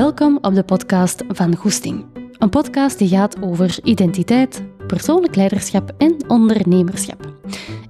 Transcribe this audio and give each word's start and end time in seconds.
Welkom 0.00 0.38
op 0.42 0.54
de 0.54 0.62
podcast 0.62 1.24
van 1.28 1.56
Goesting. 1.56 2.04
Een 2.38 2.48
podcast 2.48 2.98
die 2.98 3.08
gaat 3.08 3.42
over 3.42 3.78
identiteit, 3.82 4.62
persoonlijk 4.86 5.36
leiderschap 5.36 5.92
en 5.98 6.16
ondernemerschap. 6.28 7.32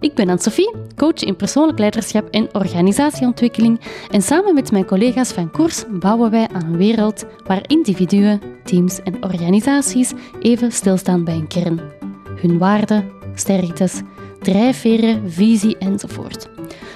Ik 0.00 0.14
ben 0.14 0.28
Anne-Sophie, 0.28 0.74
coach 0.96 1.22
in 1.22 1.36
persoonlijk 1.36 1.78
leiderschap 1.78 2.28
en 2.28 2.54
organisatieontwikkeling 2.54 3.80
en 4.10 4.22
samen 4.22 4.54
met 4.54 4.72
mijn 4.72 4.84
collega's 4.84 5.32
van 5.32 5.50
Koers 5.50 5.84
bouwen 5.90 6.30
wij 6.30 6.48
aan 6.52 6.64
een 6.64 6.76
wereld 6.76 7.24
waar 7.46 7.64
individuen, 7.66 8.40
teams 8.64 9.02
en 9.02 9.24
organisaties 9.24 10.12
even 10.40 10.72
stilstaan 10.72 11.24
bij 11.24 11.34
een 11.34 11.48
kern. 11.48 11.80
Hun 12.40 12.58
waarden, 12.58 13.10
sterktes, 13.34 14.00
drijfveren, 14.40 15.30
visie 15.30 15.78
enzovoort. 15.78 16.48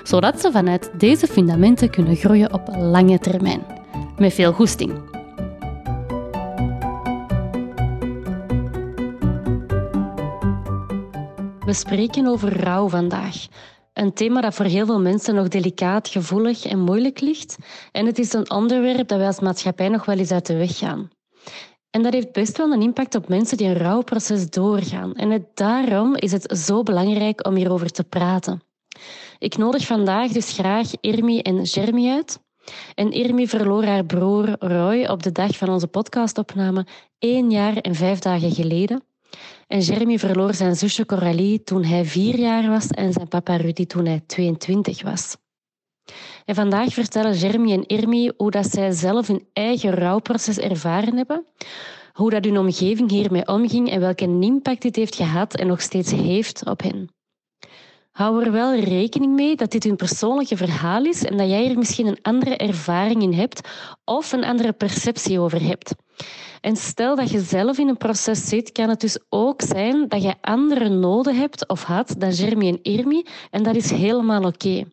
Zodat 0.03 0.41
ze 0.41 0.53
vanuit 0.53 0.91
deze 0.99 1.27
fundamenten 1.27 1.91
kunnen 1.91 2.17
groeien 2.17 2.53
op 2.53 2.69
lange 2.77 3.19
termijn. 3.19 3.83
Met 4.19 4.35
veel 4.35 4.53
goesting. 4.53 4.93
We 11.65 11.73
spreken 11.73 12.27
over 12.27 12.61
rouw 12.61 12.89
vandaag. 12.89 13.47
Een 13.93 14.13
thema 14.13 14.41
dat 14.41 14.55
voor 14.55 14.65
heel 14.65 14.87
veel 14.87 15.01
mensen 15.01 15.35
nog 15.35 15.49
delicaat, 15.49 16.09
gevoelig 16.09 16.65
en 16.65 16.79
moeilijk 16.79 17.21
ligt. 17.21 17.57
En 17.93 18.07
het 18.07 18.19
is 18.19 18.33
een 18.33 18.51
onderwerp 18.51 19.09
dat 19.09 19.19
wij 19.19 19.27
als 19.27 19.41
maatschappij 19.41 19.89
nog 19.89 20.05
wel 20.05 20.19
eens 20.19 20.31
uit 20.31 20.47
de 20.47 20.57
weg 20.57 20.79
gaan. 20.79 21.11
En 21.91 22.03
dat 22.03 22.13
heeft 22.13 22.33
best 22.33 22.57
wel 22.57 22.73
een 22.73 22.83
impact 22.83 23.15
op 23.15 23.29
mensen 23.29 23.57
die 23.57 23.67
een 23.67 23.79
rouwproces 23.79 24.51
doorgaan. 24.51 25.15
En 25.15 25.31
het, 25.31 25.47
daarom 25.55 26.15
is 26.15 26.33
het 26.33 26.59
zo 26.59 26.83
belangrijk 26.83 27.47
om 27.47 27.55
hierover 27.55 27.91
te 27.91 28.05
praten. 28.05 28.63
Ik 29.39 29.57
nodig 29.57 29.87
vandaag 29.87 30.31
dus 30.31 30.53
graag 30.53 30.91
Irmi 31.01 31.41
en 31.41 31.63
Jeremy 31.63 32.11
uit. 32.11 32.44
En 32.95 33.11
Irmi 33.11 33.49
verloor 33.49 33.85
haar 33.85 34.05
broer 34.05 34.57
Roy 34.59 35.05
op 35.05 35.23
de 35.23 35.33
dag 35.33 35.57
van 35.57 35.69
onze 35.69 35.87
podcastopname 35.87 36.87
één 37.19 37.51
jaar 37.51 37.77
en 37.77 37.95
vijf 37.95 38.19
dagen 38.19 38.51
geleden. 38.51 39.03
En 39.67 39.81
Jeremy 39.81 40.19
verloor 40.19 40.55
zijn 40.55 40.77
zusje 40.77 41.07
Coralie 41.07 41.63
toen 41.63 41.85
hij 41.85 42.05
vier 42.05 42.39
jaar 42.39 42.69
was 42.69 42.87
en 42.87 43.13
zijn 43.13 43.29
papa 43.29 43.57
Rudy 43.57 43.87
toen 43.87 44.07
hij 44.07 44.23
22 44.27 45.03
was. 45.03 45.37
En 46.45 46.55
vandaag 46.55 46.93
vertellen 46.93 47.35
Jeremy 47.35 47.73
en 47.73 47.87
Irmi 47.87 48.31
hoe 48.37 48.51
dat 48.51 48.71
zij 48.71 48.93
zelf 48.93 49.27
hun 49.27 49.47
eigen 49.53 49.91
rouwproces 49.91 50.59
ervaren 50.59 51.17
hebben, 51.17 51.47
hoe 52.13 52.31
dat 52.31 52.45
hun 52.45 52.59
omgeving 52.59 53.11
hiermee 53.11 53.47
omging 53.47 53.91
en 53.91 54.01
welke 54.01 54.25
impact 54.25 54.83
dit 54.83 54.97
heeft 54.97 55.15
gehad 55.15 55.55
en 55.55 55.67
nog 55.67 55.81
steeds 55.81 56.11
heeft 56.11 56.67
op 56.67 56.83
hen. 56.83 57.14
Hou 58.15 58.45
er 58.45 58.53
wel 58.53 58.75
rekening 58.75 59.35
mee 59.35 59.57
dat 59.57 59.71
dit 59.71 59.85
hun 59.85 59.97
persoonlijke 59.97 60.57
verhaal 60.57 61.05
is 61.05 61.25
en 61.25 61.37
dat 61.37 61.49
jij 61.49 61.71
er 61.71 61.79
misschien 61.79 62.07
een 62.07 62.19
andere 62.23 62.57
ervaring 62.57 63.23
in 63.23 63.33
hebt 63.33 63.69
of 64.05 64.33
een 64.33 64.45
andere 64.45 64.73
perceptie 64.73 65.41
over 65.41 65.63
hebt. 65.63 65.95
En 66.61 66.77
stel 66.77 67.17
dat 67.17 67.31
je 67.31 67.41
zelf 67.41 67.79
in 67.79 67.89
een 67.89 67.97
proces 67.97 68.49
zit, 68.49 68.73
kan 68.73 68.89
het 68.89 69.01
dus 69.01 69.19
ook 69.29 69.63
zijn 69.63 70.09
dat 70.09 70.23
je 70.23 70.35
andere 70.41 70.89
noden 70.89 71.37
hebt 71.37 71.69
of 71.69 71.83
had 71.83 72.15
dan 72.19 72.31
Jeremy 72.31 72.69
en 72.69 72.83
Irmi 72.83 73.27
en 73.51 73.63
dat 73.63 73.77
is 73.77 73.91
helemaal 73.91 74.43
oké. 74.43 74.85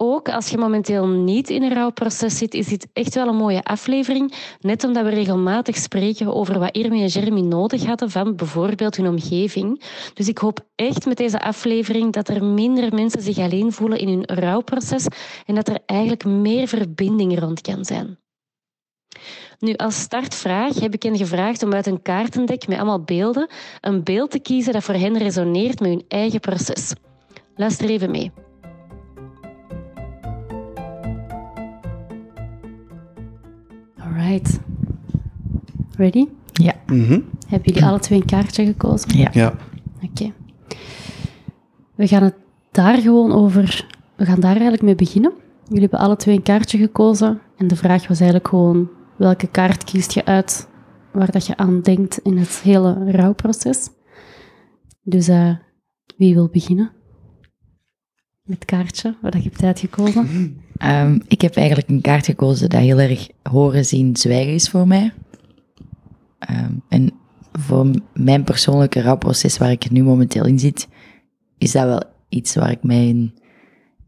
Ook 0.00 0.28
als 0.28 0.48
je 0.48 0.58
momenteel 0.58 1.06
niet 1.06 1.50
in 1.50 1.62
een 1.62 1.74
rouwproces 1.74 2.38
zit, 2.38 2.54
is 2.54 2.66
dit 2.66 2.88
echt 2.92 3.14
wel 3.14 3.28
een 3.28 3.36
mooie 3.36 3.62
aflevering. 3.62 4.32
Net 4.60 4.84
omdat 4.84 5.04
we 5.04 5.10
regelmatig 5.10 5.76
spreken 5.76 6.34
over 6.34 6.58
wat 6.58 6.76
Irmi 6.76 7.02
en 7.02 7.06
Jeremy 7.06 7.40
nodig 7.40 7.84
hadden 7.84 8.10
van 8.10 8.36
bijvoorbeeld 8.36 8.96
hun 8.96 9.08
omgeving. 9.08 9.82
Dus 10.14 10.28
ik 10.28 10.38
hoop 10.38 10.60
echt 10.74 11.06
met 11.06 11.16
deze 11.16 11.40
aflevering 11.40 12.12
dat 12.12 12.28
er 12.28 12.44
minder 12.44 12.94
mensen 12.94 13.22
zich 13.22 13.38
alleen 13.38 13.72
voelen 13.72 13.98
in 13.98 14.08
hun 14.08 14.24
rouwproces 14.24 15.06
en 15.46 15.54
dat 15.54 15.68
er 15.68 15.78
eigenlijk 15.86 16.24
meer 16.24 16.68
verbinding 16.68 17.38
rond 17.38 17.60
kan 17.60 17.84
zijn. 17.84 18.18
Nu, 19.58 19.74
als 19.74 20.00
startvraag 20.00 20.80
heb 20.80 20.94
ik 20.94 21.02
hen 21.02 21.16
gevraagd 21.16 21.62
om 21.62 21.74
uit 21.74 21.86
een 21.86 22.02
kaartendek 22.02 22.68
met 22.68 22.76
allemaal 22.76 23.02
beelden 23.02 23.50
een 23.80 24.04
beeld 24.04 24.30
te 24.30 24.38
kiezen 24.38 24.72
dat 24.72 24.84
voor 24.84 24.94
hen 24.94 25.18
resoneert 25.18 25.80
met 25.80 25.88
hun 25.88 26.04
eigen 26.08 26.40
proces. 26.40 26.92
Luister 27.54 27.88
even 27.88 28.10
mee. 28.10 28.32
Alright. 34.18 34.60
Ready? 35.96 36.26
Ja. 36.52 36.74
Mhm. 36.86 37.20
Hebben 37.48 37.72
jullie 37.72 37.84
alle 37.84 37.98
twee 37.98 38.20
een 38.20 38.26
kaartje 38.26 38.64
gekozen? 38.66 39.18
Ja. 39.18 39.28
Ja. 39.32 39.54
Oké. 40.02 40.32
We 41.94 42.06
gaan 42.06 42.22
het 42.22 42.34
daar 42.70 42.98
gewoon 42.98 43.32
over... 43.32 43.86
We 44.16 44.24
gaan 44.24 44.40
daar 44.40 44.52
eigenlijk 44.52 44.82
mee 44.82 44.94
beginnen. 44.94 45.32
Jullie 45.64 45.80
hebben 45.80 45.98
alle 45.98 46.16
twee 46.16 46.36
een 46.36 46.42
kaartje 46.42 46.78
gekozen. 46.78 47.40
En 47.56 47.66
de 47.66 47.76
vraag 47.76 48.08
was 48.08 48.20
eigenlijk 48.20 48.48
gewoon... 48.48 48.88
Welke 49.16 49.46
kaart 49.46 49.84
kiest 49.84 50.12
je 50.12 50.24
uit 50.24 50.68
waar 51.12 51.30
dat 51.30 51.46
je 51.46 51.56
aan 51.56 51.80
denkt 51.80 52.18
in 52.18 52.36
het 52.36 52.60
hele 52.60 53.10
rouwproces? 53.10 53.88
Dus 55.02 55.28
eh, 55.28 55.56
wie 56.16 56.34
wil 56.34 56.48
beginnen? 56.48 56.92
Met 58.42 58.56
het 58.58 58.64
kaartje, 58.64 59.16
wat 59.22 59.32
je 59.32 59.42
hebt 59.42 59.62
uitgekozen. 59.62 60.26
Ehm, 60.78 61.18
ik 61.28 61.40
heb 61.40 61.56
eigenlijk 61.56 61.88
een 61.88 62.00
kaart 62.00 62.24
gekozen 62.24 62.70
dat 62.70 62.80
heel 62.80 62.98
erg 62.98 63.28
horen, 63.42 63.84
zien, 63.84 64.16
zwijgen 64.16 64.54
is 64.54 64.68
voor 64.68 64.86
mij. 64.86 65.12
Ehm, 66.38 66.72
en 66.88 67.12
voor 67.52 67.90
mijn 68.14 68.44
persoonlijke 68.44 69.00
rouwproces 69.00 69.58
waar 69.58 69.70
ik 69.70 69.90
nu 69.90 70.02
momenteel 70.02 70.46
in 70.46 70.58
zit, 70.58 70.88
is 71.58 71.72
dat 71.72 71.84
wel 71.84 72.02
iets 72.28 72.54
waar 72.54 72.70
ik 72.70 72.82
mij 72.82 73.08
in, 73.08 73.34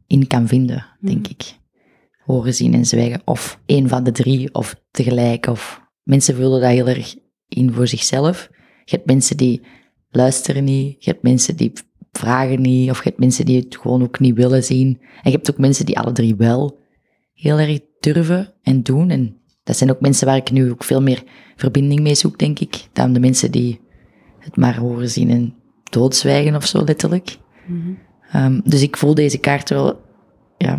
in 0.07 0.27
kan 0.27 0.49
vinden, 0.49 0.87
denk 1.01 1.29
ik. 1.29 1.59
Horen, 2.25 2.55
zien 2.55 2.75
en 2.75 2.87
zwijgen. 2.87 3.23
Of 3.25 3.61
één 3.67 3.89
van 3.89 4.05
de 4.05 4.13
drie, 4.13 4.55
of 4.55 4.75
tegelijk. 4.91 5.47
Of 5.47 5.81
mensen 6.03 6.35
vullen 6.35 6.61
dat 6.61 6.71
heel 6.71 6.89
erg 6.89 7.15
in 7.49 7.73
voor 7.73 7.87
zichzelf. 7.87 8.49
Je 8.85 8.97
hebt 8.97 9.07
mensen 9.07 9.37
die 9.37 9.63
luisteren 10.11 10.65
niet, 10.65 11.05
je 11.05 11.11
hebt 11.11 11.23
mensen 11.23 11.57
die 11.57 11.73
vragen 12.13 12.61
niet, 12.61 12.91
of 12.91 12.97
je 12.97 13.09
hebt 13.09 13.19
mensen 13.19 13.45
die 13.45 13.61
het 13.61 13.77
gewoon 13.77 14.03
ook 14.03 14.19
niet 14.19 14.35
willen 14.35 14.65
zien. 14.65 14.99
En 15.01 15.31
je 15.31 15.37
hebt 15.37 15.51
ook 15.51 15.59
mensen 15.59 15.87
die 15.87 15.99
alle 15.99 16.13
drie 16.13 16.37
wel 16.37 16.79
heel 17.35 17.59
erg 17.59 17.81
durven 18.01 18.55
en 18.63 18.83
doen. 18.83 19.11
En 19.11 19.37
dat 19.65 19.77
zijn 19.77 19.91
ook 19.91 20.01
mensen 20.01 20.27
waar 20.27 20.37
ik 20.37 20.51
nu 20.51 20.71
ook 20.71 20.85
veel 20.85 21.03
meer 21.03 21.23
verbinding 21.57 22.01
mee 22.01 22.15
zoek, 22.15 22.39
denk 22.39 22.59
ik, 22.59 22.89
dan 22.93 23.13
de 23.13 23.21
mensen 23.21 23.51
die 23.51 23.81
het 24.39 24.57
maar 24.57 24.79
horen 24.79 25.11
zien 25.11 25.31
en 25.31 25.55
doodzwijgen 25.91 26.55
of 26.57 26.67
zo, 26.67 26.85
letterlijk. 26.85 27.39
Ehm, 28.33 28.61
dus 28.65 28.83
ik 28.83 28.97
voel 28.97 29.15
deze 29.15 29.39
kaart 29.39 29.69
wel, 29.69 30.01
ja, 30.57 30.79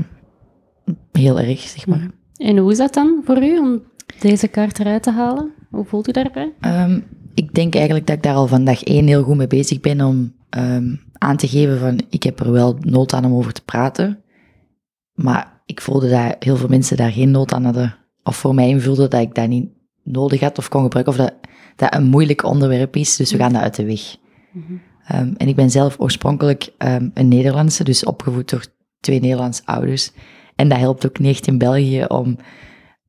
heel 1.11 1.39
erg, 1.39 1.59
zeg 1.59 1.87
maar. 1.87 2.09
En 2.35 2.57
hoe 2.57 2.71
is 2.71 2.77
dat 2.77 2.93
dan 2.93 3.21
voor 3.25 3.43
u 3.43 3.59
om 3.59 3.81
deze 4.19 4.47
kaart 4.47 4.79
eruit 4.79 5.03
te 5.03 5.11
halen? 5.11 5.51
Hoe 5.69 5.85
voelt 5.85 6.07
u 6.07 6.11
daarbij? 6.11 6.53
Ehm, 6.59 6.99
ik 7.33 7.53
denk 7.53 7.75
eigenlijk 7.75 8.07
dat 8.07 8.15
ik 8.15 8.23
daar 8.23 8.35
al 8.35 8.47
van 8.47 8.65
dag 8.65 8.83
één 8.83 9.07
heel 9.07 9.23
goed 9.23 9.37
mee 9.37 9.47
bezig 9.47 9.79
ben 9.79 10.01
om 10.01 10.33
ehm, 10.49 10.95
aan 11.21 11.37
te 11.37 11.47
geven 11.47 11.79
van 11.79 12.01
ik 12.09 12.23
heb 12.23 12.39
er 12.39 12.51
wel 12.51 12.77
nood 12.79 13.13
aan 13.13 13.25
om 13.25 13.33
over 13.33 13.53
te 13.53 13.63
praten. 13.63 14.23
Maar 15.13 15.61
ik 15.65 15.81
voelde 15.81 16.09
dat 16.09 16.35
heel 16.39 16.57
veel 16.57 16.67
mensen 16.67 16.97
daar 16.97 17.11
geen 17.11 17.31
nood 17.31 17.53
aan 17.53 17.63
hadden. 17.63 17.97
Of 18.23 18.35
voor 18.35 18.55
mij 18.55 18.67
invulde 18.67 19.07
dat 19.07 19.21
ik 19.21 19.35
dat 19.35 19.47
niet 19.47 19.69
nodig 20.03 20.39
had 20.39 20.57
of 20.57 20.69
kon 20.69 20.83
gebruiken. 20.83 21.13
Of 21.13 21.19
dat 21.19 21.33
dat 21.75 21.93
een 21.93 22.03
moeilijk 22.03 22.43
onderwerp 22.43 22.95
is, 22.95 23.15
dus 23.15 23.31
we 23.31 23.37
gaan 23.37 23.53
dat 23.53 23.61
uit 23.61 23.75
de 23.75 23.85
weg. 23.85 24.15
Ehm, 25.05 25.33
en 25.37 25.47
ik 25.47 25.55
ben 25.55 25.69
zelf 25.69 25.99
oorspronkelijk 25.99 26.73
ehm, 26.77 27.09
een 27.13 27.27
Nederlandse, 27.27 27.83
dus 27.83 28.05
opgevoed 28.05 28.49
door 28.49 28.65
twee 28.99 29.19
Nederlandse 29.19 29.61
ouders. 29.65 30.11
En 30.55 30.69
dat 30.69 30.77
helpt 30.77 31.05
ook 31.05 31.19
niet 31.19 31.35
echt 31.35 31.47
in 31.47 31.57
België 31.57 32.05
om... 32.07 32.37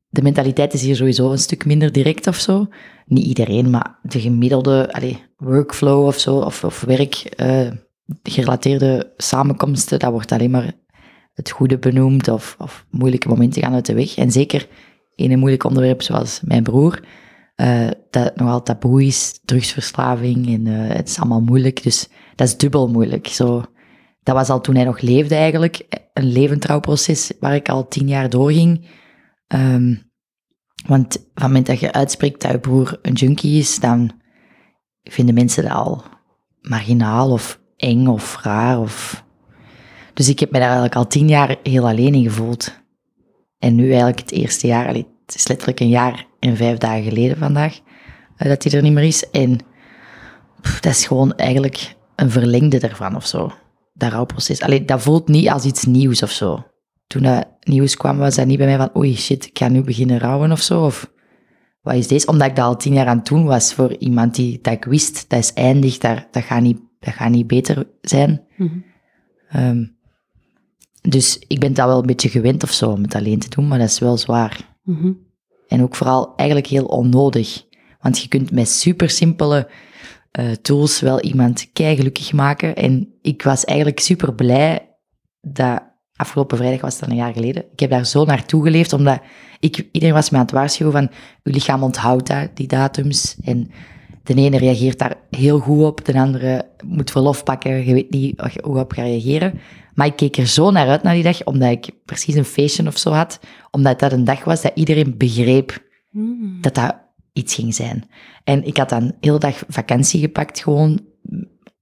De 0.09 0.21
mentaliteit 0.21 0.73
is 0.73 0.81
hier 0.81 0.95
sowieso 0.95 1.31
een 1.31 1.37
stuk 1.37 1.65
minder 1.65 1.91
direct 1.91 2.27
of 2.27 2.35
zo. 2.35 2.67
Niet 3.05 3.25
iedereen, 3.25 3.69
maar 3.69 3.99
de 4.01 4.19
gemiddelde 4.19 4.93
allee, 4.93 5.23
workflow 5.37 6.05
of 6.05 6.19
zo, 6.19 6.37
of, 6.37 6.63
of 6.63 6.81
werk, 6.81 7.15
eh, 7.15 7.71
gerelateerde 8.23 9.13
samenkomsten, 9.17 9.99
dat 9.99 10.11
wordt 10.11 10.31
alleen 10.31 10.51
maar 10.51 10.73
het 11.33 11.49
goede 11.49 11.79
benoemd 11.79 12.27
of, 12.27 12.55
of 12.59 12.85
moeilijke 12.89 13.27
momenten 13.27 13.61
gaan 13.61 13.73
uit 13.73 13.85
de 13.85 13.93
weg. 13.93 14.15
En 14.15 14.31
zeker 14.31 14.67
in 15.15 15.31
een 15.31 15.39
moeilijk 15.39 15.63
onderwerp 15.63 16.01
zoals 16.01 16.41
mijn 16.41 16.63
broer, 16.63 17.03
eh, 17.55 17.89
dat 18.09 18.35
nogal 18.35 18.63
taboe 18.63 19.03
is, 19.03 19.39
drugsverslaving 19.45 20.47
en 20.47 20.67
eh, 20.67 20.95
het 20.95 21.09
is 21.09 21.19
allemaal 21.19 21.41
moeilijk. 21.41 21.83
Dus 21.83 22.09
dat 22.35 22.47
is 22.47 22.57
dubbel 22.57 22.87
moeilijk. 22.87 23.27
Zo, 23.27 23.63
dat 24.23 24.35
was 24.35 24.49
al 24.49 24.61
toen 24.61 24.75
hij 24.75 24.83
nog 24.83 24.99
leefde 24.99 25.35
eigenlijk, 25.35 25.87
een 26.13 26.31
levend 26.31 26.65
rouwproces 26.65 27.31
waar 27.39 27.55
ik 27.55 27.69
al 27.69 27.87
tien 27.87 28.07
jaar 28.07 28.29
doorging. 28.29 28.87
Ehm, 29.47 29.95
want 30.87 31.13
van 31.13 31.23
het 31.33 31.43
moment 31.43 31.65
dat 31.65 31.79
je 31.79 31.93
uitspreekt 31.93 32.41
dat 32.41 32.51
je 32.51 32.59
broer 32.59 32.99
een 33.01 33.13
junkie 33.13 33.59
is, 33.59 33.79
dan 33.79 34.11
vinden 35.03 35.35
mensen 35.35 35.63
dat 35.63 35.71
al 35.71 36.03
marginaal 36.61 37.31
of 37.31 37.61
eng 37.83 38.07
of 38.07 38.39
raar. 38.41 38.79
Of... 38.79 39.23
Dus 40.13 40.29
ik 40.29 40.39
heb 40.39 40.51
me 40.51 40.57
daar 40.57 40.67
eigenlijk 40.67 40.95
al 40.95 41.07
tien 41.07 41.27
jaar 41.27 41.55
heel 41.63 41.87
alleen 41.87 42.13
in 42.13 42.23
gevoeld. 42.23 42.81
En 43.59 43.75
nu 43.75 43.87
eigenlijk 43.87 44.19
het 44.19 44.31
eerste 44.31 44.67
jaar, 44.67 44.87
het 44.87 45.35
is 45.35 45.47
letterlijk 45.47 45.79
een 45.79 45.89
jaar 45.89 46.25
en 46.39 46.57
vijf 46.57 46.77
dagen 46.77 47.03
geleden 47.03 47.37
vandaag, 47.37 47.79
eh, 48.37 48.47
dat 48.47 48.63
hij 48.63 48.71
er 48.71 48.81
niet 48.81 48.93
meer 48.93 49.03
is. 49.03 49.29
En 49.29 49.59
dat 50.81 50.91
is 50.91 51.05
gewoon 51.05 51.35
eigenlijk 51.35 51.95
een 52.15 52.31
verlengde 52.31 52.79
daarvan 52.79 53.15
of 53.15 53.25
zo. 53.25 53.51
Dat 53.93 54.11
rouwproces. 54.11 54.61
Allee, 54.61 54.85
dat 54.85 55.01
voelt 55.01 55.27
niet 55.27 55.49
als 55.49 55.65
iets 55.65 55.83
nieuws 55.83 56.23
of 56.23 56.31
zo. 56.31 56.65
Toen 57.07 57.21
dat 57.21 57.47
nieuws 57.59 57.97
kwam, 57.97 58.17
was 58.17 58.35
dat 58.35 58.45
niet 58.45 58.57
bij 58.57 58.67
mij 58.67 58.77
van, 58.77 58.97
oei 58.97 59.15
shit, 59.15 59.45
ik 59.45 59.57
ga 59.57 59.67
nu 59.67 59.81
beginnen 59.81 60.19
rouwen 60.19 60.51
of 60.51 60.61
zo. 60.61 60.85
Of 60.85 61.11
wat 61.81 61.95
is 61.95 62.07
deze? 62.07 62.27
Omdat 62.27 62.47
ik 62.47 62.55
dat 62.55 62.65
al 62.65 62.77
tien 62.77 62.93
jaar 62.93 63.07
aan 63.07 63.17
het 63.17 63.25
doen 63.25 63.45
was 63.45 63.73
voor 63.73 63.97
iemand 63.97 64.35
die, 64.35 64.59
dat 64.61 64.73
ik 64.73 64.85
wist, 64.85 65.25
dat 65.29 65.39
is 65.39 65.53
eindig, 65.53 65.97
daar, 65.97 66.27
dat, 66.31 66.43
gaat 66.43 66.61
niet, 66.61 66.79
dat 67.03 67.13
gaat 67.13 67.29
niet 67.29 67.47
beter 67.47 67.87
zijn. 68.01 68.41
Mhm. 68.57 68.77
Ehm, 69.49 69.85
dus 71.01 71.39
ik 71.47 71.59
ben 71.59 71.73
dat 71.73 71.87
wel 71.87 71.99
een 71.99 72.05
beetje 72.05 72.29
gewend 72.29 72.63
of 72.63 72.71
zo 72.71 72.89
om 72.89 73.01
het 73.01 73.15
alleen 73.15 73.39
te 73.39 73.49
doen, 73.49 73.67
maar 73.67 73.79
dat 73.79 73.89
is 73.89 73.99
wel 73.99 74.17
zwaar. 74.17 74.75
Mhm. 74.83 75.11
En 75.67 75.81
ook 75.81 75.95
vooral 75.95 76.35
eigenlijk 76.35 76.69
heel 76.69 76.85
onnodig. 76.85 77.65
Want 77.99 78.19
je 78.19 78.27
kunt 78.27 78.51
met 78.51 78.69
super 78.69 79.09
simpele 79.09 79.69
eh, 80.31 80.51
tools 80.51 80.99
wel 80.99 81.21
iemand 81.21 81.69
gelukkig 81.73 82.33
maken. 82.33 82.75
En 82.75 83.13
ik 83.21 83.43
was 83.43 83.65
eigenlijk 83.65 83.99
super 83.99 84.33
blij 84.33 84.95
dat 85.41 85.83
afgelopen 86.15 86.57
vrijdag 86.57 86.81
was 86.81 86.99
dat 86.99 87.09
een 87.09 87.15
jaar 87.15 87.33
geleden. 87.33 87.65
Ik 87.71 87.79
heb 87.79 87.89
daar 87.89 88.05
zo 88.05 88.25
naartoe 88.25 88.63
geleefd, 88.63 88.93
omdat 88.93 89.21
ik, 89.59 89.87
iedereen 89.91 90.15
was 90.15 90.29
me 90.29 90.37
aan 90.37 90.43
het 90.43 90.53
waarschuwen 90.53 90.93
van, 90.93 91.09
uw 91.43 91.53
lichaam 91.53 91.83
onthoudt 91.83 92.27
dat, 92.27 92.49
die 92.53 92.67
datums. 92.67 93.37
En 93.43 93.71
de 94.23 94.33
ene 94.33 94.57
reageert 94.57 94.99
daar 94.99 95.15
heel 95.29 95.59
goed 95.59 95.83
op, 95.83 96.05
de 96.05 96.13
andere 96.19 96.69
moet 96.85 97.11
verlof 97.11 97.43
pakken, 97.43 97.85
je 97.85 97.93
weet 97.93 98.09
niet 98.11 98.41
hoe 98.63 98.79
op 98.79 98.91
gaat 98.91 99.05
reageren. 99.05 99.59
Maar 99.93 100.07
ik 100.07 100.15
keek 100.15 100.37
er 100.37 100.47
zo 100.47 100.71
naar 100.71 100.87
uit 100.87 101.03
naar 101.03 101.13
die 101.13 101.23
dag, 101.23 101.43
omdat 101.43 101.71
ik 101.71 101.89
precies 102.05 102.35
een 102.35 102.45
feestje 102.45 102.87
of 102.87 102.97
zo 102.97 103.11
had. 103.11 103.39
Omdat 103.71 103.99
dat 103.99 104.11
een 104.11 104.23
dag 104.23 104.43
was 104.43 104.61
dat 104.61 104.71
iedereen 104.75 105.17
begreep 105.17 105.91
Mhm. 106.11 106.61
dat 106.61 106.75
dat 106.75 106.95
iets 107.33 107.55
ging 107.55 107.75
zijn. 107.75 108.09
En 108.43 108.63
ik 108.65 108.77
had 108.77 108.89
dan 108.89 109.13
heel 109.19 109.39
dag 109.39 109.63
vakantie 109.67 110.19
gepakt, 110.19 110.59
gewoon 110.59 111.01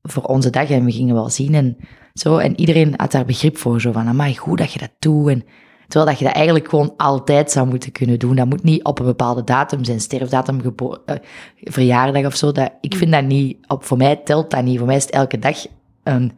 voor 0.01 0.23
onze 0.23 0.49
dag. 0.49 0.69
En 0.69 0.85
we 0.85 0.91
gingen 0.91 1.15
wel 1.15 1.29
zien 1.29 1.53
en 1.53 1.77
zo. 2.13 2.37
En 2.37 2.59
iedereen 2.59 2.93
had 2.95 3.11
daar 3.11 3.25
begrip 3.25 3.57
voor, 3.57 3.81
zo 3.81 3.91
van, 3.91 4.07
amai, 4.07 4.37
goed 4.37 4.57
dat 4.57 4.73
je 4.73 4.79
dat 4.79 4.91
doet. 4.99 5.27
En, 5.29 5.43
terwijl 5.91 6.11
dat 6.11 6.19
je 6.19 6.25
dat 6.25 6.35
eigenlijk 6.35 6.69
gewoon 6.69 6.93
altijd 6.97 7.51
zou 7.51 7.67
moeten 7.67 7.91
kunnen 7.91 8.19
doen. 8.19 8.35
Dat 8.35 8.49
moet 8.49 8.63
niet 8.63 8.83
op 8.83 8.99
een 8.99 9.05
bepaalde 9.05 9.43
datum 9.43 9.83
zijn, 9.83 9.99
sterfdatum, 9.99 10.61
gebo- 10.61 10.97
eh, 11.05 11.15
verjaardag 11.63 12.25
of 12.25 12.35
zo. 12.35 12.51
Dat, 12.51 12.71
ik 12.81 12.95
vind 12.95 13.11
dat 13.11 13.23
niet, 13.23 13.57
op, 13.67 13.83
voor 13.83 13.97
mij 13.97 14.15
telt 14.15 14.51
dat 14.51 14.63
niet. 14.63 14.77
Voor 14.77 14.87
mij 14.87 14.95
is 14.95 15.03
het 15.03 15.13
elke 15.13 15.39
dag 15.39 15.65
een, 16.03 16.31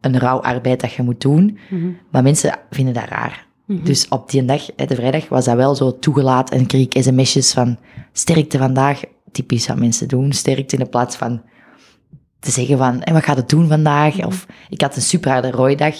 een 0.00 0.18
rouwarbeid 0.18 0.80
dat 0.80 0.92
je 0.92 1.02
moet 1.02 1.20
doen. 1.20 1.58
Mhm. 1.70 1.90
Maar 2.10 2.22
mensen 2.22 2.58
vinden 2.70 2.94
dat 2.94 3.08
raar. 3.08 3.46
Mhm. 3.64 3.84
Dus 3.84 4.08
op 4.08 4.30
die 4.30 4.44
dag, 4.44 4.64
de 4.74 4.94
vrijdag, 4.94 5.28
was 5.28 5.44
dat 5.44 5.56
wel 5.56 5.74
zo 5.74 5.98
toegelaten. 5.98 6.58
En 6.58 6.66
kreeg 6.66 6.86
ik 6.86 7.02
sms'jes 7.02 7.52
van 7.52 7.78
sterkte 8.12 8.58
vandaag. 8.58 9.00
Typisch 9.32 9.66
wat 9.66 9.78
mensen 9.78 10.08
doen, 10.08 10.32
sterkte 10.32 10.76
in 10.76 10.82
de 10.82 10.88
plaats 10.88 11.16
van 11.16 11.42
te 12.40 12.50
zeggen 12.50 12.78
van, 12.78 13.02
en 13.02 13.12
wat 13.12 13.24
gaat 13.24 13.36
het 13.36 13.48
doen 13.48 13.68
vandaag? 13.68 14.24
Of 14.26 14.46
ik 14.68 14.80
had 14.80 14.96
een 14.96 15.02
super 15.02 15.30
harde 15.30 15.50
rooidag, 15.50 15.94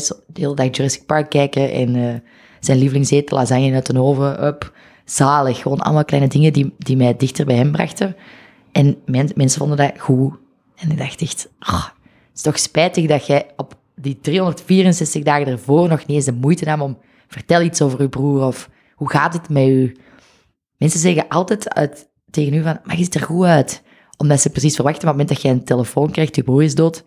zo 0.00 0.14
de 0.26 0.40
hele 0.40 0.54
dag 0.54 0.76
Jurassic 0.76 1.06
Park 1.06 1.30
kijken 1.30 1.72
en 1.72 1.94
eh, 1.96 2.14
zijn 2.60 2.78
lievelingseten, 2.78 3.36
lasagne 3.36 3.74
uit 3.74 3.86
de 3.86 4.02
oven, 4.02 4.44
up. 4.44 4.72
Zalig, 5.04 5.58
gewoon 5.58 5.80
allemaal 5.80 6.04
kleine 6.04 6.28
dingen 6.28 6.52
die, 6.52 6.74
die 6.78 6.96
mij 6.96 7.16
dichter 7.16 7.46
bij 7.46 7.56
hem 7.56 7.72
brachten. 7.72 8.16
En 8.72 8.96
men- 9.06 9.32
mensen 9.34 9.58
vonden 9.58 9.76
dat 9.76 9.92
goed. 9.98 10.34
En 10.76 10.90
ik 10.90 10.98
dacht 10.98 11.20
echt, 11.22 11.48
ah, 11.58 11.84
het 11.84 11.92
is 12.34 12.42
toch 12.42 12.58
spijtig 12.58 13.06
dat 13.06 13.26
jij 13.26 13.46
op 13.56 13.74
die 13.94 14.18
364 14.20 15.22
dagen 15.22 15.46
ervoor 15.46 15.88
nog 15.88 15.98
niet 16.06 16.16
eens 16.16 16.24
de 16.24 16.32
moeite 16.32 16.64
nam 16.64 16.82
om 16.82 16.98
vertel 17.28 17.62
iets 17.62 17.82
over 17.82 18.00
uw 18.00 18.08
broer 18.08 18.46
of 18.46 18.70
hoe 18.94 19.10
gaat 19.10 19.32
het 19.32 19.48
met 19.48 19.68
u? 19.68 19.96
Mensen 20.76 21.00
zeggen 21.00 21.28
altijd 21.28 21.74
uit, 21.74 22.08
tegen 22.30 22.54
u 22.54 22.62
van, 22.62 22.78
maar 22.84 22.96
je 22.96 23.02
ziet 23.02 23.14
er 23.14 23.20
goed 23.20 23.46
uit. 23.46 23.82
Omdat 24.20 24.40
ze 24.40 24.50
precies 24.50 24.74
verwachten, 24.74 25.02
op 25.02 25.08
het 25.08 25.16
moment 25.16 25.28
dat 25.34 25.42
jij 25.42 25.52
een 25.52 25.64
telefoon 25.64 26.10
krijgt, 26.10 26.36
je 26.36 26.42
broer 26.42 26.62
is 26.62 26.74
dood, 26.74 27.04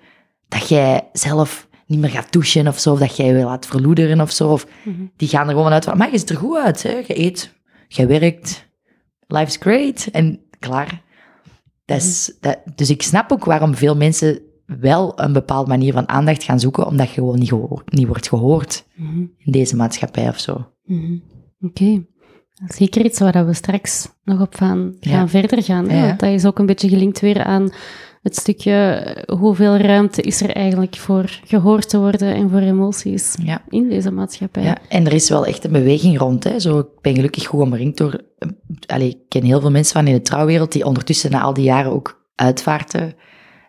dat 0.47 0.67
jij 0.69 1.09
zelf 1.13 1.67
niet 1.87 1.99
meer 1.99 2.09
gaat 2.09 2.31
douchen 2.31 2.67
of 2.67 2.79
zo, 2.79 2.91
of 2.91 2.99
dat 2.99 3.15
jij 3.17 3.27
je 3.27 3.43
laat 3.43 3.65
verloederen 3.65 4.21
of 4.21 4.31
zo. 4.31 4.51
Of 4.51 4.67
Mhm. 4.83 5.01
die 5.17 5.27
gaan 5.27 5.47
er 5.49 5.55
gewoon 5.55 5.71
uit 5.71 5.83
van, 5.83 5.97
maar 5.97 6.11
je 6.11 6.17
ziet 6.17 6.29
er 6.29 6.35
goed 6.37 6.57
uit, 6.57 6.83
hè? 6.83 6.89
je 7.07 7.19
eet, 7.19 7.53
je 7.87 8.05
werkt, 8.05 8.67
life's 9.27 9.57
great, 9.59 10.07
en 10.11 10.39
klaar. 10.59 11.01
Dat 11.85 11.97
is, 11.97 12.37
dat, 12.39 12.59
dus 12.75 12.89
ik 12.89 13.01
snap 13.01 13.31
ook 13.31 13.45
waarom 13.45 13.75
veel 13.75 13.95
mensen 13.95 14.41
wel 14.65 15.19
een 15.21 15.33
bepaalde 15.33 15.69
manier 15.69 15.93
van 15.93 16.09
aandacht 16.09 16.43
gaan 16.43 16.59
zoeken, 16.59 16.85
omdat 16.87 17.07
je 17.07 17.13
gewoon 17.13 17.39
niet, 17.39 17.51
niet 17.85 18.07
wordt 18.07 18.27
gehoord 18.27 18.85
Mhm. 18.95 19.19
in 19.37 19.51
deze 19.51 19.75
maatschappij 19.75 20.27
of 20.27 20.39
zo. 20.39 20.67
Mhm. 20.83 21.17
Oké. 21.61 22.05
Zeker 22.67 23.05
iets 23.05 23.19
waar 23.19 23.45
we 23.45 23.53
straks 23.53 24.09
nog 24.23 24.41
op 24.41 24.55
gaan, 24.55 24.95
Ja. 24.99 25.27
verder 25.27 25.63
gaan. 25.63 25.89
hè? 25.89 26.07
Want 26.07 26.19
dat 26.19 26.29
is 26.29 26.45
ook 26.45 26.59
een 26.59 26.65
beetje 26.65 26.89
gelinkt 26.89 27.19
weer 27.19 27.43
aan 27.43 27.69
het 28.21 28.35
stukje 28.35 28.73
eh, 28.73 29.37
hoeveel 29.37 29.77
ruimte 29.77 30.21
is 30.21 30.41
er 30.41 30.49
eigenlijk 30.49 30.95
voor 30.95 31.39
gehoord 31.45 31.89
te 31.89 31.99
worden 31.99 32.33
en 32.35 32.49
voor 32.49 32.59
emoties 32.59 33.35
Ja. 33.43 33.61
in 33.69 33.89
deze 33.89 34.11
maatschappij. 34.11 34.63
Ja, 34.63 34.77
en 34.89 35.05
er 35.05 35.13
is 35.13 35.29
wel 35.29 35.45
echt 35.45 35.63
een 35.63 35.71
beweging 35.71 36.17
rond. 36.17 36.43
Hè. 36.43 36.59
Zo, 36.59 36.79
ik 36.79 36.87
ben 37.01 37.15
gelukkig 37.15 37.45
goed 37.45 37.61
omringd 37.61 37.97
door... 37.97 38.21
eh, 38.87 38.99
ik 39.01 39.17
ken 39.29 39.43
heel 39.43 39.59
veel 39.61 39.71
mensen 39.71 39.93
van 39.93 40.07
in 40.07 40.13
de 40.13 40.21
trouwwereld 40.21 40.71
die 40.71 40.85
ondertussen 40.85 41.31
na 41.31 41.41
al 41.41 41.53
die 41.53 41.63
jaren 41.63 41.91
ook 41.91 42.25
uitvaarten 42.35 43.13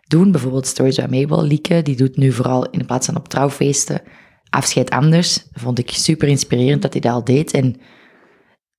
doen. 0.07 0.31
Bijvoorbeeld 0.31 0.67
Stories 0.67 0.95
by 0.95 1.05
Mabel, 1.09 1.43
Lieke, 1.43 1.81
die 1.81 1.95
doet 1.95 2.17
nu 2.17 2.31
vooral 2.31 2.69
in 2.69 2.85
plaats 2.85 3.05
van 3.05 3.15
op 3.17 3.27
trouwfeesten 3.27 4.01
afscheid 4.49 4.89
anders. 4.89 5.33
Dat 5.33 5.61
vond 5.63 5.79
ik 5.79 5.89
super 5.89 6.27
inspirerend 6.27 6.81
dat 6.81 6.91
hij 6.93 7.01
dat 7.01 7.11
al 7.13 7.23
deed. 7.23 7.51
En 7.53 7.75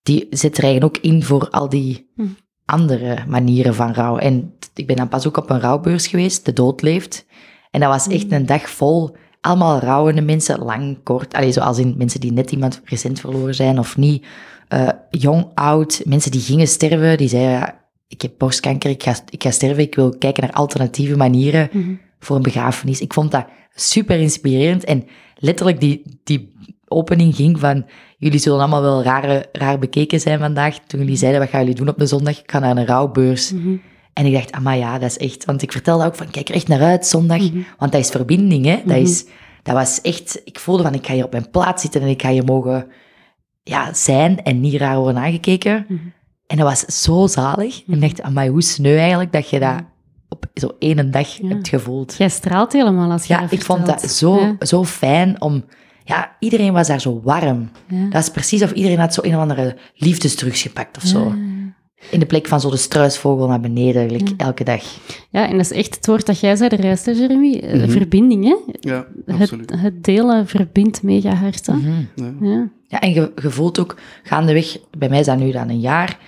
die 0.07 0.27
zet 0.31 0.59
er 0.59 0.65
eigenlijk 0.65 0.97
ook 0.97 1.03
in 1.05 1.23
voor 1.23 1.51
al 1.51 1.69
die 1.69 2.11
Hm. 2.17 2.23
andere 2.65 3.19
manieren 3.29 3.75
van 3.75 3.93
rouw. 3.93 4.17
En 4.19 4.55
ik 4.75 4.87
ben 4.87 4.97
dan 4.97 5.09
pas 5.09 5.27
ook 5.27 5.37
op 5.37 5.51
een 5.51 5.61
rouwbeurs 5.61 6.07
geweest, 6.07 6.45
De 6.45 6.53
Dood 6.53 6.83
Leeft. 6.83 7.27
En 7.71 7.81
dat 7.81 7.89
was 7.91 8.09
echt 8.09 8.33
een 8.33 8.47
dag 8.47 8.71
vol 8.71 9.17
allemaal 9.41 9.79
rouwende 9.79 10.21
mensen, 10.23 10.59
lang, 10.59 11.03
kort. 11.03 11.35
Allee, 11.35 11.53
zoals 11.53 11.79
in 11.79 11.95
mensen 11.97 12.21
die 12.21 12.33
net 12.33 12.51
iemand 12.53 12.81
recent 12.85 13.21
verloren 13.21 13.55
zijn 13.55 13.79
of 13.79 13.97
niet. 13.97 14.27
Eh, 14.69 14.89
jong, 15.11 15.47
oud, 15.55 16.03
mensen 16.05 16.31
die 16.31 16.41
gingen 16.41 16.67
sterven, 16.69 17.17
die 17.19 17.29
zeiden, 17.29 17.53
ja, 17.53 17.85
ik 18.09 18.23
heb 18.23 18.33
borstkanker, 18.39 18.91
ik 18.91 19.03
ga, 19.03 19.15
ik 19.31 19.43
ga 19.43 19.51
sterven, 19.51 19.83
ik 19.83 19.95
wil 19.95 20.19
kijken 20.19 20.43
naar 20.43 20.53
alternatieve 20.53 21.17
manieren 21.17 21.69
Mhm. 21.73 21.95
voor 22.19 22.37
een 22.37 22.43
begrafenis. 22.43 23.01
Ik 23.01 23.13
vond 23.13 23.31
dat 23.31 23.47
super 23.75 24.19
inspirerend 24.21 24.85
en 24.85 25.05
letterlijk 25.35 25.81
die, 25.81 26.03
die 26.25 26.53
opening 26.89 27.35
ging 27.37 27.59
van, 27.61 27.85
jullie 28.19 28.39
zullen 28.39 28.59
allemaal 28.59 28.83
wel 28.83 29.03
rare, 29.03 29.47
raar 29.53 29.79
bekeken 29.79 30.21
zijn 30.21 30.39
vandaag. 30.39 30.79
Toen 30.87 31.01
jullie 31.01 31.17
zeiden, 31.17 31.41
wat 31.41 31.49
gaan 31.49 31.61
jullie 31.61 31.75
doen 31.75 31.89
op 31.89 31.99
de 31.99 32.07
zondag? 32.07 32.39
Ik 32.39 32.51
ga 32.51 32.59
naar 32.59 32.77
een 32.77 32.87
rouwbeurs. 32.87 33.53
Mhm. 33.53 33.77
En 34.13 34.27
ik 34.27 34.33
dacht, 34.33 34.53
ah 34.53 34.61
maar 34.61 34.77
ja, 34.77 34.99
dat 34.99 35.11
is 35.11 35.17
echt... 35.19 35.45
Want 35.45 35.63
ik 35.63 35.73
vertelde 35.73 36.05
ook 36.05 36.15
van, 36.15 36.31
kijk 36.31 36.49
er 36.49 36.55
echt 36.55 36.69
naar 36.69 36.83
uit, 36.83 37.07
zondag. 37.07 37.39
Mhm. 37.41 37.59
Want 37.79 37.93
dat 37.93 38.01
is 38.01 38.11
verbinding, 38.11 38.65
hè. 38.65 38.75
Dat, 38.77 38.85
Mhm. 38.85 38.95
is, 39.05 39.25
dat 39.63 39.75
was 39.75 40.01
echt... 40.01 40.41
Ik 40.45 40.59
voelde 40.59 40.83
van, 40.83 40.95
ik 40.95 41.07
ga 41.07 41.13
hier 41.15 41.25
op 41.25 41.33
mijn 41.33 41.51
plaats 41.51 41.83
zitten 41.83 42.01
en 42.01 42.09
ik 42.09 42.23
ga 42.23 42.31
hier 42.31 42.45
mogen 42.45 42.87
ja, 43.63 43.95
zijn 43.95 44.43
en 44.43 44.61
niet 44.61 44.75
raar 44.75 44.99
worden 44.99 45.23
aangekeken. 45.23 45.85
Mhm. 45.89 45.99
En 46.47 46.57
dat 46.57 46.67
was 46.67 47.03
zo 47.03 47.27
zalig. 47.27 47.83
En 47.87 47.95
ik 47.95 48.01
dacht, 48.01 48.23
amai, 48.23 48.51
hoe 48.51 48.63
sneu 48.63 48.97
eigenlijk 48.99 49.33
dat 49.33 49.51
je 49.51 49.61
dat 49.61 49.83
op 50.29 50.47
zo 50.55 50.71
één 50.79 51.11
dag 51.11 51.29
Ja. 51.37 51.49
hebt 51.49 51.69
gevoeld. 51.69 52.15
Jij 52.19 52.29
straalt 52.29 52.73
helemaal 52.73 53.11
als 53.11 53.25
je 53.27 53.35
Ja, 53.35 53.41
dat 53.41 53.53
ik 53.53 53.63
vond 53.63 53.87
dat 53.87 54.11
zo, 54.11 54.41
Ja, 54.41 54.57
zo 54.67 54.85
fijn 54.85 55.41
om... 55.41 55.65
Ja, 56.09 56.37
iedereen 56.39 56.73
was 56.73 56.87
daar 56.87 57.01
zo 57.01 57.21
warm. 57.25 57.71
ja. 57.89 58.09
Dat 58.11 58.23
is 58.23 58.31
precies 58.31 58.63
of 58.63 58.73
iedereen 58.73 58.99
had 58.99 59.15
zo 59.15 59.21
een 59.25 59.35
of 59.35 59.41
andere 59.41 59.77
liefdesdrugs 59.95 60.63
gepakt 60.63 60.97
of 60.97 61.03
zo. 61.03 61.25
Ja. 61.25 61.35
In 62.11 62.21
de 62.21 62.27
plek 62.27 62.47
van 62.47 62.61
zo 62.61 62.71
de 62.71 62.77
struisvogel 62.77 63.47
naar 63.49 63.61
beneden, 63.61 64.11
like, 64.11 64.35
elke 64.37 64.65
dag. 64.65 64.83
Ja, 65.31 65.49
en 65.49 65.57
dat 65.57 65.61
is 65.61 65.71
echt 65.73 65.95
het 65.95 66.07
woord 66.07 66.27
dat 66.27 66.41
jij 66.41 66.57
zei, 66.57 66.69
de 66.69 66.77
hè, 67.05 67.11
Jeremy. 67.11 67.55
Eh, 67.59 67.81
Mhm. 67.81 67.91
Verbinding, 67.91 68.45
hè? 68.45 68.57
Ja, 68.81 69.07
Het, 69.27 69.41
absoluut. 69.41 69.73
het 69.77 70.05
delen 70.05 70.47
verbindt 70.47 71.03
mega 71.03 71.35
hard, 71.35 71.67
hè? 71.67 71.73
Mhm. 71.73 71.91
Ja. 72.15 72.33
Ja. 72.41 72.69
Ja, 72.89 73.01
en 73.01 73.13
je, 73.13 73.33
je 73.43 73.51
voelt 73.51 73.79
ook 73.79 73.97
gaandeweg, 74.23 74.79
bij 74.99 75.09
mij 75.09 75.21
is 75.21 75.27
dat 75.27 75.39
nu 75.39 75.51
dan 75.51 75.69
een 75.69 75.81
jaar, 75.81 76.19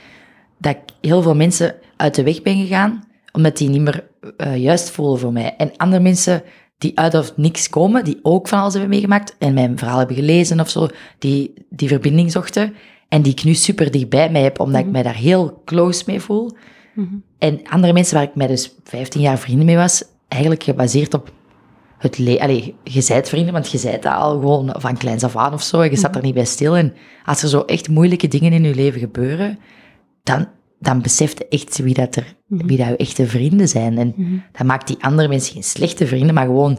dat 0.58 0.72
ik 0.76 0.80
heel 1.08 1.22
veel 1.22 1.34
mensen 1.36 1.74
uit 1.96 2.14
de 2.14 2.22
weg 2.22 2.42
ben 2.42 2.56
gegaan, 2.56 3.04
omdat 3.32 3.56
die 3.56 3.68
niet 3.68 3.80
meer 3.80 4.06
eh, 4.36 4.56
juist 4.56 4.90
voelen 4.90 5.18
voor 5.18 5.32
mij. 5.32 5.54
En 5.56 5.70
andere 5.76 6.02
mensen 6.02 6.42
die 6.78 6.98
uit 6.98 7.14
of 7.14 7.36
niks 7.36 7.68
komen, 7.68 8.04
die 8.04 8.18
ook 8.22 8.48
van 8.48 8.58
alles 8.58 8.72
hebben 8.72 8.90
meegemaakt 8.90 9.36
en 9.38 9.54
mijn 9.54 9.78
verhaal 9.78 9.98
hebben 9.98 10.16
gelezen 10.16 10.60
of 10.60 10.70
zo, 10.70 10.88
die 11.18 11.52
die 11.70 11.88
verbinding 11.88 12.32
zochten 12.32 12.74
en 13.08 13.22
die 13.22 13.32
ik 13.32 13.44
nu 13.44 13.54
super 13.54 13.90
dichtbij 13.90 14.30
mij 14.30 14.42
heb, 14.42 14.60
omdat 14.60 14.80
ik 14.80 14.90
mij 14.90 15.02
daar 15.02 15.14
heel 15.16 15.62
close 15.64 16.02
mee 16.06 16.20
voel. 16.20 16.56
Mhm. 16.94 17.14
En 17.38 17.60
andere 17.68 17.92
mensen 17.92 18.14
waar 18.14 18.24
ik 18.24 18.34
mij 18.34 18.46
dus 18.46 18.74
15 18.84 19.20
jaar 19.20 19.38
vrienden 19.38 19.66
mee 19.66 19.76
was, 19.76 20.04
eigenlijk 20.28 20.62
gebaseerd 20.62 21.14
op 21.14 21.32
het 21.98 22.18
le 22.18 22.40
Allee, 22.40 22.74
je 22.84 23.00
zijt 23.00 23.28
vrienden, 23.28 23.52
want 23.52 23.70
je 23.70 23.78
zijt 23.78 24.02
dat 24.02 24.14
al 24.14 24.30
gewoon 24.30 24.74
van 24.78 24.96
kleins 24.96 25.24
af 25.24 25.36
aan 25.36 25.52
of 25.52 25.62
zo. 25.62 25.80
En 25.80 25.90
je 25.90 25.96
staat 25.96 26.16
er 26.16 26.22
niet 26.22 26.34
bij 26.34 26.44
stil. 26.44 26.76
En 26.76 26.94
als 27.24 27.42
er 27.42 27.48
zo 27.48 27.60
echt 27.60 27.88
moeilijke 27.88 28.28
dingen 28.28 28.52
in 28.52 28.64
je 28.64 28.74
leven 28.74 29.00
gebeuren, 29.00 29.58
dan, 30.22 30.48
dan 30.80 31.02
beseft 31.02 31.48
echt 31.48 31.78
wie 31.78 31.94
dat, 31.94 32.16
er, 32.16 32.34
wie 32.46 32.76
dat 32.76 32.86
je 32.86 32.96
echte 32.96 33.26
vrienden 33.26 33.68
zijn. 33.68 33.98
En 33.98 34.12
Mhm. 34.16 34.36
dan 34.52 34.66
maakt 34.66 34.86
die 34.86 34.96
andere 35.00 35.28
mensen 35.28 35.52
geen 35.52 35.64
slechte 35.64 36.06
vrienden, 36.06 36.34
maar 36.34 36.46
gewoon 36.46 36.78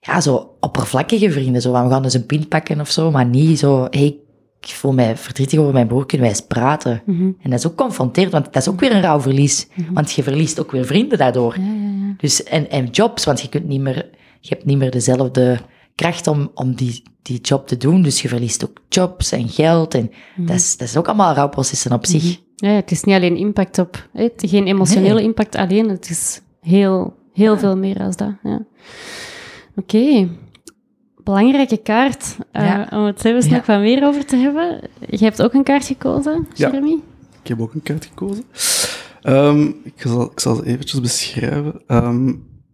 ja, 0.00 0.20
zo 0.20 0.56
oppervlakkige 0.60 1.30
vrienden. 1.30 1.62
Zo 1.62 1.72
van, 1.72 1.84
we 1.84 1.90
gaan 1.90 2.04
eens 2.04 2.14
een 2.14 2.26
pint 2.26 2.48
pakken 2.48 2.80
of 2.80 2.90
zo, 2.90 3.10
maar 3.10 3.26
niet 3.26 3.58
zo, 3.58 3.86
hey, 3.90 4.16
ik 4.60 4.68
voel 4.68 4.92
mij 4.92 5.16
verdrietig 5.16 5.58
over 5.58 5.72
mijn 5.72 5.86
broer, 5.86 6.06
kunnen 6.06 6.26
wij 6.26 6.36
eens 6.36 6.46
praten? 6.46 7.02
Mhm. 7.06 7.22
En 7.42 7.50
dat 7.50 7.58
is 7.58 7.66
ook 7.66 7.76
confronterend, 7.76 8.32
want 8.32 8.44
dat 8.44 8.56
is 8.62 8.68
ook 8.68 8.80
weer 8.80 8.92
een 8.94 9.02
rouwverlies. 9.02 9.68
Want 9.92 10.12
je 10.12 10.22
verliest 10.22 10.60
ook 10.60 10.70
weer 10.70 10.84
vrienden 10.84 11.18
daardoor. 11.18 11.54
Ja, 11.58 11.64
ja, 11.64 11.72
ja. 12.06 12.14
Dus, 12.16 12.42
en, 12.42 12.70
en 12.70 12.86
jobs, 12.86 13.24
want 13.24 13.40
je, 13.40 13.48
kunt 13.48 13.66
niet 13.66 13.80
meer, 13.80 14.08
je 14.40 14.48
hebt 14.48 14.64
niet 14.64 14.78
meer 14.78 14.90
dezelfde 14.90 15.58
kracht 15.94 16.26
om, 16.26 16.50
om 16.54 16.74
die, 16.74 17.02
die 17.22 17.40
job 17.40 17.66
te 17.66 17.76
doen. 17.76 18.02
Dus 18.02 18.22
je 18.22 18.28
verliest 18.28 18.64
ook 18.64 18.82
jobs 18.88 19.32
en 19.32 19.48
geld. 19.48 19.94
En 19.94 20.10
dat, 20.36 20.56
is, 20.56 20.76
dat 20.76 20.88
is 20.88 20.96
ook 20.96 21.06
allemaal 21.06 21.34
rouwprocessen 21.34 21.92
op 21.92 22.06
zich. 22.06 22.40
Ja, 22.60 22.68
het 22.70 22.90
is 22.90 23.02
niet 23.04 23.14
alleen 23.14 23.36
impact 23.36 23.78
op, 23.78 24.08
hè, 24.12 24.22
het 24.22 24.42
is 24.42 24.50
geen 24.50 24.66
emotionele 24.66 25.14
Nee. 25.14 25.24
impact 25.24 25.54
alleen, 25.56 25.88
het 25.88 26.10
is 26.10 26.40
heel, 26.60 27.16
heel 27.32 27.58
veel 27.58 27.76
meer 27.76 27.98
als 28.00 28.16
dat. 28.16 28.32
Ja. 28.42 28.64
Oké, 29.76 30.28
belangrijke 31.24 31.76
kaart. 31.76 32.36
Eh. 32.52 32.80
Om 32.90 33.04
het 33.04 33.20
zelfs 33.20 33.46
Ja. 33.46 33.56
nog 33.56 33.66
wat 33.66 33.80
meer 33.80 34.04
over 34.04 34.24
te 34.24 34.36
hebben. 34.36 34.80
Je 35.10 35.24
hebt 35.24 35.42
ook 35.42 35.54
een 35.54 35.62
kaart 35.62 35.84
gekozen, 35.84 36.46
Ja. 36.54 36.70
Jeremy? 36.70 36.96
Ik 37.42 37.48
heb 37.48 37.60
ook 37.60 37.74
een 37.74 37.82
kaart 37.82 38.04
gekozen. 38.06 38.44
Ehm, 39.22 39.62
ik, 39.84 39.92
zal, 39.96 40.22
ik 40.30 40.40
zal 40.40 40.54
ze 40.54 40.64
eventjes 40.66 41.00
beschrijven. 41.00 41.82
Ehm, 41.86 42.26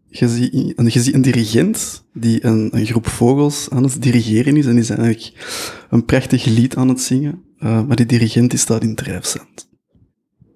je, 0.06 0.28
ziet, 0.28 0.52
een, 0.78 0.84
je 0.92 1.00
ziet 1.00 1.14
een 1.14 1.22
dirigent 1.22 2.04
die 2.12 2.44
een, 2.46 2.68
een 2.76 2.86
groep 2.86 3.06
vogels 3.06 3.70
aan 3.70 3.82
het 3.82 4.02
dirigeren 4.02 4.56
is. 4.56 4.66
En 4.66 4.74
die 4.74 4.84
zijn 4.84 4.98
eigenlijk 4.98 5.46
een 5.90 6.04
prachtig 6.04 6.44
lied 6.44 6.76
aan 6.76 6.88
het 6.88 7.00
zingen. 7.00 7.42
Eh, 7.58 7.82
maar 7.86 7.96
die 7.96 8.06
dirigent 8.06 8.50
die 8.50 8.58
staat 8.58 8.82
in 8.82 8.94
drijfzand. 8.94 9.68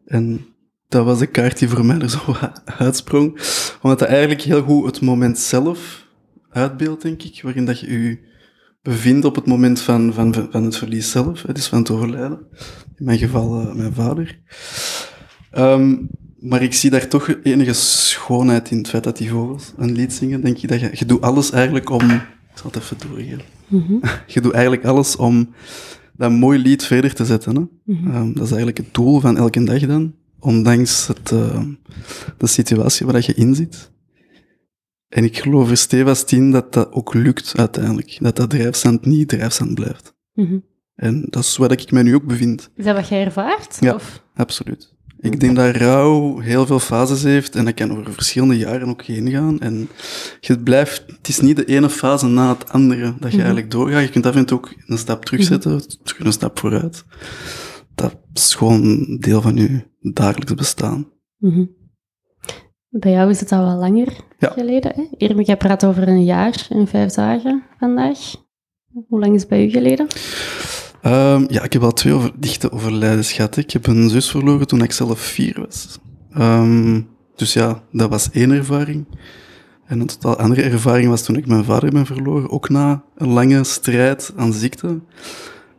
En 0.08 0.46
dat 0.88 1.04
was 1.04 1.18
de 1.18 1.26
kaart 1.26 1.58
die 1.58 1.68
voor 1.68 1.84
mij 1.84 1.98
er 1.98 2.10
zo 2.10 2.36
uitsprong. 2.78 3.40
Omdat 3.82 3.98
dat 3.98 4.08
eigenlijk 4.08 4.42
heel 4.42 4.62
goed 4.62 4.86
het 4.86 5.00
moment 5.00 5.38
zelf 5.38 6.06
uitbeeldt, 6.50 7.02
denk 7.02 7.22
ik. 7.22 7.42
Waarin 7.42 7.64
dat 7.64 7.80
je 7.80 8.02
je 8.02 8.18
bevindt 8.82 9.24
op 9.24 9.34
het 9.34 9.46
moment 9.46 9.80
van, 9.80 10.12
van, 10.12 10.34
van 10.50 10.64
het 10.64 10.76
verlies 10.76 11.10
zelf. 11.10 11.42
hè, 11.42 11.52
Dus 11.52 11.66
van 11.66 11.78
het 11.78 11.90
overlijden. 11.90 12.38
In 12.96 13.04
mijn 13.04 13.18
geval 13.18 13.60
eh, 13.60 13.74
mijn 13.74 13.92
vader. 13.92 14.40
Ehm, 15.50 15.96
maar 16.38 16.62
ik 16.62 16.74
zie 16.74 16.90
daar 16.90 17.08
toch 17.08 17.34
enige 17.42 17.72
schoonheid 17.72 18.70
in 18.70 18.78
het 18.78 18.88
feit 18.88 19.04
dat 19.04 19.16
die 19.16 19.30
vogels 19.30 19.72
een 19.76 19.92
lied 19.92 20.12
zingen. 20.12 20.40
Denk 20.40 20.56
je 20.56 20.66
dat 20.66 20.80
je, 20.80 20.90
je 20.92 21.06
doet 21.06 21.20
alles 21.20 21.50
eigenlijk 21.50 21.90
om... 21.90 22.10
Ik 22.10 22.64
zal 22.64 22.70
het 22.70 22.82
even 22.82 22.96
doorgeven. 23.08 23.40
Mhm. 23.66 23.94
Je 24.26 24.40
doet 24.40 24.52
eigenlijk 24.52 24.84
alles 24.84 25.16
om 25.16 25.54
dat 26.18 26.30
mooi 26.30 26.58
lied 26.58 26.84
verder 26.84 27.14
te 27.14 27.24
zetten. 27.24 27.56
Hè? 27.56 27.92
Mhm. 27.94 28.10
Ehm, 28.10 28.26
dat 28.26 28.44
is 28.44 28.48
eigenlijk 28.48 28.78
het 28.78 28.94
doel 28.94 29.20
van 29.20 29.36
elke 29.36 29.64
dag 29.64 29.86
dan. 29.86 30.14
Ondanks 30.40 31.06
het, 31.06 31.32
eh, 31.32 31.64
de 32.36 32.46
situatie 32.46 33.06
waar 33.06 33.22
je 33.26 33.34
in 33.34 33.54
zit. 33.54 33.90
En 35.08 35.24
ik 35.24 35.38
geloof 35.38 35.70
er 35.70 35.76
stevast 35.76 36.32
in 36.32 36.50
dat 36.50 36.72
dat 36.72 36.92
ook 36.92 37.14
lukt 37.14 37.52
uiteindelijk. 37.56 38.18
Dat 38.20 38.36
dat 38.36 38.50
drijfzand 38.50 39.04
niet 39.04 39.28
drijfzand 39.28 39.74
blijft. 39.74 40.14
Mhm. 40.34 40.58
En 40.94 41.26
dat 41.30 41.42
is 41.42 41.56
waar 41.56 41.72
ik 41.72 41.90
mij 41.90 42.02
nu 42.02 42.14
ook 42.14 42.26
bevind. 42.26 42.70
Is 42.74 42.84
dat 42.84 42.96
wat 42.96 43.08
jij 43.08 43.24
ervaart? 43.24 43.76
Ja. 43.80 43.94
Of? 43.94 44.22
Absoluut. 44.34 44.96
Ik 45.20 45.40
denk 45.40 45.56
dat 45.56 45.76
rouw 45.76 46.38
heel 46.38 46.66
veel 46.66 46.78
fases 46.78 47.22
heeft 47.22 47.54
en 47.54 47.64
dat 47.64 47.74
kan 47.74 47.90
over 47.98 48.12
verschillende 48.12 48.56
jaren 48.58 48.88
ook 48.88 49.02
heen 49.02 49.30
gaan. 49.30 49.60
En 49.60 49.88
je 50.40 50.58
blijft, 50.58 51.04
het 51.06 51.28
is 51.28 51.40
niet 51.40 51.56
de 51.56 51.64
ene 51.64 51.90
fase 51.90 52.26
na 52.26 52.48
het 52.48 52.68
andere 52.72 53.02
dat 53.04 53.14
je 53.20 53.26
Mhm. 53.26 53.36
eigenlijk 53.36 53.70
doorgaat. 53.70 54.02
Je 54.02 54.10
kunt 54.10 54.26
af 54.26 54.34
en 54.36 54.46
toe 54.46 54.58
ook 54.58 54.74
een 54.86 54.98
stap 54.98 55.24
terugzetten, 55.24 55.82
terug 56.02 56.24
een 56.26 56.32
stap 56.32 56.58
vooruit. 56.58 57.04
Dat 57.94 58.16
is 58.34 58.54
gewoon 58.54 58.82
een 58.82 59.16
deel 59.20 59.42
van 59.42 59.56
je 59.56 59.80
dagelijks 60.12 60.54
bestaan. 60.54 61.06
Mhm. 61.38 61.64
Bij 62.88 63.12
jou 63.12 63.30
is 63.30 63.40
het 63.40 63.52
al 63.52 63.64
wel 63.64 63.76
langer 63.76 64.08
Ja. 64.38 64.50
geleden. 64.50 64.92
Hè? 64.94 65.06
Irme, 65.16 65.42
jij 65.42 65.56
praat 65.56 65.84
over 65.84 66.08
een 66.08 66.24
jaar 66.24 66.66
en 66.70 66.86
vijf 66.86 67.12
dagen 67.12 67.62
vandaag. 67.78 68.18
Hoe 69.08 69.20
lang 69.20 69.34
is 69.34 69.40
het 69.40 69.50
bij 69.50 69.64
u 69.66 69.70
geleden? 69.70 70.06
Ehm, 71.02 71.44
ja, 71.48 71.62
ik 71.62 71.72
heb 71.72 71.82
al 71.82 71.92
twee 71.92 72.12
over, 72.12 72.30
dichte 72.38 72.72
overlijdens 72.72 73.32
gehad. 73.32 73.54
hè. 73.54 73.60
Ik 73.62 73.70
heb 73.70 73.86
een 73.86 74.08
zus 74.10 74.30
verloren 74.30 74.66
toen 74.66 74.82
ik 74.82 74.92
zelf 74.92 75.20
vier 75.20 75.60
was. 75.66 75.98
Ehm, 76.32 77.00
dus 77.36 77.52
ja, 77.52 77.82
dat 77.92 78.10
was 78.10 78.30
één 78.30 78.50
ervaring. 78.50 79.04
En 79.86 80.00
een 80.00 80.06
totaal 80.06 80.36
andere 80.36 80.62
ervaring 80.62 81.08
was 81.08 81.22
toen 81.22 81.36
ik 81.36 81.46
mijn 81.46 81.64
vader 81.64 81.90
ben 81.92 82.06
verloren, 82.06 82.50
ook 82.50 82.68
na 82.68 83.02
een 83.16 83.28
lange 83.28 83.64
strijd 83.64 84.32
aan 84.36 84.52
ziekte. 84.52 85.00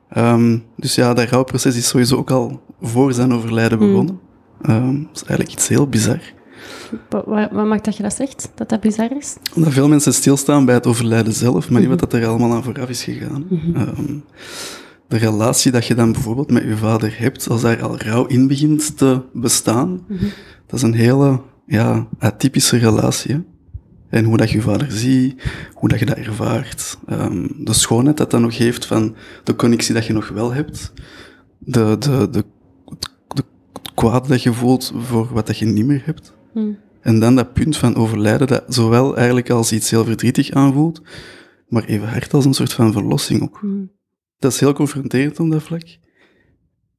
Ehm, 0.09 0.57
dus 0.77 0.95
ja, 0.95 1.13
dat 1.13 1.29
rouwproces 1.29 1.75
is 1.75 1.87
sowieso 1.87 2.15
ook 2.15 2.31
al 2.31 2.61
voor 2.81 3.13
zijn 3.13 3.33
overlijden 3.33 3.77
Hmm. 3.77 3.87
begonnen. 3.87 4.19
Dat 4.61 5.15
is 5.15 5.23
eigenlijk 5.23 5.51
iets 5.51 5.67
heel 5.67 5.87
bizar. 5.87 6.19
Wat, 7.09 7.51
maakt 7.51 7.85
dat 7.85 7.97
je 7.97 8.03
dat 8.03 8.13
zegt? 8.15 8.51
Dat 8.55 8.69
dat 8.69 8.79
bizar 8.81 9.11
is? 9.17 9.35
Omdat 9.55 9.73
veel 9.73 9.87
mensen 9.87 10.13
stilstaan 10.13 10.65
bij 10.65 10.75
het 10.75 10.87
overlijden 10.87 11.33
zelf, 11.33 11.69
maar 11.69 11.79
niet 11.79 11.89
Mhm. 11.89 11.99
wat 11.99 12.11
dat 12.11 12.21
er 12.21 12.27
allemaal 12.27 12.53
aan 12.53 12.63
vooraf 12.63 12.89
is 12.89 13.03
gegaan. 13.03 13.45
Mhm. 13.49 14.17
De 15.09 15.17
relatie 15.17 15.71
dat 15.71 15.85
je 15.85 15.95
dan 15.95 16.11
bijvoorbeeld 16.11 16.51
met 16.51 16.63
je 16.63 16.77
vader 16.77 17.19
hebt, 17.19 17.49
als 17.49 17.61
daar 17.61 17.81
al 17.83 17.97
rouw 17.97 18.25
in 18.25 18.47
begint 18.47 18.97
te 18.97 19.21
bestaan, 19.33 20.05
Mhm. 20.07 20.25
dat 20.65 20.75
is 20.75 20.81
een 20.81 20.93
hele 20.93 21.41
ja, 21.65 22.07
atypische 22.19 22.77
relatie. 22.77 23.33
hè. 23.33 23.39
En 24.09 24.23
hoe 24.25 24.37
dat 24.37 24.49
je 24.49 24.55
je 24.55 24.61
vader 24.63 24.91
ziet, 24.91 25.43
hoe 25.73 25.89
dat 25.89 25.99
je 25.99 26.05
dat 26.05 26.17
ervaart, 26.17 26.97
ehm, 27.07 27.47
de 27.57 27.73
schoonheid 27.73 28.17
dat 28.17 28.31
dat 28.31 28.41
nog 28.41 28.57
heeft 28.57 28.85
van 28.85 29.15
de 29.43 29.55
connectie 29.55 29.93
dat 29.93 30.05
je 30.05 30.13
nog 30.13 30.27
wel 30.29 30.53
hebt, 30.53 30.93
de, 31.59 31.95
de, 31.99 32.27
de, 32.31 32.43
de, 33.27 33.43
kwaad 33.95 34.27
dat 34.27 34.43
je 34.43 34.53
voelt 34.53 34.93
voor 34.97 35.27
wat 35.33 35.47
dat 35.47 35.57
je 35.57 35.65
niet 35.65 35.85
meer 35.85 36.01
hebt. 36.05 36.33
Mhm. 36.53 36.67
En 37.01 37.19
dan 37.19 37.35
dat 37.35 37.53
punt 37.53 37.77
van 37.77 37.95
overlijden, 37.95 38.47
dat 38.47 38.63
zowel 38.67 39.15
eigenlijk 39.17 39.49
als 39.49 39.71
iets 39.71 39.89
heel 39.89 40.05
verdrietig 40.05 40.51
aanvoelt, 40.51 41.01
maar 41.67 41.83
even 41.83 42.07
hard 42.09 42.33
als 42.33 42.45
een 42.45 42.53
soort 42.53 42.73
van 42.73 42.91
verlossing 42.91 43.41
ook. 43.41 43.61
Mhm. 43.61 43.83
Dat 44.39 44.51
is 44.51 44.59
heel 44.59 44.73
confronterend 44.73 45.39
op 45.39 45.51
dat 45.51 45.63
vlak. 45.63 45.97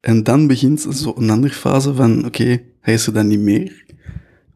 En 0.00 0.22
dan 0.22 0.46
begint 0.46 0.80
zo 0.80 1.12
een 1.16 1.30
andere 1.30 1.52
fase 1.54 1.94
van, 1.94 2.24
oké, 2.26 2.62
hij 2.80 2.94
is 2.94 3.06
er 3.06 3.12
dan 3.12 3.26
niet 3.26 3.40
meer. 3.40 3.84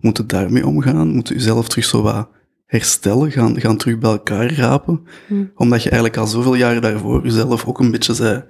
Moet 0.00 0.18
het 0.18 0.28
daarmee 0.28 0.66
omgaan? 0.66 1.08
Moet 1.14 1.28
je 1.28 1.34
jezelf 1.34 1.68
terug 1.68 1.84
zo 1.84 2.02
wat 2.02 2.28
herstellen? 2.66 3.30
Gaan, 3.32 3.60
gaan 3.60 3.76
terug 3.76 3.98
bij 3.98 4.10
elkaar 4.10 4.52
rapen? 4.54 5.02
Mhm. 5.28 5.44
Omdat 5.54 5.82
je 5.82 5.90
eigenlijk 5.90 6.20
al 6.20 6.26
zoveel 6.26 6.54
jaren 6.54 6.82
daarvoor 6.82 7.22
jezelf 7.24 7.66
ook 7.66 7.80
een 7.80 7.90
beetje 7.90 8.14
zei, 8.14 8.44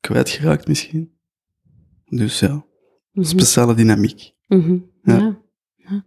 kwijtgeraakt 0.00 0.68
misschien. 0.68 1.12
Dus 2.04 2.40
ja, 2.40 2.64
Mhm. 3.12 3.26
speciale 3.26 3.74
dynamiek. 3.74 4.30
Mhm. 4.48 4.78
Ja. 5.02 5.16
Ja. 5.18 5.38
Ja. 5.76 6.04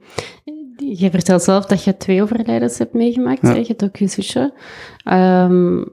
Je 0.75 1.09
vertelt 1.11 1.41
zelf 1.43 1.65
dat 1.65 1.83
je 1.83 1.97
twee 1.97 2.21
overlijdens 2.21 2.77
hebt 2.77 2.93
meegemaakt. 2.93 3.41
Ja. 3.41 3.53
Je 3.53 3.65
hebt 3.67 3.83
ook 3.83 3.95
je 3.95 4.07
zusje. 4.07 4.53
Ehm, 5.03 5.83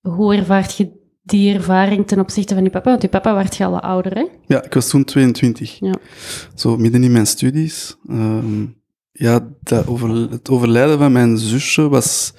hoe 0.00 0.34
ervaart 0.36 0.76
je 0.76 0.98
die 1.22 1.54
ervaring 1.54 2.06
ten 2.06 2.18
opzichte 2.18 2.54
van 2.54 2.64
je 2.64 2.70
papa? 2.70 2.90
Want 2.90 3.02
je 3.02 3.08
papa 3.08 3.34
werd 3.34 3.56
je 3.56 3.64
al 3.64 3.80
ouder, 3.80 4.12
hè? 4.14 4.26
Ja, 4.46 4.62
ik 4.64 4.74
was 4.74 4.88
toen 4.88 5.04
22. 5.04 5.76
Ja. 5.80 5.94
Zo 6.54 6.76
midden 6.76 7.02
in 7.04 7.12
mijn 7.12 7.26
studies. 7.26 7.96
Ehm, 8.08 8.66
ja, 9.12 9.48
dat 9.62 9.86
over, 9.86 10.08
het 10.30 10.50
overlijden 10.50 10.98
van 10.98 11.12
mijn 11.12 11.38
zusje 11.38 11.88
was 11.88 12.32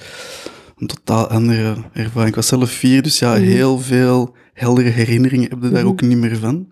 een 0.77 0.87
totaal 0.87 1.27
andere 1.27 1.75
ervaring. 1.93 2.29
Ik 2.29 2.35
was 2.35 2.47
zelf 2.47 2.69
vier, 2.71 3.01
dus 3.01 3.19
ja, 3.19 3.31
Mhm. 3.31 3.41
heel 3.43 3.79
veel 3.79 4.35
heldere 4.53 4.89
herinneringen 4.89 5.49
heb 5.49 5.61
je 5.63 5.69
daar 5.69 5.79
Mhm. 5.81 5.91
ook 5.91 6.01
niet 6.01 6.17
meer 6.17 6.37
van. 6.37 6.71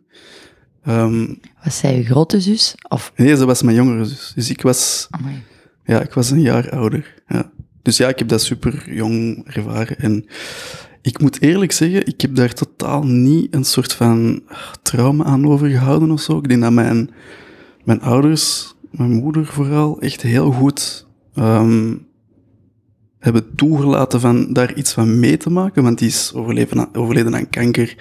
Ehm, 0.83 1.25
Was 1.63 1.77
zij 1.77 1.97
uw 1.97 2.03
grote 2.03 2.41
zus? 2.41 2.75
Of... 2.89 3.11
nee, 3.15 3.35
ze 3.35 3.45
was 3.45 3.61
mijn 3.61 3.75
jongere 3.75 4.05
zus. 4.05 4.31
Dus 4.35 4.49
ik 4.49 4.61
was, 4.61 5.07
ja, 5.83 6.01
ik 6.01 6.13
was 6.13 6.29
een 6.29 6.41
jaar 6.41 6.69
ouder. 6.71 7.21
Ja. 7.27 7.51
Dus 7.81 7.97
ja, 7.97 8.07
ik 8.07 8.19
heb 8.19 8.27
dat 8.27 8.41
super 8.41 8.93
jong 8.93 9.47
ervaren. 9.53 9.97
En 9.99 10.25
ik 11.01 11.19
moet 11.21 11.41
eerlijk 11.41 11.71
zeggen, 11.71 12.05
ik 12.07 12.21
heb 12.21 12.35
daar 12.35 12.53
totaal 12.53 13.03
niet 13.03 13.53
een 13.55 13.63
soort 13.63 13.93
van 13.93 14.41
ah, 14.47 14.57
trauma 14.81 15.23
aan 15.23 15.47
overgehouden 15.47 16.11
of 16.11 16.21
zo. 16.21 16.37
Ik 16.37 16.47
denk 16.47 16.61
dat 16.61 16.71
mijn, 16.71 17.09
mijn 17.83 18.01
ouders, 18.01 18.75
mijn 18.91 19.11
moeder 19.11 19.45
vooral, 19.45 20.01
echt 20.01 20.21
heel 20.21 20.51
goed 20.51 21.07
ehm, 21.35 21.95
hebben 23.19 23.55
toegelaten 23.55 24.19
van 24.19 24.53
daar 24.53 24.73
iets 24.75 24.93
van 24.93 25.19
mee 25.19 25.37
te 25.37 25.49
maken. 25.49 25.83
Want 25.83 25.97
die 25.99 26.07
is 26.07 26.31
overleven 26.35 26.79
aan- 26.79 26.95
overleden 26.95 27.35
aan 27.35 27.49
kanker. 27.49 27.95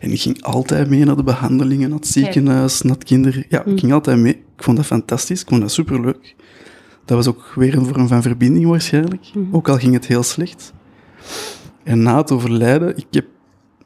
En 0.00 0.10
ik 0.12 0.20
ging 0.20 0.42
altijd 0.42 0.88
mee 0.88 1.04
naar 1.04 1.16
de 1.16 1.22
behandelingen, 1.22 1.88
naar 1.88 1.98
het 1.98 2.08
ziekenhuis, 2.08 2.82
naar 2.82 2.94
het 2.94 3.04
kinder... 3.04 3.46
Ja, 3.48 3.64
ik 3.64 3.78
ging 3.78 3.92
altijd 3.92 4.18
mee. 4.18 4.32
Ik 4.32 4.62
vond 4.62 4.76
dat 4.76 4.86
fantastisch, 4.86 5.40
ik 5.40 5.48
vond 5.48 5.60
dat 5.60 5.72
superleuk. 5.72 6.34
Dat 7.06 7.16
was 7.16 7.26
ook 7.26 7.52
weer 7.54 7.76
een 7.76 7.86
vorm 7.86 8.08
van 8.08 8.22
verbinding 8.22 8.66
waarschijnlijk. 8.66 9.26
Mhm. 9.34 9.54
Ook 9.56 9.68
al 9.68 9.76
ging 9.78 9.92
het 9.94 10.06
heel 10.06 10.22
slecht. 10.22 10.72
En 11.82 12.02
na 12.02 12.16
het 12.16 12.30
overlijden, 12.32 12.96
ik 12.96 13.06
heb, 13.10 13.26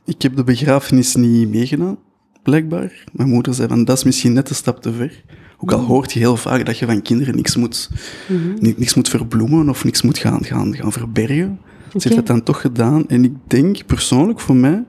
ik 0.05 0.23
heb 0.23 0.37
de 0.37 0.45
begrafenis 0.45 1.15
niet 1.15 1.49
meegedaan, 1.49 1.99
blijkbaar. 2.43 3.05
Mijn 3.13 3.29
moeder 3.29 3.55
zei 3.55 3.69
van, 3.69 3.85
dat 3.85 3.97
is 3.97 4.05
misschien 4.05 4.33
net 4.33 4.49
een 4.49 4.55
stap 4.55 4.83
te 4.83 4.93
ver. 4.93 5.25
Ook 5.59 5.73
al 5.73 5.81
hoort 5.81 6.13
je 6.13 6.19
heel 6.19 6.37
vaak 6.37 6.67
dat 6.67 6.79
je 6.79 6.87
van 6.87 7.03
kinderen 7.03 7.37
niks 7.37 7.57
moet, 7.57 7.91
Mhm. 8.29 8.39
ni- 8.59 8.75
niks 8.77 8.95
moet 8.95 9.09
verbloemen 9.09 9.69
of 9.69 9.85
niks 9.85 10.03
moet 10.03 10.19
gaan, 10.19 10.45
gaan, 10.45 10.75
gaan 10.77 10.93
verbergen. 10.93 11.61
Ze 11.93 11.99
heeft 12.03 12.15
dat 12.15 12.27
dan 12.27 12.43
toch 12.43 12.61
gedaan. 12.61 13.09
En 13.09 13.25
ik 13.25 13.33
denk 13.47 13.87
persoonlijk 13.87 14.41
voor 14.41 14.57
mij, 14.57 14.85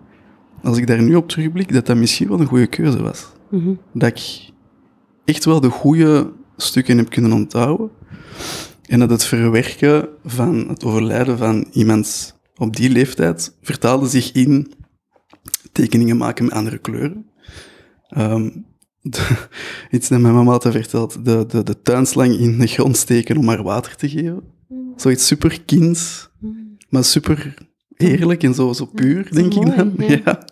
als 0.64 0.78
ik 0.78 0.88
daar 0.88 1.02
nu 1.02 1.16
op 1.16 1.30
terugblik, 1.30 1.74
dat 1.74 1.86
dat 1.86 1.98
misschien 1.98 2.28
wel 2.28 2.40
een 2.40 2.46
goede 2.46 2.68
keuze 2.68 3.02
was 3.02 3.28
Mhm. 3.50 3.70
dat 3.94 4.10
ik 4.10 4.50
echt 5.26 5.46
wel 5.46 5.60
de 5.62 5.70
goede 5.70 6.32
stukken 6.58 6.98
heb 6.98 7.10
kunnen 7.10 7.32
onthouden. 7.32 7.90
En 8.88 9.00
dat 9.00 9.10
het 9.10 9.24
verwerken 9.24 10.10
van 10.26 10.68
het 10.70 10.84
overlijden 10.84 11.38
van 11.38 11.68
iemand 11.72 12.36
op 12.56 12.76
die 12.76 12.90
leeftijd 12.90 13.58
vertaalde 13.62 14.08
zich 14.08 14.32
in 14.32 14.74
tekeningen 15.72 16.18
maken 16.18 16.46
met 16.46 16.54
andere 16.54 16.78
kleuren. 16.78 17.26
Ehm, 18.08 18.50
de- 19.02 19.48
iets 19.92 20.08
dat 20.10 20.20
mijn 20.20 20.34
mama 20.34 20.52
altijd 20.52 20.74
verteld, 20.74 21.26
de, 21.26 21.46
de, 21.48 21.64
de 21.64 21.82
tuinslang 21.82 22.38
in 22.38 22.60
de 22.60 22.68
grond 22.68 22.98
steken 22.98 23.38
om 23.38 23.48
haar 23.48 23.64
water 23.64 23.96
te 23.96 24.10
geven. 24.10 24.44
Zoiets 24.96 25.28
super 25.28 25.62
kinds, 25.66 26.30
Mhm. 26.40 26.54
maar 26.90 27.04
super 27.04 27.54
eerlijk 27.98 28.44
en 28.44 28.54
zo, 28.54 28.74
zo 28.74 28.86
puur, 28.86 29.16
dat 29.16 29.26
is 29.26 29.32
denk 29.38 29.54
ik 29.54 29.64
mooi, 29.64 29.76
dan. 29.76 29.94
ja. 29.98 30.22
Ja. 30.26 30.46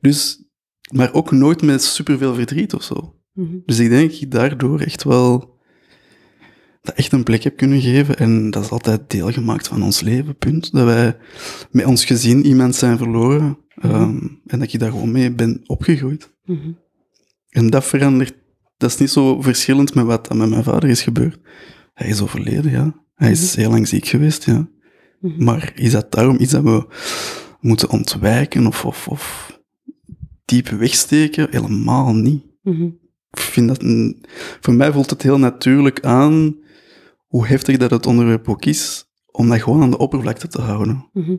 Dus 0.00 0.44
maar 0.92 1.12
ook 1.14 1.30
nooit 1.30 1.62
met 1.62 1.82
superveel 1.82 2.34
verdriet 2.34 2.74
of 2.74 2.82
zo. 2.82 3.14
Mhm. 3.32 3.56
Dus 3.66 3.78
ik 3.78 3.88
denk 3.88 4.10
dat 4.10 4.20
ik 4.20 4.30
daardoor 4.30 4.80
echt 4.80 5.02
wel 5.04 5.55
dat 6.86 6.94
echt 6.94 7.12
een 7.12 7.22
plek 7.22 7.42
heb 7.42 7.56
kunnen 7.56 7.80
geven. 7.80 8.16
En 8.16 8.50
dat 8.50 8.64
is 8.64 8.70
altijd 8.70 9.10
deel 9.10 9.32
gemaakt 9.32 9.68
van 9.68 9.82
ons 9.82 10.00
leven, 10.00 10.36
punt. 10.36 10.72
Dat 10.72 10.84
wij 10.84 11.16
met 11.70 11.84
ons 11.84 12.04
gezin 12.04 12.46
iemand 12.46 12.74
zijn 12.74 12.98
verloren. 12.98 13.58
ehm, 13.76 14.18
en 14.46 14.58
dat 14.58 14.72
ik 14.72 14.78
daar 14.78 14.90
gewoon 14.90 15.12
mee 15.12 15.32
ben 15.32 15.60
opgegroeid. 15.66 16.32
Mhm. 16.44 16.70
En 17.48 17.70
dat 17.70 17.84
verandert, 17.84 18.34
dat 18.76 18.90
is 18.90 18.96
niet 18.96 19.10
zo 19.10 19.40
verschillend 19.40 19.94
met 19.94 20.04
wat 20.04 20.34
met 20.34 20.48
mijn 20.48 20.64
vader 20.64 20.88
is 20.88 21.02
gebeurd. 21.02 21.38
Hij 21.94 22.08
is 22.08 22.20
overleden, 22.20 22.70
ja. 22.70 23.04
Hij 23.14 23.30
is 23.30 23.54
heel 23.54 23.70
lang 23.70 23.88
ziek 23.88 24.06
geweest, 24.06 24.44
ja. 24.44 24.68
Mhm. 25.20 25.44
Maar 25.44 25.72
is 25.74 25.92
dat 25.92 26.12
daarom 26.12 26.36
iets 26.40 26.52
dat 26.52 26.62
we 26.62 26.86
moeten 27.60 27.90
ontwijken 27.90 28.66
of, 28.66 28.84
of, 28.84 29.08
of 29.08 29.52
diep 30.44 30.68
wegsteken? 30.68 31.46
Helemaal 31.50 32.14
niet. 32.14 32.44
Mhm. 32.62 32.84
Ik 33.30 33.40
vind 33.40 33.68
dat 33.68 33.82
een, 33.82 34.24
voor 34.60 34.74
mij 34.74 34.92
voelt 34.92 35.10
het 35.10 35.22
heel 35.22 35.38
natuurlijk 35.38 36.04
aan 36.04 36.56
hoe 37.26 37.46
heftig 37.46 37.76
dat 37.76 37.90
het 37.90 38.06
onderwerp 38.06 38.48
ook 38.48 38.64
is, 38.64 39.04
om 39.30 39.48
dat 39.48 39.62
gewoon 39.62 39.82
aan 39.82 39.90
de 39.90 39.98
oppervlakte 39.98 40.48
te 40.48 40.60
houden. 40.60 41.08
Mhm. 41.12 41.36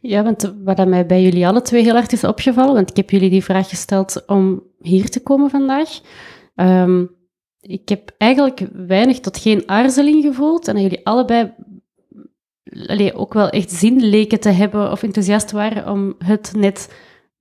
Ja, 0.00 0.22
want 0.22 0.54
wat 0.64 0.88
mij 0.88 1.06
bij 1.06 1.22
jullie 1.22 1.46
alle 1.46 1.62
twee 1.62 1.82
heel 1.82 1.94
hard 1.94 2.12
is 2.12 2.24
opgevallen, 2.24 2.74
want 2.74 2.90
ik 2.90 2.96
heb 2.96 3.10
jullie 3.10 3.30
die 3.30 3.44
vraag 3.44 3.68
gesteld 3.68 4.26
om 4.26 4.62
hier 4.78 5.08
te 5.08 5.22
komen 5.22 5.50
vandaag. 5.50 6.00
Ehm, 6.54 7.04
ik 7.60 7.88
heb 7.88 8.14
eigenlijk 8.18 8.68
weinig 8.72 9.20
tot 9.20 9.38
geen 9.38 9.68
aarzeling 9.68 10.22
gevoeld 10.22 10.68
en 10.68 10.80
jullie 10.82 11.06
allebei 11.06 11.52
allee, 12.86 13.14
ook 13.14 13.34
wel 13.34 13.48
echt 13.48 13.70
zin 13.70 14.04
leken 14.04 14.40
te 14.40 14.48
hebben 14.48 14.90
of 14.90 15.02
enthousiast 15.02 15.50
waren 15.50 15.92
om 15.92 16.14
het 16.18 16.52
net, 16.56 16.94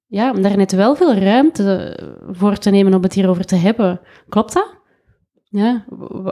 ja, 0.05 0.31
om 0.31 0.41
daar 0.41 0.57
net 0.57 0.71
wel 0.71 0.95
veel 0.95 1.13
ruimte 1.13 1.99
voor 2.31 2.57
te 2.57 2.69
nemen 2.69 2.93
om 2.93 3.03
het 3.03 3.13
hierover 3.13 3.45
te 3.45 3.55
hebben. 3.55 3.99
Klopt 4.29 4.53
dat? 4.53 4.74
Ja, 5.49 5.85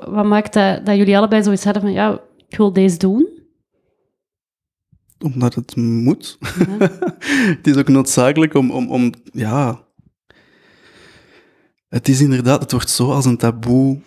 wat 0.10 0.25
maakt 0.25 0.53
dat, 0.53 0.86
dat 0.86 0.96
jullie 0.96 1.17
allebei 1.17 1.43
zoiets 1.43 1.63
hadden 1.63 1.82
van, 1.82 1.91
ja, 1.91 2.22
ik 2.48 2.58
wil 2.58 2.74
deze 2.74 2.98
doen? 2.98 3.27
Omdat 5.20 5.55
het 5.55 5.75
moet. 5.75 6.38
Ja. 6.39 6.77
het 7.58 7.67
is 7.67 7.75
ook 7.75 7.88
noodzakelijk 7.88 8.53
om, 8.53 8.72
om, 8.72 8.89
om, 8.89 9.12
ja... 9.32 9.82
Het 11.88 12.08
is 12.08 12.22
inderdaad, 12.22 12.62
het 12.62 12.72
wordt 12.72 12.89
zo 12.89 13.12
als 13.12 13.25
een 13.25 13.38
taboe 13.38 14.01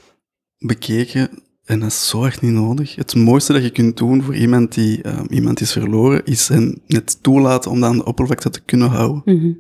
bekeken 0.59 1.31
en 1.67 1.81
dat 1.81 1.89
is 1.89 2.09
zo 2.09 2.25
echt 2.25 2.43
niet 2.43 2.53
nodig. 2.53 2.95
Het 2.95 3.15
mooiste 3.15 3.53
dat 3.53 3.63
je 3.63 3.71
kunt 3.71 3.97
doen 3.97 4.23
voor 4.23 4.37
iemand 4.37 4.75
die 4.75 5.03
ehm, 5.03 5.27
iemand 5.29 5.61
is 5.61 5.73
verloren, 5.73 6.25
is 6.25 6.49
hen 6.49 6.83
net 6.87 7.23
toelaten 7.23 7.71
om 7.71 7.81
dat 7.81 7.91
aan 7.91 7.97
de 7.97 8.05
oppervlakte 8.05 8.51
te 8.51 8.61
kunnen 8.61 8.89
houden. 8.89 9.23
Mhm. 9.25 9.53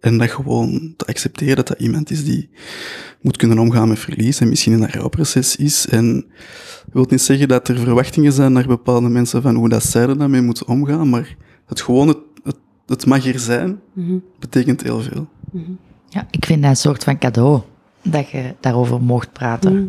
En 0.00 0.18
dat 0.18 0.30
gewoon 0.30 0.94
te 0.96 1.06
accepteren 1.06 1.56
dat 1.56 1.66
dat 1.68 1.80
iemand 1.80 2.10
is 2.10 2.24
die 2.24 2.50
moet 3.20 3.36
kunnen 3.36 3.58
omgaan 3.58 3.88
met 3.88 3.98
verlies 3.98 4.40
en 4.40 4.48
misschien 4.48 4.72
in 4.72 4.82
een 4.82 4.90
rouwproces 4.90 5.56
is. 5.56 5.88
En 5.88 6.16
ik 6.86 6.92
wil 6.92 7.06
niet 7.08 7.22
zeggen 7.22 7.48
dat 7.48 7.68
er 7.68 7.78
verwachtingen 7.78 8.32
zijn 8.32 8.52
naar 8.52 8.66
bepaalde 8.66 9.08
mensen 9.08 9.42
van 9.42 9.54
hoe 9.54 9.68
dat 9.68 9.82
zij 9.82 10.02
er 10.02 10.18
daarmee 10.18 10.40
moeten 10.42 10.66
omgaan, 10.68 11.08
maar 11.08 11.36
het 11.66 11.80
gewoon, 11.80 12.08
het, 12.08 12.18
het, 12.44 12.56
het 12.86 13.06
mag 13.06 13.26
er 13.26 13.38
zijn, 13.38 13.80
Mhm. 13.92 14.16
betekent 14.38 14.82
heel 14.82 15.00
veel. 15.00 15.28
Ja, 16.08 16.26
ik 16.30 16.44
vind 16.44 16.62
dat 16.62 16.70
een 16.70 16.76
soort 16.76 17.04
van 17.04 17.18
cadeau, 17.18 17.60
dat 18.02 18.28
je 18.30 18.54
daarover 18.60 19.00
mocht 19.02 19.32
praten. 19.32 19.74
Mhm. 19.74 19.86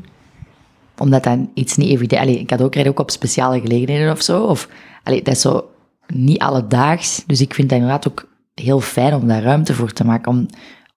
Omdat 0.97 1.23
dat 1.23 1.37
iets 1.53 1.77
niet 1.77 1.89
evident... 1.89 2.21
Allee, 2.21 2.39
een 2.39 2.45
cadeau 2.45 2.69
krijg 2.71 2.85
je 2.85 2.91
ook 2.91 2.99
op 2.99 3.11
speciale 3.11 3.59
gelegenheden 3.59 4.11
of 4.11 4.21
zo. 4.21 4.43
Of, 4.43 4.69
allee, 5.03 5.21
dat 5.21 5.33
is 5.35 5.41
zo 5.41 5.69
niet 6.07 6.39
alledaags. 6.39 7.23
Dus 7.25 7.41
ik 7.41 7.53
vind 7.53 7.69
dat 7.69 7.77
inderdaad 7.79 8.07
ook 8.07 8.27
heel 8.59 8.79
fijn 8.79 9.13
om 9.13 9.27
daar 9.27 9.41
ruimte 9.41 9.73
voor 9.73 9.91
te 9.91 10.05
maken. 10.05 10.31
Om 10.31 10.45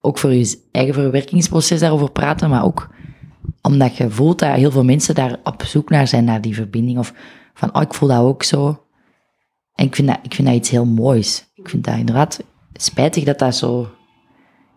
ook 0.01 0.19
voor 0.19 0.33
je 0.33 0.63
eigen 0.73 0.95
verwerkingsproces 0.95 1.81
daarover 1.81 2.11
praten, 2.11 2.51
maar 2.51 2.65
ook 2.65 2.89
omdat 3.63 3.97
je 3.97 4.11
voelt 4.11 4.39
dat 4.39 4.55
heel 4.55 4.71
veel 4.71 4.85
mensen 4.85 5.15
daar 5.15 5.39
op 5.45 5.63
zoek 5.63 5.91
naar 5.91 6.09
zijn, 6.09 6.25
naar 6.25 6.41
die 6.41 6.55
verbinding. 6.55 6.99
Of 6.99 7.15
van, 7.55 7.75
oh, 7.75 7.83
ik 7.83 7.95
voel 7.95 8.09
dat 8.09 8.21
ook 8.21 8.43
zo. 8.43 8.85
En 9.75 9.87
ik 9.87 9.95
vind 9.95 10.09
dat, 10.09 10.19
ik 10.23 10.35
vind 10.35 10.49
dat 10.49 10.57
iets 10.57 10.71
heel 10.71 10.87
moois. 10.87 11.51
Ik 11.55 11.69
vind 11.69 11.85
dat 11.85 11.97
inderdaad 11.97 12.43
spijtig 12.73 13.25
dat 13.25 13.39
dat 13.39 13.57
zo 13.57 13.91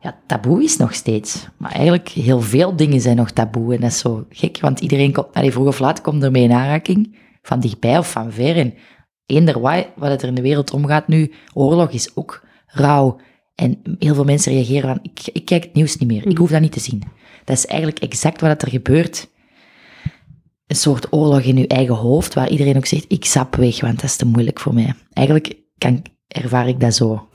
ja, 0.02 0.18
taboe 0.28 0.64
is 0.64 0.78
nog 0.78 0.94
steeds. 0.94 1.48
Maar 1.58 1.72
eigenlijk 1.72 2.10
heel 2.10 2.42
veel 2.42 2.76
dingen 2.76 3.02
zijn 3.02 3.16
nog 3.16 3.32
taboe. 3.32 3.74
En 3.74 3.82
dat 3.82 3.92
is 3.92 4.00
zo 4.00 4.26
gek, 4.30 4.60
want 4.60 4.80
iedereen 4.80 5.12
komt, 5.12 5.34
allee, 5.34 5.52
vroeg 5.52 5.68
of 5.68 5.80
laat 5.80 6.02
komt 6.02 6.24
ermee 6.24 6.44
in 6.44 6.52
aanraking. 6.52 7.18
Van 7.42 7.60
dichtbij 7.60 7.98
of 7.98 8.12
van 8.12 8.32
ver. 8.32 8.58
En 8.58 8.74
eender 9.26 9.60
wat, 9.60 9.88
wat 9.96 10.22
er 10.22 10.28
in 10.28 10.36
de 10.36 10.42
wereld 10.42 10.72
omgaat 10.72 11.08
nu, 11.08 11.34
oorlog 11.54 11.92
is 11.92 12.16
ook 12.16 12.45
rauw. 12.76 13.18
En 13.56 13.82
heel 14.00 14.14
veel 14.16 14.24
mensen 14.24 14.52
reageren 14.54 14.90
van, 14.90 15.00
ik, 15.02 15.20
ik 15.34 15.46
kijk 15.46 15.64
het 15.64 15.74
nieuws 15.74 15.98
niet 15.98 16.10
meer. 16.10 16.28
Ik 16.28 16.38
hoef 16.38 16.50
dat 16.50 16.62
niet 16.62 16.72
te 16.72 16.80
zien. 16.80 17.04
Dat 17.46 17.58
is 17.58 17.66
eigenlijk 17.66 18.00
exact 18.00 18.42
wat 18.42 18.62
er 18.62 18.70
gebeurt. 18.70 19.30
Een 20.68 20.76
soort 20.76 21.14
oorlog 21.14 21.40
in 21.42 21.58
uw 21.58 21.66
eigen 21.68 21.96
hoofd, 21.96 22.34
waar 22.34 22.50
iedereen 22.50 22.78
ook 22.78 22.86
zegt, 22.86 23.06
ik 23.08 23.26
sap 23.26 23.56
weg, 23.56 23.82
want 23.82 23.96
dat 23.96 24.04
is 24.10 24.16
te 24.16 24.26
moeilijk 24.26 24.60
voor 24.60 24.74
mij. 24.74 24.94
Eigenlijk 25.14 25.56
kan, 25.78 26.02
ervaar 26.28 26.68
ik 26.68 26.80
dat 26.80 26.96
zo. 26.96 27.28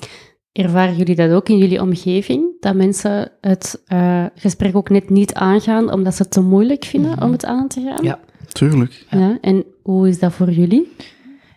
Ervaren 0.53 0.97
jullie 0.97 1.15
dat 1.15 1.31
ook 1.31 1.49
in 1.49 1.59
jullie 1.59 1.81
omgeving? 1.81 2.61
Dat 2.61 2.75
mensen 2.75 3.33
het 3.41 3.83
eh, 3.87 4.25
gesprek 4.35 4.77
ook 4.77 4.89
net 4.91 5.11
niet 5.11 5.35
aangaan 5.35 5.93
omdat 5.93 6.15
ze 6.15 6.23
het 6.23 6.31
te 6.31 6.41
moeilijk 6.41 6.85
vinden 6.85 7.11
Mhm. 7.11 7.23
om 7.23 7.33
het 7.33 7.45
aan 7.45 7.69
te 7.69 7.81
gaan? 7.83 8.05
Ja. 8.05 8.21
Tuurlijk. 8.53 9.07
Ja, 9.11 9.39
En 9.41 9.65
hoe 9.83 10.09
is 10.09 10.19
dat 10.19 10.33
voor 10.33 10.51
jullie? 10.51 10.93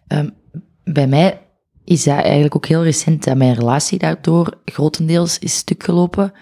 Ehm, 0.08 0.30
bij 0.84 1.08
mij 1.08 1.42
is 1.86 2.04
dat 2.04 2.24
eigenlijk 2.24 2.56
ook 2.56 2.66
heel 2.66 2.84
recent 2.84 3.24
dat 3.24 3.38
mijn 3.38 3.54
relatie 3.54 3.98
daardoor 3.98 4.62
grotendeels 4.66 5.40
is 5.40 5.56
stuk 5.56 5.84
gelopen. 5.84 6.34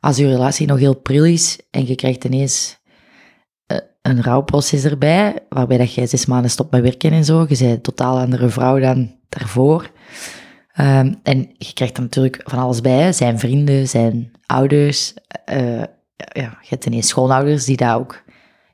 Als 0.00 0.16
je 0.16 0.26
relatie 0.26 0.66
nog 0.66 0.78
heel 0.78 0.96
pril 0.96 1.24
is 1.24 1.58
en 1.70 1.86
je 1.86 1.94
krijgt 1.94 2.24
ineens 2.24 2.78
eh, 3.66 3.78
een 4.02 4.22
rouwproces 4.22 4.84
erbij, 4.84 5.38
waarbij 5.48 5.78
dat 5.78 5.94
jij 5.94 6.06
zes 6.06 6.26
maanden 6.26 6.50
stopt 6.50 6.70
met 6.70 6.82
werken 6.82 7.12
en 7.12 7.24
zo, 7.24 7.40
je 7.40 7.46
bent 7.46 7.60
een 7.60 7.80
totaal 7.80 8.18
andere 8.18 8.48
vrouw 8.48 8.78
dan 8.78 9.16
daarvoor. 9.28 9.90
Ehm, 10.72 11.14
en 11.22 11.38
je 11.58 11.72
krijgt 11.74 11.96
er 11.96 12.02
natuurlijk 12.02 12.40
van 12.44 12.58
alles 12.58 12.80
bij, 12.80 13.12
zijn 13.12 13.38
vrienden, 13.38 13.88
zijn 13.88 14.30
ouders. 14.46 15.14
eh, 15.44 15.82
ja, 16.32 16.58
je 16.60 16.68
hebt 16.68 16.86
ineens 16.86 17.08
schoonouders 17.08 17.64
die 17.64 17.76
daar 17.76 17.98
ook 17.98 18.22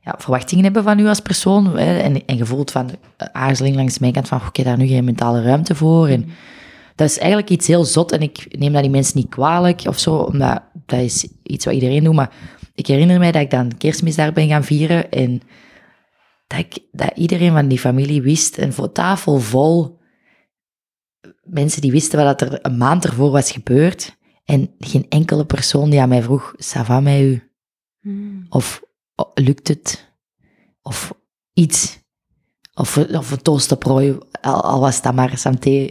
ja, 0.06 0.14
verwachtingen 0.18 0.64
hebben 0.64 0.82
van 0.82 0.98
u 0.98 1.06
als 1.06 1.20
persoon. 1.20 1.76
Hè, 1.76 1.98
en, 1.98 2.26
en 2.26 2.36
je 2.36 2.46
voelt 2.46 2.70
van 2.70 2.90
eh, 3.16 3.28
aarzeling 3.32 3.76
langs 3.76 3.98
mijn 3.98 4.12
kant 4.12 4.28
van, 4.28 4.40
oké, 4.46 4.62
daar 4.62 4.76
nu 4.76 4.86
geen 4.86 5.04
mentale 5.04 5.42
ruimte 5.42 5.74
voor. 5.74 6.08
En 6.08 6.28
dat 6.94 7.08
is 7.08 7.18
eigenlijk 7.18 7.50
iets 7.50 7.66
heel 7.66 7.84
zot 7.84 8.12
en 8.12 8.20
ik 8.20 8.46
neem 8.58 8.72
dat 8.72 8.82
die 8.82 8.90
mensen 8.90 9.18
niet 9.18 9.28
kwalijk 9.28 9.82
of 9.86 9.98
zo, 9.98 10.16
omdat 10.16 10.62
dat 10.86 11.00
is 11.00 11.28
iets 11.42 11.64
wat 11.64 11.74
iedereen 11.74 12.04
doet. 12.04 12.14
Maar 12.14 12.30
ik 12.74 12.86
herinner 12.86 13.18
mij 13.18 13.32
dat 13.32 13.42
ik 13.42 13.50
dan 13.50 13.76
kerstmis 13.76 14.16
daar 14.16 14.32
ben 14.32 14.48
gaan 14.48 14.64
vieren 14.64 15.10
en 15.10 15.40
dat, 16.46 16.58
ik, 16.58 16.78
dat 16.92 17.10
iedereen 17.14 17.52
van 17.52 17.68
die 17.68 17.78
familie 17.78 18.22
wist, 18.22 18.58
een 18.58 18.92
tafel 18.92 19.38
vol 19.38 19.98
mensen 21.42 21.80
die 21.80 21.90
wisten 21.90 22.24
wat 22.24 22.40
er 22.40 22.58
een 22.62 22.76
maand 22.76 23.04
ervoor 23.04 23.30
was 23.30 23.50
gebeurd. 23.50 24.16
En 24.44 24.74
geen 24.78 25.06
enkele 25.08 25.44
persoon 25.44 25.90
die 25.90 26.00
aan 26.00 26.08
mij 26.08 26.22
vroeg, 26.22 26.54
ça 26.56 26.84
va 26.84 27.00
met 27.00 27.20
u? 27.20 27.50
Of 28.48 28.80
oh, 28.82 28.85
lukt 29.34 29.68
het? 29.68 30.12
Of 30.82 31.14
iets. 31.52 32.04
Of, 32.74 32.96
of 32.98 33.30
een 33.30 33.42
toasterprooi, 33.42 34.18
al, 34.40 34.62
al 34.62 34.80
was 34.80 35.02
dat 35.02 35.14
maar 35.14 35.38
santé, 35.38 35.90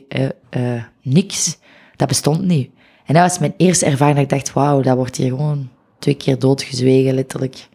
eh, 0.50 0.84
niks. 1.02 1.58
Dat 1.96 2.08
bestond 2.08 2.42
niet. 2.42 2.70
En 3.06 3.14
dat 3.14 3.24
was 3.24 3.40
mijn 3.40 3.54
eerste 3.58 3.86
ervaring 3.86 4.16
dat 4.16 4.26
ik 4.26 4.30
dacht, 4.30 4.54
wauw, 4.54 4.82
dat 4.82 4.96
wordt 4.96 5.16
hier 5.16 5.30
gewoon 5.30 5.70
twee 6.00 6.16
keer 6.16 6.40
doodgezwegen, 6.40 7.14
letterlijk. 7.14 7.70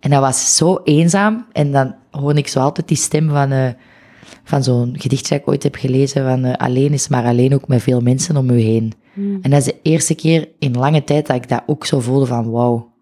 En 0.00 0.10
dat 0.10 0.20
was 0.20 0.56
zo 0.56 0.80
eenzaam. 0.84 1.46
En 1.52 1.72
dan 1.72 1.94
hoorde 2.10 2.38
ik 2.38 2.48
zo 2.48 2.60
altijd 2.60 2.88
die 2.88 2.96
stem 2.96 3.28
van, 3.28 3.50
eh, 3.50 3.68
van 4.44 4.62
zo'n 4.62 4.94
gedicht 4.98 5.28
dat 5.28 5.38
ik 5.38 5.48
ooit 5.48 5.62
heb 5.62 5.74
gelezen, 5.74 6.24
van 6.24 6.56
alleen 6.56 6.92
is 6.92 7.08
maar 7.08 7.24
alleen 7.24 7.54
ook 7.54 7.68
met 7.68 7.82
veel 7.82 8.00
mensen 8.00 8.36
om 8.36 8.50
u 8.50 8.60
heen. 8.60 8.92
Mm. 9.14 9.38
En 9.42 9.50
dat 9.50 9.60
is 9.60 9.64
de 9.64 9.78
eerste 9.82 10.14
keer 10.14 10.48
in 10.58 10.76
lange 10.76 11.04
tijd 11.04 11.26
dat 11.26 11.36
ik 11.36 11.48
dat 11.48 11.62
ook 11.66 11.86
zo 11.86 12.00
voelde 12.00 12.26
van 12.26 12.50
wauw. 12.50 12.92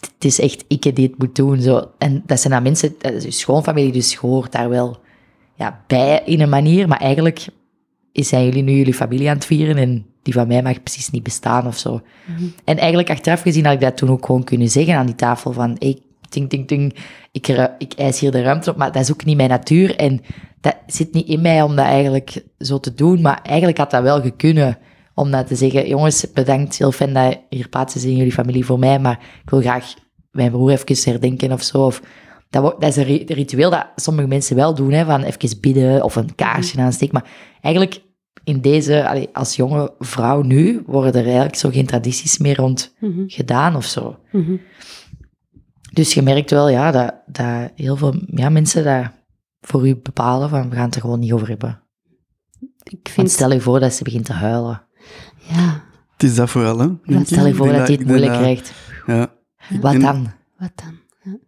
Het 0.00 0.24
is 0.24 0.40
echt 0.40 0.64
ik 0.68 0.96
die 0.96 1.06
het 1.06 1.18
moet 1.18 1.36
doen. 1.36 1.60
Zo. 1.60 1.90
En 1.98 2.22
dat 2.26 2.40
zijn 2.40 2.52
dan 2.52 2.62
mensen, 2.62 2.94
dat 2.98 3.12
is 3.12 3.38
schoonfamilie, 3.38 3.92
dus 3.92 4.12
je 4.12 4.18
hoort 4.18 4.52
daar 4.52 4.68
wel 4.68 4.98
ja, 5.54 5.84
bij 5.86 6.22
in 6.24 6.40
een 6.40 6.48
manier. 6.48 6.88
Maar 6.88 7.00
eigenlijk 7.00 7.46
zijn 8.12 8.44
jullie 8.44 8.62
nu 8.62 8.72
jullie 8.72 8.94
familie 8.94 9.28
aan 9.28 9.34
het 9.34 9.44
vieren 9.44 9.76
en 9.76 10.06
die 10.22 10.34
van 10.34 10.46
mij 10.46 10.62
mag 10.62 10.82
precies 10.82 11.10
niet 11.10 11.22
bestaan 11.22 11.66
of 11.66 11.78
zo. 11.78 12.00
En 12.64 12.76
eigenlijk 12.76 13.10
achteraf 13.10 13.42
gezien 13.42 13.64
had 13.64 13.74
ik 13.74 13.80
dat 13.80 13.96
toen 13.96 14.10
ook 14.10 14.26
gewoon 14.26 14.44
kunnen 14.44 14.68
zeggen 14.68 14.94
aan 14.94 15.06
die 15.06 15.14
tafel 15.14 15.52
van 15.52 15.76
hey, 15.78 15.98
ting, 16.28 16.48
ting, 16.48 16.66
ting, 16.66 16.94
ik, 17.32 17.48
ik 17.78 17.92
eis 17.92 18.20
hier 18.20 18.30
de 18.30 18.42
ruimte 18.42 18.70
op, 18.70 18.76
maar 18.76 18.92
dat 18.92 19.02
is 19.02 19.12
ook 19.12 19.24
niet 19.24 19.36
mijn 19.36 19.48
natuur. 19.48 19.96
En 19.96 20.20
dat 20.60 20.76
zit 20.86 21.12
niet 21.12 21.26
in 21.26 21.40
mij 21.40 21.62
om 21.62 21.76
dat 21.76 21.84
eigenlijk 21.84 22.42
zo 22.58 22.80
te 22.80 22.94
doen, 22.94 23.20
maar 23.20 23.40
eigenlijk 23.42 23.78
had 23.78 23.90
dat 23.90 24.02
wel 24.02 24.20
gekunnen 24.20 24.78
om 25.20 25.30
dat 25.30 25.46
te 25.46 25.54
zeggen, 25.56 25.88
jongens, 25.88 26.32
bedankt, 26.32 26.76
heel 26.78 26.92
fijn 26.92 27.12
dat 27.12 27.32
je 27.32 27.56
hier 27.56 27.68
plaats 27.68 27.96
is 27.96 28.04
in 28.04 28.16
jullie 28.16 28.32
familie 28.32 28.64
voor 28.64 28.78
mij, 28.78 28.98
maar 28.98 29.20
ik 29.44 29.50
wil 29.50 29.60
graag 29.60 29.94
mijn 30.30 30.50
broer 30.50 30.70
even 30.70 31.10
herdenken 31.12 31.52
of 31.52 31.62
zo. 31.62 31.84
Of, 31.86 32.02
dat, 32.50 32.62
dat 32.80 32.82
is 32.90 32.96
een 32.96 33.04
ri- 33.04 33.24
ritueel 33.26 33.70
dat 33.70 33.86
sommige 33.96 34.28
mensen 34.28 34.56
wel 34.56 34.74
doen, 34.74 34.92
hè, 34.92 35.04
van 35.04 35.22
even 35.22 35.60
bidden 35.60 36.04
of 36.04 36.16
een 36.16 36.34
kaarsje 36.34 36.80
aansteken. 36.80 37.14
Maar 37.14 37.30
eigenlijk 37.60 38.02
in 38.44 38.60
deze, 38.60 39.28
als 39.32 39.56
jonge 39.56 39.94
vrouw 39.98 40.42
nu, 40.42 40.82
worden 40.86 41.14
er 41.14 41.24
eigenlijk 41.24 41.54
zo 41.54 41.70
geen 41.70 41.86
tradities 41.86 42.38
meer 42.38 42.56
rond 42.56 42.94
Mhm. 43.00 43.22
gedaan 43.26 43.76
of 43.76 43.84
zo. 43.84 44.18
Mhm. 44.32 44.56
Dus 45.92 46.14
je 46.14 46.22
merkt 46.22 46.50
wel, 46.50 46.68
ja, 46.68 46.90
dat, 46.90 47.14
dat 47.26 47.70
heel 47.74 47.96
veel 47.96 48.14
ja, 48.26 48.48
mensen 48.48 48.84
dat 48.84 49.10
voor 49.60 49.88
u 49.88 49.96
bepalen 49.96 50.48
van, 50.48 50.70
we 50.70 50.76
gaan 50.76 50.84
het 50.84 50.94
er 50.94 51.00
gewoon 51.00 51.18
niet 51.20 51.32
over 51.32 51.48
hebben. 51.48 51.82
Ik 52.82 52.90
Want 53.04 53.10
vind... 53.10 53.30
stel 53.30 53.52
je 53.52 53.60
voor 53.60 53.80
dat 53.80 53.92
ze 53.92 54.04
begint 54.04 54.24
te 54.24 54.32
huilen. 54.32 54.82
Ja, 55.50 55.82
Het 56.12 56.22
is 56.22 56.34
dat 56.34 56.50
vooral, 56.50 56.78
hè? 56.78 56.88
Stel 57.24 57.42
je 57.44 57.50
Ik 57.50 57.56
voor 57.56 57.66
dat 57.72 57.86
hij 57.86 57.96
het 57.96 58.06
moeilijk 58.06 58.32
dat- 58.32 58.40
krijgt. 58.40 58.72
Ja. 59.06 59.32
Wat 59.80 59.92
En- 59.94 60.00
dan? 60.00 60.32
wat 60.58 60.72
dan? 60.74 60.98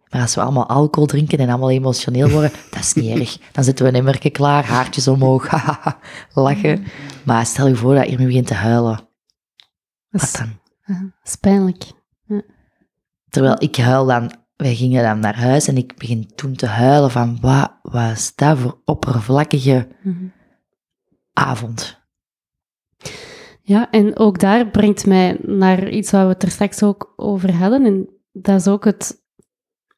Maar 0.09 0.21
als 0.21 0.35
we 0.35 0.41
allemaal 0.41 0.67
alcohol 0.69 1.07
drinken 1.07 1.37
en 1.37 1.49
allemaal 1.49 1.69
emotioneel 1.69 2.29
worden, 2.29 2.51
dat 2.71 2.79
is 2.79 2.93
niet 2.93 3.19
erg. 3.19 3.37
Dan 3.51 3.63
zitten 3.63 3.85
we 3.85 3.91
een 3.91 3.97
emmerke 3.97 4.29
klaar, 4.29 4.65
haartjes 4.65 5.07
omhoog, 5.07 5.47
hahaha, 5.51 5.97
lachen. 6.33 6.83
Maar 7.25 7.45
stel 7.45 7.67
je 7.67 7.75
voor 7.75 7.95
dat 7.95 8.09
je 8.09 8.17
nu 8.17 8.25
begint 8.25 8.47
te 8.47 8.53
huilen. 8.53 8.99
Wat 10.09 10.21
is, 10.21 10.31
dan? 10.31 10.59
ja, 10.85 10.99
dat 10.99 11.11
is 11.23 11.35
pijnlijk. 11.35 11.83
Terwijl 13.29 13.55
ik 13.59 13.75
huil 13.75 14.05
dan, 14.05 14.31
wij 14.55 14.75
gingen 14.75 15.03
dan 15.03 15.19
naar 15.19 15.37
huis 15.37 15.67
en 15.67 15.77
ik 15.77 15.95
begin 15.97 16.31
toen 16.35 16.53
te 16.55 16.65
huilen 16.67 17.11
van, 17.11 17.37
wat 17.41 17.71
was 17.81 18.35
dat 18.35 18.57
voor 18.57 18.81
oppervlakkige 18.85 19.87
Mhm. 20.03 20.25
avond? 21.33 22.01
Ja, 23.65 23.91
en 23.91 24.17
ook 24.17 24.39
daar 24.39 24.67
brengt 24.69 25.05
mij 25.05 25.37
naar 25.41 25.89
iets 25.89 26.11
waar 26.11 26.25
we 26.27 26.33
het 26.33 26.43
er 26.43 26.51
straks 26.51 26.83
ook 26.83 27.13
over 27.15 27.53
hadden. 27.53 27.85
En 27.85 28.09
dat 28.31 28.59
is 28.59 28.67
ook 28.67 28.85
het... 28.85 29.21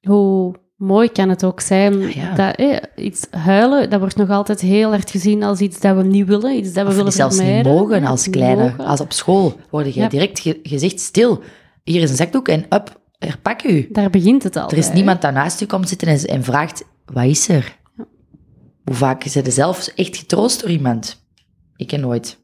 Hoe 0.01 0.55
mooi 0.75 1.09
kan 1.11 1.29
het 1.29 1.43
ook 1.45 1.59
zijn 1.61 1.99
Ja, 1.99 2.07
ja. 2.07 2.35
dat 2.35 2.55
eh, 2.55 2.77
iets 3.05 3.27
huilen, 3.31 3.89
dat 3.89 3.99
wordt 3.99 4.15
nog 4.15 4.29
altijd 4.29 4.61
heel 4.61 4.93
erg 4.93 5.11
gezien 5.11 5.43
als 5.43 5.59
iets 5.59 5.79
dat 5.79 5.95
we 5.95 6.03
niet 6.03 6.27
willen, 6.27 6.55
iets 6.57 6.73
dat 6.73 6.83
we 6.83 6.89
Of 6.89 6.95
willen 6.95 7.03
die 7.05 7.13
zelfs 7.19 7.35
niet 7.35 7.43
vermijden. 7.45 7.71
mogen 7.73 8.03
als 8.05 8.29
kleine. 8.29 8.61
mogen. 8.63 8.85
Als 8.85 8.99
op 8.99 9.13
school 9.13 9.53
word 9.69 9.93
je 9.93 9.99
Ja. 9.99 10.07
direct 10.07 10.39
ge- 10.39 10.59
gezegd, 10.63 10.99
stil, 10.99 11.41
hier 11.83 12.01
is 12.01 12.09
een 12.09 12.15
zakdoek 12.15 12.47
en 12.47 12.59
up, 12.69 13.01
er 13.17 13.37
pak 13.41 13.63
u. 13.63 13.87
Daar 13.91 14.09
begint 14.09 14.43
het 14.43 14.55
al 14.55 14.69
Er 14.69 14.77
is 14.77 14.85
bij, 14.85 14.95
niemand 14.95 15.21
die 15.21 15.31
naast 15.31 15.61
u 15.61 15.65
komt 15.65 15.89
zitten 15.89 16.07
en, 16.07 16.19
en 16.25 16.43
vraagt, 16.43 16.83
wat 17.05 17.25
is 17.25 17.47
er? 17.49 17.77
Hoe 18.83 18.95
vaak 18.95 19.23
is 19.23 19.35
er 19.35 19.51
zelf 19.51 19.87
echt 19.87 20.17
getroost 20.17 20.61
door 20.61 20.69
iemand? 20.69 21.25
Ik 21.75 21.87
ken 21.87 21.99
nooit. 21.99 22.43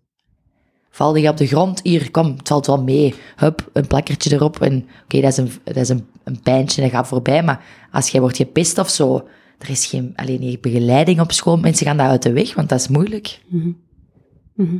Valde 1.01 1.21
je 1.21 1.29
op 1.29 1.37
de 1.37 1.47
grond, 1.47 1.79
hier, 1.83 2.11
kom, 2.11 2.35
het 2.37 2.47
valt 2.47 2.65
wel 2.67 2.83
mee. 2.83 3.13
Hup, 3.35 3.69
een 3.73 3.87
plakkertje 3.87 4.33
erop 4.33 4.61
en 4.61 4.85
oké, 5.03 5.21
dat 5.21 5.31
is, 5.31 5.37
een, 5.37 5.49
dat 5.63 5.75
is 5.75 5.89
een, 5.89 6.05
een 6.23 6.39
pijntje, 6.41 6.81
dat 6.81 6.91
gaat 6.91 7.07
voorbij. 7.07 7.43
Maar 7.43 7.65
als 7.91 8.09
jij 8.09 8.21
wordt 8.21 8.37
gepist 8.37 8.77
of 8.77 8.89
zo, 8.89 9.27
er 9.57 9.69
is 9.69 9.85
geen, 9.85 10.13
alleen 10.15 10.57
begeleiding 10.61 11.19
op 11.19 11.31
school. 11.31 11.57
Mensen 11.57 11.85
gaan 11.85 11.97
daar 11.97 12.09
uit 12.09 12.21
de 12.23 12.33
weg, 12.33 12.53
want 12.55 12.69
dat 12.69 12.79
is 12.79 12.87
moeilijk. 12.87 13.41
Mhm. 13.49 13.71
Mhm. 14.55 14.77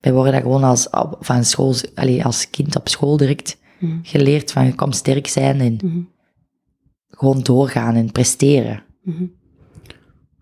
Wij 0.00 0.12
worden 0.12 0.32
dat 0.32 0.42
gewoon 0.42 0.64
als, 0.64 0.88
van 1.20 1.44
school, 1.44 1.74
allee, 1.94 2.24
als 2.24 2.50
kind 2.50 2.76
op 2.76 2.88
school 2.88 3.16
direct 3.16 3.60
Mhm. 3.80 3.98
geleerd 4.02 4.52
van, 4.52 4.74
kom 4.74 4.92
sterk 4.92 5.26
zijn 5.26 5.60
en 5.60 5.78
Mhm. 5.84 6.00
gewoon 7.08 7.42
doorgaan 7.42 7.94
en 7.94 8.12
presteren. 8.12 8.82
Mhm. 9.02 9.24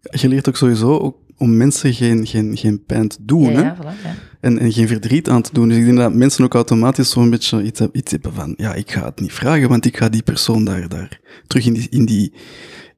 Je 0.00 0.28
leert 0.28 0.48
ook 0.48 0.56
sowieso 0.56 0.98
ook 0.98 1.16
om 1.40 1.56
mensen 1.56 1.94
geen, 1.94 2.26
geen, 2.26 2.56
geen 2.56 2.84
pijn 2.84 3.08
te 3.08 3.16
doen, 3.20 3.42
Ja, 3.42 3.50
hè? 3.50 3.60
ja, 3.62 3.76
voilà, 3.76 4.02
ja. 4.04 4.14
En, 4.40 4.58
en 4.58 4.72
geen 4.72 4.88
verdriet 4.88 5.28
aan 5.28 5.42
te 5.42 5.50
doen. 5.52 5.68
Dus 5.68 5.76
ik 5.78 5.84
denk 5.84 5.96
dat 5.96 6.14
mensen 6.14 6.44
ook 6.44 6.54
automatisch 6.54 7.10
zo'n 7.10 7.30
beetje 7.30 7.62
iets, 7.62 7.80
iets 7.92 8.10
hebben 8.12 8.34
van, 8.34 8.54
ja, 8.56 8.74
ik 8.74 8.90
ga 8.90 9.04
het 9.04 9.20
niet 9.20 9.32
vragen, 9.32 9.68
want 9.68 9.84
ik 9.84 9.96
ga 9.96 10.08
die 10.08 10.22
persoon 10.22 10.64
daar, 10.64 10.88
daar 10.88 11.20
terug 11.46 11.66
in 11.66 11.72
die, 11.72 11.86
in, 11.90 12.04
die, 12.04 12.32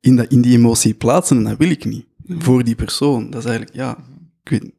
in, 0.00 0.16
dat, 0.16 0.26
in 0.26 0.40
die 0.40 0.56
emotie 0.56 0.94
plaatsen 0.94 1.36
en 1.36 1.44
dat 1.44 1.56
wil 1.58 1.70
ik 1.70 1.84
niet. 1.84 2.04
Voor 2.38 2.64
die 2.64 2.74
persoon. 2.74 3.30
Dat 3.30 3.40
is 3.44 3.48
eigenlijk, 3.50 3.76
ja, 3.76 3.96
ik 4.44 4.50
weet, 4.50 4.70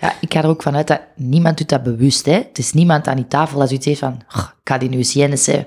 Ja, 0.00 0.12
ik 0.20 0.32
ga 0.32 0.42
er 0.42 0.48
ook 0.48 0.62
vanuit 0.62 0.86
dat 0.86 1.00
niemand 1.16 1.58
doet 1.58 1.68
dat 1.68 1.82
bewust. 1.82 2.26
Hè. 2.26 2.32
Het 2.32 2.58
is 2.58 2.72
niemand 2.72 3.06
aan 3.08 3.16
die 3.16 3.26
tafel 3.28 3.58
dat 3.58 3.68
zoiets 3.68 3.86
heeft 3.86 3.98
van, 4.00 4.20
"Goh, 4.26 4.44
ik 4.44 4.68
ga 4.68 4.78
die 4.78 4.88
nu 4.88 4.96
eens 4.96 5.46
hè. 5.46 5.66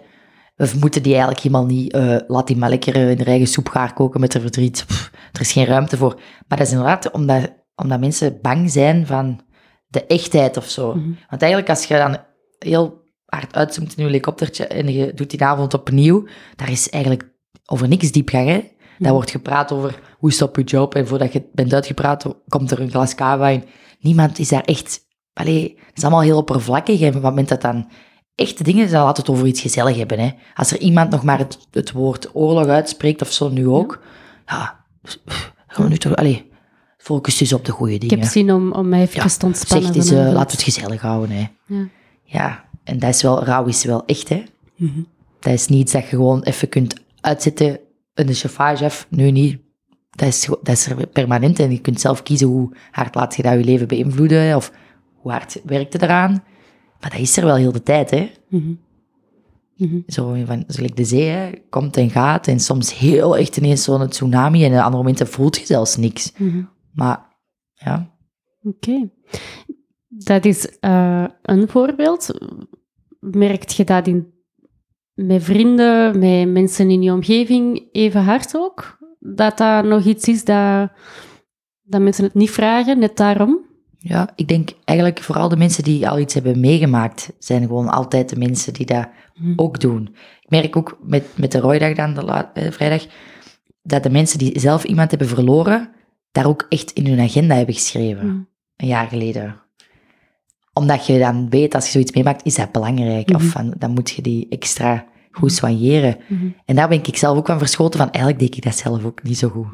We 0.56 0.72
moeten 0.80 1.04
die 1.04 1.12
eigenlijk 1.12 1.42
helemaal 1.44 1.66
niet, 1.66 1.94
eh, 1.94 2.16
laat 2.28 2.48
die 2.48 2.58
maar 2.58 2.70
lekker 2.70 2.96
eh, 2.96 3.10
in 3.10 3.18
de 3.18 3.24
eigen 3.24 3.48
soep 3.48 3.70
gaan 3.70 3.94
koken 3.94 4.20
met 4.20 4.34
haar 4.34 4.42
verdriet. 4.42 4.84
Pff, 4.88 5.12
er 5.32 5.42
is 5.42 5.52
geen 5.52 5.66
ruimte 5.66 5.98
voor. 5.98 6.20
Maar 6.48 6.58
dat 6.58 6.68
is 6.68 6.74
inderdaad 6.74 7.12
omdat, 7.12 7.54
omdat 7.76 8.00
mensen 8.00 8.40
bang 8.42 8.72
zijn 8.72 9.06
van 9.06 9.42
de 9.88 10.06
echtheid 10.06 10.58
of 10.58 10.70
zo. 10.70 10.96
Mhm. 10.96 11.12
Want 11.30 11.42
eigenlijk 11.42 11.72
als 11.72 11.86
je 11.86 11.98
dan 11.98 12.18
heel 12.60 13.06
hard 13.26 13.56
uitzoomt 13.56 13.90
in 13.90 14.04
je 14.04 14.10
helikoptertje 14.10 14.68
en 14.68 14.94
je 14.94 15.14
doet 15.14 15.30
die 15.30 15.44
avond 15.44 15.74
opnieuw, 15.74 16.28
daar 16.56 16.72
is 16.72 16.90
eigenlijk 16.90 17.30
over 17.66 17.88
niks 17.88 18.12
diepgang. 18.12 18.48
Hè. 18.48 18.76
Daar 19.00 19.14
wordt 19.14 19.32
gepraat 19.32 19.72
over 19.72 20.00
hoe 20.18 20.32
stop 20.32 20.56
je 20.56 20.64
job 20.64 20.96
en 20.96 21.08
voordat 21.08 21.34
je 21.34 21.50
bent 21.54 21.74
uitgepraat, 21.74 22.26
komt 22.48 22.72
er 22.72 22.80
een 22.80 22.90
glas 22.90 23.16
kava 23.16 23.48
in. 23.48 23.64
Niemand 24.00 24.40
is 24.40 24.50
daar 24.50 24.64
echt... 24.64 25.06
Allee, 25.34 25.80
het 25.86 25.98
is 25.98 26.04
allemaal 26.04 26.22
heel 26.22 26.38
oppervlakkig 26.38 27.02
en 27.02 27.08
op 27.08 27.14
het 27.14 27.24
moment 27.24 27.50
dat 27.50 27.62
dan 27.62 27.90
echte 28.36 28.64
dingen 28.64 28.92
dan 28.92 29.04
laat 29.04 29.18
het 29.18 29.30
over 29.30 29.48
iets 29.48 29.62
gezellig 29.62 29.98
hebben. 29.98 30.20
Hè. 30.20 30.32
Als 30.56 30.72
er 30.72 30.80
iemand 30.80 31.10
nog 31.10 31.24
maar 31.24 31.38
het, 31.38 31.68
het 31.72 31.92
woord 31.92 32.36
oorlog 32.36 32.68
uitspreekt, 32.68 33.22
of 33.22 33.32
zo 33.32 33.50
nu 33.50 33.68
ook, 33.68 34.02
ja, 34.46 34.77
gaan 35.68 35.84
we 35.86 35.90
nu 35.90 35.98
toch... 35.98 36.16
Allee, 36.16 36.52
focus 36.98 37.38
dus 37.38 37.54
op 37.54 37.66
de 37.66 37.72
goede 37.72 37.94
Ik 37.94 38.00
dingen. 38.00 38.20
heb 38.20 38.28
zin 38.28 38.52
om, 38.54 38.72
om 38.72 38.90
mij 38.90 39.02
even 39.02 39.22
Ja, 39.22 39.28
te 39.28 39.46
ontspannen. 39.46 40.04
Zeg 40.04 40.18
eh, 40.18 40.34
laten 40.34 40.58
we 40.58 40.64
het 40.64 40.74
gezellig 40.74 41.02
houden. 41.02 41.36
Hè. 41.38 41.48
Ja. 41.66 41.88
Ja, 42.24 42.66
en 42.84 43.00
dat 43.00 43.10
is 43.16 43.22
wel, 43.22 43.44
rouw 43.44 43.66
is 43.66 43.84
wel 43.84 44.06
echt, 44.06 44.30
hè. 44.30 44.44
Mhm. 44.76 45.00
Dat 45.40 45.54
is 45.54 45.68
niet 45.68 45.92
dat 45.92 46.02
je 46.02 46.08
gewoon 46.08 46.44
even 46.44 46.70
kunt 46.70 46.96
uitzetten 47.22 47.80
in 48.16 48.26
de 48.26 48.34
chauffage 48.34 48.86
af. 48.86 49.08
Nu 49.10 49.32
niet. 49.32 49.58
Dat 50.10 50.28
is, 50.28 50.46
dat 50.46 50.76
is 50.76 50.88
er 50.88 51.08
permanent 51.08 51.60
en 51.60 51.72
je 51.72 51.80
kunt 51.82 52.02
zelf 52.02 52.24
kiezen 52.24 52.48
hoe 52.48 52.70
hard 52.92 53.16
laat 53.16 53.36
je 53.36 53.42
dat 53.42 53.54
je 53.54 53.64
leven 53.64 53.88
beïnvloeden 53.88 54.56
of 54.56 54.72
hoe 55.16 55.32
hard 55.32 55.62
werkt 55.66 55.94
het 55.94 56.02
eraan. 56.02 56.44
Maar 57.00 57.10
dat 57.10 57.20
is 57.20 57.38
er 57.38 57.46
wel 57.46 57.56
heel 57.56 57.72
de 57.72 57.84
tijd, 57.84 58.10
hè. 58.10 58.32
Mhm. 59.78 59.94
Mhm. 59.94 60.02
Zo 60.08 60.36
van, 60.46 60.64
gelijk 60.68 60.96
de 60.96 61.04
zee, 61.06 61.26
hè, 61.30 61.52
komt 61.70 61.98
en 61.98 62.10
gaat 62.10 62.48
en 62.48 62.60
soms 62.60 62.98
heel 62.98 63.38
echt 63.38 63.58
ineens 63.58 63.84
zo'n 63.84 64.08
tsunami 64.08 64.66
en 64.66 64.72
op 64.72 64.78
andere 64.78 64.98
momenten 64.98 65.28
voelt 65.28 65.58
je 65.58 65.66
zelfs 65.66 65.98
niks. 65.98 66.34
Mhm. 66.38 66.64
Maar, 66.94 67.38
ja. 67.74 68.16
Oké. 68.62 69.10
Dat 70.08 70.46
is 70.46 70.80
eh, 70.80 71.26
een 71.42 71.68
voorbeeld. 71.68 72.32
Merkt 73.20 73.74
je 73.74 73.84
dat 73.84 74.08
in, 74.08 74.34
met 75.14 75.44
vrienden, 75.44 76.20
met 76.20 76.50
mensen 76.50 76.90
in 76.90 77.02
je 77.02 77.12
omgeving 77.12 77.90
even 77.92 78.24
hard 78.24 78.58
ook? 78.58 78.98
Dat 79.20 79.58
dat 79.58 79.86
nog 79.86 80.06
iets 80.06 80.28
is 80.28 80.44
dat, 80.44 80.92
dat 81.82 82.02
mensen 82.02 82.24
het 82.24 82.34
niet 82.34 82.52
vragen, 82.52 83.00
net 83.00 83.18
daarom? 83.18 83.67
Ja, 84.08 84.30
ik 84.36 84.48
denk 84.48 84.70
eigenlijk 84.86 85.22
vooral 85.22 85.50
de 85.50 85.58
mensen 85.58 85.84
die 85.84 86.10
al 86.10 86.20
iets 86.20 86.34
hebben 86.34 86.60
meegemaakt, 86.60 87.34
zijn 87.40 87.62
gewoon 87.62 87.90
altijd 87.90 88.30
de 88.30 88.38
mensen 88.38 88.74
die 88.74 88.86
dat 88.86 89.08
Mhm. 89.40 89.54
ook 89.56 89.80
doen. 89.80 90.16
Ik 90.42 90.50
merk 90.50 90.76
ook 90.76 90.98
met, 91.04 91.26
met 91.36 91.52
de 91.52 91.60
rooidag 91.60 91.94
dan, 91.94 92.14
de 92.14 92.24
la- 92.24 92.52
eh, 92.54 92.72
vrijdag, 92.72 93.06
dat 93.82 94.04
de 94.04 94.10
mensen 94.10 94.38
die 94.40 94.60
zelf 94.60 94.84
iemand 94.84 95.10
hebben 95.10 95.28
verloren, 95.28 95.90
daar 96.32 96.46
ook 96.48 96.66
echt 96.70 96.92
in 96.92 97.08
hun 97.08 97.20
agenda 97.20 97.56
hebben 97.56 97.76
geschreven, 97.76 98.26
Mhm. 98.28 98.38
een 98.76 98.88
jaar 98.88 99.08
geleden. 99.08 99.56
Omdat 100.74 101.06
je 101.08 101.20
dan 101.20 101.50
weet, 101.50 101.76
als 101.76 101.86
je 101.86 101.92
zoiets 101.92 102.12
meemaakt, 102.12 102.46
is 102.46 102.56
dat 102.56 102.72
belangrijk. 102.72 103.30
Of 103.30 103.42
Mhm. 103.42 103.52
van, 103.52 103.74
dan 103.78 103.92
moet 103.92 104.10
je 104.10 104.22
die 104.22 104.46
extra 104.50 105.06
goed 105.32 105.52
soigneren. 105.54 106.18
En 106.66 106.76
daar 106.76 106.90
ben 106.90 107.04
ik 107.04 107.18
zelf 107.18 107.38
ook 107.38 107.46
van 107.46 107.58
verschoten 107.58 108.00
van, 108.00 108.10
eigenlijk 108.12 108.40
deed 108.40 108.58
ik 108.58 108.64
dat 108.64 108.76
zelf 108.76 109.04
ook 109.06 109.24
niet 109.24 109.38
zo 109.38 109.50
goed. 109.50 109.68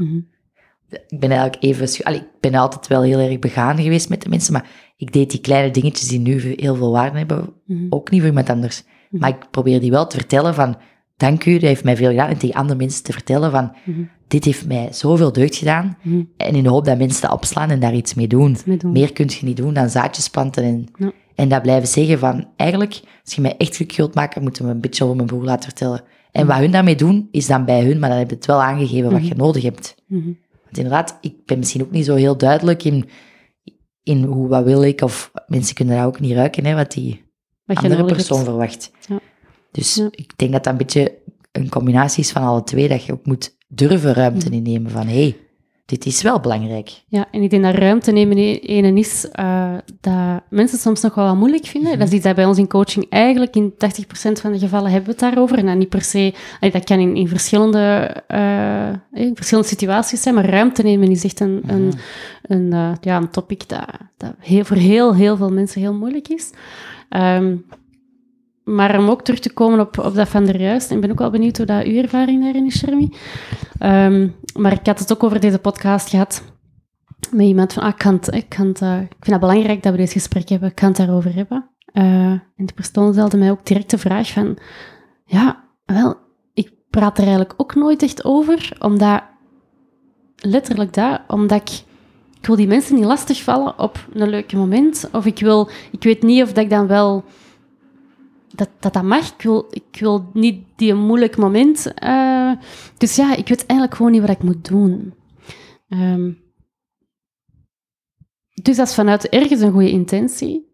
Ik 1.07 1.19
ben 1.19 1.31
eigenlijk 1.31 1.63
even... 1.63 2.03
Allee, 2.05 2.19
ik 2.19 2.27
ben 2.39 2.55
altijd 2.55 2.87
wel 2.87 3.01
heel 3.01 3.19
erg 3.19 3.39
begaan 3.39 3.77
geweest 3.81 4.09
met 4.09 4.21
de 4.21 4.29
mensen, 4.29 4.53
maar 4.53 4.69
ik 4.97 5.13
deed 5.13 5.31
die 5.31 5.39
kleine 5.41 5.71
dingetjes 5.71 6.07
die 6.07 6.19
nu 6.19 6.53
heel 6.55 6.75
veel 6.75 6.91
waarde 6.91 7.17
hebben, 7.17 7.49
Mhm. 7.65 7.85
ook 7.89 8.09
niet 8.11 8.19
voor 8.19 8.29
iemand 8.29 8.49
anders. 8.49 8.83
Mhm. 9.09 9.21
Maar 9.21 9.29
ik 9.29 9.49
probeer 9.51 9.79
die 9.79 9.91
wel 9.91 10.07
te 10.07 10.17
vertellen 10.17 10.53
van, 10.53 10.75
dank 11.17 11.45
u, 11.45 11.53
dat 11.53 11.61
heeft 11.61 11.83
mij 11.83 11.95
veel 11.97 12.09
gedaan. 12.09 12.29
En 12.29 12.37
tegen 12.37 12.55
andere 12.55 12.79
mensen 12.79 13.03
te 13.03 13.11
vertellen 13.11 13.51
van, 13.51 13.75
Mhm. 13.85 14.01
dit 14.27 14.45
heeft 14.45 14.67
mij 14.67 14.87
zoveel 14.91 15.31
deugd 15.31 15.55
gedaan. 15.55 15.97
En 16.37 16.55
in 16.55 16.63
de 16.63 16.69
hoop 16.69 16.85
dat 16.85 16.97
mensen 16.97 17.21
dat 17.21 17.31
opslaan 17.31 17.69
en 17.69 17.79
daar 17.79 17.93
iets 17.95 18.13
mee 18.13 18.27
doen. 18.27 18.57
mee 18.65 18.77
doen. 18.77 18.91
Meer 18.91 19.13
kun 19.13 19.29
je 19.29 19.45
niet 19.45 19.57
doen 19.57 19.73
dan 19.73 19.89
zaadjes 19.89 20.27
planten 20.29 20.63
en, 20.63 20.85
Ja. 20.97 21.11
en 21.35 21.49
dat 21.49 21.61
blijven 21.61 21.87
zeggen 21.87 22.19
van, 22.19 22.47
eigenlijk, 22.55 22.99
als 23.25 23.33
je 23.35 23.41
mij 23.41 23.57
echt 23.57 23.73
gelukkig 23.75 23.97
wilt 23.97 24.15
maken, 24.15 24.41
moeten 24.41 24.65
we 24.65 24.71
een 24.71 24.81
beetje 24.81 25.03
over 25.03 25.15
mijn 25.15 25.27
broer 25.27 25.43
laten 25.43 25.63
vertellen. 25.63 26.01
En 26.31 26.47
wat 26.47 26.57
hun 26.57 26.71
daarmee 26.71 26.95
doen, 26.95 27.27
is 27.31 27.47
dan 27.47 27.65
bij 27.65 27.83
hun, 27.83 27.99
maar 27.99 28.09
dan 28.09 28.17
heb 28.17 28.29
je 28.29 28.35
het 28.35 28.45
wel 28.45 28.61
aangegeven 28.63 29.11
wat 29.11 29.27
je 29.27 29.35
nodig 29.35 29.63
hebt. 29.63 29.95
Inderdaad, 30.77 31.17
ik 31.21 31.45
ben 31.45 31.57
misschien 31.59 31.81
ook 31.81 31.91
niet 31.91 32.05
zo 32.05 32.15
heel 32.15 32.37
duidelijk 32.37 32.83
in, 32.83 33.09
in 34.03 34.23
hoe, 34.23 34.47
wat 34.47 34.63
wil 34.63 34.83
ik, 34.83 35.01
of 35.01 35.31
mensen 35.47 35.75
kunnen 35.75 35.97
dat 35.97 36.05
ook 36.05 36.19
niet 36.19 36.31
ruiken, 36.35 36.65
hè, 36.65 36.75
wat 36.75 36.91
die 36.91 37.23
Wat 37.65 37.77
andere 37.77 38.05
persoon 38.05 38.37
hebt. 38.37 38.49
verwacht. 38.49 38.91
Ja. 39.07 39.19
Dus 39.71 39.95
Ja. 39.95 40.07
ik 40.11 40.37
denk 40.37 40.51
dat 40.51 40.63
dat 40.63 40.71
een 40.73 40.77
beetje 40.79 41.17
een 41.51 41.69
combinatie 41.69 42.23
is 42.23 42.31
van 42.31 42.41
alle 42.43 42.63
twee, 42.63 42.87
dat 42.87 43.03
je 43.03 43.11
ook 43.13 43.25
moet 43.25 43.57
durven 43.67 44.13
ruimte 44.13 44.45
Mhm. 44.45 44.55
innemen 44.55 44.91
van, 44.91 45.07
hé, 45.07 45.21
hey, 45.21 45.37
dit 45.85 46.05
is 46.05 46.21
wel 46.21 46.39
belangrijk. 46.39 47.03
Ja, 47.07 47.25
en 47.31 47.41
ik 47.41 47.49
denk 47.49 47.63
dat 47.63 47.75
ruimte 47.75 48.11
nemen 48.11 48.37
e- 48.37 48.55
ene 48.55 48.99
is 48.99 49.27
uh, 49.39 49.73
dat 50.01 50.41
mensen 50.49 50.77
soms 50.77 51.01
nog 51.01 51.15
wel 51.15 51.25
wat 51.25 51.35
moeilijk 51.35 51.65
vinden. 51.65 51.89
Mhm. 51.89 51.99
Dat 51.99 52.07
is 52.07 52.13
iets 52.13 52.23
dat 52.23 52.35
bij 52.35 52.45
ons 52.45 52.57
in 52.57 52.67
coaching 52.67 53.05
eigenlijk 53.09 53.55
in 53.55 53.73
80% 53.73 53.77
van 54.41 54.51
de 54.51 54.59
gevallen 54.59 54.91
hebben 54.91 55.05
we 55.05 55.11
het 55.11 55.19
daarover. 55.19 55.57
En 55.57 55.65
dan 55.65 55.77
niet 55.77 55.89
per 55.89 56.01
se, 56.01 56.33
dat 56.59 56.83
kan 56.83 56.99
in, 56.99 57.15
in, 57.15 57.27
verschillende, 57.27 58.15
uh, 58.27 59.21
in 59.23 59.35
verschillende 59.35 59.69
situaties 59.69 60.21
zijn, 60.21 60.35
maar 60.35 60.49
ruimte 60.49 60.83
nemen 60.83 61.11
is 61.11 61.23
echt 61.23 61.39
een, 61.39 61.61
een, 61.67 61.85
Mhm. 61.87 61.97
een, 62.41 62.71
uh, 62.73 62.91
ja, 63.01 63.17
een 63.17 63.29
topic 63.29 63.69
dat, 63.69 63.85
dat 64.17 64.33
heel, 64.39 64.63
voor 64.65 64.77
heel, 64.77 65.15
heel 65.15 65.37
veel 65.37 65.51
mensen 65.51 65.81
heel 65.81 65.93
moeilijk 65.93 66.27
is. 66.27 66.49
Um, 67.09 67.65
maar 68.63 68.99
om 68.99 69.09
ook 69.09 69.21
terug 69.21 69.39
te 69.39 69.53
komen 69.53 69.79
op, 69.79 69.97
op 69.97 70.15
dat 70.15 70.29
van 70.29 70.45
der 70.45 70.61
Juist, 70.61 70.91
ik 70.91 71.01
ben 71.01 71.11
ook 71.11 71.19
wel 71.19 71.29
benieuwd 71.29 71.57
hoe 71.57 71.65
dat 71.65 71.83
uw 71.83 71.97
ervaring 71.97 72.43
daarin 72.43 72.65
is, 72.65 72.77
Shermy. 72.77 73.11
Um, 73.79 74.35
maar 74.59 74.71
ik 74.71 74.85
had 74.85 74.99
het 74.99 75.11
ook 75.11 75.23
over 75.23 75.39
deze 75.39 75.59
podcast 75.59 76.09
gehad 76.09 76.43
met 77.31 77.45
iemand 77.45 77.73
van, 77.73 77.83
ah, 77.83 77.89
ik, 77.89 78.03
ik, 78.25 78.59
uh, 78.59 79.01
ik 79.01 79.15
vind 79.19 79.25
het 79.25 79.39
belangrijk 79.39 79.83
dat 79.83 79.91
we 79.91 79.97
dit 79.97 80.11
gesprek 80.11 80.49
hebben, 80.49 80.69
ik 80.69 80.75
kan 80.75 80.87
het 80.87 80.97
daarover 80.97 81.35
hebben. 81.35 81.69
Uh, 81.93 82.03
en 82.31 82.41
de 82.55 82.73
persoon 82.73 83.13
stelde 83.13 83.37
mij 83.37 83.51
ook 83.51 83.65
direct 83.65 83.89
de 83.89 83.97
vraag 83.97 84.31
van, 84.31 84.57
ja, 85.25 85.63
wel, 85.85 86.15
ik 86.53 86.71
praat 86.89 87.17
er 87.17 87.23
eigenlijk 87.23 87.53
ook 87.57 87.75
nooit 87.75 88.03
echt 88.03 88.25
over, 88.25 88.75
omdat, 88.79 89.23
letterlijk 90.35 90.93
dat, 90.93 91.21
omdat 91.27 91.61
ik, 91.61 91.83
ik 92.39 92.45
wil 92.45 92.55
die 92.55 92.67
mensen 92.67 92.95
niet 92.95 93.05
lastigvallen 93.05 93.79
op 93.79 94.07
een 94.13 94.29
leuk 94.29 94.53
moment, 94.53 95.09
of 95.11 95.25
ik 95.25 95.39
wil, 95.39 95.69
ik 95.91 96.03
weet 96.03 96.21
niet 96.21 96.43
of 96.43 96.53
dat 96.53 96.63
ik 96.63 96.69
dan 96.69 96.87
wel 96.87 97.23
dat, 98.55 98.69
dat 98.79 98.93
dat 98.93 99.03
mag. 99.03 99.33
Ik 99.33 99.41
wil, 99.41 99.67
ik 99.69 99.99
wil 99.99 100.29
niet 100.33 100.65
die 100.75 100.91
een 100.91 101.05
moeilijk 101.05 101.37
moment. 101.37 101.93
Uh, 102.03 102.51
dus 102.97 103.15
ja, 103.15 103.35
ik 103.35 103.47
weet 103.47 103.65
eigenlijk 103.65 103.95
gewoon 103.95 104.11
niet 104.11 104.21
wat 104.21 104.29
ik 104.29 104.43
moet 104.43 104.67
doen. 104.67 105.13
Um, 105.89 106.41
dus 108.61 108.75
dat 108.77 108.87
is 108.87 108.93
vanuit 108.93 109.29
ergens 109.29 109.61
een 109.61 109.71
goede 109.71 109.91
intentie. 109.91 110.71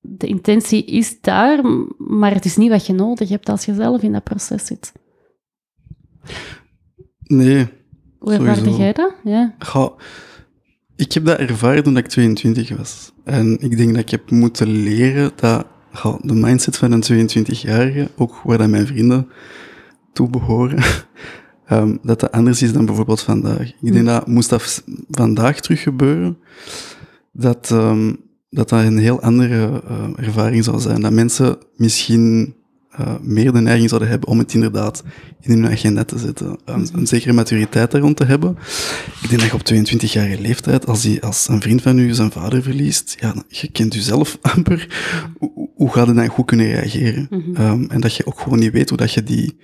De 0.00 0.26
intentie 0.26 0.84
is 0.84 1.20
daar, 1.20 1.64
maar 1.98 2.34
het 2.34 2.44
is 2.44 2.56
niet 2.56 2.70
wat 2.70 2.86
je 2.86 2.92
nodig 2.92 3.28
hebt 3.28 3.48
als 3.48 3.64
je 3.64 3.74
zelf 3.74 4.02
in 4.02 4.12
dat 4.12 4.24
proces 4.24 4.66
zit. 4.66 4.92
Nee. 7.22 7.68
Hoe 8.18 8.32
ervaarde 8.32 8.76
jij 8.76 8.92
dat? 8.92 9.14
Ja. 9.24 9.54
Goh, 9.58 9.98
ik 10.96 11.12
heb 11.12 11.24
dat 11.24 11.38
ervaren 11.38 11.82
toen 11.82 11.96
ik 11.96 12.06
22 12.06 12.76
was. 12.76 13.12
En 13.24 13.58
ik 13.60 13.76
denk 13.76 13.90
dat 13.90 14.02
ik 14.02 14.10
heb 14.10 14.30
moeten 14.30 14.68
leren 14.68 15.32
dat 15.36 15.66
de 16.22 16.34
mindset 16.34 16.76
van 16.76 16.92
een 16.92 17.28
22-jarige, 17.28 18.10
ook 18.16 18.40
waar 18.44 18.58
dat 18.58 18.68
mijn 18.68 18.86
vrienden 18.86 19.28
toe 20.12 20.30
behoren, 20.30 20.82
um, 21.70 21.98
dat 22.02 22.20
dat 22.20 22.32
anders 22.32 22.62
is 22.62 22.72
dan 22.72 22.86
bijvoorbeeld 22.86 23.20
vandaag. 23.20 23.72
Ik 23.80 23.92
denk 23.92 24.06
dat 24.06 24.26
moest 24.26 24.50
dat 24.50 24.84
vandaag 25.10 25.60
terug 25.60 25.82
gebeuren, 25.82 26.38
dat 27.32 27.70
um, 27.70 28.28
dat, 28.50 28.68
dat 28.68 28.82
een 28.82 28.98
heel 28.98 29.20
andere 29.22 29.82
uh, 29.90 30.26
ervaring 30.26 30.64
zou 30.64 30.80
zijn. 30.80 31.00
Dat 31.00 31.12
mensen 31.12 31.58
misschien 31.76 32.54
uh, 33.00 33.14
meer 33.20 33.52
de 33.52 33.60
neiging 33.60 33.88
zouden 33.88 34.08
hebben 34.08 34.28
om 34.28 34.38
het 34.38 34.54
inderdaad 34.54 35.02
in 35.40 35.50
hun 35.50 35.72
agenda 35.72 36.04
te 36.04 36.18
zetten. 36.18 36.58
Een, 36.64 36.88
een 36.92 37.06
zekere 37.06 37.32
maturiteit 37.32 37.90
daar 37.90 38.00
rond 38.00 38.16
te 38.16 38.24
hebben. 38.24 38.56
Ik 39.22 39.28
denk 39.28 39.40
dat 39.40 39.50
je 39.50 39.80
op 39.80 39.88
22-jarige 39.88 40.40
leeftijd, 40.40 40.86
als, 40.86 41.02
die, 41.02 41.22
als 41.22 41.48
een 41.48 41.60
vriend 41.60 41.82
van 41.82 41.98
u 41.98 42.14
zijn 42.14 42.30
vader 42.30 42.62
verliest, 42.62 43.16
ja, 43.20 43.34
je 43.48 43.68
kent 43.68 43.94
u 43.94 43.98
zelf 43.98 44.38
amper, 44.54 44.88
hoe, 45.38 45.68
hoe 45.74 45.92
gaat 45.92 46.06
je 46.06 46.12
dan 46.12 46.28
goed 46.28 46.46
kunnen 46.46 46.66
reageren? 46.66 47.26
-hmm. 47.30 47.56
um, 47.56 47.90
en 47.90 48.00
dat 48.00 48.14
je 48.14 48.26
ook 48.26 48.40
gewoon 48.40 48.58
niet 48.58 48.72
weet 48.72 48.88
hoe 48.88 48.98
dat 48.98 49.12
je 49.12 49.22
die 49.22 49.56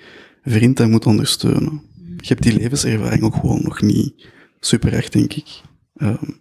vriend 0.45 0.77
dan 0.77 0.91
moet 0.91 1.07
ondersteunen. 1.07 1.83
Je 2.17 2.29
hebt 2.29 2.43
die 2.43 2.59
levenservaring 2.59 3.23
ook 3.23 3.35
gewoon 3.35 3.63
nog 3.63 3.83
niet 3.83 4.27
super 4.61 4.93
echt, 4.93 5.13
denk 5.13 5.33
ik. 5.33 5.61
Um, 5.97 6.41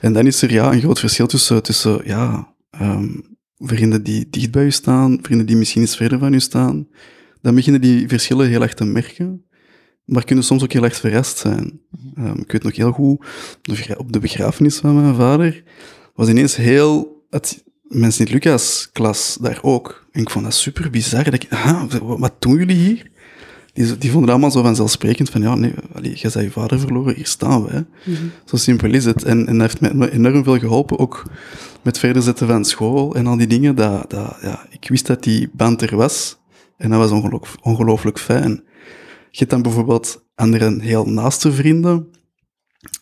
en 0.00 0.12
dan 0.12 0.26
is 0.26 0.42
er 0.42 0.52
ja 0.52 0.72
een 0.72 0.80
groot 0.80 0.98
verschil 0.98 1.26
tussen, 1.26 1.62
tussen 1.62 2.00
ja, 2.04 2.52
um, 2.80 3.29
vrienden 3.60 4.02
die 4.02 4.26
dicht 4.30 4.50
bij 4.50 4.64
u 4.64 4.70
staan, 4.70 5.18
vrienden 5.22 5.46
die 5.46 5.56
misschien 5.56 5.82
iets 5.82 5.96
verder 5.96 6.18
van 6.18 6.34
u 6.34 6.40
staan. 6.40 6.88
Dan 7.42 7.54
beginnen 7.54 7.80
die 7.80 8.08
verschillen 8.08 8.48
heel 8.48 8.62
erg 8.62 8.74
te 8.74 8.84
merken, 8.84 9.44
maar 10.04 10.24
kunnen 10.24 10.44
soms 10.44 10.62
ook 10.62 10.72
heel 10.72 10.84
erg 10.84 10.96
verrast 10.96 11.38
zijn. 11.38 11.80
Um, 12.18 12.38
ik 12.38 12.52
weet 12.52 12.62
nog 12.62 12.76
heel 12.76 12.92
goed, 12.92 13.26
op 13.96 14.12
de 14.12 14.18
begrafenis 14.18 14.76
van 14.76 15.02
mijn 15.02 15.14
vader 15.14 15.62
was 16.14 16.28
ineens 16.28 16.56
heel... 16.56 17.24
Het, 17.30 17.64
mijn 17.82 18.12
Sint-Lucas-klas 18.12 19.38
daar 19.40 19.58
ook. 19.62 20.06
En 20.10 20.20
ik 20.20 20.30
vond 20.30 20.44
dat 20.44 20.54
super 20.54 20.90
bizar. 20.90 21.24
Dat 21.24 21.34
ik, 21.34 21.46
ah, 21.50 21.92
wat 22.00 22.42
doen 22.42 22.56
jullie 22.56 22.76
hier? 22.76 23.09
Die, 23.72 23.98
die 23.98 24.10
vonden 24.10 24.20
het 24.20 24.30
allemaal 24.30 24.50
zo 24.50 24.62
vanzelfsprekend 24.62 25.30
van, 25.30 25.42
ja, 25.42 25.54
nee, 25.54 25.72
allee, 25.94 26.14
jij 26.14 26.30
zei 26.30 26.44
je 26.44 26.50
vader 26.50 26.80
verloren, 26.80 27.14
hier 27.14 27.26
staan 27.26 27.64
we. 27.64 27.70
Hè. 27.70 27.78
Mm 27.78 28.14
-hmm. 28.14 28.30
Zo 28.44 28.56
simpel 28.56 28.92
is 28.92 29.04
het. 29.04 29.24
En, 29.24 29.46
en 29.46 29.58
dat 29.58 29.80
heeft 29.80 29.94
mij 29.94 30.10
enorm 30.10 30.44
veel 30.44 30.58
geholpen, 30.58 30.98
ook 30.98 31.22
met 31.82 31.98
verder 31.98 32.22
zetten 32.22 32.46
van 32.46 32.64
school 32.64 33.14
en 33.14 33.26
al 33.26 33.36
die 33.36 33.46
dingen. 33.46 33.74
Dat, 33.74 34.10
dat, 34.10 34.36
ja, 34.42 34.66
ik 34.70 34.88
wist 34.88 35.06
dat 35.06 35.22
die 35.22 35.50
band 35.52 35.82
er 35.82 35.96
was 35.96 36.38
en 36.76 36.90
dat 36.90 36.98
was 36.98 37.10
ongelooflijk, 37.10 37.64
ongelooflijk 37.66 38.18
fijn. 38.18 38.62
Je 39.30 39.38
hebt 39.38 39.50
dan 39.50 39.62
bijvoorbeeld 39.62 40.24
andere 40.34 40.76
heel 40.80 41.04
naaste 41.04 41.52
vrienden, 41.52 42.06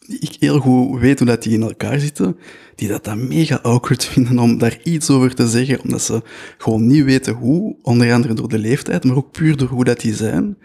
die 0.07 0.19
ik 0.19 0.37
heel 0.39 0.61
goed 0.61 1.01
weet 1.01 1.19
hoe 1.19 1.29
dat 1.29 1.43
die 1.43 1.53
in 1.53 1.63
elkaar 1.63 2.01
zitten, 2.01 2.39
die 2.75 2.89
dat 2.89 3.05
dan 3.05 3.29
mega 3.29 3.57
awkward 3.57 4.05
vinden 4.05 4.39
om 4.39 4.59
daar 4.59 4.79
iets 4.83 5.11
over 5.11 5.35
te 5.35 5.49
zeggen, 5.49 5.83
omdat 5.83 6.03
ze 6.03 6.23
gewoon 6.59 6.87
niet 6.87 7.05
weten 7.05 7.35
hoe, 7.35 7.77
onder 7.83 8.13
andere 8.13 8.35
door 8.35 8.49
de 8.49 8.59
leeftijd, 8.59 9.05
maar 9.05 9.17
ook 9.17 9.33
puur 9.33 9.57
door 9.57 9.69
hoe 9.69 9.85
dat 9.85 10.01
die 10.01 10.15
zijn. 10.15 10.59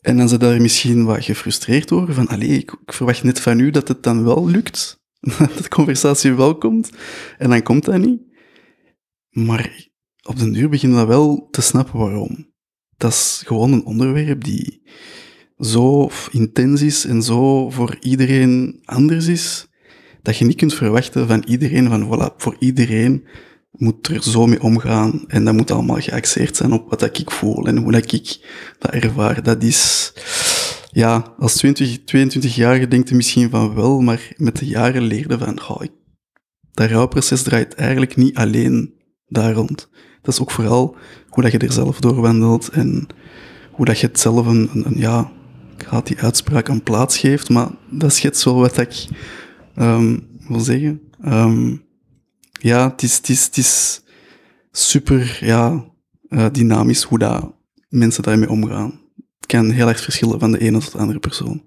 En 0.00 0.16
dan 0.16 0.28
ze 0.28 0.38
daar 0.38 0.60
misschien 0.60 1.04
wat 1.04 1.24
gefrustreerd 1.24 1.92
over, 1.92 2.14
van 2.14 2.28
allee, 2.28 2.48
ik, 2.48 2.76
ik 2.84 2.92
verwacht 2.92 3.22
net 3.22 3.40
van 3.40 3.60
u 3.60 3.70
dat 3.70 3.88
het 3.88 4.02
dan 4.02 4.24
wel 4.24 4.48
lukt, 4.48 5.00
dat 5.38 5.58
de 5.58 5.68
conversatie 5.68 6.32
wel 6.32 6.58
komt, 6.58 6.90
en 7.38 7.50
dan 7.50 7.62
komt 7.62 7.84
dat 7.84 7.98
niet. 7.98 8.20
Maar 9.30 9.86
op 10.22 10.38
den 10.38 10.52
duur 10.52 10.68
beginnen 10.68 10.98
dat 10.98 11.06
wel 11.06 11.48
te 11.50 11.60
snappen 11.60 11.98
waarom. 11.98 12.52
Dat 12.96 13.12
is 13.12 13.42
gewoon 13.46 13.72
een 13.72 13.84
onderwerp 13.84 14.44
die 14.44 14.82
zo 15.58 16.10
intens 16.30 16.82
is 16.82 17.04
en 17.04 17.22
zo 17.22 17.70
voor 17.70 17.96
iedereen 18.00 18.80
anders 18.84 19.26
is, 19.26 19.66
dat 20.22 20.36
je 20.36 20.44
niet 20.44 20.56
kunt 20.56 20.74
verwachten 20.74 21.26
van 21.26 21.44
iedereen, 21.46 21.88
van 21.88 22.06
voilà, 22.06 22.36
voor 22.36 22.56
iedereen 22.58 23.26
moet 23.70 24.08
er 24.08 24.22
zo 24.22 24.46
mee 24.46 24.62
omgaan 24.62 25.24
en 25.26 25.44
dat 25.44 25.54
moet 25.54 25.70
allemaal 25.70 26.00
geaxeerd 26.00 26.56
zijn 26.56 26.72
op 26.72 26.90
wat 26.90 27.18
ik 27.18 27.30
voel 27.30 27.66
en 27.66 27.76
hoe 27.76 27.92
dat 27.92 28.12
ik 28.12 28.38
dat 28.78 28.90
ervaar. 28.90 29.42
Dat 29.42 29.62
is, 29.62 30.12
ja, 30.90 31.34
als 31.38 31.54
20, 31.54 31.98
22-jarige 31.98 32.88
denkt 32.88 33.08
je 33.08 33.14
misschien 33.14 33.50
van 33.50 33.74
wel, 33.74 34.00
maar 34.00 34.32
met 34.36 34.58
de 34.58 34.66
jaren 34.66 35.02
leerde 35.02 35.38
van, 35.38 35.60
oh, 35.68 35.82
ik, 35.82 35.92
dat 36.72 36.90
rouwproces 36.90 37.42
draait 37.42 37.74
eigenlijk 37.74 38.16
niet 38.16 38.36
alleen 38.36 38.94
daar 39.26 39.52
rond. 39.52 39.88
Dat 40.22 40.34
is 40.34 40.40
ook 40.40 40.50
vooral 40.50 40.96
hoe 41.28 41.42
dat 41.42 41.52
je 41.52 41.58
er 41.58 41.72
zelf 41.72 42.00
door 42.00 42.20
wandelt 42.20 42.68
en 42.68 43.06
hoe 43.72 43.86
dat 43.86 43.98
je 43.98 44.06
het 44.06 44.20
zelf 44.20 44.46
een, 44.46 44.84
ja, 44.94 45.32
haat 45.82 46.06
die 46.06 46.20
uitspraak 46.20 46.68
een 46.68 46.82
plaats 46.82 47.18
geeft, 47.18 47.48
maar 47.48 47.70
dat 47.90 48.12
schetst 48.12 48.44
wel 48.44 48.54
wat 48.54 48.78
ik 48.78 49.06
um, 49.76 50.26
wil 50.48 50.60
zeggen. 50.60 51.00
Um, 51.24 51.86
ja, 52.60 52.90
het 52.90 53.02
is, 53.02 53.16
het, 53.16 53.28
is, 53.28 53.44
het 53.44 53.56
is 53.56 54.02
super 54.70 55.38
ja, 55.40 55.84
uh, 56.28 56.46
dynamisch 56.52 57.02
hoe 57.02 57.18
dat 57.18 57.54
mensen 57.88 58.22
daarmee 58.22 58.50
omgaan. 58.50 59.00
Het 59.36 59.46
kan 59.46 59.70
heel 59.70 59.88
erg 59.88 60.00
verschillen 60.00 60.40
van 60.40 60.52
de 60.52 60.58
ene 60.58 60.78
tot 60.78 60.92
de 60.92 60.98
andere 60.98 61.18
persoon. 61.18 61.62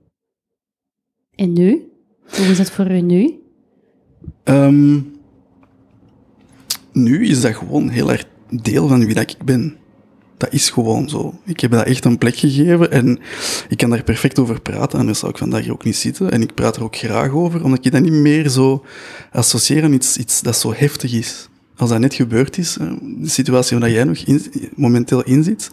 En 1.35 1.53
nu? 1.53 1.91
Hoe 2.35 2.45
is 2.45 2.57
het 2.57 2.71
voor 2.71 2.91
u 2.91 3.01
nu? 3.01 3.39
Um, 4.43 5.11
nu 6.91 7.27
is 7.27 7.41
dat 7.41 7.55
gewoon 7.55 7.89
heel 7.89 8.11
erg 8.11 8.25
deel 8.49 8.87
van 8.87 9.05
wie 9.05 9.15
dat 9.15 9.31
ik 9.31 9.43
ben. 9.43 9.77
Dat 10.41 10.53
is 10.53 10.69
gewoon 10.69 11.09
zo. 11.09 11.39
Ik 11.45 11.59
heb 11.59 11.71
dat 11.71 11.85
echt 11.85 12.05
een 12.05 12.17
plek 12.17 12.35
gegeven 12.35 12.91
en 12.91 13.19
ik 13.69 13.77
kan 13.77 13.89
daar 13.89 14.03
perfect 14.03 14.39
over 14.39 14.61
praten. 14.61 14.99
Anders 14.99 15.19
zou 15.19 15.31
ik 15.31 15.37
vandaag 15.37 15.69
ook 15.69 15.83
niet 15.83 15.95
zitten. 15.95 16.31
En 16.31 16.41
ik 16.41 16.53
praat 16.53 16.75
er 16.75 16.83
ook 16.83 16.95
graag 16.95 17.31
over, 17.31 17.63
omdat 17.63 17.85
ik 17.85 17.91
dat 17.91 18.01
niet 18.01 18.11
meer 18.11 18.49
zo 18.49 18.85
associeer 19.31 19.83
aan 19.83 19.93
iets, 19.93 20.41
dat 20.41 20.57
zo 20.57 20.73
heftig 20.73 21.13
is. 21.13 21.49
Als 21.75 21.89
dat 21.89 21.99
net 21.99 22.13
gebeurd 22.13 22.57
is, 22.57 22.77
de 23.01 23.29
situatie 23.29 23.77
waar 23.77 23.91
jij 23.91 24.03
nog 24.03 24.23
momenteel 24.75 25.23
in 25.23 25.43
zit, 25.43 25.71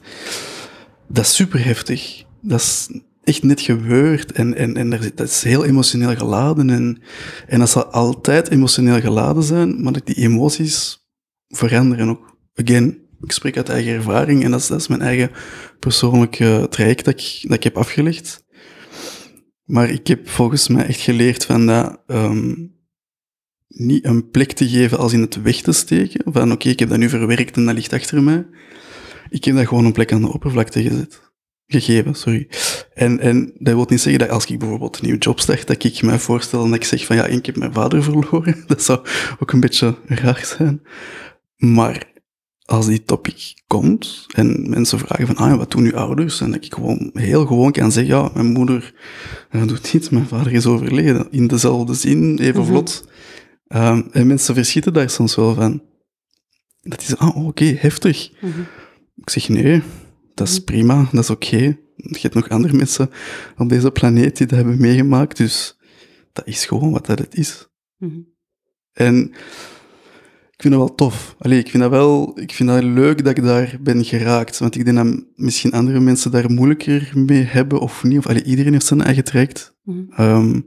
dat 1.09 1.25
is 1.25 1.35
super 1.35 1.65
heftig. 1.65 2.25
Dat 2.41 2.61
is 2.61 2.89
echt 3.25 3.43
net 3.43 3.61
gebeurd 3.61 4.33
en, 4.33 4.55
en, 4.55 4.77
en 4.77 4.91
dat 4.91 5.29
is 5.29 5.43
heel 5.43 5.65
emotioneel 5.65 6.17
geladen. 6.17 6.71
En, 6.71 7.03
en 7.47 7.59
dat 7.59 7.71
zal 7.71 7.85
altijd 7.85 8.51
emotioneel 8.51 9.01
geladen 9.01 9.43
zijn, 9.43 9.83
maar 9.83 10.01
die 10.05 10.15
emoties 10.15 11.07
veranderen 11.49 12.09
ook. 12.09 12.37
Again, 12.55 13.08
ik 13.21 13.33
spreek 13.33 13.57
uit 13.57 13.69
eigen 13.69 13.93
ervaring 13.93 14.45
en 14.45 14.51
dat 14.51 14.71
is, 14.71 14.89
mijn 14.89 15.03
eigen 15.03 15.31
persoonlijke 15.79 16.67
traject 16.71 17.05
dat 17.05 17.21
ik, 17.21 17.39
dat 17.43 17.57
ik 17.57 17.63
heb 17.63 17.77
afgelegd. 17.77 18.45
Maar 19.65 19.91
ik 19.91 20.07
heb 20.07 20.29
volgens 20.29 20.69
mij 20.69 20.87
echt 20.87 21.01
geleerd 21.01 21.45
van 21.45 21.67
dat 21.67 22.03
um, 22.07 22.77
niet 23.69 24.05
een 24.05 24.31
plek 24.31 24.53
te 24.53 24.69
geven 24.69 24.99
als 24.99 25.13
in 25.13 25.21
het 25.21 25.43
weg 25.43 25.61
te 25.61 25.73
steken. 25.73 26.33
Van 26.33 26.53
oké, 26.53 26.69
ik 26.69 26.79
heb 26.79 26.89
dat 26.89 26.99
nu 26.99 27.09
verwerkt 27.09 27.57
en 27.57 27.65
dat 27.67 27.75
ligt 27.75 27.93
achter 27.93 28.23
mij. 28.23 28.47
Ik 29.29 29.45
heb 29.45 29.57
dat 29.57 29.67
gewoon 29.67 29.85
een 29.85 29.93
plek 29.93 30.13
aan 30.13 30.21
de 30.21 30.33
oppervlakte 30.33 30.83
gezet. 30.83 31.21
Gegeven, 31.67 32.15
sorry. 32.15 32.49
En, 32.95 33.21
en 33.21 33.53
dat 33.59 33.75
wil 33.75 33.87
niet 33.89 34.01
zeggen 34.01 34.21
dat 34.21 34.31
als 34.31 34.47
ik 34.47 34.59
bijvoorbeeld 34.59 34.97
een 34.97 35.05
nieuwe 35.05 35.19
job 35.19 35.41
start, 35.41 35.67
dat 35.67 35.85
ik 35.85 36.03
mij 36.03 36.19
voorstel 36.19 36.65
en 36.65 36.71
dat 36.71 36.79
ik 36.79 36.85
zeg 36.85 37.07
van 37.07 37.17
ja, 37.17 37.27
ik 37.27 37.47
heb 37.47 37.57
mijn 37.57 37.73
vader 37.73 38.03
verloren. 38.03 38.65
Dat 38.67 38.83
zou 38.83 39.07
ook 39.39 39.53
een 39.53 39.61
beetje 39.61 39.97
raar 40.07 40.45
zijn. 40.59 40.83
Maar 41.57 42.13
als 42.69 42.87
die 42.87 43.03
topic 43.03 43.55
komt 43.67 44.27
en 44.35 44.71
mensen 44.71 44.99
vragen 44.99 45.27
van, 45.27 45.37
ah, 45.37 45.57
wat 45.57 45.71
doen 45.71 45.85
uw 45.85 45.97
ouders? 45.97 46.41
En 46.41 46.51
dat 46.51 46.65
ik 46.65 46.75
gewoon 46.75 47.11
heel 47.13 47.47
gewoon 47.47 47.73
kan 47.73 47.93
zeggen, 47.93 48.15
ja, 48.15 48.31
mijn 48.35 48.47
moeder 48.47 48.95
doet 49.67 49.93
niets, 49.93 50.09
mijn 50.09 50.27
vader 50.27 50.53
is 50.53 50.67
overleden. 50.67 51.27
In 51.31 51.47
dezelfde 51.47 51.95
zin, 51.95 52.39
even 52.39 52.61
Mhm. 52.61 52.69
vlot. 52.71 53.09
Ehm, 53.67 54.03
en 54.13 54.27
mensen 54.27 54.55
verschieten 54.55 54.93
daar 54.93 55.11
soms 55.11 55.35
wel 55.35 55.55
van. 55.55 55.83
Dat 56.81 57.01
is, 57.03 57.17
ah, 57.17 57.47
oké, 57.47 57.65
heftig. 57.65 58.31
Mhm. 58.41 58.61
Ik 59.15 59.31
zeg, 59.31 59.49
nee, 59.49 59.83
dat 60.35 60.49
is 60.49 60.59
prima, 60.59 61.09
dat 61.13 61.23
is 61.23 61.31
oké. 61.31 61.57
Je 61.97 62.19
hebt 62.21 62.35
nog 62.35 62.49
andere 62.49 62.77
mensen 62.77 63.11
op 63.57 63.69
deze 63.69 63.91
planeet 63.91 64.37
die 64.37 64.47
dat 64.47 64.57
hebben 64.59 64.81
meegemaakt, 64.81 65.37
dus 65.37 65.79
dat 66.33 66.47
is 66.47 66.67
gewoon 66.67 66.91
wat 66.93 67.07
dat 67.07 67.19
het 67.19 67.35
is. 67.35 67.69
Mhm. 67.99 68.19
En 68.93 69.33
ik 70.59 70.65
vind 70.65 70.75
dat 70.79 70.87
wel 70.87 70.95
tof. 70.95 71.37
Allee, 71.39 71.59
ik 71.59 71.69
vind 71.69 71.83
dat 71.83 71.93
wel 71.93 72.41
ik 72.41 72.53
vind 72.53 72.69
dat 72.69 72.83
leuk 72.83 73.25
dat 73.25 73.39
ik 73.39 73.45
daar 73.45 73.77
ben 73.81 74.05
geraakt. 74.05 74.59
Want 74.59 74.75
ik 74.77 74.85
denk 74.85 74.97
dat 74.97 75.25
misschien 75.35 75.73
andere 75.73 76.01
mensen 76.01 76.31
daar 76.31 76.51
moeilijker 76.51 77.13
mee 77.15 77.43
hebben 77.43 77.81
of 77.81 78.03
niet. 78.05 78.19
Of 78.19 78.27
allee, 78.27 78.43
iedereen 78.45 78.73
heeft 78.73 78.87
zijn 78.87 79.03
eigen 79.03 79.25
traject. 79.25 79.77
Mhm. 79.85 79.99
Ehm, 80.17 80.61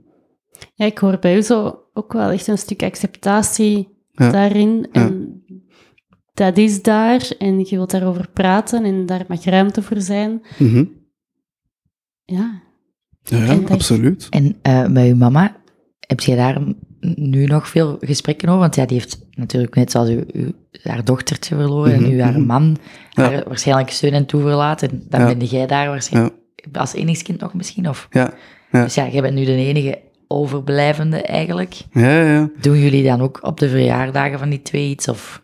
Ja, 0.75 0.86
ik 0.86 0.97
hoor 0.97 1.17
bij 1.19 1.38
u 1.38 1.41
zo 1.41 1.80
ook 1.93 2.13
wel 2.13 2.30
echt 2.30 2.47
een 2.47 2.58
stuk 2.58 2.84
acceptatie 2.84 3.88
Ja. 4.12 4.32
daarin. 4.32 4.88
En 4.91 5.43
dat 6.34 6.58
is 6.58 6.82
daar 6.82 7.32
en 7.38 7.60
je 7.60 7.65
wilt 7.75 7.91
daarover 7.91 8.30
praten 8.34 8.84
en 8.86 9.06
daar 9.06 9.25
mag 9.27 9.43
ruimte 9.43 9.82
voor 9.82 10.01
zijn. 10.01 10.41
mhm. 10.60 10.86
Ja, 12.25 12.62
Ja, 13.23 13.38
ja, 13.38 13.45
En 13.51 13.67
absoluut. 13.69 14.27
En 14.30 14.58
eh, 14.62 14.88
met 14.88 15.06
uw 15.08 15.15
mama, 15.15 15.62
heb 16.08 16.19
je 16.19 16.36
daar 16.36 16.62
nu 17.16 17.46
nog 17.46 17.68
veel 17.68 17.98
gesprekken 18.00 18.48
over? 18.48 18.60
Want 18.62 18.76
ja, 18.76 18.86
die 18.86 18.98
heeft 18.98 19.20
natuurlijk 19.36 19.76
net 19.76 19.92
zoals 19.92 20.10
u, 20.10 20.26
u 20.34 20.54
haar 20.84 21.04
dochtertje 21.04 21.56
verloren 21.56 21.94
en 21.94 22.02
Mhm, 22.02 22.10
nu 22.10 22.22
haar 22.22 22.32
mhm. 22.32 22.46
man 22.46 22.78
Ja. 23.10 23.24
haar 23.32 23.44
waarschijnlijk 23.48 23.90
steun 23.90 24.14
en 24.14 24.26
toeverlaten. 24.26 24.90
En 24.90 25.04
dan 25.10 25.20
Ja. 25.20 25.36
ben 25.36 25.46
jij 25.46 25.68
daar 25.68 25.88
waarschijnlijk 25.88 26.36
als 26.74 26.94
enigskind 26.94 27.40
nog 27.40 27.54
misschien? 27.54 27.90
Of? 27.90 28.08
Ja, 28.12 28.34
ja. 28.72 28.84
Dus 28.84 28.96
ja, 28.96 29.08
jij 29.08 29.22
bent 29.22 29.36
nu 29.36 29.46
de 29.46 29.56
enige 29.56 30.00
overblijvende 30.28 31.22
eigenlijk. 31.22 31.74
ja, 31.92 32.10
ja, 32.16 32.34
ja. 32.34 32.50
Doen 32.62 32.80
jullie 32.80 33.04
dan 33.04 33.22
ook 33.22 33.40
op 33.42 33.60
de 33.60 33.70
verjaardagen 33.70 34.40
van 34.40 34.50
die 34.50 34.62
twee 34.62 34.90
iets? 34.90 35.08
Of 35.08 35.42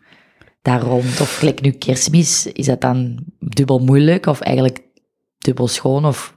daar 0.62 0.80
rond? 0.80 1.20
Of 1.20 1.36
gelijk 1.38 1.60
nu 1.60 1.70
kerstmis, 1.70 2.46
is 2.46 2.66
dat 2.66 2.80
dan 2.80 3.18
dubbel 3.38 3.78
moeilijk? 3.78 4.26
Of 4.26 4.40
eigenlijk 4.40 4.80
dubbel 5.38 5.68
schoon? 5.68 6.04
Of... 6.04 6.36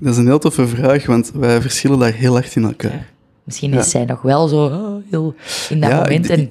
Dat 0.00 0.12
is 0.12 0.16
een 0.16 0.26
heel 0.26 0.38
toffe 0.38 0.66
vraag, 0.68 1.06
want 1.06 1.30
wij 1.30 1.60
verschillen 1.60 1.98
daar 1.98 2.12
heel 2.12 2.36
erg 2.36 2.56
in 2.56 2.64
elkaar. 2.64 3.12
Misschien 3.44 3.70
Ja. 3.70 3.78
is 3.78 3.90
zij 3.90 4.04
nog 4.04 4.22
wel 4.22 4.48
zo 4.48 4.64
oh, 4.64 5.02
heel 5.10 5.34
in 5.68 5.80
dat 5.80 5.90
Ja, 5.90 6.00
moment. 6.00 6.30
ik- 6.30 6.38
En, 6.38 6.50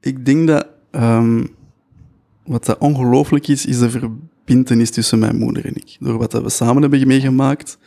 Ik 0.00 0.24
denk 0.26 0.46
dat 0.48 0.66
ehm, 0.90 1.44
wat 2.44 2.64
dat 2.64 2.78
ongelooflijk 2.78 3.48
is, 3.48 3.66
is 3.66 3.78
de 3.78 3.90
verbintenis 3.90 4.90
tussen 4.90 5.18
mijn 5.18 5.36
moeder 5.36 5.64
en 5.64 5.74
ik. 5.76 5.96
Door 6.00 6.18
wat 6.18 6.30
dat 6.30 6.42
we 6.42 6.50
samen 6.50 6.82
hebben 6.82 7.06
meegemaakt. 7.06 7.78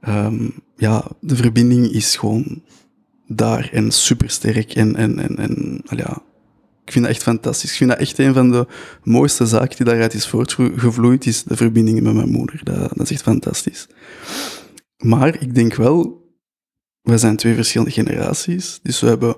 ehm, 0.00 0.48
ja, 0.76 1.04
de 1.20 1.36
verbinding 1.36 1.86
is 1.92 2.16
gewoon 2.16 2.62
daar 3.26 3.68
en 3.72 3.90
supersterk. 3.90 4.74
En, 4.74 4.96
en, 4.96 5.18
en, 5.18 5.36
en 5.36 5.80
ja, 5.96 6.22
ik 6.84 6.92
vind 6.92 7.04
dat 7.04 7.14
echt 7.14 7.22
fantastisch. 7.22 7.70
Ik 7.70 7.76
vind 7.76 7.90
dat 7.90 7.98
echt 7.98 8.18
een 8.18 8.34
van 8.34 8.50
de 8.50 8.66
mooiste 9.02 9.46
zaken 9.46 9.76
die 9.76 9.86
daaruit 9.86 10.14
is 10.14 10.26
voortgevloeid, 10.26 11.26
is 11.26 11.42
de 11.42 11.56
verbinding 11.56 12.00
met 12.00 12.14
mijn 12.14 12.30
moeder. 12.30 12.60
Dat, 12.62 12.88
dat 12.88 13.00
is 13.00 13.10
echt 13.10 13.22
fantastisch. 13.22 13.86
Maar 14.96 15.42
ik 15.42 15.54
denk 15.54 15.74
wel, 15.74 16.22
we 17.02 17.18
zijn 17.18 17.36
twee 17.36 17.54
verschillende 17.54 17.92
generaties, 17.92 18.80
dus 18.82 19.00
we 19.00 19.06
hebben 19.06 19.36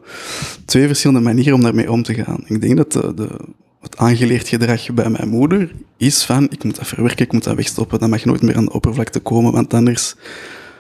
twee 0.65 0.87
verschillende 0.87 1.23
manieren 1.23 1.55
om 1.55 1.63
daarmee 1.63 1.91
om 1.91 2.03
te 2.03 2.15
gaan. 2.15 2.45
Ik 2.47 2.61
denk 2.61 2.77
dat 2.77 2.93
de, 2.93 3.15
de, 3.15 3.39
het 3.81 3.97
aangeleerd 3.97 4.49
gedrag 4.49 4.93
bij 4.93 5.11
mijn 5.11 5.29
moeder 5.29 5.73
is 5.97 6.25
van, 6.25 6.45
ik 6.51 6.65
moet 6.65 6.77
dat 6.77 6.87
verwerken, 6.87 7.25
ik 7.25 7.33
moet 7.33 7.45
dat 7.45 7.57
wegstoppen, 7.57 7.99
dat 7.99 8.09
mag 8.09 8.25
nooit 8.25 8.43
meer 8.43 8.57
aan 8.57 8.65
de 8.65 8.73
oppervlakte 8.73 9.21
komen, 9.21 9.53
want 9.53 9.75
anders 9.75 10.15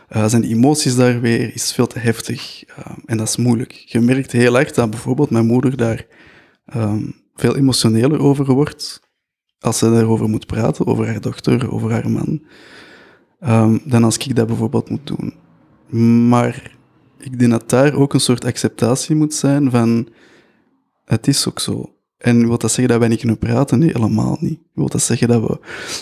eh, 0.08 0.26
zijn 0.26 0.42
die 0.42 0.54
emoties 0.54 0.96
daar 0.96 1.20
weer, 1.20 1.54
is 1.54 1.72
veel 1.72 1.86
te 1.86 1.98
heftig. 1.98 2.64
Eh, 2.64 2.92
en 3.06 3.16
dat 3.16 3.28
is 3.28 3.36
moeilijk. 3.36 3.72
Je 3.72 4.00
merkt 4.00 4.32
heel 4.32 4.58
erg 4.58 4.72
dat 4.72 4.90
bijvoorbeeld 4.90 5.30
mijn 5.30 5.46
moeder 5.46 5.76
daar 5.76 6.06
ehm, 6.66 7.10
veel 7.34 7.56
emotioneler 7.56 8.20
over 8.20 8.46
wordt, 8.46 9.00
als 9.60 9.78
ze 9.78 9.90
daarover 9.90 10.28
moet 10.28 10.46
praten, 10.46 10.86
over 10.86 11.06
haar 11.06 11.20
dochter, 11.20 11.72
over 11.72 11.90
haar 11.90 12.10
man, 12.10 12.42
ehm, 13.40 13.78
dan 13.84 14.04
als 14.04 14.16
ik 14.16 14.36
dat 14.36 14.46
bijvoorbeeld 14.46 14.90
moet 14.90 15.06
doen. 15.06 15.34
Maar 16.28 16.76
ik 17.18 17.38
denk 17.38 17.50
dat 17.50 17.70
daar 17.70 17.94
ook 17.94 18.14
een 18.14 18.20
soort 18.20 18.44
acceptatie 18.44 19.16
moet 19.16 19.34
zijn 19.34 19.70
van 19.70 20.08
het 21.04 21.26
is 21.26 21.48
ook 21.48 21.60
zo. 21.60 21.90
En 22.16 22.46
wil 22.46 22.58
dat 22.58 22.70
zeggen 22.70 22.88
dat 22.88 22.98
wij 22.98 23.08
niet 23.08 23.18
kunnen 23.18 23.38
praten? 23.38 23.78
Nee, 23.78 23.90
helemaal 23.92 24.36
niet. 24.40 24.60
Wil 24.74 24.88
dat 24.88 25.02
zeggen 25.02 25.28
dat 25.28 25.42
we 25.42 25.58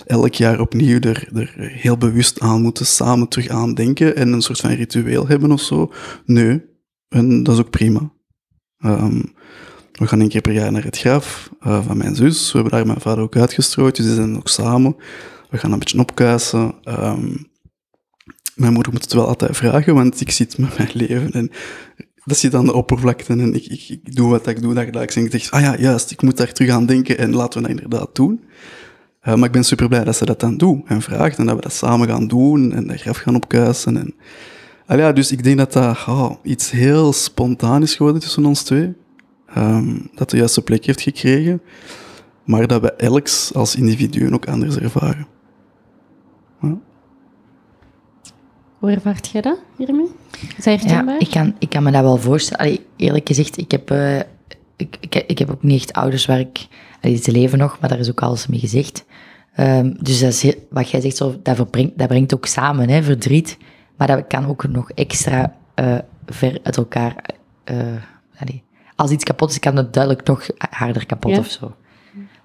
elk 0.06 0.34
jaar 0.34 0.60
opnieuw 0.60 1.00
er, 1.00 1.28
er 1.34 1.54
heel 1.56 1.96
bewust 1.96 2.40
aan 2.40 2.62
moeten 2.62 2.86
samen 2.86 3.28
terug 3.28 3.48
aan 3.48 3.74
denken 3.74 4.16
en 4.16 4.32
een 4.32 4.42
soort 4.42 4.60
van 4.60 4.70
ritueel 4.70 5.26
hebben 5.26 5.52
of 5.52 5.60
zo? 5.60 5.92
Nee. 6.24 6.62
En 7.08 7.42
dat 7.42 7.54
is 7.54 7.60
ook 7.60 7.70
prima. 7.70 8.12
Ehm, 8.78 9.22
we 9.98 10.06
gaan 10.06 10.20
een 10.20 10.28
keer 10.28 10.40
per 10.40 10.52
jaar 10.52 10.72
naar 10.72 10.84
het 10.84 10.98
graf 10.98 11.50
eh, 11.60 11.86
van 11.86 11.96
mijn 11.96 12.14
zus. 12.14 12.52
We 12.52 12.58
hebben 12.58 12.78
daar 12.78 12.86
mijn 12.86 13.00
vader 13.00 13.24
ook 13.24 13.36
uitgestrooid, 13.36 13.96
dus 13.96 14.06
die 14.06 14.14
zijn 14.14 14.36
ook 14.36 14.48
samen. 14.48 14.96
We 15.50 15.58
gaan 15.58 15.72
een 15.72 15.78
beetje 15.78 15.98
opkuisen. 15.98 16.74
Ehm, 16.82 17.36
mijn 18.54 18.72
moeder 18.72 18.92
moet 18.92 19.02
het 19.02 19.12
wel 19.12 19.26
altijd 19.26 19.56
vragen, 19.56 19.94
want 19.94 20.20
ik 20.20 20.30
zit 20.30 20.58
met 20.58 20.78
mijn 20.78 20.90
leven 20.92 21.32
en 21.32 21.50
dat 22.24 22.36
zit 22.36 22.54
aan 22.54 22.64
de 22.64 22.72
oppervlakte 22.72 23.32
en 23.32 23.54
ik, 23.54 23.66
ik, 23.66 23.88
ik 23.88 24.16
doe 24.16 24.30
wat 24.30 24.46
ik 24.46 24.62
doe 24.62 24.74
dagelijks. 24.74 25.16
En 25.16 25.24
ik 25.24 25.30
denk, 25.30 25.46
ah 25.50 25.60
ja, 25.60 25.76
juist, 25.78 26.10
ik 26.10 26.22
moet 26.22 26.36
daar 26.36 26.52
terug 26.52 26.70
aan 26.70 26.86
denken 26.86 27.18
en 27.18 27.34
laten 27.34 27.62
we 27.62 27.68
dat 27.68 27.76
inderdaad 27.76 28.14
doen. 28.14 28.40
Uh, 29.22 29.34
maar 29.34 29.46
ik 29.46 29.52
ben 29.52 29.64
super 29.64 29.88
blij 29.88 30.04
dat 30.04 30.16
ze 30.16 30.24
dat 30.24 30.40
dan 30.40 30.56
doet 30.56 30.86
en 30.86 31.02
vraagt 31.02 31.38
en 31.38 31.46
dat 31.46 31.54
we 31.54 31.60
dat 31.60 31.72
samen 31.72 32.08
gaan 32.08 32.26
doen 32.26 32.72
en 32.72 32.86
dat 32.86 33.00
graf 33.00 33.16
gaan 33.16 33.34
opkuisen. 33.34 33.96
En... 33.96 34.14
Ah 34.86 35.14
dus 35.14 35.32
ik 35.32 35.42
denk 35.44 35.58
dat 35.58 35.72
dat 35.72 36.04
oh, 36.06 36.30
iets 36.42 36.70
heel 36.70 37.12
spontaan 37.12 37.82
is 37.82 37.94
geworden 37.94 38.20
tussen 38.20 38.44
ons 38.44 38.62
twee. 38.62 38.94
Um, 39.56 40.10
dat 40.14 40.30
de 40.30 40.36
juiste 40.36 40.62
plek 40.62 40.84
heeft 40.84 41.00
gekregen, 41.00 41.62
maar 42.44 42.66
dat 42.66 42.80
we 42.80 42.92
elks 42.92 43.54
als 43.54 43.76
individuen 43.76 44.34
ook 44.34 44.48
anders 44.48 44.76
ervaren. 44.76 45.26
Ja. 46.60 46.78
Hoe 48.78 48.90
ervaart 48.90 49.28
jij 49.28 49.40
dat 49.40 49.58
hiermee? 49.76 50.08
Is 50.56 50.64
dat 50.64 50.82
ja, 50.82 51.18
ik 51.18 51.30
kan, 51.30 51.54
ik 51.58 51.68
kan 51.68 51.82
me 51.82 51.90
dat 51.90 52.02
wel 52.02 52.16
voorstellen. 52.16 52.64
Allee, 52.64 52.86
eerlijk 52.96 53.26
gezegd, 53.26 53.56
ik 53.58 53.70
heb, 53.70 53.90
uh, 53.90 54.18
ik, 54.76 54.96
ik, 55.00 55.14
ik, 55.26 55.38
heb 55.38 55.50
ook 55.50 55.62
niet 55.62 55.80
echt 55.80 55.92
ouders 55.92 56.26
waar 56.26 56.40
ik... 56.40 56.66
Allee, 57.00 57.16
ze 57.16 57.32
leven 57.32 57.58
nog, 57.58 57.80
maar 57.80 57.88
daar 57.88 57.98
is 57.98 58.10
ook 58.10 58.22
alles 58.22 58.46
mee 58.46 58.60
gezegd. 58.60 59.04
Um, 59.60 59.96
dus 60.00 60.20
dat 60.20 60.32
is, 60.32 60.54
wat 60.70 60.90
jij 60.90 61.00
zegt, 61.00 61.16
zo, 61.16 61.40
dat, 61.42 61.56
verbrengt, 61.56 61.98
dat 61.98 62.08
brengt 62.08 62.34
ook 62.34 62.46
samen, 62.46 62.88
hè, 62.88 63.02
verdriet. 63.02 63.58
Maar 63.96 64.06
dat 64.06 64.26
kan 64.26 64.46
ook 64.46 64.68
nog 64.68 64.90
extra 64.90 65.56
uh, 65.80 65.98
ver 66.26 66.58
uit 66.62 66.76
elkaar... 66.76 67.16
Uh, 67.70 67.76
als 68.96 69.10
iets 69.10 69.24
kapot 69.24 69.50
is, 69.50 69.58
kan 69.58 69.76
het 69.76 69.92
duidelijk 69.92 70.26
nog 70.26 70.46
harder 70.56 71.06
kapot 71.06 71.30
ja. 71.30 71.38
of 71.38 71.46
zo. 71.46 71.76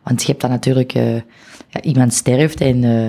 Want 0.04 0.22
je 0.22 0.28
hebt 0.28 0.42
dan 0.42 0.50
natuurlijk... 0.50 0.96
Uh, 0.96 1.22
ja, 1.70 1.82
iemand 1.82 2.14
sterft 2.14 2.62
en 2.62 2.84
uh, 2.84 3.08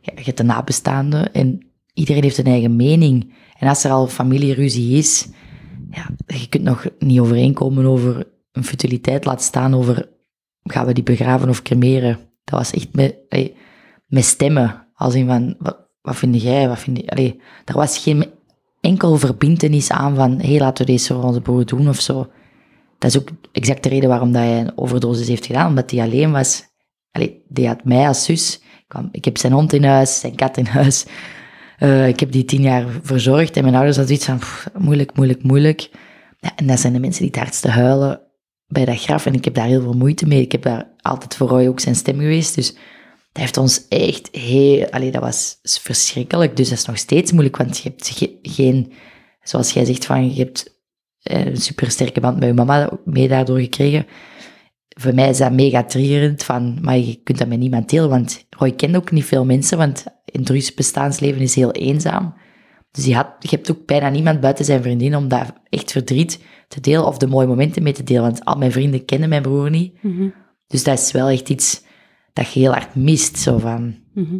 ja, 0.00 0.12
je 0.14 0.22
hebt 0.22 0.36
de 0.36 0.44
nabestaande 0.44 1.18
en 1.18 1.66
iedereen 1.94 2.22
heeft 2.22 2.38
een 2.38 2.44
eigen 2.44 2.76
mening. 2.76 3.34
En 3.58 3.68
als 3.68 3.84
er 3.84 3.90
al 3.90 4.06
familieruzie 4.06 4.98
is, 4.98 5.28
ja, 5.90 6.08
je 6.26 6.48
kunt 6.48 6.62
nog 6.62 6.86
niet 6.98 7.20
overeenkomen 7.20 7.86
over 7.86 8.26
een 8.52 8.64
futiliteit, 8.64 9.24
laat 9.24 9.42
staan 9.42 9.74
over 9.74 10.08
gaan 10.62 10.86
we 10.86 10.92
die 10.92 11.02
begraven 11.02 11.48
of 11.48 11.62
cremeren. 11.62 12.18
Dat 12.44 12.58
was 12.58 12.70
echt 12.70 12.94
met, 12.94 13.16
allee, 13.28 13.56
met 14.06 14.24
stemmen, 14.24 14.86
als 14.94 15.14
in 15.14 15.26
van, 15.26 15.56
wat, 15.58 15.88
wat 16.00 16.16
vind 16.16 16.42
jij, 16.42 16.68
wat 16.68 16.78
vind 16.78 16.96
je, 16.96 17.10
allee, 17.10 17.40
er 17.64 17.74
was 17.74 17.98
geen 17.98 18.26
enkel 18.80 19.16
verbintenis 19.16 19.90
aan 19.90 20.14
van, 20.14 20.40
hé, 20.40 20.48
hey, 20.48 20.58
laten 20.58 20.86
we 20.86 20.92
deze 20.92 21.14
voor 21.14 21.22
onze 21.22 21.40
broer 21.40 21.66
doen 21.66 21.88
of 21.88 22.00
zo. 22.00 22.30
Dat 22.98 23.10
is 23.10 23.18
ook 23.18 23.28
exact 23.52 23.82
de 23.82 23.88
reden 23.88 24.08
waarom 24.08 24.32
dat 24.32 24.42
hij 24.42 24.60
een 24.60 24.78
overdosis 24.78 25.28
heeft 25.28 25.46
gedaan, 25.46 25.68
omdat 25.68 25.90
hij 25.90 26.00
alleen 26.00 26.32
was. 26.32 26.64
Allee, 27.10 27.42
die 27.48 27.66
had 27.66 27.84
mij 27.84 28.06
als 28.06 28.24
zus. 28.24 28.60
Ik 29.10 29.24
heb 29.24 29.38
zijn 29.38 29.52
hond 29.52 29.72
in 29.72 29.84
huis, 29.84 30.20
zijn 30.20 30.34
kat 30.34 30.56
in 30.56 30.66
huis. 30.66 31.06
Uh, 31.78 32.08
ik 32.08 32.20
heb 32.20 32.32
die 32.32 32.44
tien 32.44 32.62
jaar 32.62 32.86
verzorgd 33.02 33.56
en 33.56 33.62
mijn 33.62 33.74
ouders 33.74 33.96
hadden 33.96 34.14
iets 34.14 34.24
van 34.24 34.40
moeilijk, 34.78 35.16
moeilijk, 35.16 35.42
moeilijk. 35.42 35.90
Ja, 36.38 36.52
en 36.56 36.66
dat 36.66 36.80
zijn 36.80 36.92
de 36.92 36.98
mensen 36.98 37.22
die 37.22 37.30
het 37.30 37.40
hardste 37.40 37.68
huilen 37.68 38.20
bij 38.66 38.84
dat 38.84 39.02
graf. 39.02 39.26
En 39.26 39.34
ik 39.34 39.44
heb 39.44 39.54
daar 39.54 39.66
heel 39.66 39.82
veel 39.82 39.92
moeite 39.92 40.26
mee. 40.26 40.40
Ik 40.40 40.52
heb 40.52 40.62
daar 40.62 40.94
altijd 41.00 41.36
voor 41.36 41.48
Roy 41.48 41.66
ook 41.66 41.80
zijn 41.80 41.94
stem 41.94 42.18
geweest. 42.18 42.54
Dus 42.54 42.72
dat 42.72 42.80
heeft 43.32 43.56
ons 43.56 43.88
echt 43.88 44.28
heel... 44.32 44.90
Allee, 44.90 45.10
dat 45.10 45.22
was 45.22 45.58
verschrikkelijk. 45.62 46.56
Dus 46.56 46.68
dat 46.68 46.78
is 46.78 46.84
nog 46.84 46.98
steeds 46.98 47.32
moeilijk, 47.32 47.56
want 47.56 47.78
je 47.78 47.88
hebt 47.88 48.08
ge 48.08 48.38
geen... 48.42 48.92
Zoals 49.42 49.72
jij 49.72 49.84
zegt, 49.84 50.04
van, 50.04 50.34
je 50.34 50.42
hebt 50.42 50.75
een 51.32 51.56
supersterke 51.56 52.20
band 52.20 52.38
met 52.38 52.48
je 52.48 52.54
mama 52.54 52.90
mee 53.04 53.28
daardoor 53.28 53.58
gekregen. 53.60 54.06
voor 54.98 55.14
mij 55.14 55.28
is 55.28 55.38
dat 55.38 55.52
mega 55.52 55.84
triggerend 55.84 56.42
van, 56.42 56.78
maar 56.80 56.98
je 56.98 57.20
kunt 57.22 57.38
dat 57.38 57.48
met 57.48 57.58
niemand 57.58 57.90
delen, 57.90 58.08
want 58.08 58.46
Roy 58.50 58.72
kent 58.72 58.96
ook 58.96 59.10
niet 59.10 59.24
veel 59.24 59.44
mensen, 59.44 59.78
want 59.78 60.04
in 60.24 60.44
Dru's 60.44 60.74
bestaansleven 60.74 61.40
is 61.40 61.54
heel 61.54 61.72
eenzaam. 61.72 62.34
Dus 62.90 63.04
je, 63.04 63.14
had, 63.14 63.26
je 63.38 63.48
hebt 63.48 63.70
ook 63.70 63.86
bijna 63.86 64.08
niemand 64.08 64.40
buiten 64.40 64.64
zijn 64.64 64.82
vriendin 64.82 65.16
om 65.16 65.28
dat 65.28 65.52
echt 65.68 65.92
verdriet 65.92 66.42
te 66.68 66.80
delen 66.80 67.06
of 67.06 67.18
de 67.18 67.26
mooie 67.26 67.46
momenten 67.46 67.82
mee 67.82 67.92
te 67.92 68.02
delen, 68.02 68.22
want 68.22 68.44
al 68.44 68.56
mijn 68.56 68.72
vrienden 68.72 69.04
kennen 69.04 69.28
mijn 69.28 69.42
broer 69.42 69.70
niet. 69.70 70.02
Mhm. 70.02 70.28
Dus 70.66 70.84
dat 70.84 70.98
is 70.98 71.12
wel 71.12 71.28
echt 71.28 71.48
iets 71.48 71.82
dat 72.32 72.52
je 72.52 72.60
heel 72.60 72.72
hard 72.72 72.94
mist, 72.94 73.38
zo 73.38 73.58
van, 73.58 73.94
Mhm. 74.14 74.38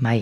maar 0.00 0.20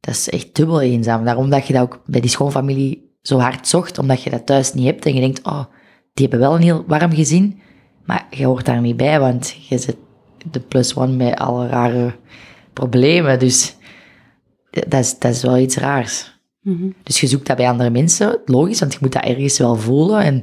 dat 0.00 0.14
is 0.14 0.28
echt 0.28 0.54
dubbel 0.54 0.80
eenzaam. 0.80 1.24
Daarom 1.24 1.50
dat 1.50 1.66
je 1.66 1.72
dat 1.72 1.82
ook 1.82 2.02
bij 2.06 2.20
die 2.20 2.30
schoonfamilie 2.30 3.09
zo 3.22 3.38
hard 3.38 3.68
zocht, 3.68 3.98
omdat 3.98 4.22
je 4.22 4.30
dat 4.30 4.46
thuis 4.46 4.74
niet 4.74 4.84
hebt 4.84 5.06
en 5.06 5.14
je 5.14 5.20
denkt, 5.20 5.42
oh, 5.42 5.64
die 6.14 6.28
hebben 6.28 6.48
wel 6.48 6.54
een 6.56 6.62
heel 6.62 6.84
warm 6.86 7.12
gezin, 7.12 7.60
maar 8.04 8.26
je 8.30 8.44
hoort 8.44 8.64
daar 8.66 8.80
niet 8.80 8.96
bij, 8.96 9.20
want 9.20 9.54
je 9.68 9.78
zit 9.78 9.96
de 10.50 10.60
plus 10.60 10.94
one 10.96 11.12
met 11.12 11.38
alle 11.38 11.68
rare 11.68 12.16
problemen. 12.72 13.38
Dus 13.38 13.76
dat 14.70 14.94
is, 14.94 15.18
dat 15.18 15.34
is 15.34 15.42
wel 15.42 15.58
iets 15.58 15.76
raars. 15.76 16.38
Mhm. 16.60 16.90
Dus 17.02 17.20
je 17.20 17.26
zoekt 17.26 17.46
dat 17.46 17.56
bij 17.56 17.68
andere 17.68 17.90
mensen, 17.90 18.40
logisch, 18.44 18.80
want 18.80 18.92
je 18.92 18.98
moet 19.00 19.12
dat 19.12 19.24
ergens 19.24 19.58
wel 19.58 19.76
voelen. 19.76 20.20
En 20.22 20.34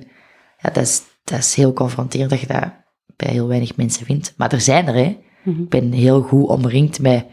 ja, 0.58 0.70
dat 0.70 0.84
is, 0.84 1.02
dat 1.24 1.40
is 1.40 1.56
heel 1.56 1.74
confronterend 1.74 2.30
dat 2.30 2.40
je 2.40 2.48
dat 2.48 2.74
bij 3.16 3.32
heel 3.32 3.48
weinig 3.48 3.76
mensen 3.76 4.06
vindt. 4.06 4.34
Maar 4.38 4.52
er 4.54 4.62
zijn 4.62 4.88
er, 4.88 4.96
hè. 4.96 5.18
Mhm. 5.44 5.62
Ik 5.62 5.70
ben 5.70 5.92
heel 5.92 6.22
goed 6.22 6.48
omringd 6.48 7.00
met 7.00 7.26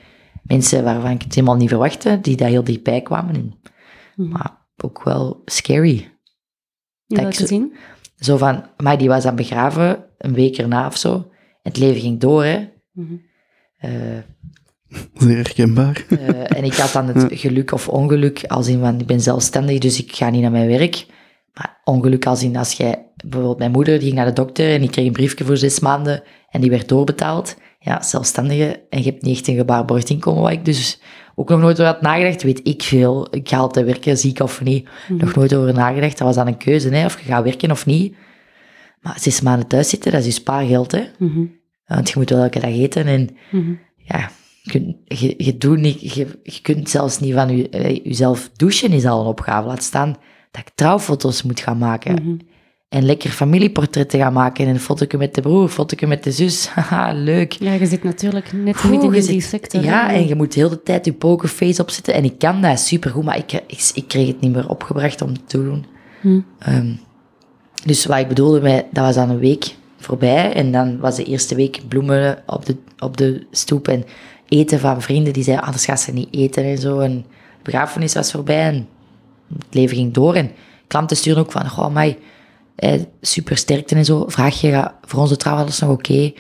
mensen 0.43 0.85
waarvan 0.85 1.11
ik 1.11 1.23
het 1.23 1.35
helemaal 1.35 1.57
niet 1.57 1.69
verwachtte, 1.69 2.19
die 2.21 2.37
daar 2.37 2.49
heel 2.49 2.65
dichtbij 2.65 3.01
kwamen. 3.01 3.35
En, 3.35 3.55
Mhm. 4.17 4.29
maar 4.31 4.64
ook 4.85 5.03
wel 5.03 5.43
scary. 5.45 5.89
In 7.07 7.17
dat 7.17 7.19
welke 7.21 7.41
ik- 7.41 7.47
zin? 7.47 7.73
Zo 8.17 8.37
van, 8.37 8.65
maar 8.77 8.99
die 8.99 9.09
was 9.09 9.25
aan 9.25 9.37
begraven, 9.37 10.05
een 10.19 10.35
week 10.35 10.59
erna 10.59 10.87
of 10.87 10.97
zo. 10.97 11.31
Het 11.63 11.77
leven 11.77 12.01
ging 12.01 12.21
door, 12.21 12.45
hè. 12.45 12.69
Mhm. 12.93 13.15
Eh, 13.77 13.91
Zeer 15.15 15.37
herkenbaar. 15.37 16.05
Eh, 16.09 16.57
en 16.59 16.65
ik 16.65 16.75
had 16.75 16.93
dan 16.93 17.07
het 17.07 17.27
geluk 17.39 17.73
of 17.73 17.89
ongeluk, 17.89 18.45
als 18.47 18.69
in 18.69 18.81
van, 18.81 19.01
ik 19.01 19.07
ben 19.07 19.21
zelfstandig, 19.21 19.79
dus 19.79 20.03
ik 20.03 20.15
ga 20.15 20.31
niet 20.31 20.43
naar 20.43 20.51
mijn 20.51 20.69
werk. 20.69 21.07
Maar 21.53 21.81
ongeluk 21.85 22.27
als 22.27 22.43
in, 22.43 22.57
als 22.57 22.73
jij, 22.73 23.11
bijvoorbeeld 23.17 23.59
mijn 23.59 23.71
moeder, 23.71 23.95
die 23.95 24.03
ging 24.05 24.15
naar 24.15 24.27
de 24.27 24.33
dokter 24.33 24.75
en 24.75 24.81
die 24.81 24.91
kreeg 24.91 25.07
een 25.07 25.13
briefje 25.13 25.45
voor 25.45 25.57
zes 25.57 25.81
maanden 25.81 26.23
en 26.51 26.61
die 26.61 26.71
werd 26.71 26.89
doorbetaald. 26.89 27.57
Ja, 27.79 28.03
zelfstandige, 28.03 28.87
en 28.91 29.03
je 29.03 29.11
hebt 29.11 29.23
niet 29.23 29.37
echt 29.37 29.49
een 29.49 29.57
gebaarborgd 29.57 30.11
inkomen, 30.11 30.43
wat 30.43 30.53
ik 30.53 30.65
dus 30.65 31.01
ook 31.35 31.49
nog 31.49 31.61
nooit 31.61 31.81
over 31.81 31.93
had 31.93 32.01
nagedacht, 32.03 32.43
weet 32.43 32.61
ik 32.63 32.83
veel. 32.83 33.27
Ik 33.35 33.49
ga 33.49 33.57
altijd 33.57 33.87
werken, 33.87 34.19
ziek 34.19 34.41
of 34.41 34.63
niet. 34.63 34.89
Nog 35.09 35.35
nooit 35.35 35.55
over 35.55 35.75
nagedacht, 35.75 36.19
dat 36.19 36.27
was 36.27 36.37
dan 36.37 36.47
een 36.47 36.57
keuze, 36.57 36.89
hè, 36.89 37.05
of 37.05 37.21
je 37.21 37.27
gaat 37.27 37.45
werken 37.45 37.71
of 37.71 37.87
niet. 37.87 38.15
Maar 39.01 39.19
zes 39.21 39.41
maanden 39.41 39.67
thuis 39.69 39.89
zitten, 39.89 40.11
dat 40.13 40.21
is 40.21 40.27
je 40.27 40.33
spaargeld, 40.33 40.93
hè. 40.93 41.03
Mhm. 41.19 41.45
Want 41.87 42.09
je 42.09 42.15
moet 42.19 42.31
wel 42.31 42.43
elke 42.43 42.61
dag 42.61 42.71
eten 42.71 43.07
en 43.07 43.29
Mhm. 43.51 43.73
ja, 43.97 44.31
je, 44.63 44.71
kunt- 44.71 44.97
je, 45.21 45.35
je, 45.37 45.57
doet 45.59 45.79
niet, 45.79 46.15
je, 46.15 46.27
je 46.43 46.61
kunt 46.63 46.91
zelfs 46.91 47.21
niet 47.21 47.35
van 47.35 47.57
je, 47.57 47.69
eh, 47.69 48.01
jezelf 48.05 48.51
douchen 48.57 48.93
is 48.93 49.05
al 49.05 49.21
een 49.21 49.27
opgave. 49.27 49.69
Laat 49.69 49.83
staan 49.83 50.17
dat 50.51 50.61
ik 50.67 50.73
trouwfoto's 50.75 51.43
moet 51.43 51.61
gaan 51.61 51.79
maken. 51.79 52.15
Mhm. 52.23 52.37
En 52.89 53.05
lekker 53.05 53.31
familieportretten 53.31 54.19
gaan 54.19 54.33
maken. 54.33 54.67
En 54.67 54.71
een 54.71 54.81
fotootje 54.81 55.19
met 55.19 55.35
de 55.35 55.41
broer, 55.41 55.69
fotootje 55.69 56.07
met 56.07 56.25
de 56.25 56.33
zus. 56.33 56.67
Haha, 56.75 57.13
leuk. 57.13 57.53
Ja, 57.53 57.73
je 57.73 57.87
zit 57.87 58.03
natuurlijk 58.03 58.53
net 58.53 58.77
Oeh, 58.77 58.91
midden 58.91 59.15
in 59.15 59.27
die 59.27 59.41
sector. 59.41 59.83
Ja, 59.83 60.07
hè. 60.07 60.15
en 60.15 60.27
je 60.29 60.35
moet 60.35 60.55
heel 60.55 60.69
de 60.69 60.83
tijd 60.83 61.05
je 61.05 61.13
pokerface 61.13 61.83
opzetten. 61.83 62.15
En 62.15 62.25
ik 62.25 62.39
kan 62.39 62.61
dat 62.61 62.81
supergoed, 62.81 63.25
maar 63.25 63.37
ik, 63.37 63.53
ik, 63.53 63.91
ik 63.95 64.09
kreeg 64.09 64.27
het 64.27 64.41
niet 64.41 64.53
meer 64.53 64.69
opgebracht 64.69 65.23
om 65.23 65.47
te 65.47 65.63
doen. 65.63 65.87
Hm. 66.21 66.41
Ehm, 66.59 66.93
dus 67.85 68.07
wat 68.07 68.19
ik 68.19 68.29
bedoelde, 68.29 68.61
met, 68.61 68.85
dat 68.91 69.05
was 69.05 69.15
dan 69.15 69.31
een 69.31 69.39
week 69.39 69.75
voorbij. 69.99 70.53
En 70.53 70.73
dan 70.73 70.99
was 70.99 71.17
de 71.17 71.25
eerste 71.25 71.55
week 71.55 71.81
bloemen 71.89 72.43
op 72.47 72.67
de, 72.67 72.77
op 72.99 73.17
de 73.17 73.47
stoep. 73.51 73.89
En 73.89 74.05
eten 74.49 74.81
van 74.81 75.03
vrienden 75.03 75.33
die 75.33 75.43
zeiden, 75.43 75.65
anders 75.65 75.85
gaat 75.85 76.01
ze 76.01 76.13
niet 76.13 76.35
eten 76.35 76.65
en 76.65 76.79
zo. 76.79 76.99
En 76.99 77.17
de 77.17 77.63
begrafenis 77.63 78.15
was 78.15 78.31
voorbij 78.31 78.67
en 78.67 78.89
het 79.59 79.75
leven 79.75 79.97
ging 79.97 80.13
door. 80.13 80.35
En 80.35 80.51
klanten 80.87 81.17
sturen 81.17 81.43
ook 81.43 81.53
van, 81.53 81.69
goh, 81.69 81.93
mij 81.93 82.19
eh, 82.77 83.01
super 83.21 83.57
sterkte 83.57 83.95
en 83.95 84.05
zo. 84.05 84.25
Vraag 84.29 84.61
je, 84.61 84.67
ja, 84.67 84.99
voor 85.03 85.21
onze 85.21 85.37
trouw 85.37 85.57
alles 85.57 85.79
nog 85.79 85.91
oké? 85.91 86.33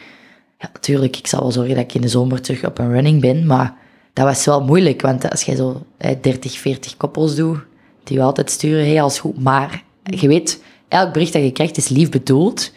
Ja, 0.59 0.71
natuurlijk, 0.73 1.17
ik 1.17 1.27
zal 1.27 1.41
wel 1.41 1.53
zorgen 1.53 1.75
dat 1.75 1.85
ik 1.85 1.95
in 1.95 2.01
de 2.01 2.09
zomer 2.09 2.41
terug 2.41 2.65
op 2.65 2.79
een 2.79 2.93
running 2.93 3.21
ben. 3.21 3.47
Maar 3.47 3.77
dat 4.13 4.25
was 4.25 4.45
wel 4.45 4.65
moeilijk, 4.65 5.03
want 5.03 5.31
als 5.31 5.43
jij 5.43 5.57
zo 5.57 5.87
eh, 5.97 6.17
30, 6.21 6.59
40 6.59 6.97
koppels 6.97 7.35
doet, 7.35 7.59
die 8.05 8.17
je 8.17 8.23
altijd 8.23 8.51
sturen, 8.51 8.87
hey, 8.87 9.01
alles 9.03 9.19
goed. 9.19 9.43
Maar 9.43 9.83
je 10.03 10.29
weet, 10.29 10.63
elk 10.89 11.13
bericht 11.13 11.33
dat 11.33 11.43
je 11.43 11.53
krijgt 11.53 11.77
is 11.77 11.89
lief 11.89 12.11
bedoeld. 12.11 12.73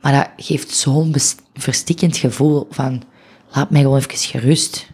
Maar 0.00 0.12
dat 0.12 0.46
geeft 0.46 0.70
zo'n 0.70 1.14
verstikkend 1.54 2.16
gevoel 2.16 2.66
van, 2.70 3.02
laat 3.52 3.70
mij 3.70 3.80
gewoon 3.80 3.98
even 3.98 4.16
gerust. 4.16 4.86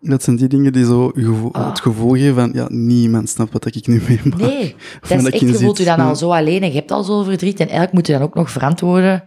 Dat 0.00 0.22
zijn 0.22 0.36
die 0.36 0.48
dingen 0.48 0.72
die 0.72 0.84
zo 0.84 1.12
Ah. 1.52 1.68
het 1.68 1.80
gevoel 1.80 2.12
geven 2.12 2.34
van, 2.34 2.50
ja, 2.52 2.66
niemand 2.68 3.28
snapt 3.28 3.52
wat 3.52 3.74
ik 3.74 3.86
nu 3.86 4.02
meemaak. 4.08 4.40
Nee, 4.40 4.74
Of 5.02 5.08
dat 5.08 5.18
is 5.18 5.24
dat 5.24 5.32
echt, 5.32 5.40
je 5.40 5.54
voelt 5.54 5.78
je 5.78 5.84
dan 5.84 6.00
al 6.00 6.16
zo 6.16 6.30
alleen 6.30 6.62
en 6.62 6.68
je 6.68 6.74
hebt 6.74 6.90
al 6.90 7.02
zo 7.02 7.22
verdriet. 7.22 7.60
En 7.60 7.66
eigenlijk 7.66 7.92
moet 7.92 8.06
je 8.06 8.12
dan 8.12 8.22
ook 8.22 8.34
nog 8.34 8.50
verantwoorden 8.50 9.24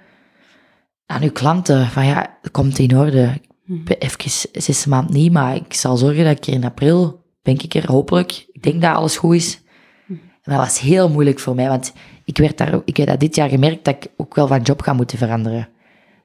aan 1.05 1.21
je 1.21 1.29
klanten. 1.29 1.87
Van 1.87 2.05
ja, 2.05 2.37
het 2.41 2.51
komt 2.51 2.79
in 2.79 2.97
orde. 2.97 3.41
Ik 3.67 3.85
ben 3.85 3.97
even 3.97 4.49
zes 4.51 4.85
maanden 4.85 5.15
niet, 5.15 5.31
maar 5.31 5.55
ik 5.55 5.73
zal 5.73 5.97
zorgen 5.97 6.23
dat 6.23 6.37
ik 6.37 6.45
er 6.45 6.53
in 6.53 6.63
april, 6.63 7.21
ben 7.41 7.53
ik 7.53 7.73
er 7.73 7.91
hopelijk. 7.91 8.45
Ik 8.51 8.63
denk 8.63 8.81
dat 8.81 8.95
alles 8.95 9.17
goed 9.17 9.35
is. 9.35 9.61
En 10.07 10.51
dat 10.53 10.65
was 10.65 10.79
heel 10.79 11.09
moeilijk 11.09 11.39
voor 11.39 11.55
mij, 11.55 11.67
want 11.67 11.93
ik, 12.25 12.37
werd 12.37 12.57
daar, 12.57 12.81
ik 12.85 12.97
heb 12.97 13.07
dat 13.07 13.19
dit 13.19 13.35
jaar 13.35 13.49
gemerkt 13.49 13.85
dat 13.85 13.95
ik 13.95 14.11
ook 14.17 14.35
wel 14.35 14.47
van 14.47 14.61
job 14.61 14.81
ga 14.81 14.93
moeten 14.93 15.17
veranderen. 15.17 15.69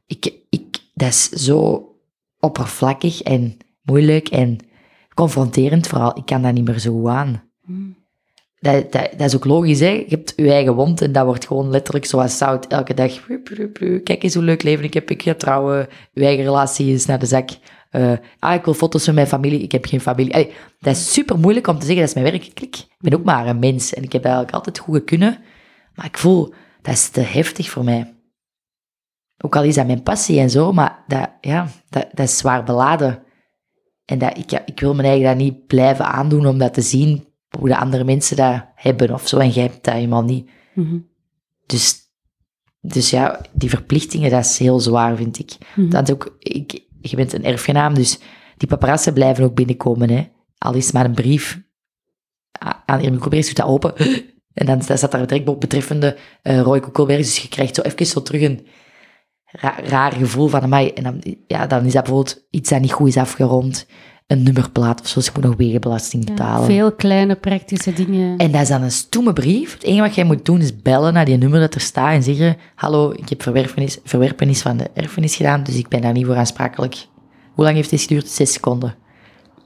Ik, 0.06 0.32
ik, 0.50 0.78
dat 0.94 1.08
is 1.08 1.28
zo 1.28 1.88
oppervlakkig 2.40 3.22
en 3.22 3.56
moeilijk 3.88 4.28
en 4.28 4.58
confronterend 5.14 5.86
vooral. 5.86 6.16
Ik 6.18 6.26
kan 6.26 6.42
dat 6.42 6.52
niet 6.52 6.64
meer 6.64 6.78
zo 6.78 7.08
aan. 7.08 7.42
Dat, 8.60 8.92
dat, 8.92 9.10
dat 9.16 9.26
is 9.26 9.36
ook 9.36 9.44
logisch, 9.44 9.80
hè. 9.80 9.88
Je 9.88 10.06
hebt 10.08 10.32
je 10.36 10.52
eigen 10.52 10.74
wond 10.74 11.00
en 11.00 11.12
dat 11.12 11.24
wordt 11.24 11.46
gewoon 11.46 11.70
letterlijk 11.70 12.04
zoals 12.04 12.38
zout 12.38 12.66
elke 12.66 12.94
dag. 12.94 13.26
Kijk 14.02 14.22
eens 14.22 14.34
hoe 14.34 14.42
leuk 14.42 14.62
leven 14.62 14.84
ik 14.84 14.94
heb. 14.94 15.10
Ik 15.10 15.22
ga 15.22 15.34
trouwen. 15.34 15.88
Je 16.12 16.24
eigen 16.24 16.44
relatie 16.44 16.92
is 16.92 17.06
naar 17.06 17.18
de 17.18 17.26
zak. 17.26 17.50
Eh, 17.90 18.12
ah, 18.38 18.54
ik 18.54 18.64
wil 18.64 18.74
foto's 18.74 19.04
van 19.04 19.14
mijn 19.14 19.26
familie. 19.26 19.62
Ik 19.62 19.72
heb 19.72 19.84
geen 19.84 20.00
familie. 20.00 20.34
Allee, 20.34 20.52
dat 20.80 20.96
is 20.96 21.12
super 21.12 21.38
moeilijk 21.38 21.66
om 21.66 21.78
te 21.78 21.86
zeggen, 21.86 22.06
dat 22.06 22.16
is 22.16 22.22
mijn 22.22 22.32
werk. 22.32 22.54
Klik. 22.54 22.76
Ik 22.76 22.96
ben 22.98 23.14
ook 23.14 23.24
maar 23.24 23.46
een 23.46 23.58
mens 23.58 23.94
en 23.94 24.02
ik 24.02 24.12
heb 24.12 24.22
dat 24.22 24.32
eigenlijk 24.32 24.54
altijd 24.54 24.78
goed 24.78 25.04
kunnen. 25.04 25.38
Maar 25.94 26.06
ik 26.06 26.18
voel, 26.18 26.54
dat 26.82 26.94
is 26.94 27.08
te 27.08 27.20
heftig 27.20 27.70
voor 27.70 27.84
mij. 27.84 28.14
Ook 29.44 29.56
al 29.56 29.62
is 29.62 29.74
dat 29.74 29.86
mijn 29.86 30.02
passie 30.02 30.40
en 30.40 30.50
zo, 30.50 30.72
maar 30.72 31.04
dat, 31.06 31.30
ja, 31.40 31.68
dat, 31.88 32.06
dat 32.12 32.28
is 32.28 32.38
zwaar 32.38 32.64
beladen. 32.64 33.22
En 34.08 34.18
dat, 34.18 34.38
ik, 34.38 34.62
ik 34.64 34.80
wil 34.80 34.94
mijn 34.94 35.08
eigen 35.08 35.26
dat 35.26 35.36
niet 35.36 35.66
blijven 35.66 36.04
aandoen 36.04 36.46
om 36.46 36.58
dat 36.58 36.74
te 36.74 36.80
zien 36.80 37.26
hoe 37.58 37.68
de 37.68 37.76
andere 37.76 38.04
mensen 38.04 38.36
dat 38.36 38.64
hebben 38.74 39.14
of 39.14 39.28
zo. 39.28 39.38
En 39.38 39.50
jij 39.50 39.62
hebt 39.62 39.84
dat 39.84 39.94
helemaal 39.94 40.24
niet. 40.24 40.50
Mhm. 40.74 40.98
Dus, 41.66 41.96
dus 42.80 43.10
ja, 43.10 43.40
die 43.52 43.68
verplichtingen, 43.68 44.30
dat 44.30 44.44
is 44.44 44.58
heel 44.58 44.80
zwaar, 44.80 45.16
vind 45.16 45.38
ik. 45.38 45.56
Mhm. 45.74 45.88
Dat 45.88 46.12
ook, 46.12 46.36
ik, 46.38 46.80
je 47.00 47.16
bent 47.16 47.32
een 47.32 47.44
erfgenaam, 47.44 47.94
dus 47.94 48.18
die 48.56 48.68
paparazzen 48.68 49.12
blijven 49.12 49.44
ook 49.44 49.54
binnenkomen. 49.54 50.10
Hè. 50.10 50.28
Al 50.58 50.74
is 50.74 50.92
maar 50.92 51.04
een 51.04 51.14
brief 51.14 51.60
aan 52.84 53.00
Irma 53.00 53.18
Koelbergs, 53.18 53.46
doet 53.46 53.56
dat 53.56 53.66
open. 53.66 53.94
En 54.54 54.66
dan 54.66 54.82
staat 54.82 55.10
daar 55.10 55.26
direct 55.26 55.48
op 55.48 55.60
betreffende 55.60 56.16
eh 56.42 56.60
Roy. 56.60 56.80
Dus 57.06 57.38
je 57.38 57.48
krijgt 57.48 57.74
zo 57.74 57.82
even 57.82 58.06
zo 58.06 58.22
terug 58.22 58.42
een 58.42 58.66
ra- 59.50 59.80
raar 59.84 60.12
gevoel 60.12 60.48
van 60.48 60.68
mij. 60.68 60.94
En 60.94 61.02
dan, 61.02 61.22
ja, 61.46 61.66
dan 61.66 61.84
is 61.84 61.92
dat 61.92 62.02
bijvoorbeeld 62.04 62.46
iets 62.50 62.70
dat 62.70 62.80
niet 62.80 62.92
goed 62.92 63.08
is 63.08 63.16
afgerond. 63.16 63.86
Een 64.26 64.42
nummerplaat 64.42 65.00
of 65.00 65.06
zo, 65.06 65.14
dus 65.14 65.24
je 65.24 65.30
moet 65.34 65.44
nog 65.44 65.56
wegenbelasting 65.56 66.24
Ja, 66.28 66.30
betalen. 66.34 66.66
veel 66.66 66.92
kleine 66.92 67.34
praktische 67.36 67.92
dingen. 67.92 68.36
En 68.38 68.50
dat 68.52 68.60
is 68.60 68.68
dan 68.68 68.82
een 68.82 68.90
stoeme 68.92 69.32
brief. 69.32 69.72
Het 69.72 69.82
enige 69.82 70.00
wat 70.02 70.14
jij 70.14 70.24
moet 70.24 70.44
doen 70.44 70.60
is 70.60 70.82
bellen 70.82 71.12
naar 71.12 71.24
die 71.24 71.36
nummer 71.36 71.60
dat 71.60 71.74
er 71.74 71.80
staat 71.80 72.12
en 72.12 72.22
zeggen: 72.22 72.56
Hallo, 72.74 73.10
ik 73.10 73.28
heb 73.28 73.42
verwerpenis, 73.42 73.98
verwerpenis 74.04 74.62
van 74.62 74.76
de 74.76 74.90
erfenis 74.94 75.36
gedaan, 75.36 75.62
dus 75.62 75.76
ik 75.76 75.88
ben 75.88 76.00
daar 76.00 76.12
niet 76.12 76.26
voor 76.26 76.36
aansprakelijk. 76.36 77.06
Hoe 77.54 77.64
lang 77.64 77.76
heeft 77.76 77.90
dit 77.90 78.00
geduurd? 78.00 78.28
Zes 78.28 78.52
seconden. 78.52 78.94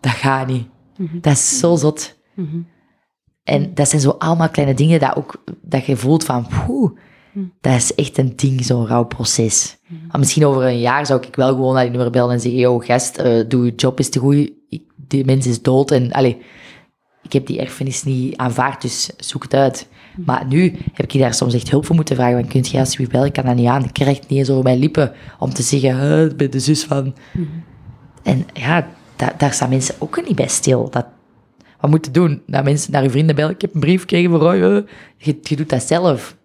Dat 0.01 0.13
gaat 0.13 0.47
niet. 0.47 0.67
Dat 1.13 1.33
is 1.33 1.59
zo 1.59 1.77
zot. 1.77 2.19
Mhm. 2.35 2.57
En 3.45 3.75
dat 3.75 3.89
zijn 3.89 4.03
zo 4.03 4.11
allemaal 4.19 4.49
kleine 4.49 4.75
dingen 4.75 5.01
dat, 5.01 5.17
ook, 5.17 5.45
dat 5.63 5.87
je 5.87 5.97
voelt 5.97 6.25
van, 6.25 6.47
poeh, 6.67 6.91
dat 7.61 7.75
is 7.75 7.95
echt 7.95 8.19
een 8.19 8.33
ding, 8.37 8.65
zo'n 8.65 8.87
rouwproces. 8.87 9.77
Maar 10.09 10.19
misschien 10.19 10.47
over 10.47 10.63
een 10.63 10.81
jaar 10.81 11.07
zou 11.07 11.23
ik 11.27 11.37
wel 11.37 11.49
gewoon 11.49 11.75
naar 11.75 11.83
die 11.83 11.91
nummer 11.93 12.11
bellen 12.11 12.33
en 12.33 12.41
zeggen, 12.41 12.61
yo, 12.61 12.79
gast, 12.79 13.17
eh, 13.17 13.45
doe 13.49 13.65
je 13.65 13.75
job 13.75 13.99
is 13.99 14.09
te 14.09 14.19
goed, 14.19 14.51
Ik- 14.69 14.83
die 15.09 15.25
mens 15.25 15.47
is 15.47 15.63
dood 15.63 15.91
en, 15.91 16.13
allee, 16.13 16.39
ik 17.23 17.33
heb 17.33 17.47
die 17.47 17.61
erfenis 17.61 18.03
niet 18.05 18.37
aanvaard, 18.37 18.83
dus 18.83 19.11
zoek 19.17 19.43
het 19.43 19.55
uit. 19.55 19.89
Maar 20.25 20.47
nu 20.47 20.77
heb 20.93 21.13
ik 21.13 21.21
daar 21.21 21.35
soms 21.35 21.55
echt 21.55 21.71
hulp 21.71 21.87
voor 21.87 21.95
moeten 21.97 22.17
vragen, 22.17 22.39
van, 22.41 22.49
kunt 22.49 22.69
je 22.69 22.79
alsjeblieft 22.79 23.11
bellen, 23.11 23.27
ik 23.27 23.33
kan 23.33 23.45
dat 23.45 23.55
niet 23.57 23.67
aan, 23.69 23.85
ik 23.85 23.93
krijg 23.93 24.19
het 24.19 24.29
niet 24.29 24.39
eens 24.39 24.51
over 24.51 24.63
mijn 24.65 24.79
lippen 24.79 25.13
om 25.39 25.53
te 25.55 25.63
zeggen, 25.63 26.01
"Huh, 26.01 26.25
ik 26.25 26.37
ben 26.37 26.51
de 26.51 26.61
zus 26.61 26.85
van... 26.85 27.15
En 28.23 28.47
ja, 28.53 28.89
da- 29.17 29.35
daar 29.39 29.53
staan 29.53 29.69
mensen 29.69 29.95
ook 29.99 30.27
niet 30.27 30.37
bij 30.37 30.49
stil. 30.49 30.91
Dat, 30.91 31.07
wat 31.81 31.91
moet 31.91 32.05
je 32.07 32.11
doen? 32.13 32.43
Naar 32.47 32.63
mensen, 32.65 32.93
naar 32.93 33.03
je 33.03 33.11
vrienden 33.11 33.35
bellen. 33.35 33.55
Ik 33.55 33.61
heb 33.61 33.75
een 33.75 33.81
brief 33.81 34.01
gekregen 34.01 34.31
voor 34.31 34.41
eh. 34.55 34.83
Je, 35.17 35.39
je 35.43 35.57
doet 35.57 35.69
dat 35.69 35.83
zelf. 35.83 36.37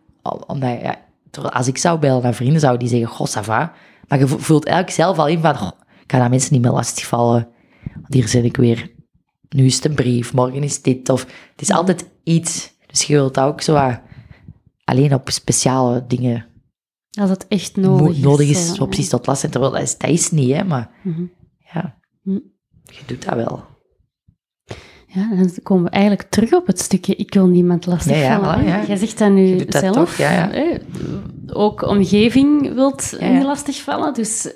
Omdat, 0.48 0.82
ja, 0.82 0.96
als 1.52 1.68
ik 1.68 1.78
zou 1.78 2.00
bellen 2.00 2.24
naar 2.24 2.34
vrienden, 2.34 2.60
zouden 2.60 2.88
die 2.88 2.98
zeggen, 3.00 3.16
goh, 3.16 3.28
ça 3.28 3.46
va. 3.46 3.74
Maar 4.08 4.20
je 4.20 4.28
vo- 4.28 4.38
voelt 4.38 4.66
eigenlijk 4.66 4.96
zelf 4.98 5.18
al 5.18 5.28
in 5.28 5.40
van, 5.40 5.54
oh, 5.56 5.72
ik 6.04 6.12
ga 6.12 6.20
dat 6.20 6.30
mensen 6.30 6.54
niet 6.54 6.62
meer 6.62 6.72
lastigvallen. 6.72 7.48
Want 7.94 8.14
hier 8.14 8.28
zit 8.28 8.44
ik 8.44 8.58
weer. 8.58 8.92
Nu 9.50 9.66
is 9.66 9.76
het 9.76 9.86
een 9.86 9.96
brief, 9.96 10.34
morgen 10.34 10.64
is 10.64 10.82
dit. 10.82 11.10
Of 11.10 11.22
het 11.52 11.62
is 11.62 11.72
altijd 11.72 12.10
iets. 12.24 12.74
Dus 12.86 13.04
je 13.04 13.14
wilt 13.14 13.40
ook 13.40 13.62
zo 13.62 13.98
alleen 14.84 15.14
op 15.14 15.30
speciale 15.30 16.06
dingen 16.08 16.46
Als 17.20 17.30
het 17.30 17.48
echt 17.48 17.76
nodig 17.76 18.16
is. 18.18 18.24
nodig 18.24 18.50
is, 18.50 18.68
zo, 18.68 18.74
zo 18.76 18.86
precies 18.86 19.10
tot 19.10 19.26
last. 19.28 19.52
Terwijl 19.52 19.72
dat 19.72 19.82
is, 19.82 19.98
dat 19.98 20.10
is 20.10 20.32
niet, 20.32 20.56
hè. 20.56 20.64
Maar 20.64 20.90
Mhm. 21.04 21.24
ja, 21.74 21.98
Hm. 22.24 22.32
je 22.84 23.02
doet 23.06 23.26
dat 23.26 23.36
wel. 23.36 23.66
Ja, 25.18 25.36
dan 25.36 25.52
komen 25.64 25.84
we 25.84 25.90
eigenlijk 25.90 26.30
terug 26.30 26.54
op 26.54 26.68
het 26.68 26.80
stukje 26.80 27.16
ik 27.16 27.34
wil 27.34 27.48
niemand 27.48 27.86
lastigvallen. 27.86 28.30
Ja, 28.30 28.52
ja, 28.52 28.62
voilà, 28.62 28.66
ja. 28.66 28.88
Jij 28.88 28.96
zegt 28.96 29.18
dat 29.18 29.32
nu 29.32 29.66
dat 29.66 29.82
zelf. 29.82 29.96
toch, 29.96 30.16
ja, 30.16 30.32
ja. 30.32 30.50
hè. 30.52 30.78
Ook 31.48 31.82
omgeving 31.82 32.74
wilt 32.74 33.16
Ja, 33.20 33.28
ja. 33.28 33.34
niet 33.34 33.44
lastigvallen, 33.44 34.14
dus... 34.14 34.54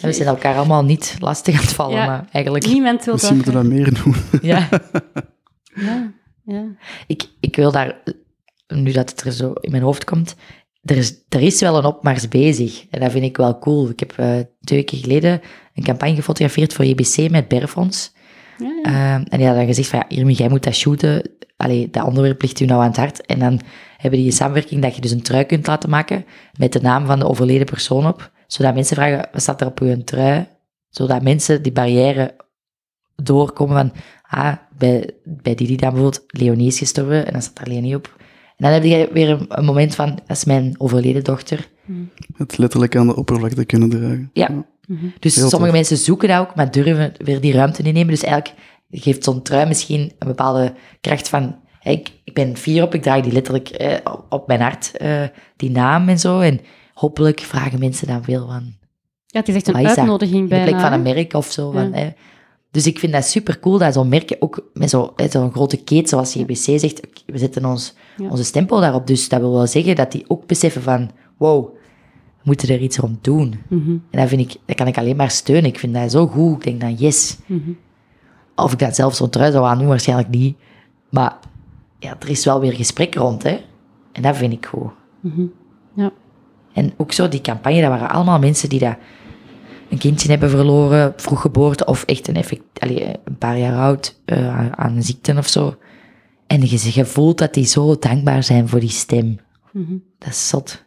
We 0.00 0.12
zijn 0.12 0.28
elkaar 0.28 0.56
allemaal 0.56 0.84
niet 0.84 1.16
lastig 1.20 1.54
aan 1.54 1.60
het 1.60 1.72
vallen, 1.72 1.96
Ja. 1.96 2.06
maar 2.06 2.28
eigenlijk... 2.32 2.66
Niemand 2.66 3.04
wil 3.04 3.14
Misschien 3.14 3.36
moeten 3.36 3.52
we 3.52 3.62
dat 3.62 3.68
meer 3.70 4.02
doen. 4.02 4.14
Ja. 4.50 4.68
Ja, 5.74 6.12
ja. 6.44 6.64
Ik, 7.06 7.28
ik 7.40 7.56
wil 7.56 7.72
daar, 7.72 8.02
nu 8.66 8.92
dat 8.92 9.10
het 9.10 9.20
er 9.20 9.32
zo 9.32 9.52
in 9.52 9.70
mijn 9.70 9.82
hoofd 9.82 10.04
komt, 10.04 10.36
er 10.82 10.96
is, 10.96 11.14
er 11.28 11.40
is 11.40 11.60
wel 11.60 11.78
een 11.78 11.84
opmars 11.84 12.28
bezig. 12.28 12.86
En 12.90 13.00
dat 13.00 13.12
vind 13.12 13.24
ik 13.24 13.36
wel 13.36 13.58
cool. 13.58 13.88
Ik 13.88 14.00
heb 14.00 14.12
eh, 14.16 14.26
twee 14.60 14.78
weken 14.78 14.98
geleden 14.98 15.40
een 15.74 15.84
campagne 15.84 16.14
gefotografeerd 16.14 16.72
voor 16.72 16.84
JBC 16.84 17.30
met 17.30 17.48
Berfonds. 17.48 18.12
Ja, 18.58 18.66
ja. 18.66 18.82
Ehm, 18.82 19.24
en 19.28 19.38
die 19.38 19.46
hadden 19.46 19.56
dan 19.56 19.74
gezegd 19.74 19.88
van, 19.88 19.98
ja, 19.98 20.16
Irmi, 20.16 20.32
jij 20.32 20.48
moet 20.48 20.62
dat 20.62 20.74
shooten. 20.74 21.30
Allee, 21.56 21.90
dat 21.90 22.06
onderwerp 22.06 22.42
ligt 22.42 22.60
u 22.60 22.64
nou 22.64 22.80
aan 22.80 22.88
het 22.88 22.96
hart. 22.96 23.26
En 23.26 23.38
dan 23.38 23.60
hebben 23.96 24.18
die 24.18 24.28
een 24.28 24.36
samenwerking 24.36 24.82
dat 24.82 24.94
je 24.94 25.00
dus 25.00 25.10
een 25.10 25.22
trui 25.22 25.44
kunt 25.44 25.66
laten 25.66 25.90
maken 25.90 26.24
met 26.58 26.72
de 26.72 26.80
naam 26.80 27.06
van 27.06 27.18
de 27.18 27.28
overleden 27.28 27.66
persoon 27.66 28.06
op. 28.06 28.32
Zodat 28.46 28.74
mensen 28.74 28.96
vragen, 28.96 29.28
wat 29.32 29.42
staat 29.42 29.60
er 29.60 29.66
op 29.66 29.80
uw 29.80 30.04
trui? 30.04 30.46
Zodat 30.88 31.22
mensen 31.22 31.62
die 31.62 31.72
barrière 31.72 32.36
doorkomen 33.16 33.76
van, 33.76 33.92
ah, 34.22 34.56
bij, 34.78 35.10
bij 35.24 35.54
die 35.54 35.66
die 35.66 35.76
dan 35.76 35.90
bijvoorbeeld, 35.92 36.24
Leonie 36.26 36.66
is 36.66 36.78
gestorven, 36.78 37.26
en 37.26 37.32
dan 37.32 37.42
staat 37.42 37.58
er 37.58 37.72
Leonie 37.72 37.96
op. 37.96 38.14
En 38.56 38.64
dan 38.64 38.72
heb 38.72 38.84
je 38.84 39.08
weer 39.12 39.30
een, 39.30 39.44
een 39.48 39.64
moment 39.64 39.94
van, 39.94 40.08
dat 40.26 40.36
is 40.36 40.44
mijn 40.44 40.74
overleden 40.78 41.24
dochter. 41.24 41.68
Het 42.36 42.58
letterlijk 42.58 42.96
aan 42.96 43.06
de 43.06 43.16
oppervlakte 43.16 43.64
kunnen 43.64 43.88
dragen. 43.90 44.30
Ja. 44.32 44.48
Mhm. 44.86 45.06
Dus 45.18 45.34
Heel 45.34 45.48
sommige 45.48 45.70
tof. 45.72 45.80
mensen 45.80 45.96
zoeken 46.04 46.28
dat 46.28 46.38
ook, 46.40 46.54
maar 46.54 46.70
durven 46.70 47.12
weer 47.18 47.40
die 47.40 47.52
ruimte 47.52 47.82
niet 47.82 47.94
nemen. 47.94 48.10
Dus 48.10 48.22
eigenlijk 48.22 48.54
geeft 48.90 49.24
zo'n 49.24 49.42
trui 49.42 49.66
misschien 49.66 50.12
een 50.18 50.28
bepaalde 50.28 50.74
kracht 51.00 51.28
van... 51.28 51.56
ik, 51.82 52.12
ik 52.24 52.34
ben 52.34 52.56
fier 52.56 52.82
op, 52.82 52.94
ik 52.94 53.02
draag 53.02 53.20
die 53.22 53.32
letterlijk 53.32 53.68
eh, 53.68 53.96
op, 54.12 54.24
op 54.28 54.46
mijn 54.46 54.60
hart, 54.60 54.96
eh, 54.96 55.22
die 55.56 55.70
naam 55.70 56.08
en 56.08 56.18
zo. 56.18 56.40
En 56.40 56.60
hopelijk 56.94 57.40
vragen 57.40 57.78
mensen 57.78 58.06
dan 58.06 58.24
veel 58.24 58.46
van... 58.46 58.74
Ja, 59.26 59.40
het 59.40 59.48
is 59.48 59.54
echt 59.54 59.68
een 59.68 59.74
is 59.76 59.96
uitnodiging 59.96 60.36
In 60.38 60.42
de 60.42 60.48
bijna. 60.48 60.64
plek 60.64 60.80
van 60.80 60.92
een 60.92 61.02
merk 61.02 61.32
of 61.34 61.50
zo. 61.52 61.72
Ja. 61.72 61.80
Van, 61.82 61.92
hè. 61.92 62.08
Dus 62.70 62.86
ik 62.86 62.98
vind 62.98 63.12
dat 63.12 63.24
super 63.24 63.60
cool 63.60 63.78
dat 63.78 63.92
zo'n 63.94 64.08
merk 64.08 64.36
ook 64.38 64.70
met 64.72 64.90
zo- 64.90 65.12
hè, 65.16 65.28
zo'n 65.28 65.52
grote 65.52 65.76
keten 65.84 66.08
zoals 66.08 66.34
JBC 66.34 66.54
zegt, 66.80 67.00
we 67.26 67.38
zetten 67.38 67.64
ons, 67.64 67.94
Ja. 68.16 68.28
onze 68.28 68.44
stempel 68.44 68.80
daarop. 68.80 69.06
Dus 69.06 69.28
dat 69.28 69.40
wil 69.40 69.52
wel 69.52 69.66
zeggen 69.66 69.96
dat 69.96 70.12
die 70.12 70.24
ook 70.28 70.46
beseffen 70.46 70.82
van, 70.82 71.10
wow, 71.38 71.73
moeten 72.44 72.68
er 72.68 72.80
iets 72.80 72.96
rond 72.96 73.24
doen. 73.24 73.54
Mhm, 73.68 73.90
En 73.90 74.20
dat, 74.20 74.28
vind 74.28 74.40
ik, 74.40 74.56
dat 74.66 74.76
kan 74.76 74.86
ik 74.86 74.98
alleen 74.98 75.16
maar 75.16 75.30
steunen. 75.30 75.64
Ik 75.70 75.78
vind 75.78 75.94
dat 75.94 76.10
zo 76.10 76.26
goed. 76.26 76.56
Ik 76.56 76.62
denk 76.64 76.80
dan, 76.80 76.94
yes. 76.94 77.38
mhm. 77.46 77.70
Of 78.56 78.72
ik 78.72 78.78
dat 78.78 78.94
zelf 78.94 79.14
zo'n 79.14 79.30
trui 79.30 79.52
zou 79.52 79.66
aandoen, 79.66 79.86
waarschijnlijk 79.88 80.28
niet. 80.28 80.56
Maar 81.10 81.36
ja, 81.98 82.16
er 82.20 82.28
is 82.28 82.44
wel 82.44 82.60
weer 82.60 82.72
gesprek 82.72 83.14
rond, 83.14 83.42
hè. 83.42 83.60
En 84.12 84.22
dat 84.22 84.36
vind 84.36 84.52
ik 84.52 84.66
goed. 84.66 84.90
Mhm. 85.20 85.46
Ja. 85.96 86.12
En 86.72 86.92
ook 86.96 87.12
zo, 87.12 87.28
die 87.28 87.40
campagne, 87.40 87.80
dat 87.80 87.90
waren 87.90 88.10
allemaal 88.10 88.38
mensen 88.38 88.68
die 88.68 88.78
dat 88.78 88.96
een 89.88 89.98
kindje 89.98 90.30
hebben 90.30 90.50
verloren, 90.50 91.12
vroeg 91.16 91.40
geboorte, 91.40 91.84
of 91.84 92.04
echt 92.04 92.28
een, 92.28 92.36
effect, 92.36 92.62
een 93.24 93.38
paar 93.38 93.58
jaar 93.58 93.78
oud, 93.78 94.20
eh, 94.24 94.58
aan, 94.58 94.76
aan 94.78 94.96
een 94.96 95.02
ziekte 95.02 95.34
of 95.36 95.48
zo. 95.48 95.76
En 96.46 96.60
je, 96.60 96.90
je 96.92 97.04
voelt 97.04 97.38
dat 97.38 97.54
die 97.54 97.64
zo 97.66 97.98
dankbaar 97.98 98.42
zijn 98.42 98.68
voor 98.68 98.80
die 98.80 98.88
stem. 98.88 99.38
Dat 100.18 100.28
is 100.28 100.48
zot. 100.48 100.84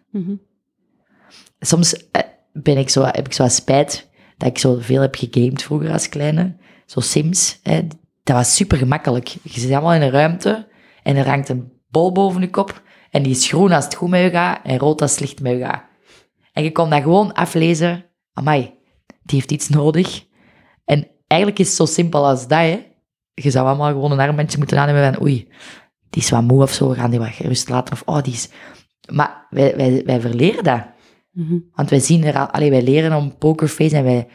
Soms 1.60 2.10
eh, 2.12 2.22
ben 2.54 2.78
ik 2.78 2.90
zo, 2.90 3.04
heb 3.04 3.26
ik 3.26 3.34
zo 3.34 3.48
spijt 3.48 4.10
dat 4.38 4.50
ik 4.50 4.58
zo 4.58 4.78
veel 4.80 5.02
heb 5.02 5.16
gegamed 5.16 5.64
vroeger 5.64 5.92
als 5.92 6.10
kleine. 6.10 6.56
Zo 6.86 7.00
Sims. 7.00 7.60
Hè. 7.64 7.88
Dat 8.24 8.36
was 8.36 8.56
super 8.56 8.78
gemakkelijk. 8.78 9.28
Je 9.28 9.60
zit 9.60 9.72
allemaal 9.72 9.94
in 9.94 10.02
een 10.02 10.10
ruimte 10.10 10.68
en 11.04 11.16
er 11.16 11.28
hangt 11.28 11.50
een 11.50 11.72
bol 11.90 12.12
boven 12.12 12.42
je 12.42 12.50
kop. 12.50 12.82
En 13.12 13.24
die 13.24 13.32
is 13.32 13.48
groen 13.48 13.72
als 13.72 13.86
het 13.86 13.96
goed 13.96 14.10
met 14.10 14.22
je 14.22 14.30
gaat 14.30 14.60
en 14.64 14.78
rood 14.78 15.02
als 15.02 15.12
het 15.12 15.20
slecht 15.20 15.42
met 15.42 15.52
je 15.52 15.66
gaat. 15.66 15.84
En 16.54 16.64
je 16.64 16.72
kon 16.72 16.90
dat 16.90 17.02
gewoon 17.02 17.34
aflezen. 17.34 18.06
Amai, 18.34 18.74
die 19.24 19.38
heeft 19.38 19.52
iets 19.52 19.70
nodig. 19.70 20.26
En 20.86 21.08
eigenlijk 21.28 21.62
is 21.62 21.68
het 21.68 21.76
zo 21.76 21.86
simpel 21.86 22.28
als 22.28 22.48
dat, 22.48 22.60
hè. 22.60 22.86
Je 23.34 23.52
zou 23.52 23.68
allemaal 23.68 23.92
gewoon 23.92 24.12
een 24.12 24.20
armbandje 24.20 24.58
moeten 24.58 24.80
aannemen 24.80 25.14
van 25.14 25.24
oei, 25.24 25.48
die 26.10 26.22
is 26.22 26.30
wat 26.30 26.42
moe 26.42 26.62
of 26.62 26.74
zo, 26.74 26.90
we 26.90 26.96
gaan 26.96 27.10
die 27.10 27.20
wat 27.20 27.28
gerust 27.28 27.70
laten. 27.70 27.94
Of 27.94 28.04
oh, 28.06 28.22
die 28.22 28.34
is... 28.34 28.50
Maar 29.12 29.48
wij, 29.50 29.76
wij, 29.76 30.04
wij 30.06 30.22
verleren 30.22 30.64
dat. 30.64 30.86
Mhm. 31.38 31.58
Want 31.76 31.90
wij 31.90 32.00
zien 32.00 32.24
er 32.24 32.38
al, 32.38 32.46
allee, 32.46 32.70
wij 32.70 32.84
leren 32.84 33.18
om 33.18 33.38
pokerface 33.38 33.96
en 33.96 34.04
wij 34.04 34.28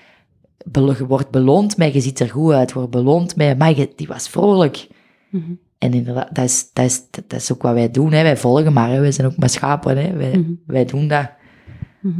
je 0.72 1.06
wordt 1.06 1.30
beloond 1.30 1.76
met, 1.76 1.92
je 1.92 2.00
ziet 2.00 2.20
er 2.20 2.28
goed 2.30 2.52
uit, 2.52 2.72
wordt 2.72 2.90
beloond 2.90 3.36
met, 3.36 3.58
maar 3.58 3.76
je- 3.76 3.92
die 3.96 4.06
was 4.06 4.28
vrolijk. 4.28 4.88
Mhm. 5.30 5.52
En 5.78 5.92
inderdaad, 5.92 6.34
dat 6.34 6.44
is, 6.44 6.70
dat 6.72 6.84
is, 6.84 7.02
dat 7.10 7.32
is 7.40 7.52
ook 7.52 7.62
wat 7.62 7.72
wij 7.74 7.90
doen, 7.90 8.12
hè. 8.12 8.22
wij 8.22 8.36
volgen 8.36 8.72
maar, 8.72 8.90
hè. 8.90 9.00
wij 9.00 9.12
zijn 9.12 9.26
ook 9.26 9.36
maar 9.36 9.48
schapen, 9.48 9.96
hè. 9.96 10.16
Wij, 10.16 10.38
Mhm. 10.38 10.52
wij 10.66 10.84
doen 10.84 11.08
dat 11.08 11.30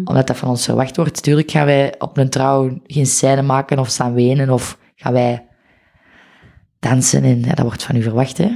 omdat 0.05 0.26
dat 0.26 0.37
van 0.37 0.49
ons 0.49 0.64
verwacht 0.64 0.97
wordt. 0.97 1.22
Tuurlijk 1.22 1.51
gaan 1.51 1.66
wij 1.66 1.95
op 1.99 2.16
een 2.16 2.30
trouw 2.30 2.80
geen 2.85 3.07
scène 3.07 3.43
maken 3.43 3.78
of 3.78 3.89
staan 3.89 4.14
wenen 4.14 4.51
of 4.51 4.78
gaan 4.95 5.12
wij 5.12 5.47
dansen 6.78 7.22
en 7.22 7.41
ja, 7.41 7.55
dat 7.55 7.64
wordt 7.64 7.83
van 7.83 7.97
u 7.97 8.03
verwacht, 8.03 8.39
hè. 8.39 8.51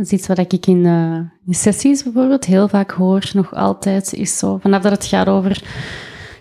Dat 0.00 0.12
is 0.12 0.18
iets 0.18 0.28
wat 0.28 0.38
ik 0.38 0.66
in, 0.66 0.86
eh, 0.86 1.46
in 1.46 1.54
sessies 1.54 2.02
bijvoorbeeld 2.02 2.44
heel 2.44 2.68
vaak 2.68 2.90
hoor, 2.90 3.30
nog 3.32 3.54
altijd, 3.54 4.12
is 4.12 4.38
zo, 4.38 4.58
vanaf 4.58 4.82
dat 4.82 4.92
het 4.92 5.06
gaat 5.06 5.28
over 5.28 5.62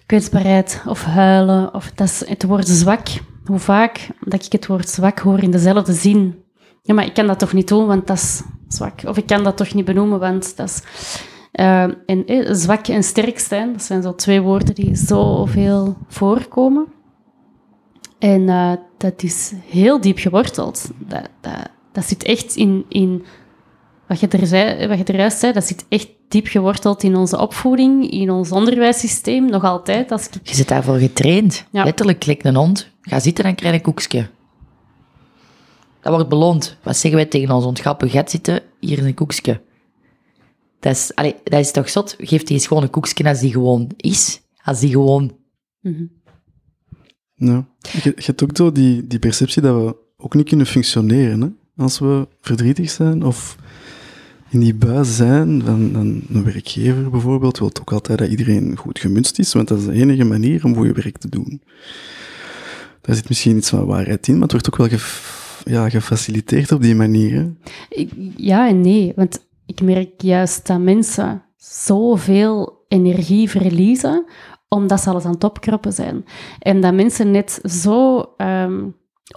kwetsbaarheid 0.05 0.83
of 0.85 1.03
huilen, 1.03 1.73
of 1.73 1.91
dat 1.95 2.23
het 2.25 2.43
woord 2.43 2.67
zwak. 2.67 3.07
Hoe 3.45 3.59
vaak 3.59 4.07
dat 4.19 4.45
ik 4.45 4.51
het 4.51 4.67
woord 4.67 4.89
zwak 4.89 5.19
hoor 5.19 5.43
in 5.43 5.51
dezelfde 5.51 5.93
zin. 5.93 6.43
Ja, 6.81 6.93
maar 6.93 7.05
ik 7.05 7.13
kan 7.13 7.27
dat 7.27 7.39
toch 7.39 7.53
niet 7.53 7.67
doen, 7.67 7.85
want 7.85 8.07
dat 8.07 8.17
is 8.17 8.41
zwak. 8.67 9.01
Of 9.05 9.17
ik 9.17 9.25
kan 9.25 9.43
dat 9.43 9.57
toch 9.57 9.73
niet 9.73 9.85
benoemen, 9.85 10.19
want 10.19 10.57
dat 10.57 10.69
is... 10.69 10.81
Eh, 11.51 11.83
en 11.83 12.25
eh, 12.25 12.53
zwak 12.53 12.87
en 12.87 13.03
sterk 13.03 13.39
zijn, 13.39 13.71
dat 13.71 13.83
zijn 13.83 14.01
zo 14.01 14.15
twee 14.15 14.41
woorden 14.41 14.75
die 14.75 14.95
zoveel 14.95 15.97
voorkomen. 16.07 16.85
En 18.19 18.45
dat 18.97 19.23
is 19.23 19.53
heel 19.65 20.01
diep 20.01 20.17
geworteld. 20.17 20.91
Dat, 20.97 21.29
dat, 21.41 21.69
dat 21.91 22.05
zit 22.05 22.23
echt 22.23 22.55
in, 22.55 22.85
in 22.89 23.23
wat, 24.09 24.19
je 24.19 24.27
er 24.27 24.47
zei, 24.47 24.87
wat 24.87 24.97
je 24.97 25.03
er 25.03 25.15
juist 25.15 25.39
zei, 25.39 25.53
dat 25.53 25.63
zit 25.63 25.85
echt 25.89 26.07
diep 26.27 26.47
geworteld 26.47 27.03
in 27.03 27.15
onze 27.15 27.39
opvoeding, 27.39 28.11
in 28.11 28.31
ons 28.31 28.51
onderwijssysteem, 28.51 29.49
nog 29.49 29.63
altijd. 29.63 30.11
Als 30.11 30.27
ik, 30.27 30.33
Je 30.43 30.55
zit 30.55 30.67
daarvoor 30.67 30.97
getraind. 30.97 31.65
Ja. 31.71 31.83
Letterlijk, 31.83 32.19
klik 32.19 32.43
een 32.43 32.55
hond. 32.55 32.91
Ga 33.01 33.19
zitten 33.19 33.45
en 33.45 33.55
krijg 33.55 33.73
een 33.73 33.81
koekje. 33.81 34.29
Dat 36.01 36.13
wordt 36.13 36.29
beloond. 36.29 36.77
Wat 36.83 36.97
zeggen 36.97 37.19
wij 37.19 37.29
tegen 37.29 37.55
ons 37.55 37.63
hond? 37.63 37.79
Ga 37.79 38.23
zitten, 38.25 38.61
hier 38.79 38.97
is 38.97 39.03
een 39.03 39.13
koekje. 39.13 39.61
Dat 40.79 40.91
is, 40.91 41.15
allee, 41.15 41.35
dat 41.43 41.59
is 41.59 41.71
toch 41.71 41.89
zot? 41.89 42.15
Geef 42.17 42.43
die 42.43 42.55
eens 42.55 42.67
gewoon 42.67 42.83
een 42.83 42.89
koekje 42.89 43.29
als 43.29 43.39
die 43.39 43.51
gewoon 43.51 43.89
is. 43.95 44.41
Als 44.63 44.79
die 44.79 44.89
gewoon... 44.89 45.35
Ja. 47.35 47.65
Je, 47.79 48.13
je 48.15 48.23
hebt 48.25 48.43
ook 48.43 48.49
zo 48.53 48.71
die, 48.71 49.07
die 49.07 49.19
perceptie 49.19 49.61
dat 49.61 49.75
we 49.75 49.95
ook 50.17 50.33
niet 50.33 50.47
kunnen 50.47 50.65
functioneren. 50.65 51.41
Hè? 51.41 51.83
Als 51.83 51.99
we 51.99 52.27
verdrietig 52.41 52.89
zijn 52.89 53.23
of 53.23 53.57
in 54.49 54.59
die 54.59 54.75
buis 54.75 55.15
zijn 55.15 55.61
van 55.65 55.95
een 55.95 56.43
werkgever 56.43 57.09
bijvoorbeeld, 57.09 57.59
wil 57.59 57.71
ook 57.81 57.91
altijd 57.91 58.19
dat 58.19 58.29
iedereen 58.29 58.77
goed 58.77 58.99
gemunst 58.99 59.39
is, 59.39 59.53
want 59.53 59.67
dat 59.67 59.79
is 59.79 59.85
de 59.85 59.93
enige 59.93 60.23
manier 60.23 60.65
om 60.65 60.75
goede 60.75 60.93
werk 60.93 61.17
te 61.17 61.29
doen. 61.29 61.61
Daar 63.01 63.15
zit 63.15 63.29
misschien 63.29 63.57
iets 63.57 63.69
van 63.69 63.85
waarheid 63.85 64.27
in, 64.27 64.33
maar 64.33 64.47
het 64.47 64.51
wordt 64.51 64.67
ook 64.67 64.89
wel 65.65 65.89
gefaciliteerd 65.89 66.71
op 66.71 66.81
die 66.81 66.95
manier. 66.95 67.55
Ja 68.35 68.67
en 68.67 68.81
nee, 68.81 69.13
want 69.15 69.47
ik 69.65 69.81
merk 69.81 70.21
juist 70.21 70.67
dat 70.67 70.79
mensen 70.79 71.43
zoveel 71.57 72.85
energie 72.87 73.49
verliezen 73.49 74.25
omdat 74.67 75.01
ze 75.01 75.09
alles 75.09 75.25
aan 75.25 75.33
het 75.33 75.43
opkroppen 75.43 75.93
zijn. 75.93 76.25
En 76.59 76.81
dat 76.81 76.93
mensen 76.93 77.31
net 77.31 77.59
zo 77.63 78.25
ehm, 78.37 78.87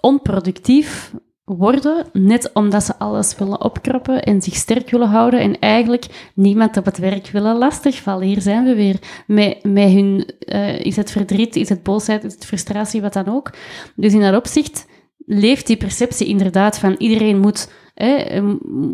onproductief 0.00 1.14
worden, 1.56 2.06
net 2.12 2.50
omdat 2.52 2.84
ze 2.84 2.98
alles 2.98 3.36
willen 3.36 3.60
opkroppen 3.60 4.22
en 4.22 4.42
zich 4.42 4.54
sterk 4.54 4.90
willen 4.90 5.08
houden 5.08 5.40
en 5.40 5.58
eigenlijk 5.58 6.30
niemand 6.34 6.76
op 6.76 6.84
het 6.84 6.98
werk 6.98 7.28
willen 7.28 7.56
lastigvallen. 7.56 8.26
Hier 8.26 8.40
zijn 8.40 8.64
we 8.64 8.74
weer. 8.74 8.98
Met, 9.26 9.64
met 9.64 9.90
hun, 9.90 10.30
eh, 10.38 10.80
is 10.80 10.96
het 10.96 11.10
verdriet, 11.10 11.56
is 11.56 11.68
het 11.68 11.82
boosheid, 11.82 12.24
is 12.24 12.34
het 12.34 12.44
frustratie, 12.44 13.00
wat 13.00 13.12
dan 13.12 13.28
ook. 13.28 13.50
Dus 13.96 14.12
in 14.12 14.20
dat 14.20 14.36
opzicht 14.36 14.86
leeft 15.26 15.66
die 15.66 15.76
perceptie 15.76 16.26
inderdaad 16.26 16.78
van 16.78 16.94
iedereen 16.98 17.40
moet, 17.40 17.70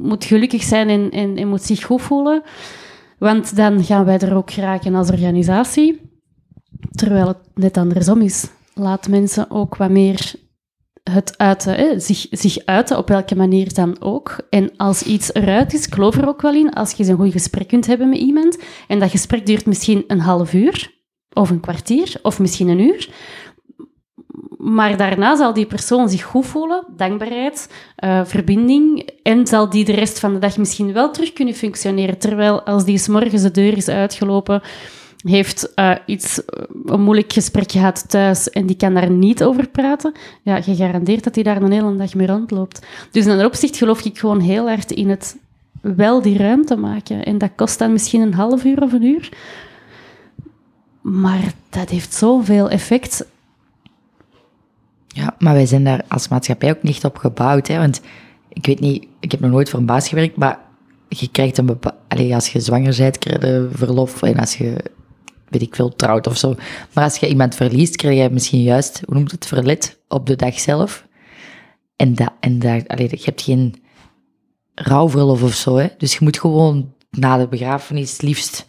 moet 0.02 0.24
gelukkig 0.24 0.62
zijn 0.62 0.88
en, 0.88 1.10
en, 1.10 1.36
en 1.36 1.48
moet 1.48 1.62
zich 1.62 1.84
goed 1.84 2.02
voelen. 2.02 2.42
Want 3.18 3.56
dan 3.56 3.84
gaan 3.84 4.04
wij 4.04 4.18
er 4.18 4.36
ook 4.36 4.50
geraken 4.50 4.94
als 4.94 5.10
organisatie. 5.10 6.00
Terwijl 6.90 7.26
het 7.26 7.38
net 7.54 7.76
andersom 7.76 8.20
is. 8.20 8.50
Laat 8.74 9.08
mensen 9.08 9.50
ook 9.50 9.76
wat 9.76 9.90
meer 9.90 10.32
het 11.10 11.38
uiten, 11.38 11.74
hè, 11.74 12.00
zich, 12.00 12.26
zich 12.30 12.58
uiten, 12.64 12.98
op 12.98 13.08
welke 13.08 13.36
manier 13.36 13.74
dan 13.74 13.96
ook. 14.00 14.36
En 14.50 14.76
als 14.76 15.02
iets 15.02 15.34
eruit 15.34 15.74
is, 15.74 15.86
geloof 15.90 16.16
er 16.16 16.28
ook 16.28 16.42
wel 16.42 16.54
in, 16.54 16.72
als 16.72 16.92
je 16.92 17.04
een 17.04 17.16
goed 17.16 17.32
gesprek 17.32 17.68
kunt 17.68 17.86
hebben 17.86 18.08
met 18.08 18.18
iemand, 18.18 18.58
en 18.88 18.98
dat 18.98 19.10
gesprek 19.10 19.46
duurt 19.46 19.66
misschien 19.66 20.04
een 20.06 20.20
half 20.20 20.52
uur, 20.52 20.96
of 21.32 21.50
een 21.50 21.60
kwartier, 21.60 22.18
of 22.22 22.38
misschien 22.38 22.68
een 22.68 22.80
uur, 22.80 23.08
maar 24.58 24.96
daarna 24.96 25.36
zal 25.36 25.52
die 25.52 25.66
persoon 25.66 26.08
zich 26.08 26.22
goed 26.22 26.46
voelen, 26.46 26.84
dankbaarheid, 26.96 27.72
uh, 28.04 28.20
verbinding, 28.24 29.10
en 29.22 29.46
zal 29.46 29.70
die 29.70 29.84
de 29.84 29.92
rest 29.92 30.18
van 30.18 30.32
de 30.32 30.38
dag 30.38 30.56
misschien 30.56 30.92
wel 30.92 31.10
terug 31.10 31.32
kunnen 31.32 31.54
functioneren. 31.54 32.18
Terwijl 32.18 32.62
als 32.62 32.84
die 32.84 32.98
s 32.98 33.08
morgens 33.08 33.42
de 33.42 33.50
deur 33.50 33.76
is 33.76 33.88
uitgelopen, 33.88 34.62
heeft 35.22 35.72
uh, 35.76 35.94
iets, 36.06 36.44
eh, 36.44 36.62
een 36.84 37.00
moeilijk 37.00 37.32
gesprek 37.32 37.72
gehad 37.72 38.08
thuis 38.08 38.50
en 38.50 38.66
die 38.66 38.76
kan 38.76 38.94
daar 38.94 39.10
niet 39.10 39.44
over 39.44 39.68
praten, 39.68 40.12
ja, 40.42 40.62
gegarandeerd 40.62 41.24
dat 41.24 41.34
hij 41.34 41.44
daar 41.44 41.62
een 41.62 41.72
hele 41.72 41.96
dag 41.96 42.14
mee 42.14 42.26
rondloopt. 42.26 42.86
Dus 43.10 43.26
in 43.26 43.36
dat 43.36 43.46
opzicht 43.46 43.76
geloof 43.76 44.04
ik 44.04 44.18
gewoon 44.18 44.40
heel 44.40 44.68
hard 44.68 44.90
in 44.90 45.08
het 45.08 45.36
wel 45.80 46.22
die 46.22 46.38
ruimte 46.38 46.76
maken. 46.76 47.24
En 47.24 47.38
dat 47.38 47.50
kost 47.56 47.78
dan 47.78 47.92
misschien 47.92 48.20
een 48.20 48.34
half 48.34 48.64
uur 48.64 48.82
of 48.82 48.92
een 48.92 49.04
uur. 49.04 49.28
Maar 51.00 51.52
dat 51.70 51.88
heeft 51.88 52.14
zoveel 52.14 52.70
effect 52.70 53.26
ja, 55.18 55.34
maar 55.38 55.54
wij 55.54 55.66
zijn 55.66 55.84
daar 55.84 56.04
als 56.08 56.28
maatschappij 56.28 56.70
ook 56.70 56.82
niet 56.82 57.04
op 57.04 57.16
gebouwd. 57.16 57.66
Hè? 57.66 57.78
Want 57.78 58.00
ik 58.48 58.66
weet 58.66 58.80
niet, 58.80 59.06
ik 59.20 59.30
heb 59.30 59.40
nog 59.40 59.50
nooit 59.50 59.70
voor 59.70 59.78
een 59.78 59.86
baas 59.86 60.08
gewerkt, 60.08 60.36
maar 60.36 60.58
je 61.08 61.28
krijgt 61.30 61.58
een 61.58 61.66
bepaald... 61.66 61.94
Als 62.32 62.48
je 62.48 62.60
zwanger 62.60 62.96
bent, 62.98 63.18
krijg 63.18 63.42
je 63.42 63.68
verlof. 63.72 64.22
En 64.22 64.38
als 64.38 64.56
je, 64.56 64.76
weet 65.50 65.62
ik 65.62 65.74
veel, 65.74 65.96
trouwt 65.96 66.26
of 66.26 66.36
zo. 66.36 66.54
Maar 66.92 67.04
als 67.04 67.16
je 67.16 67.28
iemand 67.28 67.54
verliest, 67.54 67.96
krijg 67.96 68.22
je 68.22 68.30
misschien 68.30 68.62
juist, 68.62 69.02
hoe 69.04 69.14
noemt 69.14 69.30
het, 69.30 69.46
verlet 69.46 69.98
op 70.08 70.26
de 70.26 70.36
dag 70.36 70.60
zelf. 70.60 71.06
En, 71.96 72.14
dat, 72.14 72.32
en 72.40 72.58
dat, 72.58 72.88
allee, 72.88 73.08
je 73.10 73.22
hebt 73.24 73.42
geen 73.42 73.82
rouwverlof 74.74 75.42
of 75.42 75.54
zo. 75.54 75.76
Hè? 75.76 75.88
Dus 75.98 76.12
je 76.12 76.18
moet 76.20 76.38
gewoon 76.38 76.92
na 77.10 77.36
de 77.36 77.48
begrafenis 77.48 78.20
liefst 78.20 78.66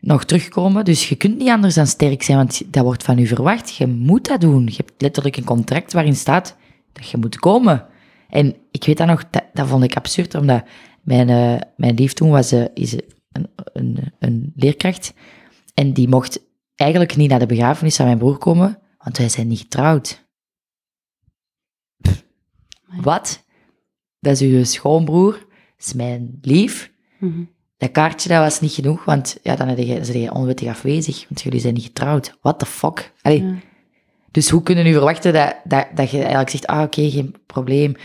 nog 0.00 0.24
terugkomen. 0.24 0.84
Dus 0.84 1.08
je 1.08 1.14
kunt 1.14 1.38
niet 1.38 1.48
anders 1.48 1.74
dan 1.74 1.86
sterk 1.86 2.22
zijn, 2.22 2.36
want 2.36 2.62
dat 2.72 2.84
wordt 2.84 3.02
van 3.02 3.18
u 3.18 3.26
verwacht. 3.26 3.76
Je 3.76 3.86
moet 3.86 4.28
dat 4.28 4.40
doen. 4.40 4.66
Je 4.66 4.76
hebt 4.76 4.92
letterlijk 4.98 5.36
een 5.36 5.44
contract 5.44 5.92
waarin 5.92 6.16
staat 6.16 6.56
dat 6.92 7.08
je 7.08 7.16
moet 7.16 7.38
komen. 7.38 7.86
En 8.28 8.56
ik 8.70 8.84
weet 8.84 8.98
dat 8.98 9.06
nog, 9.06 9.24
dat, 9.30 9.66
vond 9.66 9.84
ik 9.84 9.96
absurd, 9.96 10.34
omdat 10.34 10.64
mijn, 11.02 11.28
uh, 11.28 11.60
mijn 11.76 11.94
lief 11.94 12.12
toen 12.12 12.30
was 12.30 12.52
uh, 12.52 12.64
is 12.74 12.92
een, 13.32 13.48
een, 13.72 14.12
een 14.18 14.52
leerkracht. 14.56 15.14
En 15.80 15.92
die 15.92 16.08
mocht 16.08 16.40
eigenlijk 16.74 17.16
niet 17.16 17.30
naar 17.30 17.38
de 17.38 17.46
begrafenis 17.46 17.96
van 17.96 18.06
mijn 18.06 18.18
broer 18.18 18.38
komen, 18.38 18.78
want 18.98 19.18
wij 19.18 19.28
zijn 19.28 19.48
niet 19.48 19.58
getrouwd. 19.58 20.28
Wat? 23.00 23.44
Dat 24.18 24.32
is 24.32 24.40
uw 24.40 24.64
schoonbroer, 24.64 25.32
dat 25.32 25.86
is 25.86 25.92
mijn 25.92 26.38
lief. 26.42 26.92
Mm 27.18 27.48
dat 27.80 27.90
kaartje 27.90 28.28
dat 28.28 28.38
was 28.38 28.60
niet 28.60 28.72
genoeg, 28.72 29.04
want 29.04 29.38
ja, 29.42 29.56
dan 29.56 29.74
ben 29.74 29.86
je, 29.86 30.32
onwettig 30.32 30.68
afwezig, 30.68 31.24
want 31.28 31.42
jullie 31.42 31.60
zijn 31.60 31.74
niet 31.74 31.84
getrouwd. 31.84 32.38
What 32.40 32.58
the 32.58 32.66
fuck? 32.66 33.12
Allee. 33.22 33.54
Dus 34.30 34.50
hoe 34.50 34.62
kunnen 34.62 34.84
nu 34.84 34.92
verwachten 34.92 35.32
dat, 35.32 35.56
dat, 35.64 35.86
dat 35.94 36.10
je 36.10 36.18
eigenlijk 36.18 36.50
zegt, 36.50 36.66
ah 36.66 36.82
oké, 36.82 37.10
geen 37.10 37.34
probleem. 37.46 37.96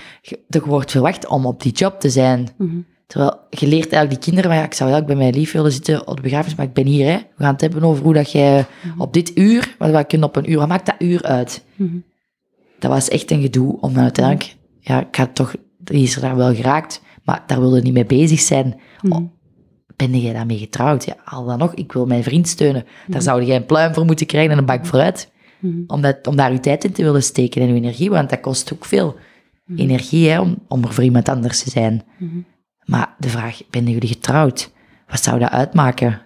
Er 0.50 0.66
wordt 0.66 0.92
verwacht 0.92 1.28
om 1.28 1.46
op 1.46 1.62
die 1.62 1.72
job 1.72 2.00
te 2.00 2.10
zijn. 2.10 2.48
Mhm. 2.58 2.80
Terwijl 3.08 3.40
je 3.50 3.68
leert 3.68 3.92
eigenlijk 3.92 4.10
die 4.10 4.20
kinderen, 4.20 4.50
maar 4.50 4.60
ja, 4.60 4.66
ik 4.66 4.74
zou 4.74 4.90
eigenlijk 4.90 5.20
bij 5.20 5.30
mijn 5.30 5.40
lief 5.40 5.52
willen 5.52 5.72
zitten 5.72 6.08
op 6.08 6.16
de 6.16 6.22
begrafenis, 6.22 6.56
maar 6.56 6.66
ik 6.66 6.74
ben 6.74 6.86
hier, 6.86 7.06
hè. 7.06 7.18
We 7.18 7.44
gaan 7.44 7.52
het 7.52 7.62
hebben 7.62 7.84
over 7.84 8.04
hoe 8.04 8.14
dat 8.14 8.32
jij 8.32 8.66
mhm. 8.84 9.02
op 9.02 9.14
dit 9.14 9.38
uur, 9.38 9.76
want 9.78 9.96
we 9.96 10.04
kunnen 10.04 10.28
op 10.28 10.36
een 10.36 10.52
uur, 10.52 10.58
wat 10.58 10.68
maakt 10.68 10.86
dat 10.86 10.96
uur 11.00 11.22
uit? 11.22 11.66
Mhm. 11.76 11.98
Dat 12.80 12.92
was 12.92 13.10
echt 13.10 13.32
een 13.32 13.42
gedoe, 13.42 13.78
om 13.82 13.94
dan 13.94 14.04
uiteindelijk, 14.04 14.56
ja, 14.80 15.00
ik 15.08 15.16
had 15.16 15.36
toch, 15.36 15.56
die 15.78 16.04
is 16.04 16.16
er 16.16 16.22
daar 16.22 16.36
wel 16.36 16.56
geraakt, 16.56 17.02
maar 17.24 17.44
daar 17.48 17.60
wilde 17.60 17.82
niet 17.82 17.94
mee 17.94 18.06
bezig 18.06 18.40
zijn 18.40 18.80
ben 19.96 20.20
jij 20.20 20.34
daarmee 20.34 20.58
getrouwd? 20.58 21.06
Ja, 21.06 21.16
al 21.26 21.46
dan 21.46 21.58
nog, 21.58 21.74
ik 21.74 21.92
wil 21.92 22.06
mijn 22.06 22.24
vriend 22.24 22.48
steunen. 22.48 22.84
Daar 22.84 22.92
mhm. 23.08 23.22
zou 23.22 23.44
jij 23.44 23.56
een 23.56 23.66
pluim 23.66 23.94
voor 23.94 24.06
moeten 24.06 24.26
krijgen 24.26 24.52
en 24.52 24.58
een 24.58 24.66
bak 24.66 24.86
vooruit. 24.86 25.34
Mm 25.60 25.84
om, 25.88 26.02
dat, 26.02 26.28
om 26.28 26.36
daar 26.36 26.52
uw 26.52 26.60
tijd 26.60 26.84
in 26.84 26.92
te 26.92 27.04
willen 27.04 27.24
steken 27.24 27.62
en 27.62 27.70
uw 27.70 27.76
energie, 27.76 28.10
want 28.10 28.30
dat 28.30 28.40
kost 28.40 28.74
ook 28.74 28.86
veel 28.86 29.16
energie 29.76 30.30
hè, 30.30 30.40
om, 30.40 30.58
om 30.68 30.84
er 30.84 30.94
voor 30.94 31.04
iemand 31.04 31.30
anders 31.30 31.64
te 31.64 31.70
zijn. 31.70 32.04
Maar 32.86 33.16
de 33.20 33.30
vraag, 33.30 33.62
ben 33.70 33.90
jullie 33.90 34.08
getrouwd? 34.10 34.72
Wat 35.08 35.24
zou 35.24 35.40
dat 35.40 35.50
uitmaken? 35.50 36.22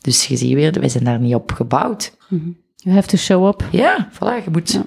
Dus 0.00 0.26
je 0.26 0.36
ziet 0.36 0.54
weer, 0.54 0.80
wij 0.80 0.88
zijn 0.88 1.04
daar 1.04 1.20
niet 1.20 1.34
op 1.34 1.52
gebouwd. 1.52 2.16
You 2.76 2.94
have 2.94 3.08
to 3.08 3.16
show 3.16 3.46
up. 3.46 3.68
Ja, 3.72 4.10
voilà, 4.12 4.44
je 4.44 4.50
moet... 4.50 4.70
Ja. 4.70 4.86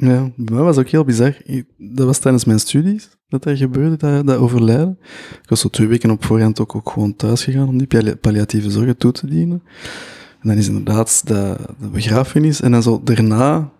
Ja, 0.00 0.30
bij 0.36 0.54
mij 0.54 0.64
was 0.64 0.78
ook 0.78 0.88
heel 0.88 1.04
bizar. 1.04 1.36
Dat 1.76 2.06
was 2.06 2.18
tijdens 2.18 2.44
mijn 2.44 2.60
studies 2.60 3.08
dat 3.28 3.42
dat 3.42 3.58
gebeurde, 3.58 3.96
dat, 3.96 4.26
dat 4.26 4.38
overlijden. 4.38 4.98
Ik 5.42 5.48
was 5.48 5.60
zo 5.60 5.68
twee 5.68 5.86
weken 5.86 6.10
op 6.10 6.24
voorhand 6.24 6.60
ook, 6.60 6.74
ook 6.74 6.90
gewoon 6.90 7.16
thuis 7.16 7.44
gegaan 7.44 7.68
om 7.68 7.78
die 7.78 8.16
palliatieve 8.16 8.70
zorgen 8.70 8.96
toe 8.96 9.12
te 9.12 9.26
dienen. 9.26 9.62
En 10.40 10.48
dan 10.48 10.56
is 10.56 10.68
inderdaad 10.68 11.26
de, 11.26 11.56
de 11.78 11.88
begrafenis 11.88 12.60
en 12.60 12.70
dan 12.70 12.82
zo 12.82 13.00
daarna 13.04 13.70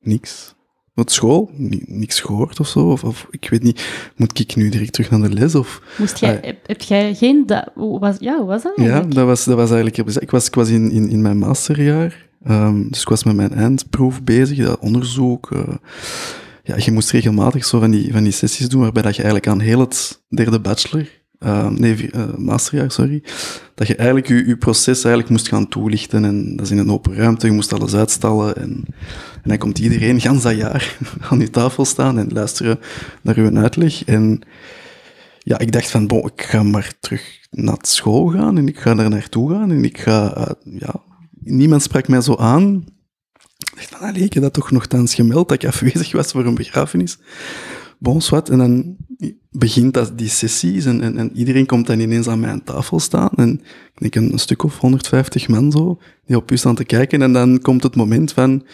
niks. 0.00 0.54
Wat 0.94 1.12
school, 1.12 1.50
niks 1.86 2.20
gehoord 2.20 2.60
of 2.60 2.68
zo. 2.68 2.90
Of, 2.90 3.04
of, 3.04 3.26
ik 3.30 3.48
weet 3.50 3.62
niet, 3.62 3.84
moet 4.16 4.38
ik 4.38 4.56
nu 4.56 4.68
direct 4.68 4.92
terug 4.92 5.10
naar 5.10 5.20
de 5.20 5.34
les? 5.34 5.54
Of, 5.54 5.82
Moest 5.98 6.18
jij, 6.18 6.36
ah, 6.42 6.52
heb, 6.66 6.82
jij 6.82 7.14
geen, 7.14 7.46
dat, 7.46 7.70
was, 7.74 8.16
ja, 8.18 8.36
hoe 8.36 8.46
was 8.46 8.62
dat 8.62 8.72
Ja, 8.76 9.00
dat 9.00 9.26
was, 9.26 9.44
dat 9.44 9.56
was 9.56 9.70
eigenlijk. 9.70 9.98
Ik 9.98 10.30
was, 10.30 10.46
ik 10.46 10.54
was 10.54 10.68
in, 10.68 10.90
in, 10.90 11.08
in 11.08 11.22
mijn 11.22 11.38
masterjaar, 11.38 12.26
um, 12.48 12.88
dus 12.90 13.00
ik 13.00 13.08
was 13.08 13.24
met 13.24 13.36
mijn 13.36 13.52
eindproef 13.54 14.22
bezig, 14.22 14.66
dat 14.66 14.78
onderzoek. 14.78 15.50
Uh, 15.50 15.74
ja, 16.62 16.74
je 16.78 16.92
moest 16.92 17.10
regelmatig 17.10 17.64
zo 17.64 17.80
van 17.80 17.90
die, 17.90 18.12
van 18.12 18.22
die 18.22 18.32
sessies 18.32 18.68
doen, 18.68 18.80
waarbij 18.80 19.02
dat 19.02 19.16
je 19.16 19.22
eigenlijk 19.22 19.52
aan 19.52 19.60
heel 19.60 19.80
het 19.80 20.22
derde 20.28 20.60
bachelor, 20.60 21.08
uh, 21.44 21.68
nee, 21.68 22.10
uh, 22.14 22.34
masterjaar, 22.36 22.90
sorry, 22.90 23.22
dat 23.74 23.86
je 23.86 23.96
eigenlijk 23.96 24.28
je, 24.28 24.56
proces 24.56 25.04
eigenlijk 25.04 25.28
moest 25.28 25.48
gaan 25.48 25.68
toelichten. 25.68 26.24
En 26.24 26.56
dat 26.56 26.66
is 26.66 26.72
in 26.72 26.78
een 26.78 26.90
open 26.90 27.14
ruimte, 27.14 27.46
je 27.46 27.52
moest 27.52 27.72
alles 27.72 27.94
uitstallen. 27.94 28.56
En, 28.56 28.84
en 29.42 29.48
dan 29.48 29.58
komt 29.58 29.78
iedereen 29.78 30.20
gans 30.20 30.42
dat 30.42 30.56
jaar 30.56 30.96
aan 31.30 31.40
je 31.40 31.50
tafel 31.50 31.84
staan 31.84 32.18
en 32.18 32.32
luisteren 32.32 32.78
naar 33.22 33.36
uw 33.36 33.56
uitleg. 33.56 34.04
En 34.04 34.40
ja, 35.38 35.58
ik 35.58 35.72
dacht 35.72 35.90
van, 35.90 36.06
bon, 36.06 36.30
ik 36.34 36.42
ga 36.42 36.62
maar 36.62 36.92
terug 37.00 37.38
naar 37.50 37.78
school 37.80 38.26
gaan 38.26 38.58
en 38.58 38.68
ik 38.68 38.78
ga 38.78 38.94
daar 38.94 39.10
naartoe 39.10 39.50
gaan 39.50 39.70
en 39.70 39.84
ik 39.84 39.98
ga, 39.98 40.38
uh, 40.38 40.78
ja, 40.78 40.94
niemand 41.40 41.82
sprak 41.82 42.08
mij 42.08 42.20
zo 42.20 42.36
aan. 42.36 42.84
Ik 43.58 43.74
dacht 43.74 43.88
van, 43.88 44.08
allee, 44.08 44.22
ik 44.22 44.32
heb 44.32 44.42
dat 44.42 44.52
toch 44.52 44.70
nogthans 44.70 45.14
gemeld 45.14 45.48
dat 45.48 45.62
ik 45.62 45.68
afwezig 45.68 46.12
was 46.12 46.32
voor 46.32 46.46
een 46.46 46.54
begrafenis. 46.54 47.18
Bon, 48.04 48.20
wat. 48.30 48.48
En 48.48 48.58
dan 48.58 48.96
begint 49.50 49.94
dat, 49.94 50.18
die 50.18 50.28
sessies 50.28 50.84
en, 50.84 51.00
en, 51.00 51.16
en, 51.16 51.36
iedereen 51.36 51.66
komt 51.66 51.86
dan 51.86 52.00
ineens 52.00 52.28
aan 52.28 52.40
mijn 52.40 52.62
tafel 52.62 53.00
staan. 53.00 53.30
En 53.36 53.60
ik 53.94 54.00
denk 54.00 54.14
een, 54.14 54.32
een 54.32 54.38
stuk 54.38 54.62
of 54.62 54.78
150 54.78 55.48
man 55.48 55.72
zo, 55.72 56.00
die 56.26 56.36
op 56.36 56.50
u 56.50 56.56
staan 56.56 56.74
te 56.74 56.84
kijken. 56.84 57.22
En 57.22 57.32
dan 57.32 57.60
komt 57.60 57.82
het 57.82 57.96
moment 57.96 58.32
van, 58.32 58.66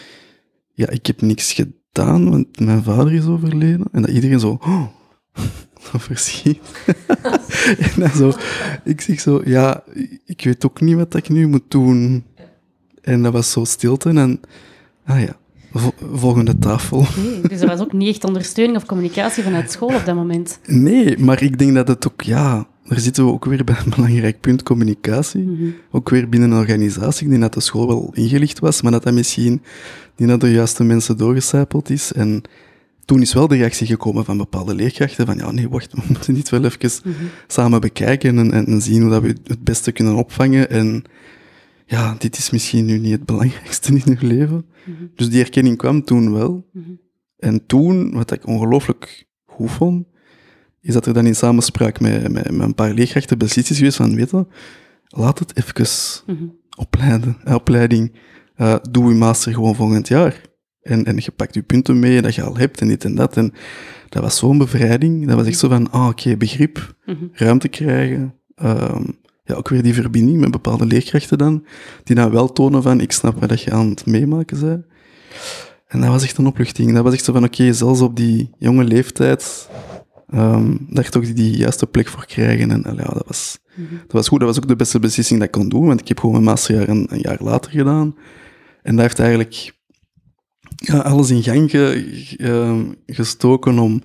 ja, 0.73 0.89
ik 0.89 1.05
heb 1.05 1.21
niks 1.21 1.53
gedaan, 1.53 2.29
want 2.29 2.59
mijn 2.59 2.83
vader 2.83 3.13
is 3.13 3.25
overleden. 3.25 3.85
En 3.91 4.01
dat 4.01 4.11
iedereen 4.11 4.39
zo, 4.39 4.57
oh, 4.61 4.87
zo 5.91 5.97
verschiet. 5.97 6.59
en 7.85 7.91
dan 7.95 8.09
zo, 8.09 8.31
ik 8.83 9.01
zeg 9.01 9.19
zo, 9.19 9.41
ja, 9.45 9.83
ik 10.25 10.41
weet 10.43 10.65
ook 10.65 10.81
niet 10.81 10.95
wat 10.95 11.15
ik 11.15 11.29
nu 11.29 11.47
moet 11.47 11.71
doen. 11.71 12.23
En 13.01 13.23
dat 13.23 13.33
was 13.33 13.51
zo 13.51 13.65
stilte 13.65 14.09
en 14.09 14.39
Ah 15.05 15.21
ja, 15.21 15.35
volgende 16.13 16.57
tafel. 16.57 17.05
dus 17.49 17.61
er 17.61 17.67
was 17.67 17.79
ook 17.79 17.93
niet 17.93 18.09
echt 18.09 18.23
ondersteuning 18.23 18.77
of 18.77 18.85
communicatie 18.85 19.43
vanuit 19.43 19.71
school 19.71 19.95
op 19.95 20.05
dat 20.05 20.15
moment? 20.15 20.59
Nee, 20.65 21.17
maar 21.17 21.43
ik 21.43 21.57
denk 21.57 21.75
dat 21.75 21.87
het 21.87 22.07
ook, 22.07 22.21
ja, 22.21 22.67
daar 22.85 22.99
zitten 22.99 23.25
we 23.25 23.31
ook 23.31 23.45
weer 23.45 23.63
bij 23.63 23.75
een 23.85 23.91
belangrijk 23.95 24.39
punt, 24.39 24.63
communicatie. 24.63 25.43
Mhm. 25.43 25.69
Ook 25.91 26.09
weer 26.09 26.29
binnen 26.29 26.51
een 26.51 26.57
organisatie. 26.57 27.23
Ik 27.23 27.29
denk 27.29 27.41
dat 27.41 27.53
de 27.53 27.59
school 27.59 27.87
wel 27.87 28.11
ingelicht 28.13 28.59
was, 28.59 28.81
maar 28.81 28.91
dat 28.91 29.03
dat 29.03 29.13
misschien 29.13 29.61
niet 30.15 30.27
naar 30.27 30.39
de 30.39 30.51
juiste 30.51 30.83
mensen 30.83 31.17
doorgecijpeld 31.17 31.89
is. 31.89 32.13
En 32.13 32.41
toen 33.05 33.21
is 33.21 33.33
wel 33.33 33.47
de 33.47 33.55
reactie 33.55 33.87
gekomen 33.87 34.25
van 34.25 34.37
bepaalde 34.37 34.75
leerkrachten 34.75 35.25
van 35.25 35.37
ja, 35.37 35.51
nee, 35.51 35.69
wacht, 35.69 35.93
we 35.95 36.01
moeten 36.07 36.33
dit 36.33 36.49
wel 36.49 36.63
even 36.63 36.91
mhm. 37.03 37.23
samen 37.47 37.81
bekijken 37.81 38.37
en, 38.37 38.51
en, 38.51 38.65
en, 38.65 38.81
zien 38.81 39.01
hoe 39.01 39.11
dat 39.11 39.21
we 39.21 39.35
het 39.43 39.63
beste 39.63 39.91
kunnen 39.91 40.15
opvangen. 40.15 40.69
En 40.69 41.03
ja, 41.91 42.15
dit 42.17 42.37
is 42.37 42.49
misschien 42.49 42.85
nu 42.85 42.97
niet 42.97 43.11
het 43.11 43.25
belangrijkste 43.25 43.93
in 43.93 44.17
uw 44.19 44.27
leven. 44.27 44.65
Mhm. 44.85 45.05
Dus 45.15 45.29
die 45.29 45.43
erkenning 45.43 45.77
kwam 45.77 46.03
toen 46.03 46.33
wel. 46.33 46.69
Mhm. 46.73 46.89
En 47.37 47.65
toen, 47.65 48.11
wat 48.13 48.31
ik 48.31 48.47
ongelooflijk 48.47 49.27
goed 49.45 49.71
vond, 49.71 50.07
is 50.81 50.93
dat 50.93 51.05
er 51.05 51.13
dan 51.13 51.25
in 51.25 51.35
samenspraak 51.35 51.99
met, 51.99 52.31
met, 52.31 52.51
met 52.51 52.67
een 52.67 52.75
paar 52.75 52.93
leerkrachten 52.93 53.37
beslist 53.37 53.69
is 53.69 53.77
geweest 53.77 53.95
van, 53.97 54.15
weet 54.15 54.29
je, 54.31 54.45
laat 55.07 55.39
het 55.39 55.57
even 55.57 55.87
mm 56.25 56.59
opleiden, 56.77 57.37
opleiding. 57.53 58.11
Uh, 58.57 58.75
doe 58.91 59.05
uw 59.11 59.17
master 59.17 59.53
gewoon 59.53 59.75
volgend 59.75 60.07
jaar. 60.07 60.41
En, 60.81 61.05
en 61.05 61.15
je 61.15 61.31
pakt 61.31 61.53
je 61.53 61.61
punten 61.61 61.99
mee 61.99 62.21
dat 62.21 62.35
je 62.35 62.41
al 62.43 62.57
hebt 62.57 62.81
en 62.81 62.87
dit 62.87 63.03
en 63.05 63.15
dat. 63.15 63.37
En 63.37 63.53
dat 64.09 64.21
was 64.23 64.37
zo'n 64.37 64.57
bevrijding. 64.57 65.27
Dat 65.27 65.35
was 65.35 65.47
echt 65.47 65.57
zo 65.57 65.67
van, 65.69 65.91
ah, 65.91 66.07
oké, 66.07 66.37
begrip, 66.37 66.95
Mhm. 67.05 67.25
ruimte 67.31 67.67
krijgen. 67.67 68.33
Ehm, 68.55 69.03
ja, 69.43 69.55
ook 69.55 69.69
weer 69.69 69.83
die 69.83 69.93
verbinding 69.93 70.39
met 70.39 70.51
bepaalde 70.51 70.85
leerkrachten 70.85 71.37
dan, 71.37 71.65
die 72.03 72.15
dan 72.15 72.31
wel 72.31 72.51
tonen 72.51 72.83
van, 72.83 73.01
ik 73.01 73.11
snap 73.11 73.39
wat 73.39 73.49
dat 73.49 73.61
je 73.61 73.71
aan 73.71 73.89
het 73.89 74.05
meemaken 74.05 74.59
bent. 74.59 74.85
En 75.87 75.99
dat 76.01 76.09
was 76.09 76.23
echt 76.23 76.37
een 76.37 76.47
opluchting. 76.47 76.93
Dat 76.93 77.03
was 77.03 77.13
echt 77.13 77.23
zo 77.23 77.33
van, 77.33 77.43
oké, 77.43 77.73
zelfs 77.73 78.01
op 78.01 78.15
die 78.15 78.49
jonge 78.57 78.83
leeftijd, 78.83 79.69
ehm 80.29 80.75
daar 80.89 81.09
toch 81.09 81.23
die, 81.25 81.33
die 81.33 81.57
juiste 81.57 81.87
plek 81.87 82.07
voor 82.07 82.25
krijgen. 82.25 82.71
En 82.71 82.95
ja, 82.95 83.03
dat 83.13 83.23
was, 83.27 83.57
dat 83.75 84.11
was 84.11 84.27
goed. 84.27 84.39
Dat 84.39 84.47
was 84.47 84.57
ook 84.57 84.67
de 84.67 84.75
beste 84.75 84.99
beslissing 84.99 85.39
dat 85.39 85.47
ik 85.47 85.53
kon 85.53 85.69
doen, 85.69 85.85
want 85.85 85.99
ik 86.01 86.07
heb 86.07 86.17
gewoon 86.19 86.33
mijn 86.33 86.45
masterjaar 86.45 86.87
een, 86.89 87.07
een 87.09 87.19
jaar 87.19 87.37
later 87.43 87.71
gedaan. 87.71 88.15
En 88.81 88.95
dat 88.95 89.01
heeft 89.01 89.19
eigenlijk 89.19 89.73
ja, 90.75 90.97
alles 90.99 91.29
in 91.29 91.43
gang 91.43 91.69
ge- 91.69 92.35
ehm, 92.37 92.83
gestoken 93.05 93.79
om 93.79 94.01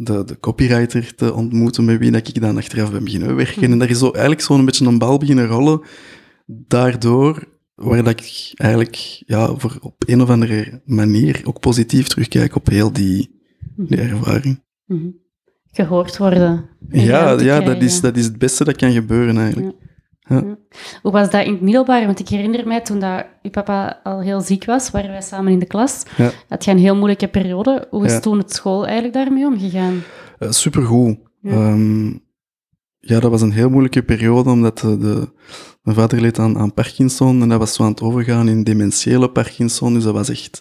de, 0.00 0.24
de 0.24 0.40
copywriter 0.40 1.14
te 1.14 1.34
ontmoeten 1.34 1.84
met 1.84 1.98
wie 1.98 2.10
dat 2.10 2.28
ik 2.28 2.40
dan 2.40 2.56
achteraf 2.56 2.90
ben 2.90 3.04
beginnen 3.04 3.36
werken. 3.36 3.72
En 3.72 3.78
daar 3.78 3.90
is 3.90 3.98
zo, 3.98 4.10
eigenlijk 4.10 4.40
zo'n 4.40 4.64
beetje 4.64 4.86
een 4.86 4.98
bal 4.98 5.18
beginnen 5.18 5.46
rollen, 5.46 5.80
daardoor 6.46 7.48
waar 7.74 8.04
dat 8.04 8.20
ik 8.20 8.52
eigenlijk 8.54 9.22
ja, 9.26 9.54
voor 9.56 9.78
op 9.80 10.02
een 10.06 10.22
of 10.22 10.30
andere 10.30 10.82
manier 10.84 11.40
ook 11.44 11.60
positief 11.60 12.08
terugkijk 12.08 12.54
op 12.54 12.68
heel 12.68 12.92
die, 12.92 13.40
die 13.76 14.00
ervaring. 14.00 14.62
Mhm. 14.86 15.08
Gehoord 15.70 16.16
worden. 16.16 16.68
en 16.88 17.04
Ja, 17.04 17.40
ja 17.40 17.60
dat, 17.60 17.82
is, 17.82 18.00
dat 18.00 18.16
is 18.16 18.24
het 18.24 18.38
beste 18.38 18.64
dat 18.64 18.76
kan 18.76 18.92
gebeuren 18.92 19.38
eigenlijk. 19.38 19.76
Hoe 21.02 21.12
was 21.12 21.30
dat 21.30 21.44
in 21.44 21.52
het 21.52 21.60
middelbaar? 21.60 22.06
Want 22.06 22.18
ik 22.20 22.28
herinner 22.28 22.66
mij 22.66 22.80
toen 22.80 22.98
dat 23.00 23.24
uw 23.42 23.50
papa 23.50 24.00
al 24.02 24.20
heel 24.20 24.40
ziek 24.40 24.64
was, 24.64 24.90
waren 24.90 25.10
wij 25.10 25.22
samen 25.22 25.52
in 25.52 25.58
de 25.58 25.66
klas. 25.66 26.02
Ja. 26.16 26.30
Had 26.48 26.64
je 26.64 26.70
een 26.70 26.78
heel 26.78 26.96
moeilijke 26.96 27.28
periode. 27.28 27.86
Hoe 27.90 28.04
is 28.04 28.12
Ja. 28.12 28.20
toen 28.20 28.38
het 28.38 28.52
school 28.52 28.84
eigenlijk 28.84 29.14
daarmee 29.14 29.46
omgegaan? 29.46 30.02
Eh, 30.38 30.50
supergoed. 30.50 31.18
Ja. 31.40 31.50
Ehm, 31.52 32.06
ja, 32.98 33.20
dat 33.20 33.30
was 33.30 33.42
een 33.42 33.52
heel 33.52 33.68
moeilijke 33.70 34.02
periode, 34.02 34.50
omdat 34.50 34.78
de, 34.78 34.98
de- 34.98 35.28
mijn 35.82 35.96
vader 35.96 36.20
leed 36.20 36.38
aan, 36.38 36.58
aan 36.58 36.74
Parkinson 36.74 37.42
en 37.42 37.48
dat 37.48 37.58
was 37.58 37.74
zo 37.74 37.82
aan 37.82 37.90
het 37.90 38.02
overgaan 38.02 38.48
in 38.48 38.64
dementiële 38.64 39.30
Parkinson. 39.30 39.94
Dus 39.94 40.02
dat 40.04 40.14
was 40.14 40.28
echt 40.28 40.60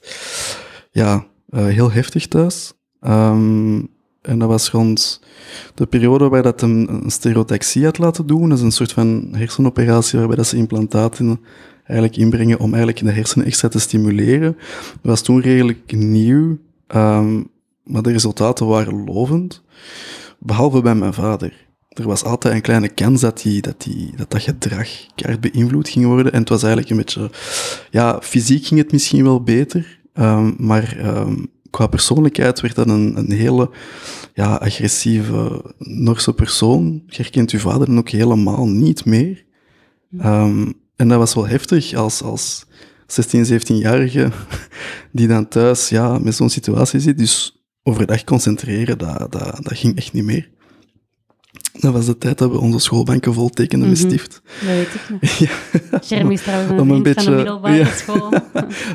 ja, 0.92 1.26
eh, 1.50 1.66
heel 1.66 1.92
heftig 1.92 2.28
thuis. 2.28 2.74
Ehm, 3.00 3.82
en 4.28 4.40
dat 4.40 4.48
was 4.48 4.70
rond 4.70 5.22
de 5.76 5.86
periode 5.86 6.30
waar 6.30 6.44
dat 6.44 6.62
een, 6.62 6.88
een 7.04 7.12
stereotaxie 7.12 7.84
had 7.84 7.98
laten 7.98 8.28
doen. 8.28 8.50
Dat 8.50 8.58
is 8.58 8.64
een 8.64 8.72
soort 8.72 8.92
van 8.92 9.28
hersenoperatie 9.32 10.20
waarbij 10.20 10.38
dat 10.38 10.48
ze 10.48 10.58
implantaten 10.58 11.40
eigenlijk 11.84 12.18
inbrengen 12.18 12.60
om 12.60 12.74
eigenlijk 12.74 13.06
de 13.06 13.12
hersenen 13.12 13.46
extra 13.46 13.68
te 13.68 13.80
stimuleren. 13.80 14.58
Dat 14.92 15.02
was 15.02 15.22
toen 15.22 15.42
redelijk 15.42 15.92
nieuw, 15.92 16.58
ehm, 16.88 17.44
maar 17.84 18.02
de 18.02 18.12
resultaten 18.12 18.68
waren 18.68 19.04
lovend. 19.04 19.64
Behalve 20.40 20.82
bij 20.82 20.96
mijn 20.96 21.14
vader. 21.14 21.66
Er 21.90 22.08
was 22.08 22.24
altijd 22.24 22.54
een 22.54 22.62
kleine 22.62 22.90
kans 22.90 23.22
dat 23.22 23.42
die, 23.42 23.62
dat, 23.62 23.82
die, 23.82 24.12
dat, 24.16 24.32
dat 24.32 24.42
gedrag 24.42 24.88
keihard 25.16 25.52
beïnvloed 25.52 25.90
ging 25.90 26.06
worden. 26.06 26.32
En 26.34 26.40
het 26.40 26.50
was 26.50 26.64
eigenlijk 26.64 26.92
een 26.92 26.98
beetje... 26.98 27.30
Ja, 27.92 28.20
fysiek 28.22 28.66
ging 28.66 28.80
het 28.80 28.92
misschien 28.92 29.24
wel 29.24 29.44
beter. 29.44 30.00
ehm, 30.14 30.52
maar 30.58 30.98
ehm, 30.98 31.36
qua 31.70 31.88
persoonlijkheid 31.88 32.62
werd 32.62 32.76
dat 32.76 32.88
een, 32.88 33.18
een 33.18 33.32
hele 33.32 33.70
ja, 34.34 34.56
agressieve 34.56 35.64
Norse 35.78 36.34
persoon. 36.34 37.04
Je 37.08 37.16
herkent 37.22 37.52
uw 37.52 37.60
vader 37.60 37.88
dan 37.88 37.98
ook 37.98 38.10
helemaal 38.10 38.68
niet 38.68 39.06
meer. 39.06 39.46
Ehm, 40.20 40.72
en 40.96 41.08
dat 41.08 41.18
was 41.18 41.34
wel 41.34 41.48
heftig 41.48 41.94
als, 41.94 42.22
als 42.22 42.66
16, 43.08 43.46
17-jarige 43.62 44.32
die 45.12 45.28
dan 45.28 45.48
thuis 45.48 45.90
ja, 45.90 46.18
met 46.18 46.36
zo'n 46.36 46.50
situatie 46.50 47.00
zit. 47.00 47.18
Dus 47.18 47.62
overdag 47.84 48.24
concentreren, 48.24 48.98
dat, 48.98 49.18
dat, 49.20 49.32
dat 49.62 49.78
ging 49.78 49.98
echt 49.98 50.14
niet 50.14 50.24
meer. 50.24 50.50
Dat 51.80 51.94
was 51.94 52.06
de 52.06 52.18
tijd 52.18 52.38
dat 52.38 52.52
we 52.52 52.60
onze 52.60 52.80
schoolbanken 52.80 53.34
vol 53.34 53.50
tekenden 53.50 53.90
met 53.90 53.98
Mhm. 53.98 54.08
stift. 54.08 54.42
Dat 54.60 54.70
weet 54.70 54.88
ik 54.94 55.10
nog. 55.10 55.22
Ja, 55.92 56.00
Jeremy 56.08 56.34
is 56.34 56.42
trouwens 56.42 56.72
een 56.72 56.80
Om 56.80 56.92
een 56.92 57.02
vriend 57.02 57.16
van 57.24 57.26
de 57.26 57.30
beetje- 57.32 57.36
middelbare 57.36 57.76
ja. 57.76 57.86
school. 57.86 58.32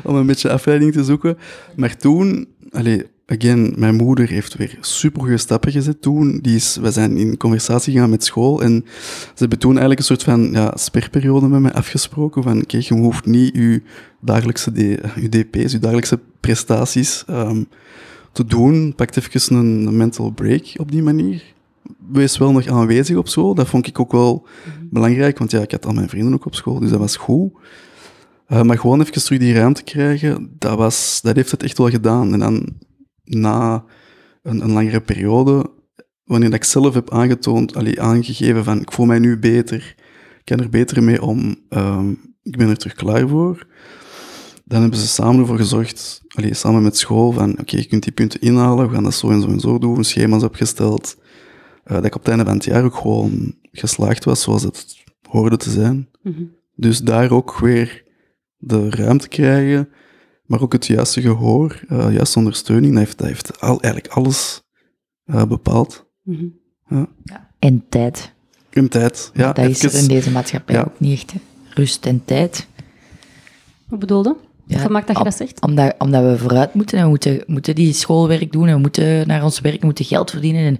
om 0.11 0.15
een 0.15 0.25
beetje 0.25 0.51
afleiding 0.51 0.93
te 0.93 1.03
zoeken. 1.03 1.37
Maar 1.75 1.97
toen, 1.97 2.47
allee, 2.73 3.05
again, 3.25 3.73
mijn 3.77 3.95
moeder 3.95 4.29
heeft 4.29 4.55
weer 4.55 4.77
supergoeie 4.81 5.37
stappen 5.37 5.71
gezet 5.71 6.01
toen. 6.01 6.39
Die 6.41 6.55
is, 6.55 6.77
we 6.81 6.91
zijn 6.91 7.17
in 7.17 7.37
conversatie 7.37 7.93
gegaan 7.93 8.09
met 8.09 8.23
school 8.23 8.61
en 8.63 8.85
ze 9.05 9.35
hebben 9.35 9.59
toen 9.59 9.71
eigenlijk 9.71 9.99
een 9.99 10.05
soort 10.05 10.23
van 10.23 10.51
ja, 10.51 10.71
sperperiode 10.75 11.47
met 11.47 11.61
mij 11.61 11.73
afgesproken 11.73 12.43
van 12.43 12.65
kijk, 12.65 12.83
je 12.83 12.93
hoeft 12.93 13.25
niet 13.25 13.55
je 13.55 13.81
dagelijkse 14.19 14.71
je 15.21 15.29
DP's, 15.29 15.71
je 15.71 15.79
dagelijkse 15.79 16.19
prestaties 16.39 17.23
ehm, 17.27 17.63
te 18.31 18.45
doen. 18.45 18.93
Pak 18.95 19.15
even 19.15 19.55
een, 19.55 19.85
een 19.87 19.97
mental 19.97 20.29
break 20.29 20.73
op 20.77 20.91
die 20.91 21.03
manier. 21.03 21.43
Wees 22.11 22.37
wel 22.37 22.51
nog 22.51 22.67
aanwezig 22.67 23.17
op 23.17 23.27
school. 23.27 23.55
Dat 23.55 23.67
vond 23.67 23.87
ik 23.87 23.99
ook 23.99 24.11
wel 24.11 24.45
belangrijk, 24.89 25.37
want 25.37 25.51
ja, 25.51 25.61
ik 25.61 25.71
had 25.71 25.85
al 25.85 25.93
mijn 25.93 26.09
vrienden 26.09 26.33
ook 26.33 26.45
op 26.45 26.55
school, 26.55 26.79
dus 26.79 26.89
dat 26.89 26.99
was 26.99 27.15
goed. 27.15 27.51
Uh, 28.53 28.61
maar 28.61 28.77
gewoon 28.77 29.01
even 29.01 29.23
terug 29.23 29.39
die 29.39 29.53
ruimte 29.53 29.83
krijgen, 29.83 30.55
dat, 30.57 30.77
was, 30.77 31.19
dat 31.21 31.35
heeft 31.35 31.51
het 31.51 31.63
echt 31.63 31.77
wel 31.77 31.89
gedaan. 31.89 32.33
En 32.33 32.39
dan 32.39 32.67
na 33.23 33.85
een, 34.43 34.61
een 34.61 34.71
langere 34.71 35.01
periode, 35.01 35.71
wanneer 36.23 36.53
ik 36.53 36.63
zelf 36.63 36.93
heb 36.93 37.11
aangetoond, 37.11 37.75
allee, 37.75 38.01
aangegeven 38.01 38.63
van 38.63 38.81
ik 38.81 38.91
voel 38.91 39.05
mij 39.05 39.19
nu 39.19 39.39
beter, 39.39 39.95
ik 40.37 40.41
kan 40.43 40.59
er 40.59 40.69
beter 40.69 41.03
mee 41.03 41.21
om, 41.21 41.55
um, 41.69 42.35
ik 42.43 42.57
ben 42.57 42.69
er 42.69 42.77
terug 42.77 42.95
klaar 42.95 43.27
voor, 43.27 43.67
dan 44.65 44.81
hebben 44.81 44.99
ze 44.99 45.07
samen 45.07 45.39
ervoor 45.39 45.57
gezorgd, 45.57 46.21
allee, 46.27 46.53
samen 46.53 46.83
met 46.83 46.97
school, 46.97 47.31
van 47.31 47.51
oké, 47.51 47.61
okay, 47.61 47.79
je 47.79 47.87
kunt 47.87 48.03
die 48.03 48.11
punten 48.11 48.41
inhalen, 48.41 48.87
we 48.87 48.93
gaan 48.93 49.03
dat 49.03 49.13
zo 49.13 49.29
en 49.29 49.41
zo 49.41 49.47
en 49.47 49.59
zo 49.59 49.77
doen, 49.77 50.03
schema's 50.03 50.43
opgesteld, 50.43 51.17
uh, 51.85 51.93
dat 51.93 52.05
ik 52.05 52.15
op 52.15 52.21
het 52.21 52.29
einde 52.29 52.45
van 52.45 52.53
het 52.53 52.65
jaar 52.65 52.83
ook 52.83 52.95
gewoon 52.95 53.55
geslaagd 53.71 54.23
was 54.23 54.41
zoals 54.41 54.63
het 54.63 55.03
hoorde 55.29 55.57
te 55.57 55.69
zijn. 55.69 56.09
Mhm. 56.21 56.43
Dus 56.75 56.99
daar 56.99 57.31
ook 57.31 57.59
weer 57.59 58.03
de 58.65 58.89
ruimte 58.89 59.27
krijgen, 59.27 59.89
maar 60.45 60.61
ook 60.61 60.73
het 60.73 60.85
juiste 60.85 61.21
gehoor, 61.21 61.81
uh, 61.89 62.13
juiste 62.13 62.39
ondersteuning, 62.39 62.93
dat 62.93 63.03
heeft, 63.03 63.17
dat 63.17 63.27
heeft 63.27 63.61
al, 63.61 63.81
eigenlijk 63.81 64.13
alles 64.13 64.63
uh, 65.25 65.45
bepaald. 65.45 66.05
Mhm. 66.23 66.45
Ja. 66.87 67.09
En 67.59 67.85
tijd. 67.89 68.33
En 68.69 68.89
tijd, 68.89 69.31
ja. 69.33 69.53
dat 69.53 69.65
is 69.65 69.83
er 69.83 69.95
in 69.95 70.07
deze 70.07 70.31
maatschappij 70.31 70.75
ja. 70.75 70.81
ook 70.81 70.99
niet 70.99 71.13
echt. 71.13 71.31
hè. 71.31 71.39
Rust 71.73 72.05
en 72.05 72.25
tijd. 72.25 72.67
Hoe 73.87 73.97
bedoelde? 73.97 74.35
Ja, 74.65 74.79
Gemaakt 74.79 75.07
dat 75.07 75.17
je 75.17 75.23
dat 75.23 75.35
zegt? 75.35 75.61
Omdat, 75.61 75.95
omdat 75.97 76.23
we 76.23 76.37
vooruit 76.37 76.73
moeten 76.73 76.97
en 76.97 77.03
we 77.03 77.09
moeten, 77.09 77.43
moeten 77.45 77.75
die 77.75 77.93
schoolwerk 77.93 78.51
doen 78.51 78.67
en 78.67 78.73
we 78.73 78.79
moeten 78.79 79.27
naar 79.27 79.43
ons 79.43 79.59
werk, 79.59 79.79
we 79.79 79.85
moeten 79.85 80.05
geld 80.05 80.31
verdienen. 80.31 80.65
En 80.65 80.79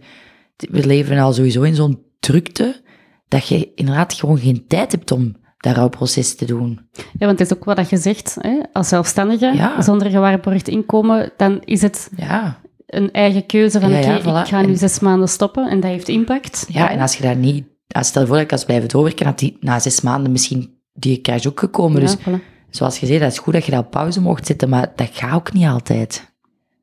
we 0.71 0.85
leven 0.85 1.17
al 1.17 1.33
sowieso 1.33 1.61
in 1.61 1.75
zo'n 1.75 2.01
drukte 2.19 2.81
dat 3.27 3.47
je 3.47 3.71
inderdaad 3.75 4.13
gewoon 4.13 4.37
geen 4.37 4.67
tijd 4.67 4.91
hebt 4.91 5.11
om 5.11 5.35
dat 5.63 5.75
rouwproces 5.75 6.35
te 6.35 6.45
doen. 6.45 6.79
Ja, 6.93 7.25
want 7.25 7.39
het 7.39 7.51
is 7.51 7.57
ook 7.57 7.63
wat 7.63 7.89
je 7.89 7.97
zegt. 7.97 8.37
Hè? 8.39 8.59
Als 8.73 8.87
zelfstandige, 8.87 9.45
Ja. 9.55 9.81
zonder 9.81 10.09
gewaarborgd 10.09 10.67
inkomen, 10.67 11.31
dan 11.37 11.61
is 11.65 11.81
het 11.81 12.09
Ja, 12.15 12.59
een 12.87 13.11
eigen 13.11 13.45
keuze 13.45 13.79
van 13.79 13.89
Ja, 13.89 13.99
oké, 14.15 14.21
voilà. 14.21 14.41
ik 14.41 14.47
ga 14.47 14.61
nu 14.61 14.67
En- 14.67 14.77
zes 14.77 14.99
maanden 14.99 15.29
stoppen 15.29 15.69
en 15.69 15.79
dat 15.79 15.89
heeft 15.91 16.07
impact. 16.07 16.65
ja 16.69 16.89
en 16.89 16.99
als 16.99 17.15
je 17.17 17.23
daar 17.23 17.35
niet... 17.35 17.65
Als 17.87 18.07
stel 18.07 18.21
je 18.21 18.27
voor 18.27 18.35
dat 18.35 18.45
ik 18.45 18.51
als 18.51 18.65
blijven 18.65 18.89
doorwerken, 18.89 19.25
had 19.25 19.39
die 19.39 19.57
na 19.59 19.79
zes 19.79 20.01
maanden 20.01 20.31
misschien 20.31 20.77
die 20.93 21.21
crash 21.21 21.45
ook 21.45 21.59
gekomen. 21.59 21.99
Dus 22.01 22.17
voilà. 22.17 22.39
zoals 22.69 22.99
je 22.99 23.05
zei, 23.05 23.19
dat 23.19 23.31
is 23.31 23.37
goed 23.39 23.53
dat 23.53 23.65
je 23.65 23.71
dat 23.71 23.83
op 23.85 23.91
pauze 23.91 24.21
mocht 24.21 24.45
zetten, 24.47 24.69
maar 24.69 24.91
dat 24.95 25.09
gaat 25.13 25.33
ook 25.33 25.53
niet 25.53 25.67
altijd. 25.67 26.33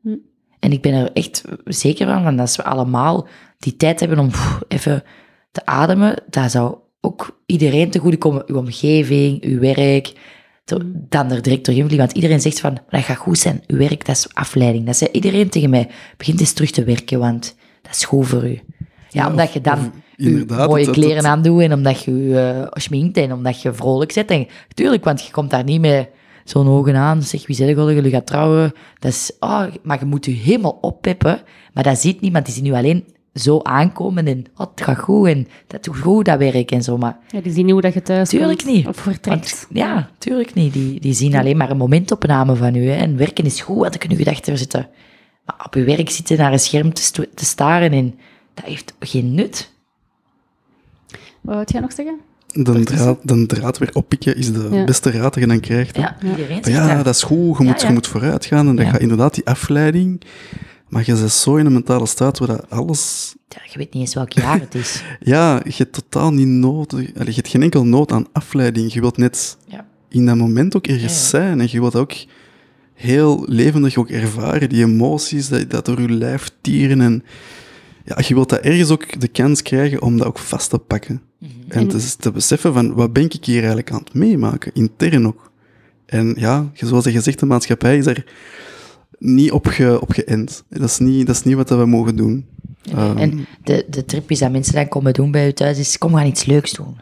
Hm. 0.02 0.14
En 0.60 0.72
ik 0.72 0.82
ben 0.82 0.92
er 0.92 1.12
echt 1.12 1.44
zeker 1.64 2.06
van, 2.06 2.22
van 2.22 2.32
dat 2.36 2.46
als 2.46 2.56
we 2.56 2.62
allemaal 2.64 3.26
die 3.58 3.76
tijd 3.76 4.00
hebben 4.00 4.18
om 4.18 4.28
pff, 4.28 4.60
even 4.68 5.02
te 5.52 5.66
ademen, 5.66 6.22
dat 6.30 6.50
zou 6.50 6.74
ook 7.00 7.40
iedereen 7.46 7.90
te 7.90 7.98
goede 7.98 8.16
komen. 8.18 8.42
Uw 8.46 8.56
omgeving, 8.56 9.42
uw 9.44 9.58
werk, 9.60 10.12
te- 10.64 10.92
dan 11.08 11.30
er 11.30 11.42
direct 11.42 11.64
doorheen 11.64 11.84
vliegen. 11.84 12.06
Want 12.06 12.12
iedereen 12.18 12.40
zegt 12.40 12.60
van, 12.60 12.78
dat 12.90 13.02
gaat 13.02 13.16
goed 13.16 13.38
zijn. 13.38 13.62
Uw 13.66 13.76
werk, 13.78 14.06
dat 14.06 14.16
is 14.16 14.34
afleiding. 14.34 14.86
Dat 14.86 14.96
zei 14.96 15.10
iedereen 15.12 15.48
tegen 15.48 15.70
mij. 15.70 15.88
Begint 16.16 16.40
eens 16.40 16.52
terug 16.52 16.70
te 16.70 16.84
werken, 16.84 17.18
want 17.18 17.54
dat 17.82 17.92
is 17.94 18.04
goed 18.04 18.26
voor 18.26 18.44
u. 18.48 18.50
Ja, 18.52 19.22
Ja, 19.22 19.28
omdat 19.30 19.52
je 19.52 19.60
dan 19.60 19.92
je 20.16 20.44
mooie 20.48 20.90
kleren 20.90 21.16
het- 21.16 21.24
aandoet 21.24 21.60
en 21.60 21.72
omdat 21.72 22.02
je 22.04 22.26
je 22.28 22.38
eh, 22.40 22.66
schminkt 22.82 23.16
en 23.16 23.32
omdat 23.32 23.62
je 23.62 23.72
vrolijk 23.72 24.12
zit. 24.12 24.30
En, 24.30 24.46
tuurlijk, 24.74 25.04
want 25.04 25.22
je 25.22 25.30
komt 25.30 25.50
daar 25.50 25.64
niet 25.64 25.80
met 25.80 26.08
zo'n 26.44 26.68
ogen 26.68 26.96
aan. 26.96 27.22
Zeg, 27.22 27.46
wie 27.46 27.56
zeg 27.56 27.68
je, 27.68 28.02
je 28.02 28.10
gaat 28.10 28.26
trouwen. 28.26 28.72
Dat 28.98 29.10
is, 29.12 29.32
oh, 29.40 29.64
maar 29.82 29.98
je 29.98 30.04
moet 30.04 30.24
je 30.24 30.30
helemaal 30.32 30.78
oppeppen. 30.80 31.40
Maar 31.72 31.84
dat 31.84 31.98
ziet 31.98 32.20
niemand. 32.20 32.44
Die 32.44 32.54
ziet 32.54 32.62
nu 32.64 32.72
alleen 32.72 33.04
zo 33.34 33.60
aankomen 33.62 34.26
en 34.26 34.44
oh, 34.56 34.66
het 34.74 34.84
gaat 34.84 34.98
goed 34.98 35.26
en 35.28 35.48
dat 35.66 35.84
doet 35.84 35.96
goed, 35.98 36.24
dat 36.24 36.38
werk 36.38 36.70
en 36.70 36.82
zo. 36.82 36.96
Maar 36.98 37.18
Ja, 37.28 37.40
die 37.40 37.52
zien 37.52 37.64
niet 37.64 37.72
hoe 37.72 37.82
dat 37.82 37.94
je 37.94 38.02
thuis 38.02 38.28
Tuurlijk 38.28 38.58
komt 38.62 38.74
niet. 38.74 38.86
Of 38.86 38.96
vertrekt. 38.96 39.26
want, 39.60 39.66
ja, 39.72 40.10
tuurlijk 40.18 40.54
niet. 40.54 40.72
Die, 40.72 41.00
die 41.00 41.12
zien 41.14 41.34
alleen 41.36 41.56
maar 41.56 41.70
een 41.70 41.76
momentopname 41.76 42.56
van 42.56 42.74
u. 42.74 42.88
Hè. 42.88 42.96
En 42.96 43.16
werken 43.16 43.44
is 43.44 43.60
goed, 43.60 43.76
want 43.76 43.90
dan 43.90 43.98
kunnen 43.98 44.18
je 44.18 44.24
gedachten 44.24 44.58
zitten. 44.58 44.88
Maar 45.46 45.62
op 45.66 45.74
je 45.74 45.84
werk 45.84 46.10
zitten 46.10 46.36
naar 46.38 46.52
een 46.52 46.60
scherm 46.60 46.92
te, 46.92 47.28
te 47.34 47.44
staren 47.44 47.92
en 47.92 48.14
dat 48.54 48.64
heeft 48.64 48.94
geen 49.00 49.34
nut. 49.34 49.72
Wat 51.40 51.54
wou 51.54 51.64
jij 51.66 51.80
nog 51.80 51.92
zeggen? 51.92 52.18
de 52.52 52.84
draad, 52.84 53.18
de 53.22 53.46
draad 53.46 53.78
weer 53.78 53.90
oppikken 53.92 54.36
is 54.36 54.52
de 54.52 54.68
Ja. 54.72 54.84
beste 54.84 55.10
raad 55.10 55.22
dat 55.34 55.42
je 55.42 55.46
dan 55.46 55.60
krijgt. 55.60 55.96
hè. 55.96 56.02
Ja, 56.02 56.16
iedereen 56.24 56.60
ja, 56.64 57.02
dat. 57.02 57.14
is 57.14 57.22
goed, 57.22 57.58
je 57.58 57.64
moet, 57.64 57.80
ja. 57.80 57.86
Je 57.86 57.92
moet 57.94 58.06
vooruit 58.06 58.44
gaan 58.44 58.68
en 58.68 58.76
dat 58.76 58.84
Ja. 58.84 58.90
gaat 58.90 59.00
inderdaad 59.00 59.34
die 59.34 59.46
afleiding. 59.46 60.20
Maar 60.90 61.02
je 61.06 61.14
bent 61.14 61.30
zo 61.32 61.56
in 61.56 61.66
een 61.66 61.72
mentale 61.72 62.06
staat 62.06 62.38
waar 62.38 62.48
dat 62.48 62.70
alles... 62.70 63.34
Ja, 63.48 63.60
je 63.72 63.78
weet 63.78 63.92
niet 63.92 64.02
eens 64.02 64.14
welk 64.14 64.32
jaar 64.32 64.60
het 64.60 64.74
is. 64.74 65.02
Ja, 65.20 65.60
je 65.64 65.74
hebt 65.76 65.92
totaal 65.92 66.32
niet 66.32 66.46
nood... 66.46 66.92
allee, 66.92 67.12
je 67.14 67.32
hebt 67.32 67.48
geen 67.48 67.62
enkel 67.62 67.84
nood 67.84 68.12
aan 68.12 68.26
afleiding. 68.32 68.92
Je 68.92 69.00
wilt 69.00 69.16
net 69.16 69.56
Ja. 69.66 69.86
in 70.08 70.26
dat 70.26 70.36
moment 70.36 70.76
ook 70.76 70.86
ergens 70.86 71.12
Ja, 71.12 71.28
zijn. 71.28 71.60
En 71.60 71.68
je 71.70 71.80
wilt 71.80 71.94
ook 71.96 72.12
heel 72.94 73.44
levendig 73.48 73.96
ook 73.96 74.10
ervaren, 74.10 74.68
die 74.68 74.84
emoties, 74.84 75.48
dat, 75.48 75.70
dat 75.70 75.84
door 75.84 76.00
je 76.00 76.10
lijf 76.10 76.50
tieren. 76.60 77.00
En 77.00 77.24
ja, 78.04 78.18
je 78.26 78.34
wilt 78.34 78.48
dat 78.48 78.60
ergens 78.60 78.90
ook 78.90 79.20
de 79.20 79.28
kans 79.28 79.62
krijgen 79.62 80.02
om 80.02 80.18
dat 80.18 80.26
ook 80.26 80.38
vast 80.38 80.70
te 80.70 80.78
pakken. 80.78 81.22
Mhm. 81.38 81.50
En 81.68 81.88
te, 81.88 82.16
te 82.18 82.30
beseffen 82.32 82.72
van, 82.72 82.94
wat 82.94 83.12
ben 83.12 83.24
ik 83.24 83.44
hier 83.44 83.58
eigenlijk 83.58 83.90
aan 83.92 83.98
het 84.04 84.14
meemaken, 84.14 84.72
intern 84.74 85.26
ook. 85.26 85.50
En 86.06 86.34
ja, 86.38 86.70
zoals 86.74 87.04
je 87.04 87.20
zegt, 87.20 87.38
de 87.38 87.46
maatschappij 87.46 87.98
is 87.98 88.04
daar 88.04 88.24
niet 89.20 89.52
op, 89.52 89.66
ge, 89.66 89.98
op 90.00 90.10
geënt. 90.10 90.64
Dat 90.68 90.88
is 90.88 90.98
niet, 90.98 91.26
dat 91.26 91.36
is 91.36 91.42
niet 91.42 91.56
wat 91.56 91.68
we 91.68 91.86
mogen 91.86 92.16
doen. 92.16 92.48
Ehm, 92.82 93.16
En 93.16 93.46
de, 93.64 93.86
de 93.88 94.04
trip 94.04 94.30
is 94.30 94.38
dat 94.38 94.50
mensen 94.50 94.74
dan 94.74 94.88
komen 94.88 95.12
doen 95.12 95.30
bij 95.30 95.46
je 95.46 95.52
thuis, 95.52 95.78
is 95.78 95.98
kom, 95.98 96.14
gaan 96.14 96.26
iets 96.26 96.44
leuks 96.44 96.72
doen. 96.72 97.00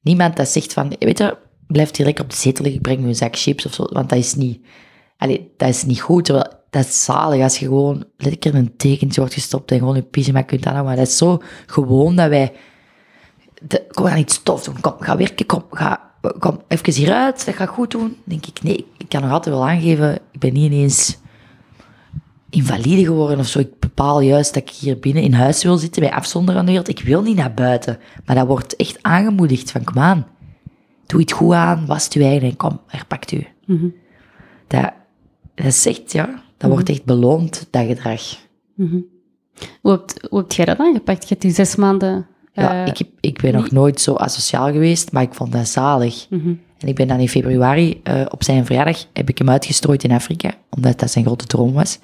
Niemand 0.00 0.36
dat 0.36 0.48
zegt 0.48 0.72
van, 0.72 0.92
weet 0.98 1.18
je, 1.18 1.36
blijf 1.66 1.96
hier 1.96 2.06
lekker 2.06 2.24
op 2.24 2.30
de 2.30 2.36
zetel 2.36 2.64
liggen, 2.64 2.82
breng 2.82 3.00
je 3.00 3.06
een 3.06 3.14
zak 3.14 3.36
chips 3.36 3.66
of 3.66 3.74
zo, 3.74 3.84
want 3.92 4.08
dat 4.08 4.18
is 4.18 4.34
niet, 4.34 4.66
allee, 5.16 5.52
dat 5.56 5.68
is 5.68 5.84
niet 5.84 6.00
goed. 6.00 6.24
Terwijl, 6.24 6.46
dat 6.70 6.84
is 6.86 7.04
zalig 7.04 7.42
als 7.42 7.58
je 7.58 7.66
gewoon 7.66 8.04
lekker 8.16 8.54
een 8.54 8.76
tekentje 8.76 9.20
wordt 9.20 9.34
gestopt 9.34 9.70
en 9.70 9.78
gewoon 9.78 9.94
je 9.94 10.02
pyjama 10.02 10.42
kunt 10.42 10.66
aanhouden. 10.66 10.94
Maar 10.94 11.02
dat 11.02 11.12
is 11.12 11.16
zo 11.16 11.42
gewoon 11.66 12.16
dat 12.16 12.28
wij, 12.28 12.52
de, 13.62 13.86
kom, 13.90 14.06
gaan 14.06 14.18
iets 14.18 14.42
tof 14.42 14.64
doen, 14.64 14.80
kom, 14.80 14.94
ga 14.98 15.16
werken, 15.16 15.46
kom, 15.46 15.64
ga, 15.70 16.14
kom 16.38 16.62
even 16.68 16.92
hieruit, 16.92 17.44
dat 17.46 17.54
gaat 17.54 17.68
goed 17.68 17.90
doen. 17.90 18.00
Dan 18.00 18.14
denk 18.24 18.46
ik, 18.46 18.62
nee, 18.62 18.86
ik 18.98 19.08
kan 19.08 19.22
nog 19.22 19.30
altijd 19.30 19.54
wel 19.54 19.68
aangeven, 19.68 20.18
ik 20.30 20.40
ben 20.40 20.52
niet 20.52 20.72
ineens 20.72 21.18
invalide 22.52 23.04
geworden 23.04 23.38
of 23.38 23.46
zo. 23.46 23.58
Ik 23.58 23.78
bepaal 23.78 24.20
juist 24.20 24.54
dat 24.54 24.62
ik 24.62 24.70
hier 24.70 24.98
binnen 24.98 25.22
in 25.22 25.32
huis 25.32 25.62
wil 25.62 25.76
zitten, 25.76 26.02
bij 26.02 26.12
afzonderen 26.12 26.60
aan 26.60 26.66
de 26.66 26.72
wereld. 26.72 26.98
Ik 26.98 27.04
wil 27.04 27.22
niet 27.22 27.36
naar 27.36 27.54
buiten. 27.54 27.98
Maar 28.24 28.36
dat 28.36 28.46
wordt 28.46 28.76
echt 28.76 28.98
aangemoedigd 29.02 29.70
van, 29.70 29.84
kom 29.84 29.98
aan, 29.98 30.26
doe 31.06 31.20
iets 31.20 31.32
goed 31.32 31.52
aan, 31.52 31.86
was 31.86 32.08
je 32.10 32.24
eigen 32.24 32.48
en 32.48 32.56
kom, 32.56 32.80
herpakt 32.86 33.32
u. 33.32 33.46
Mhm. 33.66 33.86
Dat, 34.66 34.92
dat 35.54 35.66
is 35.66 35.86
echt, 35.86 36.12
ja, 36.12 36.42
dat 36.56 36.70
wordt 36.70 36.88
echt 36.88 37.04
beloond, 37.04 37.66
dat 37.70 37.86
gedrag. 37.86 38.22
Hoe 39.80 39.92
heb, 39.92 40.28
hoe 40.28 40.38
heb 40.40 40.52
jij 40.52 40.64
dat 40.64 40.78
aangepakt? 40.78 41.22
Je 41.22 41.28
hebt 41.28 41.42
die 41.42 41.52
zes 41.52 41.76
maanden... 41.76 42.26
Ja, 42.54 42.82
eh, 42.82 42.86
ik, 42.86 42.98
heb, 42.98 43.08
ik 43.20 43.40
ben 43.40 43.52
nog 43.52 43.70
nooit 43.70 44.00
zo 44.00 44.14
asociaal 44.14 44.72
geweest, 44.72 45.12
maar 45.12 45.22
ik 45.22 45.34
vond 45.34 45.52
dat 45.52 45.68
zalig. 45.68 46.26
mhm. 46.30 46.54
En 46.78 46.88
ik 46.88 46.94
ben 46.94 47.08
dan 47.08 47.18
in 47.18 47.28
februari, 47.28 48.00
eh, 48.02 48.20
op 48.28 48.42
zijn 48.42 48.66
verjaardag, 48.66 49.06
heb 49.12 49.28
ik 49.28 49.38
hem 49.38 49.50
uitgestrooid 49.50 50.04
in 50.04 50.12
Afrika, 50.12 50.54
omdat 50.70 50.98
dat 51.00 51.10
zijn 51.10 51.24
grote 51.24 51.46
droom 51.46 51.72
was. 51.72 51.98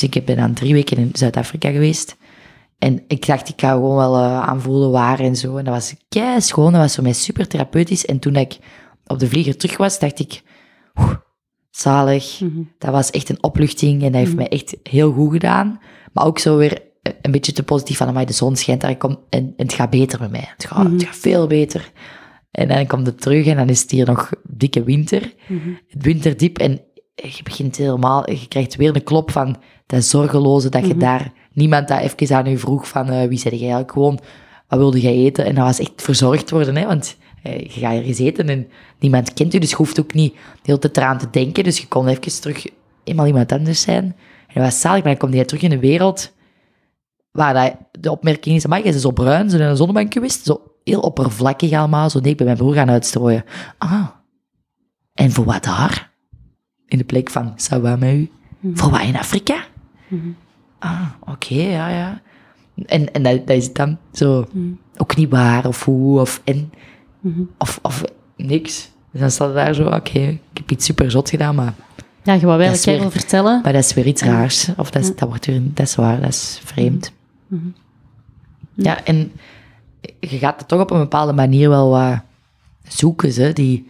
Dus 0.00 0.10
ik 0.10 0.24
ben 0.24 0.36
dan 0.36 0.54
drie 0.54 0.72
weken 0.72 0.96
in 0.96 1.10
Zuid-Afrika 1.12 1.70
geweest. 1.70 2.16
En 2.78 3.04
ik 3.08 3.26
dacht, 3.26 3.48
ik 3.48 3.60
ga 3.60 3.72
gewoon 3.72 3.96
wel 3.96 4.16
eh, 4.16 4.40
aanvoelen 4.40 4.90
waar 4.90 5.20
en 5.20 5.36
zo. 5.36 5.56
En 5.56 5.64
dat 5.64 5.74
was 5.74 5.94
kei 6.08 6.40
schoon, 6.40 6.72
dat 6.72 6.80
was 6.80 6.94
voor 6.94 7.02
mij 7.02 7.12
super 7.12 7.48
therapeutisch. 7.48 8.04
En 8.04 8.18
toen 8.18 8.36
ik 8.36 8.58
op 9.06 9.18
de 9.18 9.28
vlieger 9.28 9.56
terug 9.56 9.76
was, 9.76 9.98
dacht 9.98 10.18
ik, 10.18 10.42
oeh, 10.94 11.14
zalig. 11.70 12.40
Mhm. 12.40 12.62
Dat 12.78 12.92
was 12.92 13.10
echt 13.10 13.28
een 13.28 13.42
opluchting 13.42 14.02
en 14.02 14.12
dat 14.12 14.20
heeft 14.20 14.36
mij 14.36 14.48
echt 14.48 14.76
heel 14.82 15.12
goed 15.12 15.32
gedaan. 15.32 15.80
Maar 16.12 16.26
ook 16.26 16.38
zo 16.38 16.56
weer 16.56 16.82
eh, 17.02 17.12
een 17.22 17.30
beetje 17.30 17.52
te 17.52 17.62
positief 17.62 17.96
van, 17.96 18.08
amai, 18.08 18.26
de 18.26 18.32
zon 18.32 18.56
schijnt 18.56 18.80
daar, 18.80 18.96
kom, 18.96 19.18
en, 19.30 19.54
en 19.56 19.66
het 19.66 19.72
gaat 19.72 19.90
beter 19.90 20.20
met 20.20 20.30
mij. 20.30 20.48
Het 20.56 20.64
gaat, 20.64 20.90
het 20.90 21.04
gaat 21.04 21.16
veel 21.16 21.46
beter. 21.46 21.92
En 22.50 22.68
dan 22.68 22.86
komt 22.86 23.06
het 23.06 23.20
terug 23.20 23.46
en 23.46 23.56
dan 23.56 23.68
is 23.68 23.82
het 23.82 23.90
hier 23.90 24.06
nog 24.06 24.30
dikke 24.42 24.82
winter. 24.82 25.34
Het 25.88 26.02
winterdiep 26.02 26.58
en 26.58 26.80
je 27.14 27.42
begint 27.42 27.76
helemaal, 27.76 28.30
je 28.30 28.48
krijgt 28.48 28.76
weer 28.76 28.94
een 28.94 29.02
klop 29.02 29.30
van 29.30 29.56
dat 29.86 30.04
zorgeloze, 30.04 30.68
dat 30.68 30.86
je 30.86 30.96
daar, 30.96 31.32
niemand 31.52 31.88
dat 31.88 32.00
even 32.00 32.36
aan 32.36 32.46
u 32.46 32.58
vroeg 32.58 32.88
van, 32.88 33.08
eh, 33.08 33.28
wie 33.28 33.38
zei 33.38 33.54
jij 33.54 33.62
eigenlijk 33.62 33.92
gewoon, 33.92 34.18
wat 34.68 34.78
wilde 34.78 35.00
jij 35.00 35.14
eten? 35.14 35.44
En 35.44 35.54
dat 35.54 35.64
was 35.64 35.78
echt 35.78 36.02
verzorgd 36.02 36.50
worden, 36.50 36.76
hè, 36.76 36.86
want 36.86 37.16
eh, 37.42 37.60
je 37.60 37.80
gaat 37.80 37.94
ergens 37.94 38.18
eten 38.18 38.48
en 38.48 38.68
niemand 38.98 39.34
kent 39.34 39.54
u, 39.54 39.58
dus 39.58 39.70
je 39.70 39.76
hoeft 39.76 40.00
ook 40.00 40.14
niet 40.14 40.32
de 40.34 40.40
hele 40.62 40.78
tijd 40.78 40.96
eraan 40.96 41.18
te 41.18 41.30
denken, 41.30 41.64
dus 41.64 41.80
je 41.80 41.88
kon 41.88 42.08
even 42.08 42.40
terug 42.40 42.66
eenmaal 43.04 43.26
iemand 43.26 43.52
anders 43.52 43.80
zijn. 43.80 44.04
En 44.46 44.54
dat 44.54 44.62
was 44.62 44.80
zalig, 44.80 45.02
maar 45.02 45.12
dan 45.12 45.20
komt 45.20 45.34
hij 45.34 45.44
terug 45.44 45.62
in 45.62 45.72
een 45.72 45.80
wereld 45.80 46.32
waar 47.30 47.54
dat, 47.54 47.76
de 48.00 48.10
opmerking 48.10 48.56
is, 48.56 48.66
maar 48.66 48.78
jij 48.82 48.90
bent 48.90 49.02
zo 49.02 49.10
bruin, 49.10 49.50
ze 49.50 49.56
zijn 49.56 49.70
een 49.70 49.76
zonnebank 49.76 50.12
geweest, 50.12 50.44
zo 50.44 50.62
heel 50.84 51.00
oppervlakkig 51.00 51.72
allemaal, 51.72 52.10
zo 52.10 52.20
nee, 52.20 52.30
ik 52.30 52.36
ben 52.36 52.46
mijn 52.46 52.58
broer 52.58 52.74
gaan 52.74 52.90
uitstrooien. 52.90 53.44
Ah, 53.78 54.08
en 55.14 55.30
voor 55.30 55.44
wat 55.44 55.64
daar? 55.64 56.13
In 56.94 57.00
de 57.00 57.06
plek 57.06 57.30
van, 57.30 57.52
ça 57.56 57.80
va 57.80 57.96
met 57.96 58.14
u? 58.14 58.30
Voor 58.74 58.90
wat 58.90 59.00
in 59.00 59.16
Afrika? 59.16 59.64
Ah, 60.78 61.06
oké, 61.20 61.54
ja, 61.54 61.88
ja. 61.88 62.20
En, 62.86 63.12
en 63.12 63.22
dat, 63.22 63.46
dat 63.46 63.56
is 63.56 63.72
dan 63.72 63.98
zo, 64.12 64.46
ook 64.96 65.16
niet 65.16 65.30
waar, 65.30 65.66
of 65.66 65.84
hoe, 65.84 66.20
of 66.20 66.40
en, 66.44 66.72
of, 67.58 67.78
of 67.82 68.02
niks. 68.36 68.90
Dus 69.10 69.20
dan 69.20 69.30
staat 69.30 69.46
het 69.46 69.56
daar 69.56 69.74
zo, 69.74 69.86
oké, 69.86 70.18
ik 70.18 70.38
heb 70.52 70.70
iets 70.70 70.84
super 70.84 71.10
zot 71.10 71.30
gedaan, 71.30 71.54
maar, 71.54 71.74
Ja, 72.22 72.32
je 72.32 72.46
wou 72.46 72.58
wel 72.58 72.72
een 72.72 72.80
keer 72.80 73.10
vertellen. 73.10 73.60
maar 73.62 73.72
dat 73.72 73.84
is 73.84 73.94
weer 73.94 74.06
iets 74.06 74.22
raars. 74.22 74.68
Of 74.76 74.90
dat, 74.90 75.02
is, 75.02 75.16
dat 75.16 75.28
wordt 75.28 75.46
weer, 75.46 75.60
dat 75.64 75.86
is 75.86 75.94
waar, 75.94 76.20
dat 76.20 76.28
is 76.28 76.60
vreemd. 76.64 77.12
Ja, 78.74 79.04
en 79.04 79.32
je 80.20 80.38
gaat 80.38 80.58
het 80.58 80.68
toch 80.68 80.80
op 80.80 80.90
een 80.90 80.98
bepaalde 80.98 81.32
manier 81.32 81.68
wel 81.68 81.90
wat 81.90 82.20
zoeken, 82.88 83.32
ze, 83.32 83.52
die... 83.52 83.88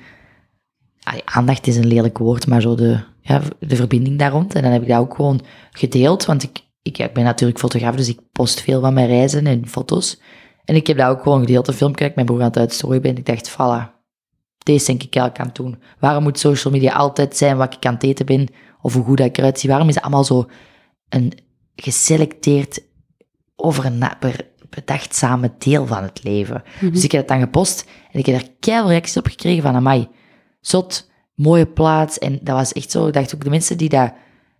Allee, 1.05 1.23
aandacht 1.25 1.67
is 1.67 1.77
een 1.77 1.87
lelijk 1.87 2.19
woord, 2.19 2.47
maar 2.47 2.61
zo 2.61 2.75
de, 2.75 3.01
ja, 3.21 3.43
de 3.59 3.77
verbinding 3.77 4.19
daar 4.19 4.31
rond. 4.31 4.55
En 4.55 4.63
dan 4.63 4.73
heb 4.73 4.83
ik 4.83 4.89
dat 4.89 4.99
ook 4.99 5.15
gewoon 5.15 5.41
gedeeld, 5.71 6.25
want 6.25 6.43
ik, 6.43 6.61
ik, 6.83 6.97
ja, 6.97 7.05
ik 7.05 7.13
ben 7.13 7.25
natuurlijk 7.25 7.59
fotograaf, 7.59 7.95
dus 7.95 8.09
ik 8.09 8.21
post 8.33 8.61
veel 8.61 8.81
van 8.81 8.95
mijn 8.95 9.07
reizen 9.07 9.47
en 9.47 9.69
foto's. 9.69 10.21
En 10.65 10.75
ik 10.75 10.87
heb 10.87 10.97
dat 10.97 11.09
ook 11.09 11.23
gewoon 11.23 11.41
gedeeld, 11.41 11.69
een 11.69 11.75
filmpje 11.75 12.01
dat 12.01 12.09
ik 12.09 12.15
mijn 12.15 12.27
broer 12.27 12.41
aan 12.41 12.47
het 12.47 12.59
uitstrooien 12.59 13.03
ben. 13.03 13.17
Ik 13.17 13.27
dacht, 13.27 13.51
voilà, 13.51 13.93
deze 14.59 14.87
denk 14.87 15.03
ik 15.03 15.17
eigenlijk 15.17 15.39
aan 15.39 15.47
het 15.47 15.57
doen. 15.57 15.83
Waarom 15.99 16.23
moet 16.23 16.39
social 16.39 16.73
media 16.73 16.93
altijd 16.95 17.37
zijn 17.37 17.57
wat 17.57 17.75
ik 17.75 17.87
aan 17.87 17.95
het 17.95 18.03
eten 18.03 18.27
ben, 18.27 18.49
of 18.81 18.95
hoe 18.95 19.05
goed 19.05 19.17
dat 19.17 19.27
ik 19.27 19.39
eruit 19.39 19.59
zie? 19.59 19.69
Waarom 19.69 19.89
is 19.89 19.95
het 19.95 20.05
allemaal 20.05 20.25
zo 20.25 20.49
een 21.09 21.33
geselecteerd 21.75 22.83
over 23.57 23.85
een 23.85 24.05
bedachtzame 24.71 25.53
deel 25.59 25.87
van 25.87 26.03
het 26.03 26.25
leven. 26.25 26.63
Dus 26.81 27.05
ik 27.05 27.13
heb 27.13 27.21
het 27.21 27.31
dan 27.31 27.41
gepost 27.41 27.89
en 28.13 28.19
ik 28.19 28.27
heb 28.27 28.41
daar 28.41 28.49
keihard 28.61 28.89
reacties 28.89 29.17
op 29.17 29.27
gekregen 29.27 29.63
van, 29.63 29.75
amai, 29.75 30.09
zot, 30.67 31.11
mooie 31.35 31.67
plaats. 31.67 32.19
En 32.19 32.39
dat 32.43 32.57
was 32.57 32.73
echt 32.73 32.91
zo, 32.91 33.07
ik 33.07 33.13
dacht 33.13 33.35
ook 33.35 33.45
de 33.45 33.51
mensen 33.51 33.77
die 33.79 33.89
dat 33.89 34.13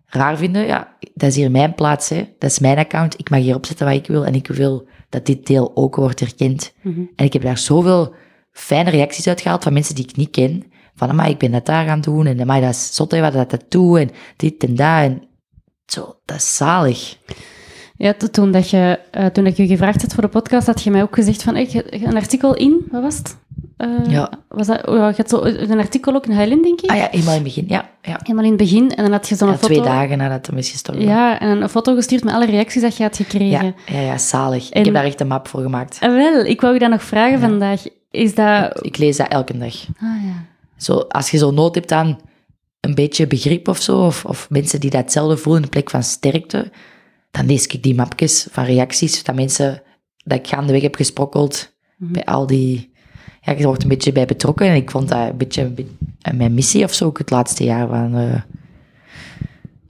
raar 0.05 0.37
vinden, 0.37 0.65
ja, 0.65 0.95
dat 1.13 1.29
is 1.29 1.35
hier 1.35 1.51
mijn 1.51 1.75
plaats, 1.75 2.09
hè. 2.09 2.27
dat 2.39 2.49
is 2.51 2.59
mijn 2.59 2.77
account, 2.77 3.19
ik 3.19 3.29
mag 3.29 3.39
hier 3.39 3.55
opzetten 3.55 3.85
wat 3.85 3.95
ik 3.95 4.07
wil 4.07 4.25
en 4.25 4.35
ik 4.35 4.47
wil 4.47 4.87
dat 5.09 5.25
dit 5.25 5.47
deel 5.47 5.71
ook 5.75 5.95
wordt 5.95 6.21
erkend. 6.21 6.73
En 7.15 7.25
ik 7.25 7.33
heb 7.33 7.41
daar 7.41 7.57
zoveel 7.57 8.13
fijne 8.51 8.89
reacties 8.89 9.27
uitgehaald 9.27 9.63
van 9.63 9.73
mensen 9.73 9.95
die 9.95 10.07
ik 10.07 10.15
niet 10.15 10.29
ken, 10.29 10.63
van, 10.95 11.09
amai, 11.09 11.31
ik 11.31 11.37
ben 11.37 11.51
dat 11.51 11.65
daar 11.65 11.85
gaan 11.85 12.01
doen 12.01 12.25
en 12.25 12.41
amai, 12.41 12.61
dat 12.61 12.69
is 12.69 12.95
zot, 12.95 13.11
hè, 13.11 13.21
wat 13.21 13.33
dat 13.33 13.49
dat 13.49 13.65
doet 13.69 13.97
en 13.97 14.09
dit 14.35 14.63
en 14.63 14.75
dat 14.75 15.01
en 15.01 15.23
zo, 15.85 16.15
dat 16.25 16.37
is 16.37 16.55
zalig. 16.55 17.17
Ja, 17.97 18.13
to- 18.13 18.27
toen, 18.27 18.51
dat 18.51 18.69
je, 18.69 18.99
eh, 19.11 19.25
toen 19.25 19.43
dat 19.43 19.57
je 19.57 19.67
gevraagd 19.67 20.01
had 20.01 20.13
voor 20.13 20.23
de 20.23 20.29
podcast, 20.29 20.67
had 20.67 20.81
je 20.81 20.91
mij 20.91 21.01
ook 21.01 21.15
gezegd 21.15 21.43
van, 21.43 21.55
ik 21.57 21.73
een 21.89 22.15
artikel 22.15 22.55
in, 22.55 22.85
wat 22.91 23.01
was 23.01 23.17
het? 23.17 23.37
Eh, 23.77 23.87
Ja. 24.07 24.29
Was 24.47 24.67
dat, 24.67 24.81
ja, 24.85 25.07
je 25.07 25.13
had 25.17 25.29
zo 25.29 25.41
een 25.43 25.79
artikel 25.79 26.15
ook 26.15 26.25
in 26.25 26.37
Highland, 26.37 26.63
denk 26.63 26.81
ik? 26.81 26.89
Ah 26.89 26.97
ja, 26.97 27.07
helemaal 27.11 27.35
in 27.35 27.43
het 27.43 27.53
begin, 27.53 27.65
ja. 27.67 27.89
ja. 28.01 28.19
Helemaal 28.21 28.43
in 28.43 28.49
het 28.49 28.59
begin. 28.59 28.91
En 28.91 29.03
dan 29.03 29.11
had 29.11 29.27
je 29.29 29.35
zo'n 29.35 29.47
Ja, 29.49 29.53
foto... 29.53 29.67
twee 29.67 29.81
dagen 29.81 30.17
nadat 30.17 30.47
hem 30.47 30.57
is 30.57 30.69
gestorven. 30.71 31.03
Ja, 31.05 31.39
en 31.39 31.61
een 31.61 31.69
foto 31.69 31.95
gestuurd 31.95 32.23
met 32.23 32.33
alle 32.33 32.45
reacties 32.45 32.81
dat 32.81 32.97
je 32.97 33.03
had 33.03 33.15
gekregen. 33.15 33.65
ja, 33.65 33.73
ja, 33.85 33.99
ja, 33.99 34.17
zalig. 34.17 34.69
En- 34.69 34.79
Ik 34.79 34.85
heb 34.85 34.93
daar 34.93 35.03
echt 35.03 35.21
een 35.21 35.27
map 35.27 35.47
voor 35.47 35.61
gemaakt. 35.61 35.97
Ah, 36.01 36.09
wel, 36.15 36.45
ik 36.45 36.61
wou 36.61 36.73
je 36.73 36.79
dat 36.79 36.89
nog 36.89 37.03
vragen 37.03 37.39
vandaag. 37.39 37.83
Is 38.11 38.35
dat... 38.35 38.85
Ik 38.85 38.97
lees 38.97 39.17
dat 39.17 39.27
elke 39.27 39.57
dag. 39.57 39.75
Ah 40.01 40.23
ja. 40.23 40.45
Zo, 40.77 40.93
als 40.97 41.31
je 41.31 41.37
zo 41.37 41.51
nood 41.51 41.75
hebt 41.75 41.91
aan 41.91 42.19
een 42.79 42.95
beetje 42.95 43.27
begrip 43.27 43.67
of 43.67 43.81
zo, 43.81 44.05
of, 44.05 44.25
of 44.25 44.49
mensen 44.49 44.79
die 44.79 44.89
dat 44.89 45.01
hetzelfde 45.01 45.37
voelen 45.37 45.61
de 45.61 45.67
plek 45.67 45.89
van 45.89 46.03
sterkte, 46.03 46.71
dan 47.31 47.45
lees 47.45 47.67
ik 47.67 47.83
die 47.83 47.95
mapjes 47.95 48.47
van 48.51 48.63
reacties, 48.63 49.23
dat 49.23 49.35
mensen 49.35 49.81
dat 50.23 50.37
ik 50.37 50.47
gaandeweg 50.47 50.81
heb 50.81 50.95
gesprokkeld 50.95 51.73
bij 51.97 52.25
al 52.25 52.47
die... 52.47 52.93
Ja, 53.45 53.53
je 53.53 53.65
wordt 53.65 53.83
een 53.83 53.89
beetje 53.89 54.11
bij 54.11 54.25
betrokken 54.25 54.67
en 54.67 54.75
ik 54.75 54.91
vond 54.91 55.09
dat 55.09 55.29
een 55.29 55.37
beetje, 55.37 55.73
mijn 56.35 56.53
missie 56.53 56.83
of 56.83 56.93
zo 56.93 57.05
ook 57.05 57.17
het 57.17 57.29
laatste 57.29 57.63
jaar 57.63 57.87
van... 57.87 58.15
eh, 58.15 58.41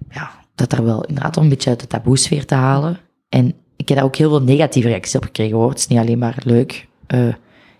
ja, 0.10 0.32
dat 0.56 0.72
er 0.72 0.84
wel 0.84 1.03
inderdaad 1.03 1.38
om 1.38 1.43
een 1.43 1.49
beetje 1.49 1.70
uit 1.70 1.80
de 1.80 1.88
taboesfeer 1.88 2.45
te 2.45 2.56
halen. 2.56 2.99
En 3.30 3.47
ik 3.76 3.88
heb 3.88 3.97
daar 3.97 4.06
ook 4.06 4.16
heel 4.16 4.30
veel 4.30 4.41
negatieve 4.41 4.88
reacties 4.88 5.16
op 5.16 5.24
gekregen, 5.24 5.58
hoor. 5.58 5.70
Het 5.70 5.78
is 5.78 5.88
niet 5.88 5.99
alleen 5.99 6.18
maar 6.18 6.38
leuk. 6.43 6.88
Eh, 7.08 7.34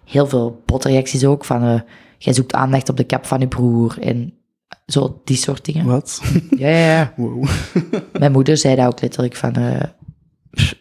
heel 0.06 0.28
veel 0.28 0.62
botreacties 0.66 1.26
ook, 1.26 1.46
van... 1.46 1.64
eh, 1.64 1.80
jij 2.18 2.34
zoekt 2.34 2.54
aandacht 2.54 2.90
op 2.90 2.98
de 2.98 3.04
kap 3.04 3.26
van 3.26 3.40
je 3.40 3.48
broer 3.48 3.98
en 4.00 4.34
zo, 4.86 5.22
die 5.24 5.38
soort 5.38 5.66
dingen. 5.66 5.86
Wat? 5.86 6.22
Ja, 6.58 6.70
ja, 6.70 6.92
ja. 6.98 7.14
Wow. 7.16 7.48
Mijn 8.20 8.32
moeder 8.32 8.58
zei 8.58 8.76
dat 8.76 8.86
ook 8.86 9.02
letterlijk 9.02 9.36
van... 9.36 9.52
pff, 10.52 10.74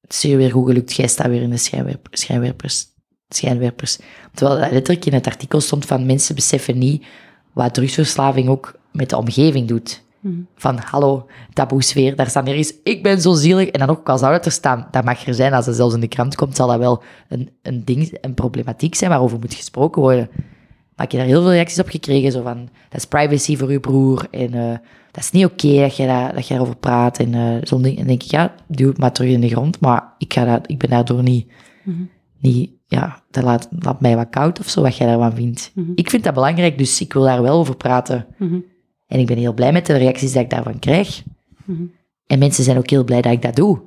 het 0.00 0.12
is 0.12 0.22
hier 0.22 0.36
weer 0.36 0.50
goed 0.50 0.66
gelukt, 0.66 0.94
jij 0.94 1.08
staat 1.08 1.26
weer 1.26 1.42
in 1.42 1.50
de 1.50 1.56
schijnwerp, 1.56 2.06
schijnwerpers. 2.10 2.86
Schijnwerpers. 3.28 3.98
Terwijl 4.34 4.60
dat 4.60 4.70
letterlijk 4.70 5.06
in 5.06 5.12
het 5.12 5.26
artikel 5.26 5.60
stond 5.60 5.86
van 5.86 6.06
mensen 6.06 6.34
beseffen 6.34 6.78
niet 6.78 7.06
wat 7.52 7.74
drugsverslaving 7.74 8.48
ook 8.48 8.74
met 8.92 9.10
de 9.10 9.16
omgeving 9.16 9.68
doet. 9.68 10.02
Van, 10.56 10.78
hallo, 10.78 11.26
taboe 11.52 11.82
sfeer, 11.82 12.16
daar 12.16 12.28
staat 12.28 12.44
nergens, 12.44 12.74
ik 12.82 13.02
ben 13.02 13.20
zo 13.20 13.34
zielig. 13.34 13.68
En 13.68 13.78
dan 13.78 13.88
ook, 13.88 14.08
al 14.08 14.18
zou 14.18 14.32
het 14.32 14.46
er 14.46 14.52
staan, 14.52 14.88
dat 14.90 15.04
mag 15.04 15.26
er 15.26 15.34
zijn. 15.34 15.52
Als 15.52 15.66
het 15.66 15.76
zelfs 15.76 15.94
in 15.94 16.00
de 16.00 16.08
krant 16.08 16.34
komt, 16.34 16.56
zal 16.56 16.68
dat 16.68 16.78
wel 16.78 17.02
een, 17.28 17.50
een 17.62 17.84
ding, 17.84 18.18
een 18.20 18.34
problematiek 18.34 18.94
zijn 18.94 19.10
waarover 19.10 19.38
moet 19.38 19.54
gesproken 19.54 20.02
worden. 20.02 20.28
Maar 20.96 21.06
ik 21.06 21.12
heb 21.12 21.20
daar 21.20 21.30
heel 21.30 21.42
veel 21.42 21.52
reacties 21.52 21.78
op 21.78 21.88
gekregen, 21.88 22.32
zo 22.32 22.42
van, 22.42 22.68
dat 22.88 23.00
is 23.00 23.04
privacy 23.04 23.56
voor 23.56 23.68
uw 23.68 23.80
broer. 23.80 24.26
En 24.30 24.54
uh, 24.54 24.76
dat 25.10 25.22
is 25.22 25.30
niet 25.30 25.44
oké 25.44 25.66
okay 25.66 25.80
dat, 25.80 25.96
je 25.96 26.06
dat, 26.06 26.34
dat 26.34 26.46
je 26.46 26.54
daarover 26.54 26.76
praat. 26.76 27.18
En 27.18 27.32
uh, 27.32 27.58
zo'n 27.62 27.82
ding. 27.82 27.98
En 27.98 28.06
denk 28.06 28.22
ik, 28.22 28.30
ja, 28.30 28.54
duw 28.66 28.88
het 28.88 28.98
maar 28.98 29.12
terug 29.12 29.30
in 29.30 29.40
de 29.40 29.48
grond. 29.48 29.80
Maar 29.80 30.12
ik, 30.18 30.32
ga 30.32 30.44
dat, 30.44 30.70
ik 30.70 30.78
ben 30.78 30.90
daardoor 30.90 31.22
niet, 31.22 31.46
mm 31.84 31.94
-hmm. 31.94 32.10
niet 32.38 32.70
ja, 32.88 33.22
dat 33.30 33.44
laat, 33.44 33.68
laat 33.78 34.00
mij 34.00 34.16
wat 34.16 34.30
koud 34.30 34.58
of 34.58 34.68
zo, 34.68 34.82
wat 34.82 34.96
jij 34.96 35.06
daarvan 35.06 35.34
vindt. 35.34 35.70
Mm 35.74 35.84
-hmm. 35.84 35.92
Ik 35.94 36.10
vind 36.10 36.24
dat 36.24 36.34
belangrijk, 36.34 36.78
dus 36.78 37.00
ik 37.00 37.12
wil 37.12 37.22
daar 37.22 37.42
wel 37.42 37.58
over 37.58 37.76
praten. 37.76 38.26
Mm 38.38 38.48
-hmm. 38.48 38.64
En 39.06 39.18
ik 39.18 39.26
ben 39.26 39.36
heel 39.36 39.54
blij 39.54 39.72
met 39.72 39.86
de 39.86 39.96
reacties 39.96 40.32
die 40.32 40.40
ik 40.40 40.50
daarvan 40.50 40.78
krijg. 40.78 41.22
En 42.26 42.38
mensen 42.38 42.64
zijn 42.64 42.76
ook 42.76 42.90
heel 42.90 43.04
blij 43.04 43.22
dat 43.22 43.32
ik 43.32 43.42
dat 43.42 43.56
doe. 43.56 43.80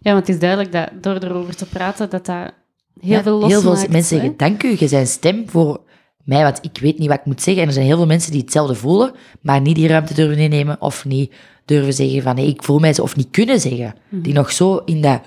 Ja, 0.00 0.12
want 0.12 0.26
het 0.26 0.28
is 0.28 0.38
duidelijk 0.38 0.72
dat 0.72 0.88
door 1.00 1.14
erover 1.14 1.56
te 1.56 1.66
praten, 1.66 2.10
dat 2.10 2.26
dat 2.26 2.52
heel 3.00 3.16
ja, 3.16 3.22
veel 3.22 3.38
losmaakt. 3.38 3.62
Heel 3.62 3.74
veel 3.76 3.88
mensen 3.90 4.16
zeggen, 4.16 4.36
dank 4.36 4.62
u, 4.62 4.76
je 4.78 4.88
zijn 4.88 5.06
stem 5.06 5.48
voor 5.48 5.80
mij, 6.24 6.42
want 6.42 6.58
ik 6.62 6.78
weet 6.80 6.98
niet 6.98 7.08
wat 7.08 7.18
ik 7.18 7.24
moet 7.24 7.42
zeggen. 7.42 7.62
En 7.62 7.68
er 7.68 7.74
zijn 7.74 7.86
heel 7.86 7.96
veel 7.96 8.06
mensen 8.06 8.32
die 8.32 8.40
hetzelfde 8.40 8.74
voelen, 8.74 9.12
maar 9.40 9.60
niet 9.60 9.76
die 9.76 9.88
ruimte 9.88 10.14
durven 10.14 10.38
innemen 10.38 10.80
of 10.80 11.04
niet 11.04 11.32
durven 11.64 11.92
zeggen 11.92 12.22
van, 12.22 12.34
nee, 12.34 12.46
ik 12.46 12.62
voel 12.62 12.78
mij 12.78 12.92
zo, 12.92 13.02
of 13.02 13.16
niet 13.16 13.30
kunnen 13.30 13.60
zeggen. 13.60 13.94
Die 14.10 14.32
nog 14.32 14.52
zo 14.52 14.82
in 14.84 15.00
dat 15.00 15.20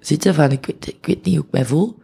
zitten 0.00 0.34
van, 0.34 0.50
ik 0.50 0.66
weet, 0.66 0.86
ik 0.86 1.06
weet 1.06 1.24
niet 1.24 1.36
hoe 1.36 1.44
ik 1.44 1.52
mij 1.52 1.64
voel. 1.64 2.00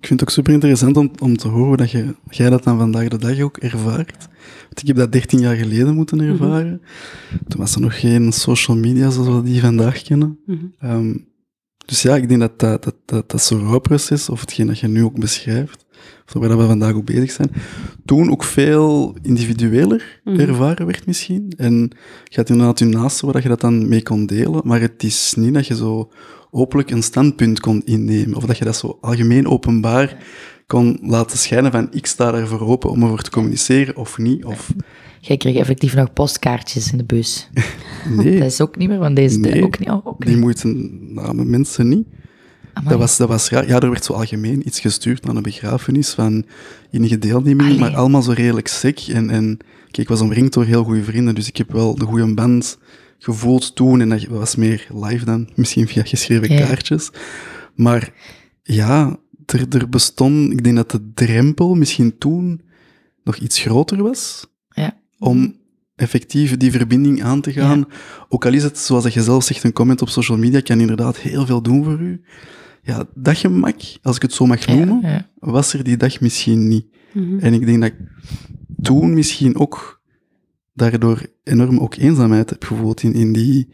Ik 0.00 0.06
vind 0.06 0.20
het 0.20 0.22
ook 0.22 0.34
super 0.34 0.52
interessant 0.52 0.96
om, 0.96 1.10
om 1.18 1.36
te 1.36 1.48
horen 1.48 1.78
dat 1.78 1.90
je, 1.90 2.14
jij 2.30 2.50
dat 2.50 2.64
dan 2.64 2.78
vandaag 2.78 3.08
de 3.08 3.18
dag 3.18 3.40
ook 3.40 3.56
ervaart. 3.56 4.28
Want 4.62 4.80
ik 4.80 4.86
heb 4.86 4.96
dat 4.96 5.12
13 5.12 5.40
jaar 5.40 5.56
geleden 5.56 5.94
moeten 5.94 6.20
ervaren. 6.20 6.82
Toen 7.48 7.60
was 7.60 7.74
er 7.74 7.80
nog 7.80 8.00
geen 8.00 8.32
social 8.32 8.76
media 8.76 9.10
zoals 9.10 9.28
we 9.28 9.42
die 9.42 9.60
vandaag 9.60 10.02
kennen. 10.02 10.38
Um, 10.84 11.28
dus 11.90 12.02
ja, 12.02 12.16
ik 12.16 12.28
denk 12.28 12.40
dat 12.40 12.58
dat, 12.58 12.84
dat, 12.84 12.94
dat, 13.04 13.30
dat 13.30 13.42
zo'n 13.42 13.60
rouwproces, 13.60 14.28
of 14.28 14.40
hetgeen 14.40 14.66
dat 14.66 14.78
je 14.78 14.88
nu 14.88 15.04
ook 15.04 15.18
beschrijft, 15.18 15.84
waar 16.32 16.58
we 16.58 16.66
vandaag 16.66 16.94
ook 16.94 17.04
bezig 17.04 17.30
zijn, 17.30 17.50
toen 18.04 18.30
ook 18.30 18.44
veel 18.44 19.14
individueler 19.22 20.20
ervaren 20.24 20.86
werd 20.86 21.06
misschien. 21.06 21.52
En 21.56 21.90
je 22.24 22.36
had 22.36 22.48
inderdaad 22.50 22.78
je 22.78 22.84
naaste 22.84 23.26
waar 23.26 23.42
je 23.42 23.48
dat 23.48 23.60
dan 23.60 23.88
mee 23.88 24.02
kon 24.02 24.26
delen, 24.26 24.60
maar 24.64 24.80
het 24.80 25.02
is 25.02 25.34
niet 25.36 25.54
dat 25.54 25.66
je 25.66 25.76
zo 25.76 26.10
openlijk 26.50 26.90
een 26.90 27.02
standpunt 27.02 27.60
kon 27.60 27.82
innemen, 27.84 28.34
of 28.36 28.44
dat 28.44 28.58
je 28.58 28.64
dat 28.64 28.76
zo 28.76 28.98
algemeen 29.00 29.46
openbaar 29.48 30.16
kon 30.66 30.98
laten 31.02 31.38
schijnen 31.38 31.72
van 31.72 31.88
ik 31.90 32.06
sta 32.06 32.34
ervoor 32.34 32.60
open 32.60 32.90
om 32.90 33.04
over 33.04 33.22
te 33.22 33.30
communiceren 33.30 33.96
of 33.96 34.18
niet. 34.18 34.44
Of... 34.44 34.72
Jij 35.20 35.36
kreeg 35.36 35.56
effectief 35.56 35.94
nog 35.94 36.12
postkaartjes 36.12 36.92
in 36.92 36.98
de 36.98 37.04
bus. 37.04 37.48
Nee. 38.08 38.38
dat 38.38 38.46
is 38.50 38.60
ook 38.60 38.76
niet 38.76 38.88
meer 38.88 38.98
van 38.98 39.14
deze. 39.14 39.38
Nee, 39.38 39.62
Ook 39.62 39.78
niet. 39.78 39.88
oh, 39.88 40.06
ook 40.06 40.24
die 40.24 40.34
niet. 40.34 40.44
moeten 40.44 40.90
namen 41.14 41.50
mensen 41.50 41.88
niet. 41.88 42.06
Amai. 42.72 42.88
Dat 42.90 42.98
was, 42.98 43.16
dat 43.16 43.28
was 43.28 43.48
raar. 43.50 43.66
Ja, 43.68 43.80
er 43.80 43.90
werd 43.90 44.04
zo 44.04 44.12
algemeen 44.12 44.66
iets 44.66 44.80
gestuurd 44.80 45.24
naar 45.24 45.36
een 45.36 45.42
begrafenis 45.42 46.10
van 46.10 46.44
enige 46.90 47.18
deelneming, 47.18 47.78
maar 47.78 47.94
allemaal 47.94 48.22
zo 48.22 48.32
redelijk 48.32 48.68
sec. 48.68 48.98
En, 49.00 49.30
en 49.30 49.56
kijk, 49.84 49.98
ik 49.98 50.08
was 50.08 50.20
omringd 50.20 50.52
door 50.52 50.64
heel 50.64 50.84
goede 50.84 51.04
vrienden, 51.04 51.34
dus 51.34 51.48
ik 51.48 51.56
heb 51.56 51.72
wel 51.72 51.94
de 51.94 52.04
goede 52.04 52.34
band 52.34 52.78
gevoeld 53.18 53.74
toen. 53.74 54.00
En 54.00 54.08
dat 54.08 54.24
was 54.24 54.56
meer 54.56 54.86
live 54.94 55.24
dan, 55.24 55.48
misschien 55.54 55.88
via 55.88 56.02
geschreven 56.02 56.52
Ja. 56.52 56.66
kaartjes. 56.66 57.10
Maar 57.74 58.12
ja, 58.62 59.18
er, 59.46 59.66
er 59.70 59.88
bestond, 59.88 60.52
ik 60.52 60.64
denk 60.64 60.76
dat 60.76 60.90
de 60.90 61.10
drempel 61.14 61.74
misschien 61.74 62.18
toen 62.18 62.60
nog 63.24 63.36
iets 63.36 63.58
groter 63.60 64.02
was 64.02 64.46
Ja. 64.68 64.96
om 65.18 65.58
effectief 65.96 66.56
die 66.56 66.70
verbinding 66.70 67.22
aan 67.22 67.40
te 67.40 67.52
gaan. 67.52 67.86
Ook 68.28 68.46
al 68.46 68.52
is 68.52 68.62
het, 68.62 68.78
zoals 68.78 69.02
dat 69.04 69.12
je 69.14 69.22
zelf 69.22 69.44
zegt, 69.44 69.64
een 69.64 69.72
comment 69.72 70.02
op 70.02 70.08
social 70.08 70.38
media 70.38 70.60
kan 70.60 70.80
inderdaad 70.80 71.16
heel 71.18 71.46
veel 71.46 71.62
doen 71.62 71.84
voor 71.84 72.00
u. 72.00 72.20
Ja, 72.82 73.04
dat 73.14 73.36
gemak, 73.36 73.80
als 74.02 74.16
ik 74.16 74.22
het 74.22 74.32
zo 74.32 74.46
mag 74.46 74.66
noemen, 74.66 75.00
ja. 75.02 75.30
was 75.38 75.74
er 75.74 75.84
die 75.84 75.96
dag 75.96 76.20
misschien 76.20 76.68
niet. 76.68 76.86
Mhm. 77.12 77.38
En 77.38 77.52
ik 77.54 77.66
denk 77.66 77.80
dat 77.80 77.90
ik 77.90 77.98
toen 78.82 79.14
misschien 79.14 79.56
ook 79.56 80.02
daardoor 80.72 81.26
enorm 81.44 81.78
ook 81.78 81.94
eenzaamheid 81.94 82.50
heb 82.50 82.64
gevoeld 82.64 83.02
in, 83.02 83.12
in 83.14 83.32
die... 83.32 83.68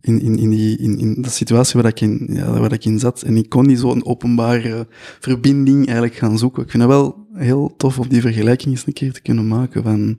In, 0.00 0.20
in, 0.20 0.38
in, 0.38 0.50
die, 0.50 0.78
in, 0.78 0.98
in 0.98 1.22
de 1.22 1.28
situatie 1.28 1.80
waar 1.80 1.90
ik 1.90 2.00
in, 2.00 2.28
ja, 2.30 2.60
waar 2.60 2.72
ik 2.72 2.84
in 2.84 2.98
zat. 2.98 3.22
En 3.22 3.36
ik 3.36 3.48
kon 3.48 3.66
niet 3.66 3.78
zo'n 3.78 4.06
openbare 4.06 4.86
verbinding 5.20 5.86
eigenlijk 5.86 6.14
gaan 6.14 6.38
zoeken. 6.38 6.62
Ik 6.62 6.70
vind 6.70 6.82
het 6.82 6.92
wel 6.92 7.26
heel 7.32 7.74
tof 7.76 7.98
om 7.98 8.08
die 8.08 8.20
vergelijking 8.20 8.70
eens 8.70 8.86
een 8.86 8.92
keer 8.92 9.12
te 9.12 9.22
kunnen 9.22 9.48
maken. 9.48 9.82
Van, 9.82 10.18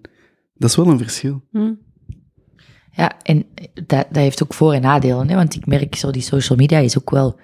dat 0.53 0.69
is 0.69 0.75
wel 0.75 0.87
een 0.87 0.97
verschil. 0.97 1.43
Mhm. 1.51 1.71
Ja, 2.91 3.21
en 3.23 3.45
dat, 3.73 3.87
dat 3.87 4.15
heeft 4.15 4.43
ook 4.43 4.53
voor- 4.53 4.73
en 4.73 4.81
nadelen. 4.81 5.29
Hè? 5.29 5.35
Want 5.35 5.55
ik 5.55 5.65
merk 5.65 5.95
zo, 5.95 6.11
die 6.11 6.21
social 6.21 6.57
media 6.57 6.79
is 6.79 6.97
ook 6.97 7.09
wel, 7.09 7.39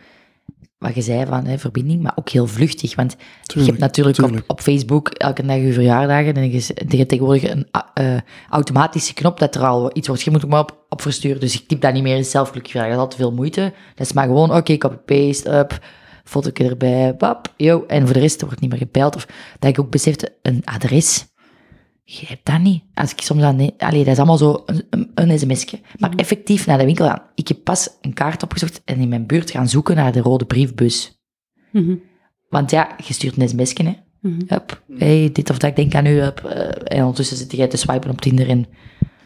wat 0.77 0.95
je 0.95 1.01
zei 1.01 1.25
van 1.25 1.45
hè, 1.45 1.57
verbinding, 1.57 2.01
maar 2.01 2.13
ook 2.15 2.29
heel 2.29 2.47
vluchtig. 2.47 2.95
Want 2.95 3.15
je 3.43 3.63
hebt 3.63 3.77
natuurlijk 3.77 4.17
op, 4.17 4.43
op 4.47 4.61
Facebook 4.61 5.09
elke 5.09 5.45
dag 5.45 5.57
je 5.57 5.73
verjaardagen 5.73 6.33
en 6.33 6.51
je, 6.51 6.73
je 6.87 6.97
hebt 6.97 7.09
tegenwoordig 7.09 7.51
een 7.51 7.67
eh, 7.93 8.17
automatische 8.49 9.13
knop 9.13 9.39
dat 9.39 9.55
er 9.55 9.65
al 9.65 9.89
iets 9.93 10.07
wordt. 10.07 10.21
Je 10.21 10.31
moet 10.31 10.41
er 10.41 10.47
maar 10.47 10.59
op, 10.59 10.85
op 10.89 11.01
versturen. 11.01 11.39
Dus 11.39 11.53
ik 11.61 11.67
typ 11.67 11.81
dat 11.81 11.93
niet 11.93 12.03
meer 12.03 12.17
in 12.17 12.25
zelf 12.25 12.47
gelukkig 12.47 12.71
vragen. 12.71 12.89
Dat 12.89 12.97
is 12.97 13.03
altijd 13.03 13.21
veel 13.21 13.31
moeite. 13.31 13.73
Dat 13.95 14.07
is 14.07 14.13
maar 14.13 14.25
gewoon, 14.25 14.55
oké, 14.55 14.77
copy-paste, 14.77 15.57
up, 15.57 15.79
foto 16.23 16.49
erbij, 16.51 17.13
pap, 17.13 17.53
yo. 17.57 17.83
En 17.87 18.05
voor 18.05 18.13
de 18.13 18.19
rest 18.19 18.41
wordt 18.41 18.59
niet 18.59 18.69
meer 18.69 18.79
gebeld. 18.79 19.15
Of 19.15 19.27
dat 19.59 19.69
ik 19.69 19.79
ook 19.79 19.89
besefte, 19.89 20.33
een 20.41 20.61
adres, 20.63 21.25
je 22.05 22.25
hebt 22.27 22.45
dat 22.45 22.59
niet. 22.59 22.83
Als 22.93 23.11
ik 23.11 23.21
soms 23.21 23.41
aan... 23.41 23.71
Allee, 23.77 24.03
dat 24.03 24.13
is 24.13 24.17
allemaal 24.17 24.37
zo 24.37 24.63
een, 24.65 24.83
een, 24.89 25.11
een 25.15 25.39
sms'je. 25.39 25.79
Maar 25.97 26.13
effectief 26.15 26.65
naar 26.65 26.77
de 26.77 26.85
winkel 26.85 27.07
gaan. 27.07 27.21
Ik 27.35 27.47
heb 27.47 27.63
pas 27.63 27.89
een 28.01 28.13
kaart 28.13 28.43
opgezocht 28.43 28.81
en 28.85 28.99
in 28.99 29.09
mijn 29.09 29.25
buurt 29.25 29.51
gaan 29.51 29.69
zoeken 29.69 29.95
naar 29.95 30.11
de 30.11 30.19
rode 30.19 30.45
briefbus. 30.45 31.19
Mhm. 31.71 31.95
Want 32.49 32.71
ja, 32.71 32.95
je 33.07 33.13
stuurt 33.13 33.37
een 33.37 33.49
sms'je, 33.49 33.83
hè. 33.83 33.93
Mhm. 34.21 34.41
Hup, 34.47 34.83
hey, 34.97 35.29
dit 35.33 35.49
of 35.49 35.57
dat, 35.57 35.69
ik 35.69 35.75
denk 35.75 35.95
aan 35.95 36.05
u, 36.05 36.19
hup. 36.19 36.39
eh, 36.39 36.97
en 36.97 36.99
ondertussen 36.99 37.37
zit 37.37 37.51
jij 37.51 37.67
te 37.67 37.77
swipen 37.77 38.09
op 38.09 38.21
Tinder 38.21 38.49
en 38.49 38.65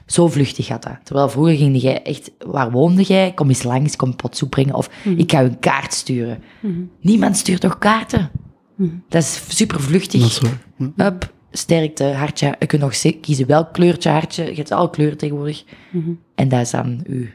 zo 0.06 0.28
vluchtig 0.28 0.66
gaat 0.66 0.84
dat. 0.84 0.98
Terwijl 1.04 1.30
vroeger 1.30 1.56
ging 1.56 1.82
jij 1.82 2.04
echt, 2.04 2.32
waar 2.38 2.72
woonde 2.72 3.02
jij? 3.04 3.34
Kom 3.34 3.48
eens 3.48 3.64
langs, 3.64 3.96
kom 3.96 4.16
pot 4.16 4.38
soep 4.38 4.50
brengen. 4.50 4.76
Of 4.76 4.90
ik 5.18 5.32
ga 5.32 5.42
u 5.42 5.46
een 5.46 5.60
kaart 5.60 5.94
sturen. 5.94 6.44
Mhm. 6.60 6.82
Niemand 7.02 7.38
stuurt 7.38 7.62
toch 7.62 7.78
kaarten? 7.78 8.32
Mhm. 8.76 8.90
Dat 9.10 9.22
is 9.22 9.42
super 9.48 9.82
vluchtig. 9.82 10.42
Hup, 10.96 11.34
sterkte, 11.52 12.04
hartje. 12.04 12.56
Je 12.60 12.66
kunt 12.66 12.82
nog 12.82 12.96
ze- 12.96 13.12
kiezen 13.22 13.48
welk 13.48 13.74
kleurtje 13.74 14.10
hartje. 14.10 14.44
Je 14.46 14.56
hebt 14.56 14.72
al 14.72 14.90
kleuren 14.90 15.18
tegenwoordig. 15.18 15.64
Mhm. 15.92 16.10
En 16.36 16.50
dat 16.50 16.60
is 16.62 16.70
dan 16.72 17.04
u. 17.08 17.34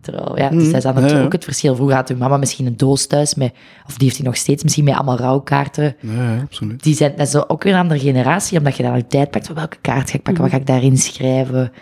Terwijl, 0.00 0.38
ja, 0.38 0.48
dus 0.48 0.62
Mhm, 0.62 0.66
dat 0.66 0.76
is 0.76 0.82
dan 0.82 0.92
ja, 0.94 1.00
natuurlijk 1.00 1.18
ja. 1.20 1.24
ook 1.26 1.32
het 1.32 1.44
verschil. 1.44 1.74
Vroeger 1.74 1.96
had 1.96 2.10
uw 2.10 2.16
mama 2.16 2.36
misschien 2.36 2.66
een 2.66 2.76
doos 2.76 3.06
thuis, 3.06 3.34
met, 3.34 3.52
of 3.86 3.94
die 3.96 4.04
heeft 4.06 4.16
hij 4.16 4.26
nog 4.26 4.36
steeds, 4.36 4.62
misschien 4.62 4.84
met 4.84 4.94
allemaal 4.94 5.16
rouwkaarten. 5.16 5.96
Ja, 6.00 6.12
ja, 6.34 6.40
absoluut. 6.40 6.82
Die 6.82 6.94
zijn, 6.94 7.12
dat 7.16 7.26
is 7.26 7.48
ook 7.48 7.62
weer 7.62 7.72
een 7.72 7.78
andere 7.80 8.00
generatie, 8.00 8.58
omdat 8.58 8.76
je 8.76 8.82
dan 8.82 8.94
de 8.94 9.06
tijd 9.06 9.30
pakt. 9.30 9.46
van 9.46 9.54
Welke 9.54 9.76
kaart 9.80 10.10
ga 10.10 10.16
ik 10.16 10.22
pakken? 10.22 10.42
Wat 10.42 10.52
ga 10.52 10.58
ik 10.58 10.66
daarin 10.66 10.98
schrijven? 10.98 11.72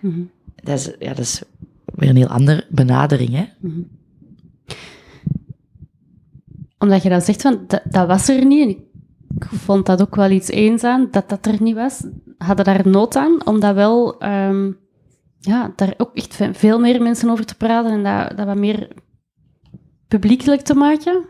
Mhm. 0.00 0.20
Dat 0.54 0.78
is, 0.78 0.90
ja, 0.98 1.08
dat 1.08 1.18
is 1.18 1.42
weer 1.84 2.08
een 2.08 2.16
heel 2.16 2.26
andere 2.28 2.66
benadering, 2.70 3.30
hè? 3.34 3.44
Omdat 6.78 7.02
je 7.02 7.08
dan 7.08 7.20
zegt 7.22 7.42
van, 7.42 7.64
dat, 7.66 7.82
dat 7.84 8.06
was 8.06 8.28
er 8.28 8.44
niet. 8.46 8.62
En 8.62 8.68
ik 8.68 8.78
vond 9.44 9.86
dat 9.86 10.00
ook 10.00 10.14
wel 10.14 10.30
iets 10.30 10.48
eenzaam, 10.48 11.08
dat 11.10 11.28
dat 11.28 11.46
er 11.46 11.62
niet 11.62 11.74
was. 11.74 12.02
Hadden 12.38 12.64
daar 12.64 12.88
nood 12.88 13.16
aan, 13.16 13.46
om 13.46 13.60
dat 13.60 13.74
wel, 13.74 14.18
ehm, 14.20 14.72
ja, 15.38 15.72
daar 15.76 15.94
ook 15.96 16.10
echt 16.14 16.34
ve- 16.34 16.54
veel 16.54 16.80
meer 16.80 17.02
mensen 17.02 17.30
over 17.30 17.44
te 17.44 17.54
praten 17.56 17.90
en 17.90 18.02
dat, 18.28 18.36
dat 18.36 18.46
wat 18.46 18.56
meer 18.56 18.88
publiekelijk 20.08 20.60
te 20.62 20.74
maken. 20.74 21.24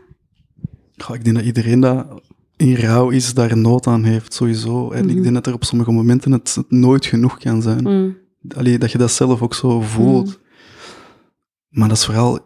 Goh, 0.97 1.15
ik 1.15 1.23
denk 1.23 1.35
dat 1.35 1.45
iedereen 1.45 1.79
dat 1.79 2.21
in 2.55 2.75
rouw 2.75 3.09
is, 3.09 3.33
daar 3.33 3.57
nood 3.57 3.87
aan 3.87 4.03
heeft, 4.03 4.33
sowieso. 4.33 4.91
En 4.91 5.09
ik 5.09 5.21
denk 5.23 5.33
dat 5.35 5.47
er 5.47 5.53
op 5.53 5.63
sommige 5.63 5.91
momenten 5.91 6.31
het, 6.31 6.55
het 6.55 6.71
nooit 6.71 7.05
genoeg 7.05 7.37
kan 7.37 7.61
zijn. 7.61 7.83
Mm. 7.83 8.17
Allee, 8.55 8.77
dat 8.77 8.91
je 8.91 8.97
dat 8.97 9.11
zelf 9.11 9.41
ook 9.41 9.53
zo 9.53 9.81
voelt. 9.81 10.39
Maar 11.69 11.87
dat 11.87 11.97
is 11.97 12.05
vooral 12.05 12.39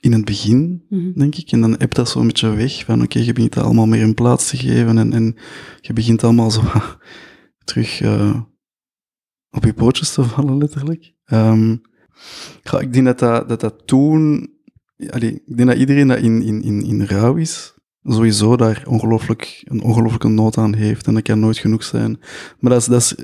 in 0.00 0.12
het 0.12 0.24
begin, 0.24 0.84
Mhm. 0.88 1.12
denk 1.18 1.34
ik. 1.34 1.50
En 1.52 1.60
dan 1.60 1.70
heb 1.70 1.80
je 1.80 1.98
dat 1.98 2.08
zo 2.08 2.20
een 2.20 2.26
beetje 2.26 2.54
weg. 2.54 2.84
Van 2.84 3.02
oké, 3.02 3.18
je 3.18 3.32
begint 3.32 3.52
dat 3.52 3.64
allemaal 3.64 3.86
meer 3.86 4.02
een 4.02 4.14
plaats 4.14 4.48
te 4.48 4.56
geven. 4.56 4.98
En, 4.98 5.12
en 5.12 5.36
je 5.80 5.92
begint 5.92 6.24
allemaal 6.24 6.50
zo 6.50 6.62
terug 7.64 8.00
eh, 8.00 8.40
op 9.50 9.64
je 9.64 9.72
pootjes 9.74 10.12
te 10.12 10.22
vallen, 10.22 10.58
letterlijk. 10.58 11.12
Goh, 12.62 12.80
ik 12.82 12.92
denk 12.92 13.04
dat 13.06 13.18
dat, 13.18 13.48
dat, 13.48 13.60
dat 13.60 13.86
toen... 13.86 14.50
Allee, 15.10 15.42
ik 15.46 15.56
denk 15.56 15.68
dat 15.68 15.78
iedereen 15.78 16.08
dat 16.08 16.18
in, 16.18 16.42
in, 16.42 16.62
in, 16.62 16.82
in 16.84 17.04
rouw 17.04 17.34
is, 17.36 17.74
sowieso 18.02 18.56
daar 18.56 18.82
ongelooflijk, 18.86 19.62
een 19.64 19.82
ongelooflijke 19.82 20.28
nood 20.28 20.58
aan 20.58 20.74
heeft. 20.74 21.06
En 21.06 21.14
dat 21.14 21.22
kan 21.22 21.40
nooit 21.40 21.58
genoeg 21.58 21.84
zijn. 21.84 22.18
Maar 22.58 22.70
dat 22.72 22.80
is, 22.80 22.86
dat 22.86 23.00
is 23.00 23.14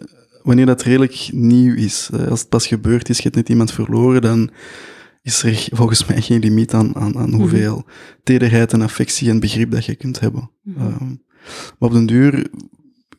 wanneer 0.43 0.66
dat 0.66 0.83
redelijk 0.83 1.29
nieuw 1.33 1.74
is. 1.74 2.11
Als 2.29 2.41
het 2.41 2.49
pas 2.49 2.66
gebeurd 2.66 3.09
is, 3.09 3.16
je 3.16 3.22
hebt 3.22 3.35
net 3.35 3.49
iemand 3.49 3.72
verloren, 3.72 4.22
dan 4.22 4.51
is 5.27 5.43
er 5.43 5.68
volgens 5.72 6.07
mij 6.07 6.22
geen 6.22 6.41
limiet 6.41 6.74
aan, 6.74 6.97
aan, 6.97 7.18
aan 7.18 7.33
hoeveel 7.33 7.85
tederheid 8.22 8.72
en 8.72 8.83
affectie 8.83 9.31
en 9.31 9.41
begrip 9.41 9.70
dat 9.70 9.85
je 9.85 9.95
kunt 9.95 10.20
hebben. 10.20 10.51
Mhm. 10.62 10.81
Ehm, 10.81 11.07
maar 11.79 11.89
op 11.89 11.93
den 11.93 12.07
duur 12.07 12.47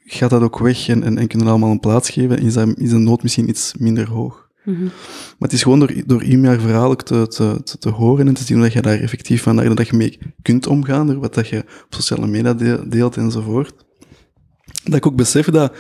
gaat 0.03 0.30
dat 0.30 0.41
ook 0.41 0.60
weg 0.60 0.88
en, 0.88 1.03
en, 1.03 1.18
en 1.18 1.28
kunnen 1.28 1.47
allemaal 1.47 1.72
een 1.72 1.80
plaats 1.80 2.10
geven. 2.10 2.39
Is, 2.39 2.53
dat, 2.53 2.78
is 2.78 2.89
de 2.89 2.97
nood 2.97 3.24
misschien 3.24 3.49
iets 3.49 3.74
minder 3.78 4.10
hoog. 4.10 4.49
Mhm. 4.64 4.84
Maar 4.84 5.49
het 5.49 5.53
is 5.53 5.64
gewoon 5.64 5.80
door, 5.80 5.93
door 6.05 6.24
Imia 6.24 6.60
verhaal 6.60 6.95
te, 6.95 7.28
te, 7.28 7.62
te, 7.64 7.78
te 7.78 7.89
horen 7.89 8.28
en 8.28 8.34
te 8.34 8.43
zien 8.43 8.60
dat 8.60 8.74
je 8.74 8.82
daar 8.82 8.99
effectief 8.99 9.41
van 9.41 9.55
dat 9.55 9.88
je 9.88 9.95
mee 9.95 10.20
kunt 10.41 10.68
omgaan, 10.68 11.08
door 11.08 11.20
wat 11.20 11.34
dat 11.34 11.47
je 11.47 11.60
op 11.60 11.93
sociale 11.93 12.28
media 12.28 12.53
de- 12.53 12.86
deelt 12.88 13.18
enzovoort. 13.18 13.74
Dat 14.84 14.95
ik 14.95 15.05
ook 15.05 15.16
besef 15.16 15.49
dat, 15.49 15.74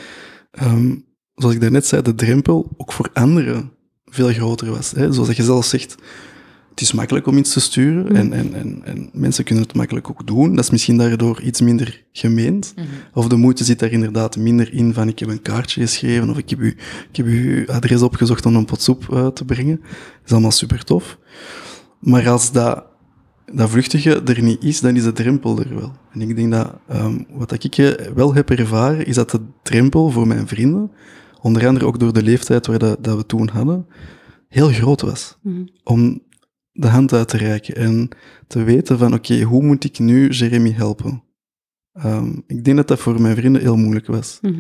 ehm, 0.51 0.95
zoals 1.35 1.55
ik 1.55 1.61
daarnet 1.61 1.85
zei, 1.85 2.01
de 2.01 2.15
drempel 2.15 2.73
ook 2.77 2.91
voor 2.91 3.09
anderen 3.13 3.76
veel 4.09 4.33
groter 4.33 4.71
was. 4.71 4.91
Hè? 4.91 5.11
Zoals 5.13 5.35
je 5.35 5.43
zelf 5.43 5.65
zegt, 5.65 5.95
het 6.69 6.81
is 6.81 6.93
makkelijk 6.93 7.27
om 7.27 7.37
iets 7.37 7.53
te 7.53 7.59
sturen 7.59 8.03
Mhm. 8.05 8.15
en, 8.15 8.33
en, 8.33 8.53
en, 8.53 8.81
en 8.85 9.09
mensen 9.13 9.43
kunnen 9.43 9.63
het 9.63 9.75
makkelijk 9.75 10.09
ook 10.09 10.27
doen. 10.27 10.55
Dat 10.55 10.63
is 10.63 10.69
misschien 10.69 10.97
daardoor 10.97 11.41
iets 11.41 11.61
minder 11.61 12.03
gemeend. 12.11 12.73
Of 13.13 13.27
de 13.27 13.35
moeite 13.35 13.63
zit 13.63 13.79
daar 13.79 13.91
inderdaad 13.91 14.37
minder 14.37 14.73
in 14.73 14.93
van 14.93 15.07
ik 15.07 15.19
heb 15.19 15.29
een 15.29 15.41
kaartje 15.41 15.81
geschreven 15.81 16.29
of 16.29 16.37
ik 16.37 16.49
heb, 16.49 16.59
u, 16.59 16.67
ik 17.09 17.15
heb 17.17 17.25
uw 17.25 17.65
adres 17.67 18.01
opgezocht 18.01 18.45
om 18.45 18.55
een 18.55 18.65
pot 18.65 18.81
soep 18.81 19.31
te 19.33 19.45
brengen. 19.45 19.79
Dat 19.79 20.25
is 20.25 20.31
allemaal 20.31 20.51
super 20.51 20.83
tof. 20.83 21.17
Maar 21.99 22.29
als 22.29 22.51
dat, 22.51 22.83
dat 23.53 23.69
vluchtige 23.69 24.21
er 24.21 24.41
niet 24.41 24.63
is, 24.63 24.79
dan 24.79 24.95
is 24.95 25.03
de 25.03 25.11
drempel 25.13 25.59
er 25.59 25.75
wel. 25.75 25.91
En 26.13 26.21
ik 26.21 26.35
denk 26.35 26.51
dat 26.51 26.73
ehm, 26.87 27.17
wat 27.29 27.63
ik 27.63 27.97
wel 28.15 28.33
heb 28.33 28.49
ervaren, 28.49 29.05
is 29.05 29.15
dat 29.15 29.31
de 29.31 29.39
drempel 29.63 30.09
voor 30.11 30.27
mijn 30.27 30.47
vrienden, 30.47 30.91
onder 31.47 31.67
andere 31.67 31.85
ook 31.85 31.99
door 31.99 32.13
de 32.13 32.23
leeftijd 32.23 32.67
waar 32.67 32.79
dat, 32.79 33.03
dat 33.03 33.17
we 33.17 33.25
toen 33.25 33.49
hadden, 33.49 33.85
heel 34.47 34.69
groot 34.69 35.01
was. 35.01 35.37
Mhm. 35.41 35.61
Om 35.83 36.21
de 36.71 36.87
hand 36.87 37.13
uit 37.13 37.27
te 37.27 37.37
reiken 37.37 37.75
en 37.75 38.09
te 38.47 38.63
weten 38.63 38.97
van 38.97 39.13
oké, 39.13 39.41
hoe 39.41 39.63
moet 39.63 39.83
ik 39.83 39.99
nu 39.99 40.29
Jeremy 40.29 40.71
helpen? 40.71 41.23
Ehm, 41.93 42.31
ik 42.47 42.63
denk 42.63 42.77
dat 42.77 42.87
dat 42.87 42.99
voor 42.99 43.21
mijn 43.21 43.35
vrienden 43.35 43.61
heel 43.61 43.77
moeilijk 43.77 44.07
was. 44.07 44.37
Mhm. 44.41 44.53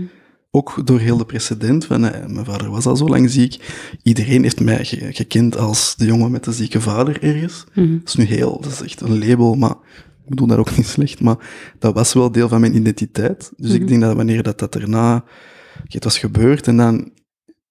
Ook 0.51 0.85
door 0.87 0.99
heel 0.99 1.17
de 1.17 1.25
precedent 1.25 1.85
van, 1.85 2.05
eh, 2.05 2.27
mijn 2.27 2.45
vader 2.45 2.69
was 2.69 2.85
al 2.85 2.95
zo 2.95 3.07
lang 3.07 3.29
ziek. 3.29 3.59
Iedereen 4.03 4.43
heeft 4.43 4.59
mij 4.59 4.85
ge- 4.85 5.13
gekend 5.13 5.57
als 5.57 5.95
de 5.95 6.05
jongen 6.05 6.31
met 6.31 6.43
de 6.43 6.51
zieke 6.51 6.81
vader 6.81 7.23
ergens. 7.23 7.65
Mhm. 7.73 7.97
Dat 7.97 8.07
is 8.07 8.15
nu 8.15 8.23
heel, 8.23 8.61
dat 8.61 8.71
is 8.71 8.81
echt 8.81 9.01
een 9.01 9.19
label, 9.27 9.55
maar 9.55 9.75
ik 10.23 10.29
bedoel 10.29 10.47
dat 10.47 10.57
ook 10.57 10.77
niet 10.77 10.85
slecht, 10.87 11.21
maar 11.21 11.37
dat 11.79 11.93
was 11.93 12.13
wel 12.13 12.31
deel 12.31 12.47
van 12.49 12.59
mijn 12.61 12.75
identiteit. 12.75 13.51
Dus 13.57 13.71
ik 13.73 13.87
denk 13.87 14.01
dat 14.01 14.15
wanneer 14.15 14.43
dat, 14.43 14.59
dat 14.59 14.73
daarna, 14.73 15.23
het 15.87 16.03
was 16.03 16.19
gebeurd 16.19 16.67
en 16.67 16.77
dan, 16.77 17.11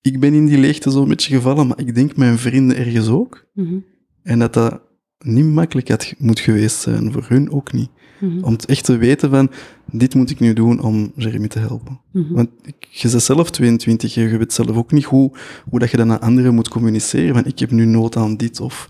ik 0.01 0.21
ben 0.21 0.35
in 0.35 0.47
die 0.47 0.59
leegte 0.59 0.91
zo'n 0.91 1.09
beetje 1.09 1.35
gevallen, 1.35 1.67
maar 1.67 1.79
ik 1.81 1.95
denk 1.95 2.17
mijn 2.17 2.39
vrienden 2.39 2.77
ergens 2.77 3.09
ook. 3.09 3.47
Mhm. 3.55 3.77
En 4.23 4.39
dat 4.39 4.55
dat 4.55 4.81
niet 5.19 5.45
makkelijk 5.45 5.89
had, 5.89 6.15
moet 6.19 6.41
geweest 6.41 6.81
zijn, 6.81 7.13
voor 7.13 7.25
hun 7.29 7.51
ook 7.51 7.73
niet. 7.73 7.91
Mhm. 8.21 8.45
Om 8.45 8.53
het 8.53 8.65
echt 8.67 8.85
te 8.85 8.97
weten 8.97 9.31
van, 9.31 9.51
dit 9.91 10.15
moet 10.15 10.31
ik 10.31 10.41
nu 10.41 10.53
doen 10.53 10.81
om 10.81 11.13
Jeremy 11.17 11.49
te 11.49 11.59
helpen. 11.59 12.01
Mhm. 12.13 12.35
Want 12.35 12.49
ik- 12.63 12.87
je 12.91 13.09
bent 13.11 13.23
zelf 13.23 13.51
22, 13.51 14.15
je 14.15 14.37
weet 14.39 14.53
zelf 14.53 14.71
ook 14.77 14.93
niet 14.93 15.05
hoe, 15.05 15.33
hoe 15.71 15.79
dat 15.79 15.91
je 15.91 15.97
dat 15.97 16.07
naar 16.07 16.19
anderen 16.19 16.55
moet 16.55 16.69
communiceren. 16.69 17.35
Van, 17.35 17.45
ik 17.45 17.59
heb 17.59 17.71
nu 17.71 17.85
nood 17.85 18.17
aan 18.17 18.37
dit 18.37 18.61
of... 18.61 18.89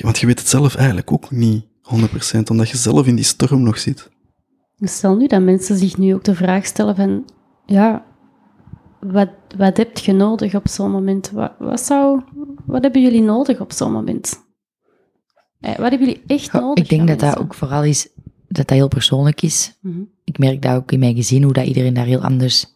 Want 0.00 0.18
je 0.18 0.26
weet 0.26 0.38
het 0.38 0.48
zelf 0.48 0.74
eigenlijk 0.74 1.12
ook 1.12 1.30
niet 1.30 1.64
100%, 1.82 2.50
omdat 2.50 2.68
je 2.70 2.76
zelf 2.76 3.06
in 3.06 3.14
die 3.14 3.24
storm 3.24 3.62
nog 3.62 3.78
zit. 3.78 4.10
Stel 4.78 5.16
nu 5.16 5.26
dat 5.26 5.42
mensen 5.42 5.78
zich 5.78 5.96
nu 5.98 6.14
ook 6.14 6.24
de 6.24 6.34
vraag 6.34 6.66
stellen 6.66 6.96
van, 6.96 7.24
ja, 7.66 8.04
wat, 9.06 9.28
wat 9.56 9.76
heb 9.76 9.98
je 9.98 10.12
nodig 10.12 10.54
op 10.54 10.68
zo'n 10.68 10.90
moment? 10.90 11.30
Wat, 11.30 11.52
wat, 11.58 11.80
zou, 11.80 12.22
wat 12.66 12.82
hebben 12.82 13.02
jullie 13.02 13.22
nodig 13.22 13.60
op 13.60 13.72
zo'n 13.72 13.92
moment? 13.92 14.44
Eh, 15.60 15.76
wat 15.76 15.90
hebben 15.90 16.08
jullie 16.08 16.22
echt 16.26 16.52
nodig? 16.52 16.84
ik 16.84 16.90
denk 16.90 17.08
dat 17.08 17.20
dat 17.20 17.38
ook 17.38 17.54
vooral 17.54 17.84
is, 17.84 18.08
dat 18.48 18.68
dat 18.68 18.76
heel 18.76 18.88
persoonlijk 18.88 19.42
is. 19.42 19.78
Mhm. 19.80 20.00
Ik 20.24 20.38
merk 20.38 20.62
dat 20.62 20.76
ook 20.76 20.92
in 20.92 20.98
mijn 20.98 21.14
gezin, 21.14 21.42
hoe 21.42 21.52
dat 21.52 21.66
iedereen 21.66 21.94
daar 21.94 22.04
heel 22.06 22.20
anders, 22.22 22.66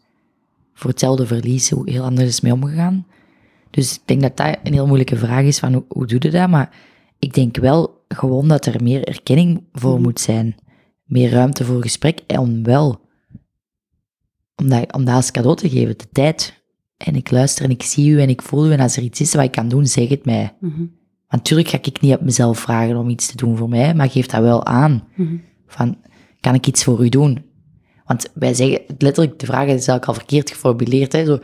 voor 0.75 0.91
hetzelfde 0.91 1.27
verlies, 1.27 1.71
hoe 1.71 1.91
heel 1.91 2.03
anders 2.05 2.29
is 2.29 2.41
mee 2.41 2.53
omgegaan. 2.53 3.07
Dus 3.71 3.95
ik 3.95 4.01
denk 4.05 4.21
dat 4.23 4.37
dat 4.37 4.57
een 4.63 4.73
heel 4.73 4.87
moeilijke 4.87 5.17
vraag 5.17 5.45
is, 5.45 5.59
van 5.59 5.73
hoe, 5.73 5.85
hoe 5.89 6.07
doe 6.07 6.19
je 6.23 6.31
dat? 6.31 6.49
Maar 6.49 6.77
ik 7.19 7.35
denk 7.35 7.57
wel 7.57 8.05
gewoon 8.09 8.49
dat 8.49 8.67
er 8.67 8.83
meer 8.83 9.05
erkenning 9.05 9.65
voor 9.73 9.93
Mhm. 9.95 10.03
moet 10.03 10.21
zijn. 10.21 10.55
Meer 11.05 11.31
ruimte 11.31 11.65
voor 11.65 11.83
gesprek, 11.83 12.21
en 12.27 12.39
om 12.39 12.63
wel, 12.63 13.01
om 14.57 14.69
dat, 14.69 14.93
om 14.93 15.05
dat 15.05 15.15
als 15.15 15.31
cadeau 15.31 15.57
te 15.57 15.69
geven, 15.69 15.99
de 15.99 16.09
tijd. 16.13 16.65
En 16.97 17.15
ik 17.15 17.31
luister 17.31 17.65
en 17.65 17.71
ik 17.71 17.83
zie 17.83 18.11
u 18.11 18.21
en 18.21 18.29
ik 18.29 18.43
voel 18.43 18.67
u 18.67 18.73
en 18.73 18.81
als 18.81 18.97
er 18.97 19.03
iets 19.03 19.21
is 19.21 19.35
wat 19.35 19.45
ik 19.45 19.51
kan 19.51 19.69
doen, 19.69 19.87
zeg 19.87 20.09
het 20.09 20.25
mij. 20.25 20.57
Mhm. 20.61 20.79
Want 20.79 21.43
natuurlijk 21.43 21.69
ga 21.69 21.79
ik 21.83 22.01
niet 22.01 22.15
op 22.15 22.21
mezelf 22.21 22.59
vragen 22.59 22.97
om 22.97 23.09
iets 23.09 23.27
te 23.27 23.37
doen 23.37 23.57
voor 23.57 23.69
mij, 23.69 23.95
maar 23.95 24.11
geef 24.11 24.27
dat 24.27 24.41
wel 24.41 24.65
aan. 24.67 25.09
Mhm. 25.17 25.37
Van, 25.67 25.97
kan 26.41 26.55
ik 26.55 26.67
iets 26.67 26.85
voor 26.85 27.05
u 27.05 27.09
doen? 27.09 27.45
Want 28.05 28.31
wij 28.35 28.55
zeggen, 28.55 28.81
letterlijk, 28.99 29.39
de 29.39 29.47
vraag 29.47 29.63
is 29.65 29.69
eigenlijk 29.69 30.07
al 30.07 30.15
verkeerd 30.15 30.51
geformuleerd. 30.51 31.13
Hè? 31.13 31.25
Zo, 31.25 31.39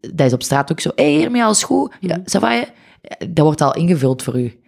dat 0.00 0.26
is 0.26 0.32
op 0.32 0.42
straat 0.42 0.70
ook 0.70 0.80
zo, 0.80 0.90
hé, 0.94 1.04
hey, 1.12 1.18
hiermee 1.20 1.44
alles 1.44 1.62
goed? 1.62 1.94
Ja, 2.00 2.16
Mhm. 2.16 2.36
ça 2.36 2.40
va, 2.40 2.50
hè? 2.50 2.62
Dat 3.28 3.44
wordt 3.44 3.60
al 3.60 3.74
ingevuld 3.74 4.22
voor 4.22 4.40
u. 4.40 4.60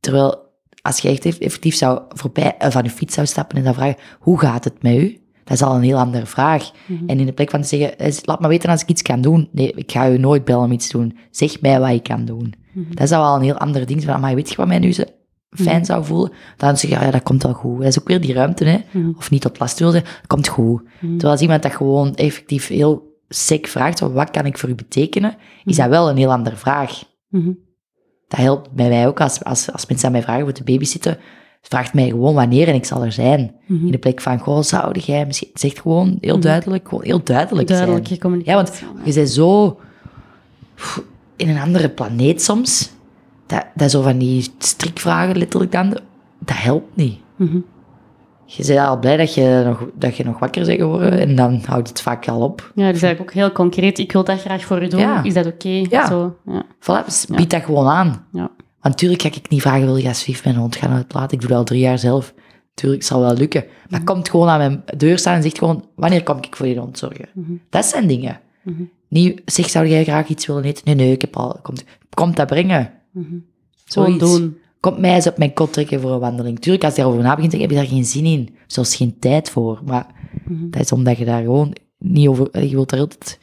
Terwijl, 0.00 0.48
als 0.82 0.98
je 0.98 1.08
echt 1.08 1.24
effectief 1.24 1.74
zou 1.74 2.00
voorbij, 2.08 2.56
eh, 2.58 2.70
van 2.70 2.82
je 2.84 2.90
fiets 2.90 3.14
zou 3.14 3.26
stappen 3.26 3.56
en 3.56 3.62
zou 3.62 3.74
vragen, 3.74 3.96
hoe 4.18 4.38
gaat 4.40 4.64
het 4.64 4.82
met 4.82 4.96
u? 4.96 5.19
Dat 5.50 5.58
is 5.60 5.64
al 5.66 5.74
een 5.76 5.82
heel 5.82 5.98
andere 5.98 6.26
vraag. 6.26 6.70
Mhm. 6.86 7.08
En 7.08 7.20
in 7.20 7.26
de 7.26 7.32
plek 7.32 7.50
van 7.50 7.60
te 7.60 7.68
zeggen, 7.68 7.98
eh, 7.98 8.12
laat 8.22 8.40
me 8.40 8.48
weten 8.48 8.70
als 8.70 8.82
ik 8.82 8.88
iets 8.88 9.02
kan 9.02 9.20
doen. 9.20 9.48
Nee, 9.52 9.72
ik 9.72 9.92
ga 9.92 10.10
u 10.10 10.18
nooit 10.18 10.44
bellen 10.44 10.64
om 10.64 10.72
iets 10.72 10.88
te 10.88 10.96
doen. 10.96 11.18
Zeg 11.30 11.60
mij 11.60 11.80
wat 11.80 11.90
ik 11.90 12.02
kan 12.02 12.24
doen. 12.24 12.54
Mhm. 12.72 12.94
Dat 12.94 13.08
zou 13.08 13.24
al 13.24 13.36
een 13.36 13.42
heel 13.42 13.58
ander 13.58 13.86
ding 13.86 14.02
zijn. 14.02 14.20
Maar 14.20 14.34
weet 14.34 14.50
je 14.50 14.56
wat 14.56 14.66
mij 14.66 14.78
nu 14.78 14.92
zo 14.92 15.02
fijn 15.50 15.76
Mhm. 15.76 15.84
zou 15.84 16.04
voelen? 16.04 16.32
Dan 16.56 16.76
zeg 16.76 16.90
je, 16.90 16.96
ja, 16.96 17.04
ja, 17.04 17.10
dat 17.10 17.22
komt 17.22 17.42
wel 17.42 17.52
goed. 17.52 17.78
Dat 17.78 17.86
is 17.86 18.00
ook 18.00 18.08
weer 18.08 18.20
die 18.20 18.32
ruimte, 18.34 18.64
hè. 18.64 18.78
Of 19.16 19.30
niet 19.30 19.40
tot 19.40 19.58
last 19.58 19.78
wil 19.78 19.90
zijn, 19.90 20.04
komt 20.26 20.48
goed. 20.48 20.82
Terwijl 21.00 21.30
als 21.32 21.40
iemand 21.40 21.62
dat 21.62 21.74
gewoon 21.74 22.14
effectief 22.14 22.66
heel 22.66 23.18
sec 23.28 23.66
vraagt, 23.66 24.00
wat 24.00 24.30
kan 24.30 24.46
ik 24.46 24.58
voor 24.58 24.68
u 24.68 24.74
betekenen? 24.74 25.36
Is 25.64 25.76
dat 25.76 25.88
wel 25.88 26.08
een 26.10 26.16
heel 26.16 26.32
andere 26.32 26.56
vraag. 26.56 27.02
Dat 28.28 28.40
helpt 28.40 28.70
bij 28.72 28.88
mij 28.88 29.06
ook, 29.06 29.20
als, 29.20 29.44
als, 29.44 29.72
als 29.72 29.86
mensen 29.86 30.06
aan 30.06 30.12
mij 30.12 30.22
vragen 30.22 30.42
voor 30.42 30.52
te 30.52 30.64
babysitten, 30.64 31.18
vraagt 31.60 31.94
mij 31.94 32.08
gewoon 32.08 32.34
wanneer 32.34 32.68
en 32.68 32.74
ik 32.74 32.84
zal 32.84 33.04
er 33.04 33.12
zijn. 33.12 33.54
Mhm. 33.66 33.84
In 33.86 33.90
de 33.92 33.98
plek 33.98 34.20
van, 34.20 34.38
goh, 34.38 34.62
zou 34.62 34.98
jij 34.98 35.26
misschien... 35.26 35.48
Zegt 35.54 35.80
gewoon 35.80 36.16
heel 36.20 36.32
Mhm. 36.36 36.42
duidelijk, 36.42 36.88
gewoon 36.88 37.04
heel 37.04 37.22
duidelijk, 37.24 37.68
Duidelijke 37.68 38.08
zijn. 38.08 38.20
communicatie. 38.20 38.86
Ja, 38.86 38.92
want 38.92 39.06
je 39.06 39.12
bent 39.14 39.30
zo 39.30 39.78
pff, 40.74 41.02
in 41.36 41.48
een 41.48 41.58
andere 41.60 41.88
planeet 41.88 42.42
soms. 42.42 42.90
Dat, 43.46 43.64
dat 43.74 43.90
zo 43.90 44.02
van 44.02 44.18
die 44.18 44.48
strikvragen 44.58 45.36
letterlijk 45.38 45.72
dan, 45.72 45.88
dat 46.38 46.56
helpt 46.56 46.96
niet. 46.96 47.18
Mhm. 47.36 47.58
Je 48.44 48.66
bent 48.66 48.78
al 48.78 48.98
blij 48.98 49.16
dat 49.16 49.34
je 49.34 49.62
nog, 49.66 49.84
dat 49.94 50.16
je 50.16 50.24
nog 50.24 50.38
wakker 50.38 50.66
bent 50.66 50.80
geworden 50.80 51.18
en 51.20 51.34
dan 51.34 51.60
houdt 51.66 51.88
het 51.88 52.00
vaak 52.02 52.28
al 52.28 52.40
op. 52.40 52.72
Ja, 52.74 52.92
dus 52.92 53.02
eigenlijk 53.02 53.20
ook 53.20 53.32
heel 53.36 53.52
concreet. 53.52 53.98
Ik 53.98 54.12
wil 54.12 54.24
dat 54.24 54.40
graag 54.40 54.64
voor 54.64 54.82
u 54.82 54.88
doen. 54.88 55.00
Ja. 55.00 55.22
Is 55.22 55.34
dat 55.34 55.46
oké? 55.46 55.68
Ja. 55.90 56.06
Zo, 56.06 56.36
ja. 56.46 56.62
Voilà, 56.80 57.04
dus 57.04 57.26
bied 57.26 57.50
dat 57.50 57.62
gewoon 57.62 57.86
aan. 57.88 58.26
Ja. 58.32 58.50
Want 58.80 58.94
natuurlijk 58.94 59.22
ga 59.22 59.28
ik 59.28 59.48
niet 59.48 59.60
vragen, 59.60 59.84
wil 59.84 59.96
je 59.96 60.08
alsjeblieft 60.08 60.44
mijn 60.44 60.56
hond 60.56 60.76
gaan 60.76 60.90
uitlaten? 60.92 61.30
Ik 61.34 61.40
doe 61.40 61.48
dat 61.48 61.58
al 61.58 61.64
drie 61.64 61.80
jaar 61.80 61.98
zelf. 61.98 62.34
Tuurlijk, 62.74 63.02
zal 63.02 63.20
wel 63.20 63.34
lukken. 63.34 63.64
Maar 63.88 64.04
komt 64.04 64.28
gewoon 64.28 64.48
aan 64.48 64.58
mijn 64.58 64.82
deur 64.96 65.18
staan 65.18 65.34
en 65.34 65.42
zegt 65.42 65.58
gewoon, 65.58 65.84
wanneer 65.96 66.22
kom 66.22 66.36
ik 66.40 66.56
voor 66.56 66.66
die 66.66 66.78
hond 66.78 66.98
zorgen? 66.98 67.28
Mhm. 67.34 67.52
Dat 67.70 67.84
zijn 67.84 68.06
dingen. 68.06 68.40
Mhm. 68.64 68.82
Niet, 69.08 69.42
zeg, 69.44 69.68
zou 69.70 69.86
jij 69.86 70.04
graag 70.04 70.28
iets 70.28 70.46
willen 70.46 70.64
eten? 70.64 70.82
Nee, 70.84 70.94
nee, 70.94 71.12
ik 71.12 71.20
heb 71.20 71.36
al... 71.36 71.58
Komt, 71.62 71.84
komt 72.14 72.36
dat 72.36 72.46
brengen. 72.46 72.90
Mhm. 73.12 73.34
Zoiets. 73.84 74.18
doen. 74.18 74.56
Komt 74.80 74.98
mij 74.98 75.14
eens 75.14 75.26
op 75.26 75.38
mijn 75.38 75.52
kot 75.52 75.72
trekken 75.72 76.00
voor 76.00 76.10
een 76.12 76.18
wandeling. 76.20 76.60
Tuurlijk, 76.60 76.84
als 76.84 76.94
je 76.94 77.00
daarover 77.00 77.24
na 77.24 77.34
begint, 77.34 77.52
heb 77.52 77.70
je 77.70 77.76
daar 77.76 77.86
geen 77.86 78.04
zin 78.04 78.24
in. 78.24 78.54
Zelfs 78.66 78.96
geen 78.96 79.18
tijd 79.18 79.50
voor. 79.50 79.80
Maar 79.84 80.06
Mhm. 80.44 80.70
dat 80.70 80.80
is 80.82 80.92
omdat 80.92 81.18
je 81.18 81.24
daar 81.24 81.42
gewoon 81.42 81.72
niet 81.98 82.28
over... 82.28 82.64
Je 82.66 82.74
wilt 82.74 82.92
altijd... 82.92 83.38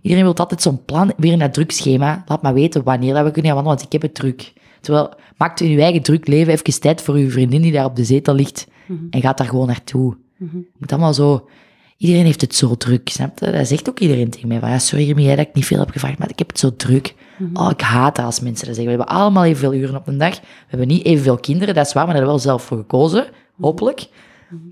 Iedereen 0.00 0.24
wil 0.24 0.34
altijd 0.34 0.62
zo'n 0.62 0.84
plan, 0.84 1.12
weer 1.16 1.32
in 1.32 1.38
dat 1.38 1.54
drukschema. 1.54 2.22
Laat 2.26 2.42
maar 2.42 2.54
weten 2.54 2.82
wanneer 2.82 3.14
dat 3.14 3.24
we 3.24 3.30
kunnen 3.30 3.52
gaan 3.52 3.62
wandelen, 3.64 3.78
want 3.78 3.82
ik 3.82 3.92
heb 3.92 4.02
het 4.02 4.14
druk. 4.14 4.52
Terwijl, 4.84 5.14
maakt 5.36 5.60
in 5.60 5.70
je 5.70 5.80
eigen 5.80 6.02
druk 6.02 6.26
leven 6.26 6.52
even 6.52 6.80
tijd 6.80 7.02
voor 7.02 7.18
je 7.18 7.30
vriendin 7.30 7.62
die 7.62 7.72
daar 7.72 7.84
op 7.84 7.96
de 7.96 8.04
zetel 8.04 8.34
ligt. 8.34 8.66
Mhm. 8.86 9.04
En 9.10 9.20
gaat 9.20 9.38
daar 9.38 9.48
gewoon 9.48 9.66
naartoe. 9.66 10.16
Mhm. 10.36 10.56
Het 10.56 10.66
moet 10.78 10.92
allemaal 10.92 11.14
zo... 11.14 11.48
Iedereen 11.96 12.24
heeft 12.24 12.40
het 12.40 12.54
zo 12.54 12.76
druk, 12.76 13.08
snap 13.08 13.38
je? 13.38 13.50
Dat 13.50 13.66
zegt 13.66 13.88
ook 13.88 13.98
iedereen 13.98 14.30
tegen 14.30 14.48
mij. 14.48 14.58
Van, 14.58 14.70
ja, 14.70 14.78
sorry 14.78 15.14
dat 15.14 15.46
ik 15.46 15.54
niet 15.54 15.66
veel 15.66 15.78
heb 15.78 15.90
gevraagd, 15.90 16.18
maar 16.18 16.30
ik 16.30 16.38
heb 16.38 16.48
het 16.48 16.58
zo 16.58 16.76
druk. 16.76 17.14
Mhm. 17.38 17.56
Oh, 17.56 17.70
ik 17.70 17.80
haat 17.80 18.16
dat 18.16 18.24
als 18.24 18.40
mensen 18.40 18.66
dat 18.66 18.74
zeggen. 18.74 18.92
We 18.92 18.98
hebben 18.98 19.16
allemaal 19.16 19.44
evenveel 19.44 19.74
uren 19.74 19.96
op 19.96 20.06
een 20.06 20.18
dag. 20.18 20.40
We 20.40 20.46
hebben 20.66 20.88
niet 20.88 21.04
evenveel 21.04 21.36
kinderen, 21.36 21.74
dat 21.74 21.86
is 21.86 21.92
waar, 21.92 22.06
maar 22.06 22.14
daar 22.14 22.22
hebben 22.22 22.42
we 22.42 22.46
wel 22.46 22.58
zelf 22.58 22.68
voor 22.68 22.78
gekozen. 22.78 23.26
Hopelijk. 23.60 24.08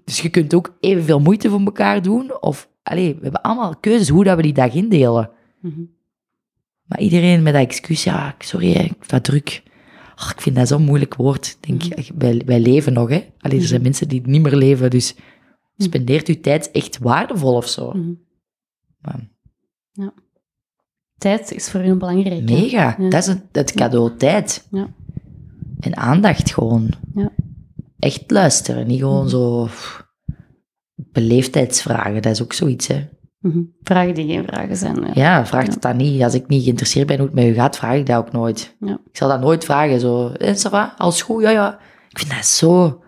Dus 0.04 0.20
je 0.20 0.28
kunt 0.28 0.54
ook 0.54 0.76
evenveel 0.80 1.20
moeite 1.20 1.50
voor 1.50 1.60
elkaar 1.60 2.02
doen. 2.02 2.40
Of, 2.40 2.68
allee, 2.82 3.14
we 3.14 3.22
hebben 3.22 3.42
allemaal 3.42 3.76
keuzes 3.80 4.08
hoe 4.08 4.24
dat 4.24 4.36
we 4.36 4.42
die 4.42 4.52
dag 4.52 4.74
indelen. 4.74 5.30
Mhm. 5.60 5.80
Maar 6.84 7.00
iedereen 7.00 7.42
met 7.42 7.52
dat 7.52 7.62
excuus, 7.62 8.04
ja, 8.04 8.34
sorry, 8.38 8.72
ik 8.72 9.08
dat 9.08 9.24
druk. 9.24 9.62
Ik 10.30 10.40
vind 10.40 10.56
dat 10.56 10.68
zo'n 10.68 10.82
moeilijk 10.82 11.14
woord. 11.14 11.56
Denk, 11.60 11.82
wij, 12.14 12.42
wij 12.46 12.60
leven 12.60 12.92
nog, 12.92 13.08
hè. 13.08 13.24
Allee, 13.38 13.60
er 13.60 13.66
zijn 13.66 13.82
mensen 13.82 14.08
die 14.08 14.22
niet 14.24 14.42
meer 14.42 14.56
leven, 14.56 14.90
dus 14.90 15.14
spendeert 15.76 16.28
uw 16.28 16.40
tijd 16.40 16.70
echt 16.70 16.98
waardevol 16.98 17.54
of 17.54 17.68
zo. 17.68 17.92
Mhm. 17.92 18.12
Maar 19.00 19.30
Tijd 21.18 21.52
is 21.52 21.70
voor 21.70 21.84
u 21.84 21.94
belangrijk. 21.94 22.42
mega. 22.42 22.96
Ja. 22.98 23.08
Dat 23.08 23.20
is 23.22 23.26
het, 23.26 23.42
het 23.52 23.72
cadeau 23.72 24.16
tijd. 24.16 24.66
Ja. 24.70 24.94
En 25.80 25.96
aandacht 25.96 26.52
gewoon. 26.52 26.90
Ja. 27.14 27.32
Echt 27.98 28.30
luisteren, 28.30 28.86
niet 28.86 28.98
gewoon 28.98 29.28
zo 29.28 29.64
pff, 29.64 30.06
beleefdheidsvragen. 30.94 32.22
Dat 32.22 32.32
is 32.32 32.42
ook 32.42 32.52
zoiets, 32.52 32.86
hè. 32.86 33.08
Mhm. 33.42 33.60
Vragen 33.82 34.14
die 34.14 34.26
geen 34.26 34.44
vragen 34.44 34.76
zijn. 34.76 34.96
Ja. 34.96 35.10
Ja, 35.14 35.46
vraag 35.46 35.66
Ja. 35.66 35.70
het 35.70 35.82
dan 35.82 35.96
niet. 35.96 36.22
Als 36.22 36.34
ik 36.34 36.48
niet 36.48 36.62
geïnteresseerd 36.62 37.06
ben 37.06 37.16
hoe 37.16 37.26
het 37.26 37.34
met 37.34 37.44
u 37.44 37.52
gaat, 37.54 37.76
vraag 37.76 37.94
ik 37.96 38.06
dat 38.06 38.16
ook 38.16 38.32
nooit. 38.32 38.76
Ja. 38.80 38.92
Ik 39.10 39.16
zal 39.16 39.28
dat 39.28 39.40
nooit 39.40 39.64
vragen, 39.64 40.00
zo, 40.00 40.32
ça 40.32 40.70
va, 40.70 40.94
alles 40.98 41.22
goed? 41.22 41.42
Ja, 41.42 41.50
ja. 41.50 41.78
Ik 42.08 42.18
vind 42.18 42.30
dat 42.30 42.46
zo... 42.46 43.02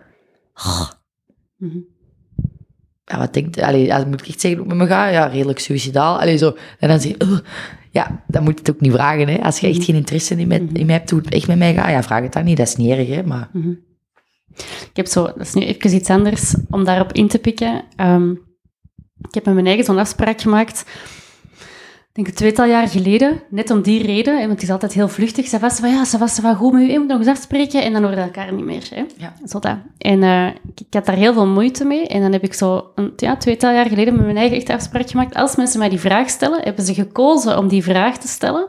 Oh, 0.55 0.89
ja, 3.05 3.17
wat 3.17 3.33
denkt... 3.33 3.61
Allee, 3.61 3.93
als 3.93 4.05
moet 4.05 4.21
ik 4.21 4.27
echt 4.27 4.39
zeggen 4.41 4.59
hoe 4.59 4.69
het 4.69 4.77
met 4.77 4.87
me 4.87 4.93
gaat? 4.93 5.11
Ja, 5.11 5.25
redelijk 5.25 5.59
suicidaal. 5.59 6.19
Allee, 6.19 6.37
zo. 6.37 6.55
En 6.79 6.87
dan 6.89 6.99
zeg 6.99 7.11
je... 7.17 7.41
Ja, 7.91 8.23
dan 8.27 8.43
moet 8.43 8.53
je 8.53 8.59
het 8.59 8.69
ook 8.75 8.81
niet 8.81 8.91
vragen, 8.91 9.27
hè. 9.27 9.41
Als 9.43 9.59
je 9.59 9.67
echt 9.67 9.75
Mhm. 9.77 9.85
geen 9.85 9.95
interesse 9.95 10.35
in 10.35 10.47
mij, 10.47 10.67
in 10.73 10.85
mij 10.85 10.95
hebt 10.95 11.09
hoe 11.09 11.19
het 11.19 11.29
echt 11.33 11.47
met 11.47 11.57
mij 11.57 11.73
gaat, 11.73 11.89
ja, 11.89 12.03
vraag 12.03 12.21
het 12.23 12.33
dan 12.33 12.43
niet. 12.43 12.57
Dat 12.57 12.67
is 12.67 12.75
niet 12.75 12.89
erg, 12.91 13.07
hè. 13.07 13.23
Maar. 13.23 13.49
Ik 14.89 14.89
heb 14.93 15.05
zo, 15.07 15.23
dat 15.23 15.39
is 15.39 15.53
nu 15.53 15.61
even 15.61 15.93
iets 15.95 16.09
anders 16.09 16.55
om 16.69 16.83
daarop 16.83 17.11
in 17.13 17.27
te 17.27 17.39
pikken. 17.39 17.83
Ehm, 17.95 18.33
ik 19.21 19.33
heb 19.33 19.45
met 19.45 19.53
mijn 19.53 19.65
eigen 19.65 19.85
zo'n 19.85 19.97
afspraak 19.97 20.41
gemaakt, 20.41 20.85
ik 22.15 22.23
denk 22.23 22.35
een 22.35 22.43
tweetal 22.43 22.65
jaar 22.65 22.87
geleden, 22.87 23.41
net 23.49 23.71
om 23.71 23.81
die 23.81 24.05
reden, 24.05 24.37
want 24.37 24.49
het 24.49 24.61
is 24.61 24.69
altijd 24.69 24.93
heel 24.93 25.07
vluchtig. 25.07 25.47
Ze 25.47 25.59
was 25.59 25.79
van, 25.79 25.89
ja, 25.89 26.05
ze 26.05 26.17
was 26.17 26.39
van, 26.39 26.55
goed 26.55 26.73
met 26.73 26.81
u, 26.81 26.91
je 26.91 26.99
moet 26.99 27.07
nog 27.07 27.17
eens 27.17 27.27
afspreken, 27.27 27.83
en 27.83 27.93
dan 27.93 28.01
hoorden 28.01 28.19
we 28.19 28.25
elkaar 28.25 28.53
niet 28.53 28.65
meer. 28.65 28.87
Hè. 28.89 29.03
Ja. 29.17 29.33
Zo 29.45 29.59
dat. 29.59 29.77
En 29.97 30.23
eh, 30.23 30.47
ik, 30.47 30.79
ik 30.79 30.93
had 30.93 31.05
daar 31.05 31.15
heel 31.15 31.33
veel 31.33 31.47
moeite 31.47 31.85
mee, 31.85 32.07
en 32.07 32.21
dan 32.21 32.31
heb 32.31 32.43
ik 32.43 32.53
zo 32.53 32.91
een 32.95 33.13
ja, 33.15 33.37
tweetal 33.37 33.71
jaar 33.71 33.85
geleden 33.85 34.15
met 34.15 34.25
mijn 34.25 34.37
eigen 34.37 34.57
echt 34.57 34.69
afspraak 34.69 35.09
gemaakt. 35.09 35.35
Als 35.35 35.55
mensen 35.55 35.79
mij 35.79 35.89
die 35.89 35.99
vraag 35.99 36.29
stellen, 36.29 36.61
hebben 36.63 36.85
ze 36.85 36.93
gekozen 36.93 37.57
om 37.57 37.67
die 37.67 37.83
vraag 37.83 38.17
te 38.17 38.27
stellen. 38.27 38.67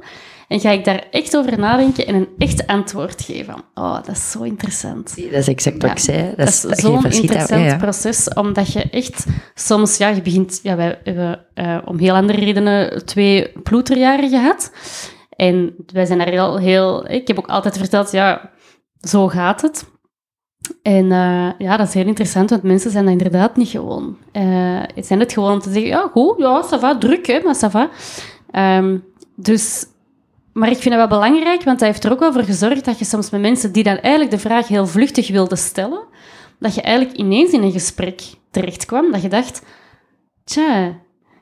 En 0.48 0.60
ga 0.60 0.70
ik 0.70 0.85
daar 0.85 1.06
echt 1.10 1.36
over 1.36 1.59
nadenken 1.59 2.06
en 2.06 2.14
een 2.14 2.28
echt 2.39 2.66
antwoord 2.66 3.23
geven. 3.23 3.55
Oh, 3.74 3.94
dat 3.94 4.09
is 4.09 4.31
zo 4.31 4.43
interessant. 4.43 5.16
dat 5.16 5.32
is 5.32 5.48
exact 5.48 5.82
wat 5.82 5.85
Ja, 5.85 5.93
ik 5.93 5.98
zei. 5.98 6.27
Dat, 6.27 6.36
Dat 6.36 6.48
is, 6.48 6.64
is 6.64 6.78
zo'n 6.78 7.05
interessant 7.05 7.62
ja, 7.62 7.66
ja. 7.66 7.77
proces, 7.77 8.28
omdat 8.35 8.73
je 8.73 8.82
echt 8.90 9.27
soms, 9.55 9.97
ja, 9.97 10.09
je 10.09 10.23
begint, 10.23 10.60
ja, 10.62 10.77
wij 10.77 11.01
hebben 11.05 11.47
eh, 11.55 11.78
om 11.85 11.98
heel 11.98 12.14
andere 12.14 12.39
redenen 12.39 13.06
twee 13.06 13.52
ploeterjaren 13.62 14.28
gehad. 14.28 14.73
En 15.31 15.74
wij 15.93 16.05
zijn 16.05 16.18
daar 16.18 16.28
heel, 16.28 16.56
heel, 16.56 17.10
ik 17.10 17.27
heb 17.27 17.39
ook 17.39 17.48
altijd 17.48 17.78
verteld, 17.78 18.10
ja, 18.10 18.51
zo 19.01 19.28
gaat 19.28 19.62
het. 19.62 19.85
En 20.82 21.12
eh, 21.12 21.51
ja, 21.59 21.77
dat 21.77 21.89
is 21.89 21.94
heel 21.94 22.06
interessant, 22.06 22.51
want 22.51 22.62
mensen 22.62 22.90
zijn 22.90 23.05
dat 23.05 23.12
inderdaad 23.12 23.56
niet 23.56 23.68
gewoon. 23.68 24.16
Eh 24.32 24.66
zijn 24.97 25.20
het 25.20 25.32
gewoon 25.32 25.52
om 25.52 25.60
te 25.60 25.70
zeggen, 25.70 25.90
ja, 25.90 26.09
goed, 26.12 26.39
ja, 26.39 26.64
ça 26.64 26.81
va, 26.81 26.98
druk, 26.98 27.27
hè, 27.27 27.40
maar 27.40 27.56
ça 27.56 27.70
va. 27.70 27.90
Ehm, 28.51 28.98
dus, 29.36 29.86
maar 30.56 30.70
ik 30.70 30.78
vind 30.78 30.94
het 30.94 31.08
wel 31.08 31.18
belangrijk, 31.20 31.62
want 31.62 31.78
dat 31.78 31.88
heeft 31.88 32.04
er 32.04 32.12
ook 32.12 32.18
wel 32.18 32.32
voor 32.32 32.42
gezorgd 32.44 32.84
dat 32.84 32.98
je 32.98 33.04
soms 33.04 33.30
met 33.30 33.40
mensen 33.40 33.72
die 33.72 33.82
dan 33.82 33.96
eigenlijk 33.96 34.30
de 34.30 34.38
vraag 34.38 34.68
heel 34.68 34.86
vluchtig 34.86 35.30
wilden 35.30 35.58
stellen, 35.58 36.04
dat 36.58 36.74
je 36.74 36.82
eigenlijk 36.82 37.16
ineens 37.16 37.50
in 37.50 37.62
een 37.62 37.72
gesprek 37.72 38.22
terecht 38.50 38.84
kwam, 38.84 39.12
dat 39.12 39.22
je 39.22 39.28
dacht, 39.28 39.62
tja, 40.44 40.92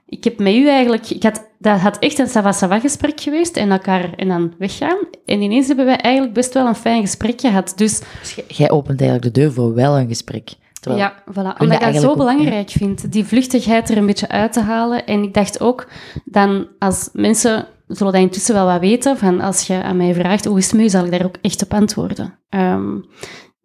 ik 0.06 0.24
heb 0.24 0.38
met 0.38 0.54
u 0.54 0.68
eigenlijk... 0.68 1.10
Ik 1.10 1.22
had, 1.22 1.48
dat 1.58 1.78
had 1.78 1.98
echt 1.98 2.18
een 2.18 2.28
sava-sava 2.28 2.80
gesprek 2.80 3.20
geweest 3.20 3.56
en 3.56 3.70
elkaar 3.70 4.12
en 4.16 4.28
dan 4.28 4.54
weggaan. 4.58 4.96
En 5.26 5.42
ineens 5.42 5.66
hebben 5.66 5.84
wij 5.86 5.96
eigenlijk 5.96 6.34
best 6.34 6.54
wel 6.54 6.66
een 6.66 6.74
fijn 6.74 7.00
gesprek 7.00 7.40
gehad. 7.40 7.72
Dus 7.76 8.00
Dus 8.20 8.38
jij- 8.48 8.70
opent 8.70 9.00
eigenlijk 9.00 9.34
de 9.34 9.40
deur 9.40 9.52
voor 9.52 9.74
wel 9.74 9.98
een 9.98 10.08
gesprek. 10.08 10.50
Terwijl, 10.80 11.02
ja, 11.02 11.22
voilà. 11.30 11.34
dat 11.34 11.60
Omdat 11.60 11.82
ik 11.82 11.92
dat 11.92 12.02
zo 12.02 12.10
ook, 12.10 12.16
belangrijk 12.16 12.70
vind, 12.70 13.12
die 13.12 13.24
vluchtigheid 13.24 13.90
er 13.90 13.96
een 13.96 14.06
beetje 14.06 14.28
uit 14.28 14.52
te 14.52 14.60
halen. 14.60 15.06
En 15.06 15.22
ik 15.22 15.34
dacht 15.34 15.60
ook, 15.60 15.88
dan 16.24 16.66
als 16.78 17.08
mensen 17.12 17.66
zullen 17.86 18.12
dat 18.12 18.22
intussen 18.22 18.54
wel 18.54 18.66
wat 18.66 18.80
weten, 18.80 19.16
van 19.18 19.40
als 19.40 19.66
je 19.66 19.82
aan 19.82 19.96
mij 19.96 20.14
vraagt, 20.14 20.44
hoe 20.44 20.58
is 20.58 20.64
het 20.66 20.74
met 20.74 20.84
u, 20.84 20.88
zal 20.88 21.04
ik 21.04 21.10
daar 21.10 21.24
ook 21.24 21.36
echt 21.40 21.62
op 21.62 21.74
antwoorden. 21.74 22.38
Ehm, 22.48 22.96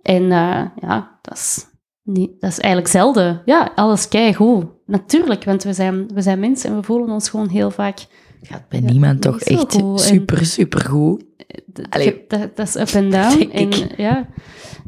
en 0.01 0.23
eh, 0.31 0.65
ja, 0.81 1.19
dat 1.21 1.33
is, 1.37 1.65
niet, 2.03 2.41
dat 2.41 2.49
is 2.51 2.59
eigenlijk 2.59 2.91
zelden. 2.93 3.41
Ja, 3.45 3.71
alles 3.75 4.07
keigoed. 4.07 4.65
Natuurlijk, 4.85 5.43
want 5.43 5.63
we 5.63 5.73
zijn, 5.73 6.07
we 6.13 6.21
zijn 6.21 6.39
mensen 6.39 6.69
en 6.69 6.75
we 6.75 6.83
voelen 6.83 7.09
ons 7.09 7.29
gewoon 7.29 7.49
heel 7.49 7.71
vaak... 7.71 7.99
Het 8.39 8.47
gaat 8.47 8.69
bij 8.69 8.79
Ja, 8.81 8.91
niemand 8.91 9.21
toch 9.21 9.39
echt 9.39 9.73
goed. 9.81 9.99
Super, 10.01 10.45
super 10.45 10.81
goed. 10.85 11.23
dat, 12.27 12.55
dat 12.55 12.67
is 12.67 12.75
up 12.75 12.87
en 12.87 13.09
down. 13.09 13.37
Denk 13.39 13.51
En, 13.53 13.67
ik. 13.71 13.97
ja, 13.97 14.27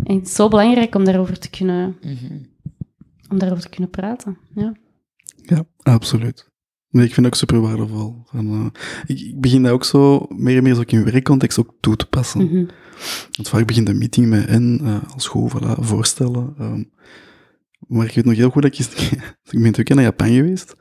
en 0.04 0.16
het 0.16 0.28
is 0.28 0.36
zo 0.36 0.48
belangrijk 0.48 0.96
om 0.96 1.06
daarover 1.06 1.40
te 1.40 1.50
kunnen, 1.50 1.98
Mhm. 2.02 2.38
om 3.30 3.40
daarover 3.40 3.64
te 3.64 3.70
kunnen 3.70 3.90
praten. 3.90 4.38
Ja. 4.56 4.74
Ja, 5.36 5.64
absoluut. 5.82 6.51
Nee, 6.92 7.06
ik 7.06 7.14
vind 7.14 7.26
het 7.26 7.36
ook 7.36 7.40
super 7.40 7.62
waardevol. 7.62 8.24
Van, 8.26 8.48
eh, 8.48 8.66
ik, 9.16 9.20
ik 9.20 9.42
begin 9.42 9.64
dat 9.64 9.72
ook 9.72 9.84
zo 9.84 10.26
meer 10.30 10.58
en 10.58 10.64
meer 10.64 10.76
zo 10.76 10.84
in 10.86 11.04
werkcontext 11.04 11.60
ook 11.60 11.74
toe 11.80 11.96
te 11.96 12.06
passen. 12.06 12.46
Mhm. 12.46 12.66
Want 13.32 13.50
vaak 13.50 13.66
begint 13.66 13.88
de 13.88 13.94
meeting 13.94 14.28
met 14.28 14.46
en 14.46 14.80
eh, 14.84 15.14
als 15.14 15.28
goed, 15.28 15.52
voilà, 15.52 15.80
voorstellen. 15.80 16.54
ehm. 16.60 16.84
maar 17.88 18.06
ik 18.06 18.14
weet 18.14 18.26
nog 18.26 18.36
heel 18.36 18.50
goed 18.50 18.62
dat 18.62 18.78
ik, 18.78 18.86
ik 19.52 19.62
ben 19.62 19.72
twee 19.72 19.86
keer 19.86 19.96
naar 19.96 20.06
Japan 20.06 20.34
geweest. 20.34 20.76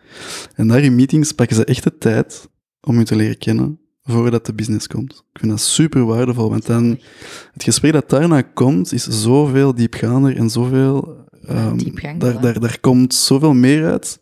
En 0.54 0.68
daar 0.68 0.82
in 0.82 0.94
meetings 0.94 1.32
pakken 1.32 1.56
ze 1.56 1.64
echt 1.64 1.82
de 1.82 1.98
tijd 1.98 2.48
om 2.80 2.98
je 2.98 3.04
te 3.04 3.16
leren 3.16 3.38
kennen 3.38 3.80
voordat 4.02 4.46
de 4.46 4.54
business 4.54 4.86
komt. 4.86 5.24
Ik 5.32 5.38
vind 5.38 5.50
dat 5.50 5.60
super 5.60 6.04
waardevol, 6.04 6.50
want 6.50 6.66
dan 6.66 6.98
het 7.52 7.62
gesprek 7.62 7.92
dat 7.92 8.10
daarna 8.10 8.42
komt, 8.42 8.92
is 8.92 9.04
zoveel 9.04 9.74
diepgaander 9.74 10.36
en 10.36 10.50
zoveel... 10.50 11.18
diepgang, 11.76 12.20
daar, 12.20 12.40
daar, 12.40 12.60
daar 12.60 12.80
komt 12.80 13.14
zoveel 13.14 13.54
meer 13.54 13.84
uit 13.90 14.20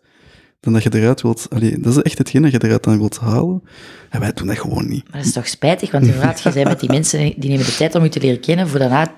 dan 0.61 0.73
dat 0.73 0.83
je 0.83 0.95
eruit 0.95 1.23
wilt... 1.23 1.47
Allee, 1.51 1.79
dat 1.81 1.97
is 1.97 2.03
echt 2.03 2.19
hetgeen 2.19 2.43
dat 2.43 2.51
je 2.53 2.65
eruit 2.65 2.85
dan 2.85 2.99
wilt 2.99 3.19
halen. 3.19 3.63
En 4.11 4.21
wij 4.21 4.33
doen 4.33 4.47
dat 4.47 4.59
gewoon 4.59 4.89
niet. 4.89 5.05
Maar 5.05 5.17
dat 5.17 5.27
is 5.27 5.33
toch 5.33 5.49
spijtig, 5.49 5.91
want 5.91 6.05
inderdaad, 6.07 6.41
je 6.41 6.53
bent 6.53 6.69
met 6.69 6.81
die 6.81 6.91
mensen, 6.91 7.19
die 7.19 7.51
nemen 7.51 7.65
de 7.67 7.75
tijd 7.77 7.95
om 7.95 8.03
je 8.03 8.09
te 8.09 8.21
leren 8.21 8.41
kennen, 8.41 8.69
voor 8.69 8.79
daarna 8.79 9.15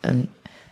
een, 0.00 0.28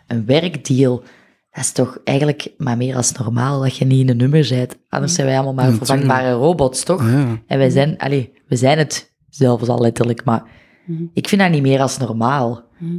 een 0.07 0.27
werkdeal. 0.27 1.03
Dat 1.51 1.65
is 1.65 1.73
toch 1.73 1.99
eigenlijk 2.05 2.49
maar 2.59 2.77
meer 2.77 2.97
als 2.97 3.13
normaal 3.13 3.61
dat 3.61 3.77
je 3.77 3.85
niet 3.85 4.01
in 4.01 4.09
een 4.09 4.17
nummer 4.17 4.47
bent. 4.49 4.77
Anders 4.89 5.15
zijn 5.15 5.27
wij 5.27 5.37
allemaal 5.37 5.55
maar 5.55 5.71
Ja, 5.71 5.77
vervangbare 5.77 6.33
robots, 6.33 6.83
toch? 6.85 7.03
Ja, 7.11 7.43
En 7.47 7.59
wij 7.59 7.71
zijn, 7.71 7.99
allee, 7.99 8.33
we 8.47 8.57
zijn 8.57 8.79
het 8.79 9.15
zelfs 9.29 9.69
al 9.69 9.81
letterlijk, 9.81 10.25
maar 10.25 10.61
Mhm. 10.87 11.03
ik 11.13 11.29
vind 11.29 11.41
dat 11.41 11.51
niet 11.51 11.63
meer 11.63 11.81
als 11.81 11.99
normaal. 11.99 12.65
Mhm. 12.79 12.97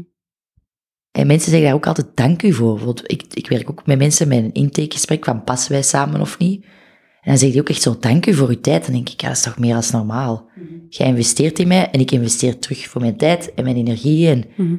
En 1.11 1.27
mensen 1.27 1.49
zeggen 1.49 1.67
daar 1.67 1.77
ook 1.77 1.87
altijd 1.87 2.07
dank 2.15 2.43
u 2.43 2.53
voor. 2.53 2.79
Want 2.85 3.01
ik, 3.11 3.23
ik 3.33 3.47
werk 3.47 3.69
ook 3.69 3.85
met 3.85 3.97
mensen 3.97 4.27
met 4.27 4.37
een 4.37 4.53
intakegesprek 4.53 5.25
van 5.25 5.43
passen 5.43 5.71
wij 5.71 5.81
samen 5.81 6.21
of 6.21 6.37
niet. 6.37 6.65
En 7.23 7.29
dan 7.29 7.37
zeg 7.37 7.51
die 7.51 7.59
ook 7.61 7.69
echt 7.69 7.81
zo 7.81 7.95
dank 7.99 8.25
u 8.25 8.33
voor 8.33 8.47
uw 8.49 8.59
tijd. 8.61 8.83
Dan 8.85 8.93
denk 8.93 9.09
ik, 9.09 9.21
ja, 9.21 9.27
dat 9.27 9.37
is 9.37 9.43
toch 9.43 9.59
meer 9.59 9.75
als 9.75 9.91
normaal. 9.91 10.49
Jij 10.89 11.07
investeert 11.07 11.59
in 11.59 11.67
mij 11.67 11.89
en 11.91 11.99
ik 11.99 12.11
investeer 12.11 12.59
terug 12.59 12.87
voor 12.87 13.01
mijn 13.01 13.17
tijd 13.17 13.53
en 13.53 13.63
mijn 13.63 13.75
energie. 13.75 14.27
En 14.29 14.43
Mhm. 14.55 14.75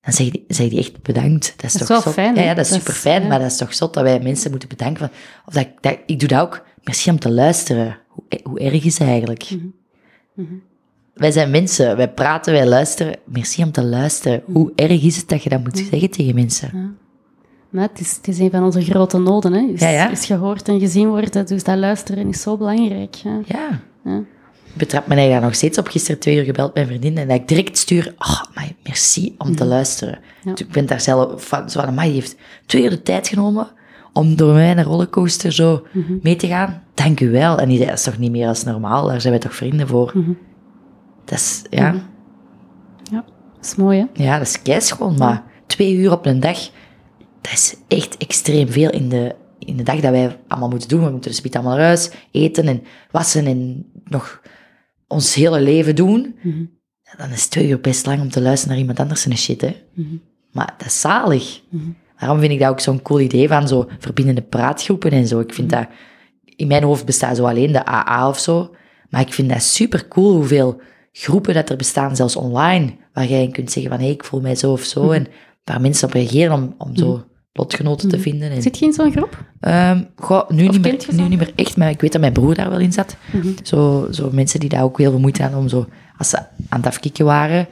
dan 0.00 0.12
zeg 0.12 0.30
die, 0.30 0.44
zeg 0.48 0.68
die 0.68 0.78
echt 0.78 1.02
bedankt. 1.02 1.52
Dat 1.56 1.64
is, 1.64 1.72
Dat 1.72 1.80
toch 1.80 1.88
wel 1.88 2.00
zot? 2.00 2.12
fijn, 2.12 2.34
Ja, 2.34 2.54
dat 2.54 2.64
is 2.64 2.70
Dat 2.70 2.78
super 2.80 2.94
fijn, 2.94 3.22
ja. 3.22 3.28
maar 3.28 3.38
dat 3.38 3.50
is 3.50 3.56
toch 3.56 3.74
zot 3.74 3.94
dat 3.94 4.02
wij 4.02 4.20
mensen 4.20 4.50
moeten 4.50 4.68
bedanken. 4.68 4.98
Van, 4.98 5.16
of 5.46 5.54
dat, 5.54 5.62
ik- 5.62 5.76
dat, 5.82 5.98
ik 6.06 6.18
doe 6.20 6.28
dat 6.28 6.40
ook. 6.40 6.64
Merci 6.82 7.10
om 7.10 7.18
te 7.18 7.30
luisteren. 7.30 7.98
Hoe, 8.08 8.24
hoe 8.42 8.58
erg 8.60 8.84
is 8.84 8.98
het 8.98 9.08
eigenlijk? 9.08 9.50
Mhm. 9.50 9.66
Mhm. 10.34 10.54
Wij 11.14 11.30
zijn 11.30 11.50
mensen, 11.50 11.96
wij 11.96 12.12
praten, 12.12 12.52
wij 12.52 12.66
luisteren. 12.66 13.16
Merci 13.24 13.62
om 13.62 13.72
te 13.72 13.84
luisteren. 13.84 14.42
Hoe 14.52 14.72
erg 14.74 15.02
is 15.02 15.16
het 15.16 15.28
dat 15.28 15.42
je 15.42 15.48
dat 15.48 15.62
moet 15.62 15.78
zeggen 15.90 16.10
tegen 16.10 16.34
mensen? 16.34 16.96
Maar 17.76 17.88
het 17.88 18.00
is, 18.00 18.16
het 18.16 18.28
is 18.28 18.38
een 18.38 18.50
van 18.50 18.64
onze 18.64 18.82
grote 18.82 19.18
noden. 19.18 19.52
Hè. 19.52 19.60
Is, 19.60 19.80
Ja, 19.80 19.88
ja. 19.88 20.10
is 20.10 20.26
gehoord 20.26 20.68
en 20.68 20.80
gezien 20.80 21.08
worden. 21.08 21.46
Dus 21.46 21.64
dat 21.64 21.78
luisteren 21.78 22.28
is 22.28 22.40
zo 22.42 22.56
belangrijk. 22.56 23.14
Ja. 23.14 23.40
Ja. 23.44 23.80
Ja. 24.04 24.18
Ik 24.64 24.82
betrap 24.82 25.06
me 25.06 25.28
daar 25.28 25.40
nog 25.40 25.54
steeds 25.54 25.78
op. 25.78 25.88
Gisteren 25.88 26.20
twee 26.20 26.36
uur 26.36 26.44
gebeld 26.44 26.74
mijn 26.74 26.86
vriendin 26.86 27.18
en 27.18 27.28
dat 27.28 27.36
ik 27.36 27.48
direct 27.48 27.78
stuur. 27.78 28.14
Oh, 28.18 28.42
maar 28.54 28.72
merci 28.82 29.34
om 29.38 29.56
te 29.56 29.64
luisteren. 29.64 30.18
Ja. 30.44 30.50
Dus 30.50 30.60
Ik 30.60 30.72
ben 30.72 30.86
daar 30.86 31.00
zelf 31.00 31.46
van, 31.48 31.70
zo 31.70 31.80
van, 31.80 31.96
die 31.96 32.10
heeft 32.12 32.36
twee 32.66 32.82
uur 32.84 32.90
de 32.90 33.02
tijd 33.02 33.28
genomen 33.28 33.68
om 34.12 34.36
door 34.36 34.54
mij 34.54 34.70
een 34.70 34.82
rollercoaster 34.82 35.52
zo 35.52 35.86
mee 36.22 36.36
te 36.36 36.46
gaan. 36.46 36.82
Dank 36.94 37.20
u 37.20 37.30
wel. 37.30 37.58
En 37.58 37.68
die 37.68 37.76
zei, 37.76 37.88
dat 37.88 37.98
is 37.98 38.04
toch 38.04 38.18
niet 38.18 38.30
meer 38.30 38.48
als 38.48 38.64
normaal? 38.64 39.06
Daar 39.06 39.20
zijn 39.20 39.32
wij 39.32 39.42
toch 39.42 39.54
vrienden 39.54 39.88
voor? 39.88 40.12
Mhm. 40.14 40.32
Dat 41.24 41.38
is, 41.38 41.62
ja, 41.70 41.94
ja, 43.02 43.24
dat 43.56 43.64
is 43.64 43.74
mooi, 43.74 43.98
hè? 43.98 44.24
ja, 44.24 44.38
dat 44.38 44.46
is 44.46 44.62
keischoon. 44.62 45.14
Maar 45.18 45.42
twee 45.66 45.94
uur 45.96 46.12
op 46.12 46.26
een 46.26 46.40
dag, 46.40 46.58
dat 47.48 47.58
is 47.58 47.74
echt 47.88 48.16
extreem 48.16 48.68
veel 48.68 48.90
in 48.90 49.08
de, 49.08 49.34
in 49.58 49.76
de 49.76 49.82
dag 49.82 50.00
dat 50.00 50.10
wij 50.10 50.38
allemaal 50.48 50.68
moeten 50.68 50.88
doen. 50.88 51.04
We 51.04 51.10
moeten 51.10 51.30
dus 51.30 51.54
allemaal 51.54 51.76
naar 51.76 51.86
huis, 51.86 52.10
eten 52.30 52.66
en 52.66 52.82
wassen 53.10 53.46
en 53.46 53.86
nog 54.04 54.40
ons 55.06 55.34
hele 55.34 55.60
leven 55.60 55.94
doen. 55.96 56.36
Mhm. 56.42 56.64
Dan 57.16 57.30
is 57.30 57.46
twee 57.46 57.68
uur 57.68 57.80
best 57.80 58.06
lang 58.06 58.20
om 58.20 58.30
te 58.30 58.40
luisteren 58.40 58.68
naar 58.70 58.80
iemand 58.80 59.00
anders 59.00 59.26
en 59.26 59.36
shit, 59.36 59.60
hè. 59.60 59.76
Mhm. 59.94 60.16
Maar 60.52 60.74
dat 60.78 60.86
is 60.86 61.00
zalig. 61.00 61.60
Mhm. 61.70 61.84
Daarom 62.18 62.38
vind 62.40 62.52
ik 62.52 62.58
dat 62.58 62.68
ook 62.68 62.80
zo'n 62.80 63.02
cool 63.02 63.20
idee 63.20 63.48
van 63.48 63.68
zo 63.68 63.88
verbindende 63.98 64.42
praatgroepen 64.42 65.10
en 65.10 65.26
zo. 65.26 65.40
Ik 65.40 65.54
vind 65.54 65.70
Mhm. 65.70 65.80
dat... 65.80 65.88
In 66.56 66.66
mijn 66.66 66.82
hoofd 66.82 67.04
bestaat 67.04 67.36
zo 67.36 67.44
alleen 67.46 67.72
de 67.72 67.86
AA 67.88 68.28
of 68.28 68.38
zo. 68.38 68.74
Maar 69.10 69.20
ik 69.20 69.32
vind 69.32 69.48
dat 69.48 69.62
super 69.62 70.08
cool 70.08 70.32
hoeveel 70.34 70.80
groepen 71.12 71.54
dat 71.54 71.70
er 71.70 71.76
bestaan, 71.76 72.16
zelfs 72.16 72.36
online, 72.36 72.96
waar 73.12 73.26
jij 73.26 73.42
in 73.42 73.52
kunt 73.52 73.70
zeggen 73.72 73.92
van, 73.92 74.00
hé, 74.00 74.08
ik 74.10 74.24
voel 74.24 74.40
mij 74.40 74.54
zo 74.54 74.72
of 74.72 74.82
zo. 74.82 75.02
Mhm. 75.04 75.12
En 75.12 75.26
waar 75.64 75.80
mensen 75.80 76.08
op 76.08 76.14
reageren 76.14 76.52
om, 76.54 76.74
om 76.78 76.96
zo 76.96 77.24
lotgenoten 77.56 78.08
te 78.08 78.18
vinden. 78.18 78.50
En, 78.50 78.62
Zit 78.62 78.78
je 78.78 78.84
in 78.84 78.92
zo'n 78.92 79.12
groep? 79.12 79.44
Ehm, 79.60 80.02
goh, 80.16 80.50
nu, 80.50 80.66
Of 80.66 80.72
niet 80.72 80.82
meer, 80.82 81.22
nu 81.22 81.28
niet 81.28 81.38
meer 81.38 81.52
echt, 81.54 81.76
maar 81.76 81.90
ik 81.90 82.00
weet 82.00 82.12
dat 82.12 82.20
mijn 82.20 82.32
broer 82.32 82.54
daar 82.54 82.70
wel 82.70 82.78
in 82.78 82.92
zat. 82.92 83.16
Mhm. 83.32 83.48
Zo, 83.62 84.08
zo 84.10 84.30
mensen 84.32 84.60
die 84.60 84.68
daar 84.68 84.82
ook 84.82 84.98
heel 84.98 85.10
veel 85.10 85.20
moeite 85.20 85.42
hadden 85.42 85.60
om 85.60 85.68
zo, 85.68 85.86
als 86.18 86.28
ze 86.28 86.36
aan 86.68 86.78
het 86.78 86.86
afkicken 86.86 87.24
waren, 87.24 87.68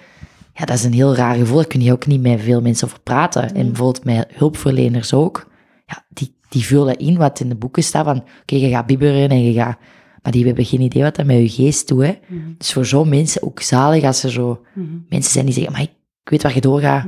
ja, 0.55 0.65
dat 0.65 0.77
is 0.77 0.85
een 0.85 0.93
heel 0.93 1.15
raar 1.15 1.35
gevoel. 1.36 1.56
Daar 1.56 1.66
kun 1.66 1.81
je 1.82 1.93
ook 1.93 2.06
niet 2.06 2.23
met 2.23 2.40
veel 2.40 2.61
mensen 2.61 2.86
over 2.86 3.01
praten. 3.01 3.55
En 3.55 3.66
bijvoorbeeld 3.66 4.05
met 4.05 4.27
hulpverleners 4.35 5.12
ook. 5.15 5.51
Ja, 5.86 6.05
die, 6.09 6.35
die 6.48 6.65
vullen 6.65 6.97
in 6.98 7.16
wat 7.16 7.40
in 7.40 7.48
de 7.48 7.55
boeken 7.55 7.82
staat 7.82 8.05
van, 8.05 8.16
oké, 8.43 8.55
je 8.56 8.69
gaat 8.69 8.86
bibberen 8.86 9.28
en 9.28 9.44
je 9.44 9.52
gaat... 9.52 9.78
Maar 10.23 10.32
die 10.32 10.47
hebben 10.47 10.65
geen 10.65 10.81
idee 10.81 11.02
wat 11.02 11.16
dat 11.16 11.27
met 11.27 11.36
je 11.36 11.48
geest 11.48 11.89
doet, 11.89 12.02
hè. 12.02 12.12
Dus 12.59 12.73
voor 12.73 12.86
zo'n 12.86 13.09
mensen 13.09 13.43
ook 13.43 13.61
zalig 13.61 14.05
als 14.05 14.23
er 14.23 14.31
zo 14.31 14.61
Mhm. 14.74 14.86
mensen 15.09 15.32
zijn 15.32 15.44
die 15.44 15.55
zeggen, 15.55 15.73
maar 15.73 15.82
ik 15.82 15.90
weet 16.24 16.43
waar 16.43 16.55
je 16.55 16.61
doorgaat. 16.61 17.05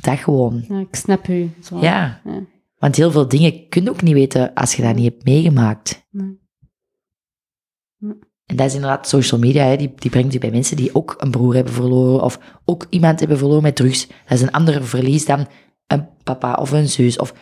Dat 0.00 0.18
gewoon. 0.18 0.64
Ja, 0.68 0.78
ik 0.78 0.94
snap 0.94 1.28
u. 1.28 1.50
Zo. 1.62 1.78
Ja. 1.78 2.20
Ja. 2.24 2.46
Want 2.78 2.96
heel 2.96 3.10
veel 3.10 3.28
dingen 3.28 3.68
kun 3.68 3.82
je 3.82 3.90
ook 3.90 4.02
niet 4.02 4.14
weten 4.14 4.54
als 4.54 4.74
je 4.74 4.82
dat 4.82 4.94
niet 4.94 5.04
hebt 5.04 5.24
meegemaakt. 5.24 6.06
Nee. 6.10 6.38
Nee. 7.98 8.14
En 8.46 8.56
dat 8.56 8.66
is 8.66 8.74
inderdaad 8.74 9.08
social 9.08 9.40
media, 9.40 9.64
hè, 9.64 9.76
die, 9.76 9.92
die 9.94 10.10
brengt 10.10 10.32
je 10.32 10.38
bij 10.38 10.50
mensen 10.50 10.76
die 10.76 10.94
ook 10.94 11.14
een 11.18 11.30
broer 11.30 11.54
hebben 11.54 11.72
verloren 11.72 12.22
of 12.22 12.38
ook 12.64 12.86
iemand 12.88 13.20
hebben 13.20 13.38
verloren 13.38 13.62
met 13.62 13.76
drugs. 13.76 14.06
Dat 14.06 14.38
is 14.38 14.42
een 14.42 14.50
ander 14.50 14.84
verlies 14.84 15.24
dan 15.24 15.46
een 15.86 16.08
papa 16.24 16.52
of 16.52 16.70
een 16.70 16.88
zus. 16.88 17.18
Of 17.18 17.34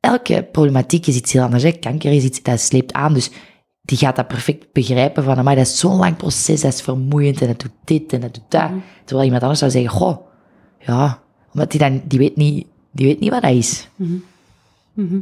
elke 0.00 0.48
problematiek 0.52 1.06
is 1.06 1.16
iets 1.16 1.32
heel 1.32 1.42
anders. 1.42 1.62
Hè. 1.62 1.72
Kanker 1.72 2.12
is 2.12 2.24
iets 2.24 2.42
dat 2.42 2.60
sleept 2.60 2.92
aan, 2.92 3.14
dus 3.14 3.30
die 3.82 3.98
gaat 3.98 4.16
dat 4.16 4.28
perfect 4.28 4.72
begrijpen 4.72 5.24
van, 5.24 5.44
maar 5.44 5.56
dat 5.56 5.66
is 5.66 5.78
zo'n 5.78 5.96
lang 5.96 6.16
proces, 6.16 6.60
dat 6.60 6.72
is 6.72 6.80
vermoeiend 6.80 7.40
en 7.40 7.46
dat 7.46 7.60
doet 7.60 7.72
dit 7.84 8.12
en 8.12 8.20
dat 8.20 8.34
doet 8.34 8.50
dat. 8.50 8.70
Terwijl 9.04 9.24
iemand 9.24 9.42
anders 9.42 9.60
zou 9.60 9.70
zeggen, 9.70 9.90
goh, 9.90 10.26
ja, 10.78 11.22
omdat 11.52 11.70
die 11.70 11.80
dan, 11.80 12.02
die 12.04 12.18
weet 12.18 12.36
niet, 12.36 12.66
die 12.90 13.06
weet 13.06 13.20
niet 13.20 13.30
wat 13.30 13.42
dat 13.42 13.52
is. 13.52 13.88
Mhm. 13.96 14.16
Mhm. 14.92 15.20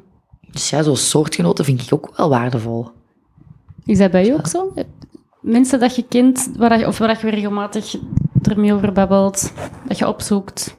Dus 0.50 0.70
ja, 0.70 0.82
zo'n 0.82 0.96
soortgenoten 0.96 1.64
vind 1.64 1.82
ik 1.82 1.94
ook 1.94 2.16
wel 2.16 2.28
waardevol. 2.28 2.90
Is 3.84 3.98
dat 3.98 4.10
bij 4.10 4.24
je 4.24 4.34
ook 4.34 4.46
zo? 4.46 4.72
Mensen 5.40 5.80
dat 5.80 5.96
je 5.96 6.06
kent, 6.08 6.50
waar 6.56 6.78
je, 6.78 6.86
of 6.86 6.98
waar 6.98 7.26
je 7.26 7.30
regelmatig 7.30 7.96
ermee 8.42 8.72
over 8.72 8.92
babbelt, 8.92 9.52
dat 9.88 9.98
je 9.98 10.08
opzoekt. 10.08 10.76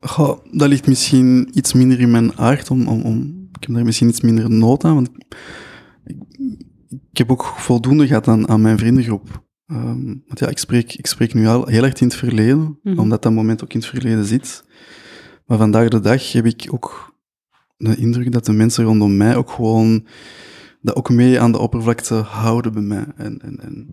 Goh, 0.00 0.38
dat 0.52 0.68
ligt 0.68 0.86
misschien 0.86 1.48
iets 1.52 1.72
minder 1.72 2.00
in 2.00 2.10
mijn 2.10 2.38
aard. 2.38 2.70
Om, 2.70 2.88
om, 2.88 3.02
om, 3.02 3.48
ik 3.52 3.66
heb 3.66 3.74
daar 3.74 3.84
misschien 3.84 4.08
iets 4.08 4.20
minder 4.20 4.50
nood 4.50 4.84
aan. 4.84 4.94
Want 4.94 5.10
ik, 6.04 6.38
ik 7.10 7.18
heb 7.18 7.30
ook 7.30 7.44
voldoende 7.44 8.06
gehad 8.06 8.28
aan, 8.28 8.48
aan 8.48 8.60
mijn 8.60 8.78
vriendengroep. 8.78 9.42
Ehm, 9.70 10.04
want 10.04 10.38
ja, 10.38 10.48
ik 10.48 10.58
spreek, 10.58 10.94
ik 10.94 11.06
spreek 11.06 11.34
nu 11.34 11.46
al 11.46 11.66
heel 11.66 11.84
erg 11.84 12.00
in 12.00 12.06
het 12.06 12.16
verleden, 12.16 12.78
Mhm. 12.82 12.98
omdat 12.98 13.22
dat 13.22 13.32
moment 13.32 13.62
ook 13.64 13.72
in 13.72 13.80
het 13.80 13.88
verleden 13.88 14.24
zit. 14.24 14.64
Maar 15.46 15.58
vandaag 15.58 15.88
de 15.88 16.00
dag 16.00 16.32
heb 16.32 16.46
ik 16.46 16.68
ook 16.70 17.14
de 17.76 17.96
indruk 17.96 18.32
dat 18.32 18.44
de 18.44 18.52
mensen 18.52 18.84
rondom 18.84 19.16
mij 19.16 19.36
ook 19.36 19.50
gewoon 19.50 20.06
dat 20.82 20.94
ook 20.96 21.10
mee 21.10 21.40
aan 21.40 21.52
de 21.52 21.58
oppervlakte 21.58 22.14
houden 22.14 22.72
bij 22.72 22.82
mij. 22.82 23.04
En, 23.16 23.38
en, 23.42 23.58
en 23.60 23.88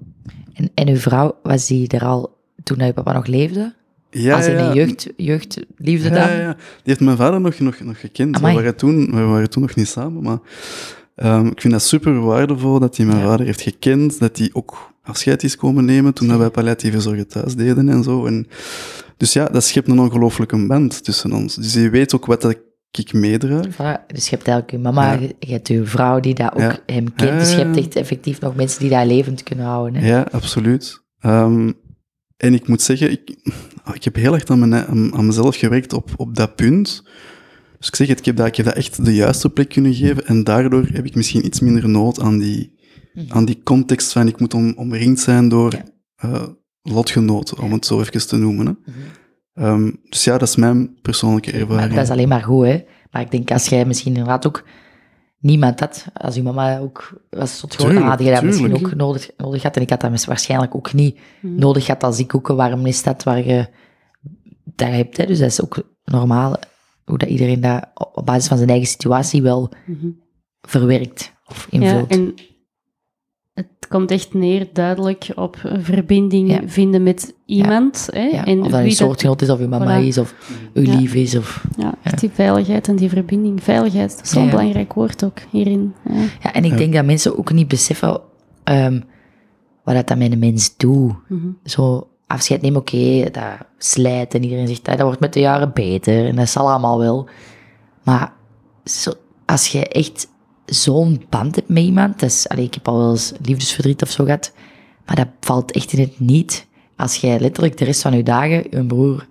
En, 0.54 0.70
en 0.74 0.88
uw 0.90 0.96
vrouw, 0.98 1.38
was 1.44 1.68
die 1.68 1.88
er 1.88 2.04
al 2.06 2.38
toen 2.64 2.82
uw 2.82 2.94
papa 2.94 3.14
nog 3.14 3.26
leefde? 3.28 3.76
ja, 4.10 4.36
Als 4.36 4.48
in 4.48 4.54
ja, 4.54 4.70
een 4.70 4.76
jeugd, 4.76 5.08
jeugdliefde 5.18 6.10
Ja, 6.10 6.28
dan? 6.28 6.38
ja. 6.38 6.54
Die 6.54 6.60
heeft 6.84 7.00
mijn 7.00 7.18
vader 7.18 7.42
nog, 7.42 7.60
nog, 7.60 7.80
nog 7.80 8.00
gekend. 8.00 8.40
We 8.40 8.54
waren, 8.54 8.76
toen, 8.76 9.06
we 9.16 9.22
waren 9.22 9.50
toen 9.50 9.62
nog 9.62 9.76
niet 9.76 9.88
samen, 9.88 10.24
maar 10.24 10.40
ehm, 11.16 11.46
ik 11.46 11.62
vind 11.62 11.74
dat 11.74 11.84
super 11.84 12.20
waardevol 12.20 12.80
dat 12.80 12.98
hij 12.98 13.06
mijn 13.06 13.22
vader 13.22 13.46
heeft 13.46 13.62
gekend, 13.62 14.20
dat 14.20 14.38
hij 14.38 14.50
ook 14.54 14.94
afscheid 15.08 15.44
is 15.44 15.56
komen 15.56 15.86
nemen 15.86 16.14
toen 16.14 16.28
dat 16.28 16.38
wij 16.38 16.50
palliatieve 16.50 17.02
zorgen 17.02 17.28
thuis 17.28 17.56
deden 17.56 17.90
en 17.90 18.04
zo. 18.04 18.26
En, 18.26 18.48
dus 19.18 19.34
ja, 19.34 19.46
dat 19.46 19.64
schept 19.64 19.88
een 19.88 20.00
ongelooflijke 20.00 20.68
band 20.68 21.04
tussen 21.04 21.32
ons. 21.34 21.56
Dus 21.56 21.74
je 21.74 21.90
weet 21.90 22.16
ook 22.16 22.26
wat 22.26 22.42
dat 22.42 22.52
ik 22.52 23.14
meedraag. 23.14 23.66
Voilà, 23.68 24.06
Dus 24.08 24.24
je 24.30 24.36
hebt 24.36 24.48
eigenlijk 24.48 24.72
uw 24.72 24.80
mama, 24.80 25.12
Ja. 25.14 25.20
je 25.20 25.36
je 25.40 25.52
hebt 25.52 25.68
uw 25.68 25.86
vrouw 25.86 26.20
die 26.20 26.34
dat 26.34 26.54
ook 26.54 26.60
Ja. 26.60 26.80
hem 26.86 27.14
kent. 27.14 27.30
Ja, 27.32 27.38
Dus 27.40 27.52
je 27.52 27.58
hebt 27.58 27.78
echt 27.78 27.96
effectief 27.96 28.40
nog 28.40 28.56
mensen 28.56 28.80
die 28.80 28.90
dat 28.90 29.06
levend 29.06 29.44
kunnen 29.44 29.66
houden. 29.66 30.02
Hè? 30.02 30.08
Ja, 30.08 30.28
absoluut. 30.32 31.04
Ehm, 31.20 31.72
en 32.38 32.54
ik 32.54 32.68
moet 32.68 32.82
zeggen, 32.82 33.12
ik, 33.12 33.36
ik 33.94 34.04
heb 34.04 34.16
heel 34.16 34.34
erg 34.34 34.46
aan, 34.46 34.60
mijn, 34.70 34.74
aan, 34.88 35.14
aan 35.16 35.26
mezelf 35.26 35.56
gewerkt 35.56 35.94
op, 35.94 36.10
op 36.16 36.36
dat 36.36 36.56
punt. 36.56 37.04
Dus 37.80 37.88
ik 37.88 37.96
zeg 37.96 38.08
het, 38.08 38.20
ik 38.20 38.26
heb, 38.26 38.36
dat, 38.36 38.48
ik 38.48 38.56
heb 38.56 38.66
dat 38.66 38.76
echt 38.76 39.06
de 39.06 39.16
juiste 39.16 39.50
plek 39.50 39.70
kunnen 39.70 39.94
geven. 39.94 40.26
En 40.26 40.44
daardoor 40.44 40.86
heb 40.92 41.06
ik 41.06 41.16
misschien 41.16 41.46
iets 41.46 41.60
minder 41.60 41.90
nood 41.90 42.20
aan 42.22 42.38
die, 42.38 42.77
aan 43.30 43.46
die 43.46 43.62
context 43.64 44.12
van 44.12 44.28
ik 44.28 44.40
moet 44.40 44.54
om, 44.54 44.74
omringd 44.78 45.20
zijn 45.20 45.50
door 45.50 45.74
Ja. 45.74 45.84
eh, 46.16 46.48
lotgenoten, 46.82 47.60
om 47.60 47.72
het 47.72 47.86
zo 47.86 48.00
even 48.00 48.28
te 48.28 48.36
noemen. 48.38 48.66
Hè. 48.66 48.72
Mhm. 48.92 48.98
Ehm, 49.54 49.92
dus 50.10 50.24
ja, 50.24 50.38
dat 50.38 50.48
is 50.48 50.56
mijn 50.56 51.00
persoonlijke 51.02 51.52
Maar 51.52 51.60
ervaring. 51.62 51.94
dat 51.94 52.04
is 52.04 52.10
alleen 52.10 52.28
maar 52.28 52.44
goed, 52.44 52.66
hè. 52.66 52.84
Maar 53.12 53.22
ik 53.22 53.32
denk, 53.32 53.52
als 53.52 53.68
jij 53.68 53.86
misschien 53.86 54.12
inderdaad 54.14 54.48
ook 54.48 54.64
niemand 55.40 55.80
had, 55.80 56.06
als 56.14 56.36
uw 56.38 56.44
mama 56.44 56.80
ook 56.80 57.22
was 57.30 57.60
tot 57.60 57.78
Tuurlijk, 57.78 58.06
had 58.06 58.20
je 58.20 58.32
dat 58.32 58.44
misschien 58.44 58.74
ook 58.76 58.96
nodig, 58.96 59.30
nodig 59.38 59.62
gehad. 59.62 59.76
En 59.76 59.82
ik 59.82 59.90
had 59.90 60.02
dat 60.02 60.26
waarschijnlijk 60.26 60.76
ook 60.76 60.94
niet 60.94 61.18
Mhm. 61.42 61.56
nodig 61.56 61.86
gehad 61.86 62.04
als 62.04 62.20
ik 62.20 62.36
ook 62.36 62.50
een 62.50 62.56
warm 62.56 62.82
nest 62.82 63.06
had 63.06 63.24
waar 63.24 63.46
je 63.46 63.68
dat 64.64 64.90
hebt. 64.90 65.18
Hè. 65.18 65.26
Dus 65.26 65.40
dat 65.40 65.50
is 65.50 65.62
ook 65.64 65.84
normaal, 66.04 66.56
hoe 67.06 67.18
dat 67.18 67.30
iedereen 67.30 67.62
dat 67.62 67.88
op 68.14 68.26
basis 68.26 68.48
van 68.48 68.58
zijn 68.58 68.70
eigen 68.70 68.88
situatie 68.88 69.42
wel 69.42 69.72
Mhm. 69.86 70.08
verwerkt 70.62 71.34
of 71.46 71.68
Ja, 71.70 71.80
invult. 71.80 72.10
en 72.12 72.34
het 73.58 73.88
komt 73.90 74.12
echt 74.12 74.34
neer 74.34 74.68
duidelijk 74.74 75.32
op 75.36 75.58
een 75.64 75.84
verbinding 75.84 76.50
Ja. 76.50 76.60
vinden 76.66 77.04
met 77.04 77.34
iemand. 77.46 78.10
Hè? 78.12 78.22
Ja, 78.24 78.46
en 78.46 78.62
of 78.64 78.68
dat 78.72 78.80
een 78.80 78.92
soortgenoot 78.92 79.42
is, 79.42 79.50
of 79.50 79.60
uw 79.60 79.68
mama 79.68 80.02
Voilà. 80.02 80.06
is, 80.06 80.18
of 80.18 80.36
uw 80.74 80.84
Ja. 80.84 80.96
lief 80.96 81.14
is. 81.14 81.36
Of... 81.38 81.66
Ja, 81.78 81.94
echt 82.04 82.20
die 82.20 82.30
veiligheid 82.34 82.88
en 82.88 82.96
die 82.96 83.10
verbinding. 83.10 83.64
Veiligheid, 83.64 84.10
dat 84.16 84.24
is 84.26 84.30
zo'n 84.30 84.50
belangrijk 84.50 84.94
woord 84.94 85.24
ook 85.24 85.38
hierin. 85.50 85.94
Ja. 86.10 86.16
Ja, 86.44 86.54
en 86.54 86.64
ik 86.66 86.72
Ja. 86.72 86.78
denk 86.78 86.94
dat 86.94 87.06
mensen 87.06 87.38
ook 87.38 87.52
niet 87.52 87.68
beseffen 87.68 88.20
ehm, 88.64 89.02
wat 89.84 89.96
dat, 89.96 90.08
dat 90.08 90.18
met 90.18 90.32
een 90.32 90.40
mens 90.40 90.78
doet. 90.78 91.14
Mhm. 91.28 91.48
Zo 91.64 92.08
afscheid 92.28 92.62
nemen, 92.62 92.80
oké, 92.80 93.24
dat 93.32 93.44
slijt 93.78 94.34
en 94.34 94.44
iedereen 94.44 94.68
zegt 94.68 94.86
dat, 94.86 94.96
dat 94.98 95.06
wordt 95.06 95.20
met 95.20 95.34
de 95.34 95.40
jaren 95.40 95.72
beter 95.74 96.26
en 96.28 96.36
dat 96.36 96.50
zal 96.50 96.70
allemaal 96.70 97.00
wel. 97.00 97.28
Maar 98.04 98.34
zo, 98.84 99.12
als 99.46 99.68
je 99.68 99.88
echt 99.88 100.28
zo'n 100.68 101.22
band 101.30 101.56
hebt 101.56 101.70
met 101.70 101.84
iemand, 101.84 102.46
allee, 102.48 102.66
ik 102.66 102.74
heb 102.74 102.88
al 102.88 102.98
wel 102.98 103.12
eens 103.12 103.34
liefdesverdriet 103.42 104.02
of 104.02 104.10
zo 104.12 104.24
gehad, 104.24 104.54
maar 105.06 105.16
dat 105.16 105.28
valt 105.40 105.72
echt 105.72 105.94
in 105.94 106.00
het 106.00 106.20
niet. 106.20 106.66
Als 106.96 107.16
jij 107.16 107.40
letterlijk 107.40 107.78
de 107.78 107.86
rest 107.86 108.02
van 108.02 108.14
je 108.18 108.24
dagen, 108.24 108.64
je 108.70 108.86
broer, 108.86 109.28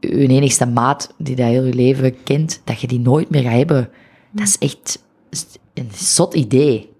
je 0.00 0.08
enigste 0.28 0.66
maat 0.66 1.14
die 1.18 1.36
dat 1.36 1.46
heel 1.46 1.64
je 1.64 1.74
leven 1.74 2.22
kent, 2.24 2.60
dat 2.64 2.80
je 2.80 2.86
die 2.86 3.00
nooit 3.00 3.30
meer 3.30 3.42
gaat 3.42 3.52
hebben, 3.52 3.88
dat 4.30 4.46
is 4.46 4.58
echt 4.58 5.02
een 5.74 5.88
zot 5.94 6.34
idee. 6.34 6.90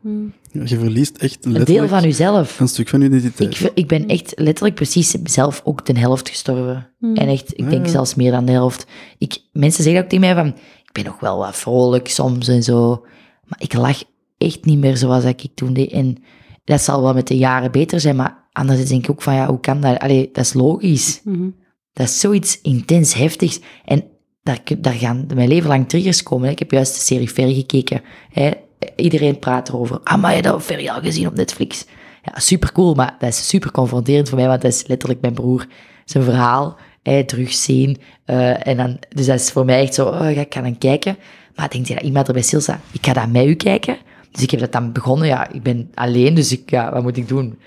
Ja, 0.53 0.63
je 0.65 0.79
verliest 0.79 1.17
echt 1.17 1.45
Een 1.45 1.65
deel 1.65 1.89
van 1.89 2.03
jezelf. 2.03 2.61
een 2.61 2.69
stuk 2.69 2.89
van 2.89 3.01
je 3.01 3.07
identiteit. 3.07 3.61
Ik, 3.61 3.71
ik 3.75 3.87
ben 3.89 4.07
echt 4.07 4.33
letterlijk 4.37 4.75
precies 4.75 5.11
zelf 5.25 5.61
ook 5.65 5.87
de 5.87 5.99
helft 5.99 6.29
gestorven. 6.29 6.89
Hmm. 6.99 7.15
En 7.17 7.29
echt, 7.29 7.59
ik 7.59 7.71
denk 7.71 7.85
Ja. 7.87 7.91
zelfs 7.93 8.15
meer 8.15 8.31
dan 8.31 8.45
de 8.45 8.53
helft. 8.53 8.87
Ik, 9.19 9.39
mensen 9.53 9.85
zeggen 9.85 10.03
ook 10.03 10.09
tegen 10.09 10.25
mij 10.25 10.35
van, 10.35 10.47
ik 10.85 10.91
ben 10.93 11.05
nog 11.05 11.21
wel 11.21 11.39
wat 11.39 11.57
vrolijk 11.57 12.09
soms 12.09 12.49
en 12.49 12.63
zo. 12.63 13.05
Maar 13.53 13.61
ik 13.69 13.75
lach 13.75 14.03
echt 14.39 14.65
niet 14.65 14.79
meer 14.79 14.97
zoals 14.97 15.25
ik 15.25 15.47
toen 15.55 15.73
deed. 15.73 15.91
En 15.91 16.17
dat 16.65 16.81
zal 16.81 17.03
wel 17.03 17.15
met 17.15 17.29
de 17.29 17.37
jaren 17.37 17.71
beter 17.73 18.01
zijn, 18.01 18.17
maar 18.17 18.49
anderzijds 18.53 18.91
denk 18.91 19.05
ik 19.05 19.11
ook 19.11 19.23
van, 19.23 19.35
ja, 19.35 19.47
hoe 19.47 19.61
kan 19.61 19.81
dat? 19.81 19.99
Allee, 19.99 20.29
dat 20.33 20.45
is 20.45 20.53
logisch. 20.53 21.21
Mhm. 21.25 21.49
Dat 21.93 22.07
is 22.07 22.21
zoiets 22.21 22.61
intens 22.61 23.15
heftigs. 23.15 23.61
En 23.85 24.05
daar, 24.43 24.59
daar 24.79 24.93
gaan 24.93 25.27
mijn 25.35 25.49
leven 25.49 25.69
lang 25.69 25.89
triggers 25.89 26.23
komen. 26.23 26.47
hè. 26.47 26.53
Ik 26.53 26.59
heb 26.59 26.71
juist 26.71 26.95
de 26.95 27.01
serie 27.01 27.29
Ferry 27.29 27.55
gekeken. 27.55 28.01
Hè. 28.33 28.51
Iedereen 28.97 29.39
praat 29.39 29.69
erover. 29.69 30.01
Ah, 30.05 30.21
maar 30.21 30.37
je 30.37 30.43
dat 30.43 30.63
Ferry 30.63 30.89
al 30.89 31.01
gezien 31.01 31.27
op 31.27 31.35
Netflix? 31.35 31.87
Ja, 32.23 32.39
super 32.39 32.73
cool, 32.73 32.95
maar 32.95 33.17
dat 33.19 33.29
is 33.29 33.49
super 33.49 33.71
confronterend 33.71 34.29
voor 34.29 34.39
mij, 34.39 34.47
want 34.49 34.63
dat 34.63 34.73
is 34.73 34.87
letterlijk 34.87 35.21
mijn 35.21 35.35
broer. 35.35 35.67
Zijn 36.05 36.25
verhaal, 36.25 36.77
hè, 37.03 37.25
terugzien. 37.25 37.99
eh, 38.25 38.67
en 38.67 38.77
dan, 38.77 38.99
dus 39.09 39.27
dat 39.27 39.41
is 39.41 39.51
voor 39.51 39.65
mij 39.65 39.81
echt 39.83 39.95
zo, 39.95 40.09
oh, 40.09 40.31
ik 40.31 40.55
ga 40.55 40.61
dan 40.61 40.79
kijken. 40.79 41.17
Maar 41.55 41.71
denk 41.71 41.87
je 41.87 41.95
dat 41.95 42.03
iemand 42.03 42.27
erbij 42.27 42.43
stilstaat? 42.43 42.81
Ik 42.93 43.07
ga 43.07 43.13
dat 43.13 43.29
met 43.29 43.47
u 43.47 43.55
kijken. 43.55 43.97
Dus 44.31 44.43
ik 44.43 44.51
heb 44.51 44.61
dat 44.61 44.73
dan 44.73 44.93
begonnen. 44.93 45.27
Ja, 45.27 45.51
ik 45.51 45.63
ben 45.63 45.91
alleen, 45.95 46.35
dus 46.35 46.53
ik, 46.53 46.71
ja, 46.71 46.93
wat 46.93 47.03
moet 47.03 47.17
ik 47.17 47.29
doen? 47.29 47.59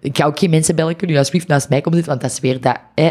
Ik 0.00 0.16
ga 0.16 0.24
ook 0.24 0.38
geen 0.38 0.50
mensen 0.50 0.76
bellen. 0.76 0.96
Kunnen 0.96 1.16
alsjeblieft 1.16 1.48
naast 1.48 1.68
mij 1.68 1.80
komen 1.80 1.98
zitten? 1.98 2.18
Want 2.18 2.24
dat 2.24 2.30
is 2.30 2.40
weer 2.40 2.60
dat, 2.60 2.78
hè, 2.94 3.10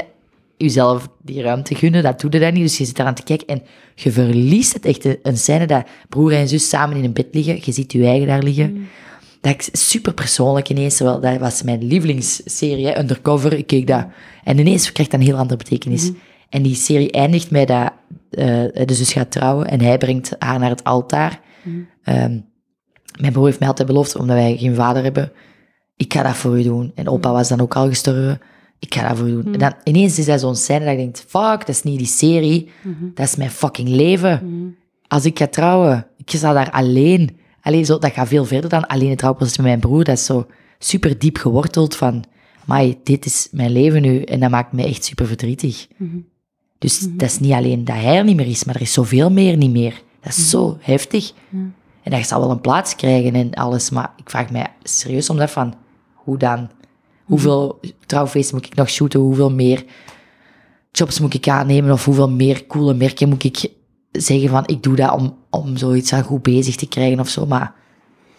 jezelf 0.57 1.09
die 1.21 1.41
ruimte 1.41 1.75
gunnen. 1.75 2.03
Dat 2.03 2.21
doe 2.21 2.31
je 2.31 2.39
dan 2.39 2.53
niet. 2.53 2.63
Dus 2.63 2.77
je 2.77 2.85
zit 2.85 2.99
eraan 2.99 3.13
te 3.13 3.23
kijken 3.23 3.47
en 3.47 3.61
je 3.95 4.11
verliest 4.11 4.73
het 4.73 4.85
echt. 4.85 5.05
Een 5.23 5.37
scène 5.37 5.65
dat 5.65 5.85
broer 6.09 6.33
en 6.33 6.47
zus 6.47 6.69
samen 6.69 6.97
in 6.97 7.03
een 7.03 7.13
bed 7.13 7.27
liggen. 7.31 7.59
Je 7.61 7.71
ziet 7.71 7.91
je 7.91 8.05
eigen 8.05 8.27
daar 8.27 8.43
liggen. 8.43 8.87
Dat 9.41 9.69
is 9.71 9.89
super 9.89 10.13
persoonlijk 10.13 10.69
ineens. 10.69 10.97
Terwijl 10.97 11.19
dat 11.19 11.37
was 11.37 11.63
mijn 11.63 11.83
lievelingsserie, 11.83 12.87
hè, 12.87 12.99
Undercover. 12.99 13.53
Ik 13.53 13.67
keek 13.67 13.87
dat. 13.87 14.05
En 14.43 14.59
ineens 14.59 14.91
krijgt 14.91 15.11
dat 15.11 15.19
een 15.19 15.25
heel 15.25 15.37
andere 15.37 15.57
betekenis. 15.57 16.11
En 16.53 16.61
die 16.61 16.75
serie 16.75 17.11
eindigt 17.11 17.51
met 17.51 17.67
dat 17.67 17.91
eh, 18.29 18.85
de 18.85 18.93
zus 18.93 19.13
gaat 19.13 19.31
trouwen 19.31 19.67
en 19.67 19.81
hij 19.81 19.97
brengt 19.97 20.35
haar 20.39 20.59
naar 20.59 20.69
het 20.69 20.83
altaar. 20.83 21.39
Ehm, 22.03 22.39
mijn 23.19 23.33
broer 23.33 23.45
heeft 23.45 23.59
mij 23.59 23.67
altijd 23.67 23.87
beloofd, 23.87 24.15
omdat 24.15 24.35
wij 24.35 24.57
geen 24.57 24.75
vader 24.75 25.03
hebben, 25.03 25.31
ik 25.97 26.13
ga 26.13 26.23
dat 26.23 26.35
voor 26.35 26.59
u 26.59 26.63
doen. 26.63 26.91
En 26.95 27.07
opa 27.07 27.31
was 27.31 27.47
dan 27.49 27.61
ook 27.61 27.75
al 27.75 27.87
gestorven. 27.87 28.41
Ik 28.79 28.93
ga 28.93 29.07
dat 29.07 29.17
voor 29.17 29.27
u 29.27 29.31
doen. 29.31 29.53
En 29.53 29.59
dan 29.59 29.73
ineens 29.83 30.19
is 30.19 30.25
dat 30.25 30.39
zo'n 30.39 30.55
scène 30.55 30.85
dat 30.85 30.93
je 30.93 30.97
denkt, 30.97 31.25
fuck, 31.27 31.59
dat 31.59 31.69
is 31.69 31.83
niet 31.83 31.97
die 31.97 32.07
serie. 32.07 32.69
Dat 33.13 33.25
is 33.25 33.35
mijn 33.35 33.51
fucking 33.51 33.89
leven. 33.89 34.75
Als 35.07 35.25
ik 35.25 35.37
ga 35.37 35.47
trouwen, 35.47 36.07
ik 36.17 36.29
sta 36.29 36.53
daar 36.53 36.71
alleen. 36.71 37.37
Alleen 37.61 37.85
zo, 37.85 37.97
dat 37.97 38.11
gaat 38.11 38.27
veel 38.27 38.45
verder 38.45 38.69
dan 38.69 38.87
alleen 38.87 39.09
het 39.09 39.17
trouwproces 39.17 39.57
met 39.57 39.65
mijn 39.65 39.79
broer. 39.79 40.03
Dat 40.03 40.17
is 40.17 40.25
zo 40.25 40.47
super 40.79 41.19
diep 41.19 41.37
geworteld 41.37 41.95
van, 41.95 42.23
maar 42.65 42.85
dit 43.03 43.25
is 43.25 43.47
mijn 43.51 43.71
leven 43.71 44.01
nu 44.01 44.21
en 44.21 44.39
dat 44.39 44.49
maakt 44.49 44.71
me 44.71 44.85
echt 44.85 45.03
super 45.03 45.27
verdrietig. 45.27 45.87
Mhm. 45.97 46.17
Dus 46.83 46.99
dat 46.99 47.29
is 47.29 47.39
niet 47.39 47.51
alleen 47.51 47.85
dat 47.85 47.95
hij 47.95 48.17
er 48.17 48.23
niet 48.23 48.35
meer 48.35 48.47
is, 48.47 48.63
maar 48.63 48.75
er 48.75 48.81
is 48.81 48.93
zoveel 48.93 49.31
meer 49.31 49.57
niet 49.57 49.71
meer. 49.71 50.01
Dat 50.21 50.31
is 50.37 50.49
zo 50.49 50.77
heftig. 50.79 51.31
En 52.03 52.11
dat 52.11 52.27
zal 52.27 52.39
wel 52.39 52.51
een 52.51 52.61
plaats 52.61 52.95
krijgen 52.95 53.33
en 53.33 53.53
alles, 53.53 53.89
maar 53.89 54.13
ik 54.17 54.29
vraag 54.29 54.51
mij 54.51 54.67
serieus 54.83 55.29
om 55.29 55.37
dat 55.37 55.51
van, 55.51 55.73
hoe 56.13 56.37
dan? 56.37 56.69
Hoeveel 57.23 57.79
trouwfeesten 58.05 58.55
moet 58.55 58.65
ik 58.65 58.75
nog 58.75 58.89
shooten? 58.89 59.19
Hoeveel 59.19 59.51
meer 59.51 59.85
jobs 60.91 61.19
moet 61.19 61.33
ik 61.33 61.47
aannemen? 61.47 61.91
Of 61.91 62.05
hoeveel 62.05 62.29
meer 62.29 62.67
coole 62.67 62.93
merken 62.93 63.29
moet 63.29 63.43
ik 63.43 63.71
zeggen 64.11 64.49
van, 64.49 64.63
ik 64.65 64.83
doe 64.83 64.95
dat 64.95 65.11
om, 65.11 65.37
om 65.49 65.77
zoiets 65.77 66.13
aan 66.13 66.23
goed 66.23 66.41
bezig 66.41 66.75
te 66.75 66.87
krijgen 66.87 67.19
of 67.19 67.29
zo. 67.29 67.45
Maar 67.45 67.73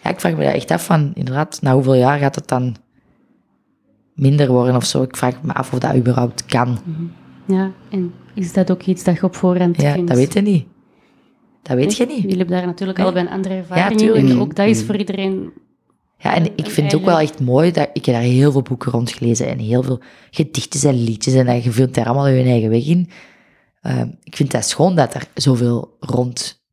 ja, 0.03 0.09
ik 0.09 0.19
vraag 0.19 0.35
me 0.35 0.43
dat 0.43 0.53
echt 0.53 0.71
af 0.71 0.85
van, 0.85 1.11
inderdaad, 1.13 1.61
na 1.61 1.73
hoeveel 1.73 1.95
jaar 1.95 2.19
gaat 2.19 2.35
het 2.35 2.47
dan 2.47 2.75
minder 4.13 4.47
worden 4.47 4.75
of 4.75 4.85
zo? 4.85 5.01
Ik 5.01 5.17
vraag 5.17 5.41
me 5.41 5.53
af 5.53 5.73
of 5.73 5.79
dat 5.79 5.95
überhaupt 5.95 6.45
kan. 6.45 6.77
Ja, 7.47 7.71
en 7.89 8.13
is 8.35 8.53
dat 8.53 8.71
ook 8.71 8.83
iets 8.83 9.03
dat 9.03 9.15
je 9.15 9.23
op 9.23 9.35
voorhand 9.35 9.81
Ja, 9.81 9.93
kunt? 9.93 10.07
dat 10.07 10.17
weet 10.17 10.33
je 10.33 10.41
niet. 10.41 10.65
Dat 11.61 11.77
weet 11.77 11.97
je 11.97 12.05
niet. 12.05 12.21
Jullie 12.21 12.37
hebben 12.37 12.55
daar 12.57 12.65
natuurlijk 12.65 12.97
Nee. 12.97 13.07
allebei 13.07 13.25
een 13.27 13.33
andere 13.33 13.55
ervaring 13.55 13.99
tuurlijk. 13.99 14.25
in. 14.25 14.29
En 14.31 14.39
ook 14.39 14.55
dat 14.55 14.67
is 14.67 14.79
Mm. 14.79 14.85
voor 14.85 14.95
iedereen... 14.95 15.51
Ja, 16.17 16.35
en 16.35 16.45
ik 16.55 16.69
vind 16.69 16.91
het 16.91 17.01
ook 17.01 17.05
wel 17.05 17.19
echt 17.19 17.39
mooi 17.39 17.71
dat 17.71 17.89
ik 17.93 18.05
heb 18.05 18.15
daar 18.15 18.23
heel 18.23 18.51
veel 18.51 18.61
boeken 18.61 18.91
rondgelezen 18.91 19.47
en 19.47 19.59
heel 19.59 19.83
veel 19.83 19.99
gedichtjes 20.31 20.83
en 20.83 21.03
liedjes 21.03 21.33
en 21.33 21.45
dat 21.45 21.63
je 21.63 21.71
vindt 21.71 21.95
daar 21.95 22.05
allemaal 22.05 22.27
je 22.27 22.43
eigen 22.43 22.69
weg 22.69 22.85
in. 22.87 23.09
Ehm, 23.81 24.07
ik 24.23 24.35
vind 24.35 24.51
dat 24.51 24.65
schoon 24.65 24.95
dat 24.95 25.13
er 25.13 25.27
zoveel 25.33 25.95
rond 25.99 26.63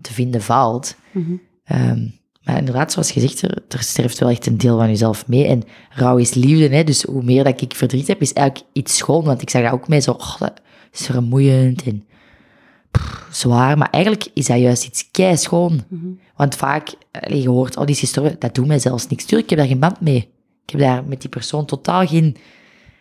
te 0.00 0.12
vinden 0.12 0.42
valt. 0.42 0.96
Mhm. 1.12 1.32
Ehm, 1.64 2.06
maar 2.42 2.58
inderdaad, 2.58 2.92
zoals 2.92 3.10
gezegd, 3.12 3.42
er, 3.42 3.62
er 3.68 3.82
sterft 3.82 4.18
wel 4.18 4.28
echt 4.30 4.46
een 4.46 4.58
deel 4.58 4.76
van 4.78 4.88
jezelf 4.88 5.28
mee. 5.28 5.46
En 5.46 5.62
rouw 5.90 6.16
is 6.16 6.34
liefde, 6.34 6.76
hè, 6.76 6.84
dus 6.84 7.02
hoe 7.02 7.22
meer 7.22 7.44
dat 7.44 7.60
ik 7.60 7.74
verdriet 7.74 8.06
heb, 8.06 8.20
is 8.20 8.32
eigenlijk 8.32 8.66
iets 8.72 8.96
schoon. 8.96 9.24
Want 9.24 9.42
ik 9.42 9.50
zag 9.50 9.62
dat 9.62 9.72
ook 9.72 9.88
mee 9.88 10.00
zo, 10.00 10.10
oh, 10.10 10.38
dat 10.38 10.60
is 10.92 11.06
vermoeiend 11.06 11.82
en 11.82 12.04
pff, 12.90 13.28
zwaar. 13.30 13.78
Maar 13.78 13.90
eigenlijk 13.90 14.28
is 14.34 14.46
dat 14.46 14.58
juist 14.58 14.86
iets 14.86 15.10
kei 15.10 15.36
schoon. 15.36 15.80
Mhm. 15.88 16.06
Want 16.36 16.56
vaak, 16.56 16.94
je 17.28 17.48
hoort, 17.48 17.76
oh, 17.76 17.84
die 17.84 17.94
is 17.94 18.00
gestorven, 18.00 18.36
dat 18.38 18.54
doet 18.54 18.66
mij 18.66 18.78
zelfs 18.78 19.06
niks. 19.06 19.24
Tuurlijk, 19.24 19.50
ik 19.50 19.56
heb 19.56 19.58
daar 19.58 19.68
geen 19.68 19.88
band 19.88 20.00
mee. 20.00 20.28
Ik 20.64 20.70
heb 20.70 20.80
daar 20.80 21.04
met 21.04 21.20
die 21.20 21.30
persoon 21.30 21.64
totaal 21.66 22.06
geen... 22.06 22.36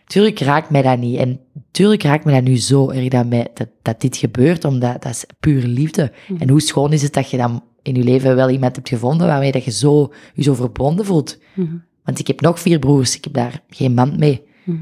Tuurlijk 0.06 0.40
raakt 0.40 0.70
mij 0.70 0.82
dat 0.82 0.99
niet. 0.99 1.18
En 1.18 1.40
tuurlijk 1.72 2.03
raakt 2.03 2.26
mij 2.26 2.34
dat 2.34 2.44
nu 2.44 2.57
zo 2.57 2.90
erg 2.90 3.07
dat, 3.07 3.26
mij, 3.26 3.48
dat, 3.53 3.68
dat 3.82 4.02
dit 4.02 4.18
gebeurt, 4.18 4.66
omdat 4.66 5.02
dat 5.02 5.11
is 5.11 5.26
puur 5.40 5.64
liefde. 5.64 6.11
En 6.40 6.49
hoe 6.49 6.61
schoon 6.61 6.94
is 6.94 7.02
het 7.02 7.14
dat 7.14 7.30
je 7.30 7.38
dan 7.38 7.64
in 7.82 7.95
je 7.95 8.03
leven 8.03 8.36
wel 8.36 8.49
iemand 8.49 8.76
hebt 8.76 8.90
gevonden 8.90 9.28
waarmee 9.28 9.52
dat 9.52 9.64
je 9.64 9.72
zo, 9.72 10.14
je 10.34 10.44
zo 10.44 10.53
verbonden 10.53 11.06
voelt. 11.06 11.40
Mhm. 11.56 11.76
Want 12.03 12.20
ik 12.20 12.28
heb 12.28 12.41
nog 12.41 12.60
vier 12.60 12.80
broers, 12.80 13.16
ik 13.18 13.24
heb 13.24 13.34
daar 13.34 13.64
geen 13.70 13.95
band 13.95 14.18
mee. 14.18 14.44
Mhm. 14.64 14.78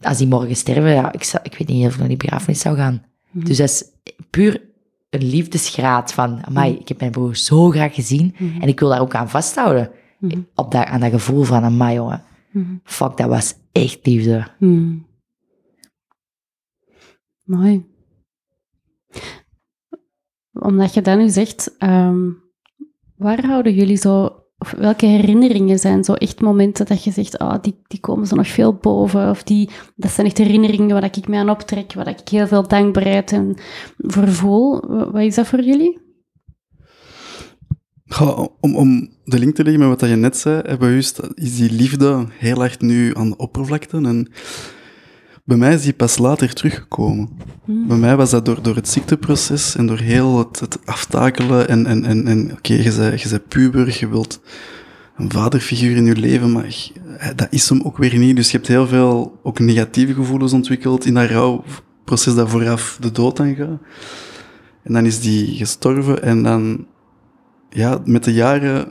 Als 0.00 0.18
die 0.18 0.26
morgen 0.26 0.56
sterven, 0.56 0.90
ja, 0.90 1.12
ik, 1.12 1.22
zou, 1.22 1.42
ik 1.42 1.58
weet 1.58 1.68
niet 1.68 1.86
of 1.86 1.92
ik 1.92 1.98
naar 1.98 2.08
die 2.08 2.16
begrafenis 2.16 2.60
zou 2.60 2.76
gaan. 2.76 3.04
Mhm. 3.30 3.44
Dus 3.46 3.56
dat 3.56 3.68
is 3.68 3.84
puur 4.30 4.66
een 5.10 5.24
liefdesgraad 5.24 6.12
van, 6.12 6.44
amai, 6.46 6.76
ik 6.76 6.88
heb 6.88 7.00
mijn 7.00 7.10
broer 7.12 7.36
zo 7.36 7.70
graag 7.70 7.94
gezien 7.94 8.34
Mhm. 8.38 8.60
en 8.62 8.68
ik 8.68 8.80
wil 8.80 8.88
daar 8.88 9.00
ook 9.00 9.14
aan 9.14 9.28
vasthouden. 9.30 9.90
Mhm. 10.18 10.40
Op 10.54 10.70
dat, 10.72 10.86
aan 10.86 11.00
dat 11.00 11.10
gevoel 11.10 11.42
van, 11.42 11.64
amai 11.64 11.94
jongen, 11.94 12.24
Mhm. 12.50 12.74
fuck, 12.84 13.16
dat 13.16 13.28
was 13.28 13.54
echt 13.72 14.06
liefde. 14.06 14.48
Mooi. 17.44 17.86
Omdat 20.52 20.94
je 20.94 21.02
dat 21.02 21.18
nu 21.18 21.28
zegt, 21.28 21.76
ehm, 21.78 22.30
waar 23.16 23.46
houden 23.46 23.74
jullie 23.74 23.96
zo, 23.96 24.42
of 24.58 24.70
welke 24.70 25.06
herinneringen 25.06 25.78
zijn 25.78 26.04
zo 26.04 26.12
echt 26.12 26.40
momenten 26.40 26.86
dat 26.86 27.04
je 27.04 27.10
zegt, 27.10 27.38
ah, 27.38 27.62
die, 27.62 27.74
die 27.86 28.00
komen 28.00 28.26
zo 28.26 28.36
nog 28.36 28.48
veel 28.48 28.74
boven, 28.74 29.30
of 29.30 29.42
die, 29.42 29.70
dat 29.96 30.10
zijn 30.10 30.26
echt 30.26 30.38
herinneringen 30.38 30.94
waar 31.00 31.04
ik 31.16 31.28
mee 31.28 31.40
aan 31.40 31.50
optrek, 31.50 31.92
waar 31.92 32.08
ik 32.08 32.28
heel 32.28 32.46
veel 32.46 32.68
dankbaarheid 32.68 33.32
en 33.32 33.56
voor 33.96 34.28
voel. 34.28 34.80
Wa- 34.88 35.10
Wat 35.10 35.22
is 35.22 35.34
dat 35.34 35.46
voor 35.46 35.62
jullie? 35.62 35.98
Goh, 38.06 38.46
om, 38.60 38.76
om 38.76 39.08
de 39.24 39.38
link 39.38 39.54
te 39.54 39.62
leggen 39.62 39.88
met 39.88 40.00
wat 40.00 40.10
je 40.10 40.16
net 40.16 40.36
zei, 40.36 40.76
bewust, 40.76 41.20
is 41.34 41.56
die 41.56 41.72
liefde 41.72 42.26
heel 42.32 42.62
erg 42.64 42.80
nu 42.80 43.14
aan 43.16 43.28
de 43.30 43.36
oppervlakte. 43.36 43.96
En 43.96 44.30
bij 45.48 45.56
mij 45.56 45.74
is 45.74 45.82
die 45.82 45.92
pas 45.92 46.18
later 46.18 46.54
teruggekomen. 46.54 47.28
Hmm. 47.64 47.86
Bij 47.86 47.96
mij 47.96 48.16
was 48.16 48.30
dat 48.30 48.44
door, 48.44 48.62
door 48.62 48.74
het 48.74 48.88
ziekteproces 48.88 49.76
en 49.76 49.86
door 49.86 49.98
heel 49.98 50.38
het, 50.38 50.60
het 50.60 50.78
aftakelen. 50.84 51.68
En, 51.68 51.86
en, 51.86 52.04
en, 52.04 52.26
en 52.26 52.52
oké, 52.52 52.72
je, 52.74 52.94
bent, 52.96 53.22
je 53.22 53.28
bent 53.28 53.48
puber, 53.48 53.96
je 54.00 54.08
wilt 54.08 54.40
een 55.16 55.30
vaderfiguur 55.32 55.96
in 55.96 56.04
je 56.04 56.16
leven, 56.16 56.52
maar 56.52 56.90
eh, 57.18 57.28
dat 57.36 57.46
is 57.50 57.68
hem 57.68 57.82
ook 57.82 57.96
weer 57.96 58.18
niet. 58.18 58.36
Dus 58.36 58.50
je 58.50 58.56
hebt 58.56 58.68
heel 58.68 58.86
veel 58.86 59.38
ook 59.42 59.58
negatieve 59.58 60.14
gevoelens 60.14 60.52
ontwikkeld 60.52 61.04
in 61.04 61.14
dat 61.14 61.30
rouwproces 61.30 62.34
dat 62.34 62.48
vooraf 62.48 62.96
de 63.00 63.12
dood 63.12 63.40
aangaat. 63.40 63.78
En 64.82 64.92
dan 64.92 65.06
is 65.06 65.20
die 65.20 65.56
gestorven 65.56 66.22
en 66.22 66.42
dan, 66.42 66.86
ja, 67.70 68.00
met 68.04 68.24
de 68.24 68.32
jaren 68.32 68.88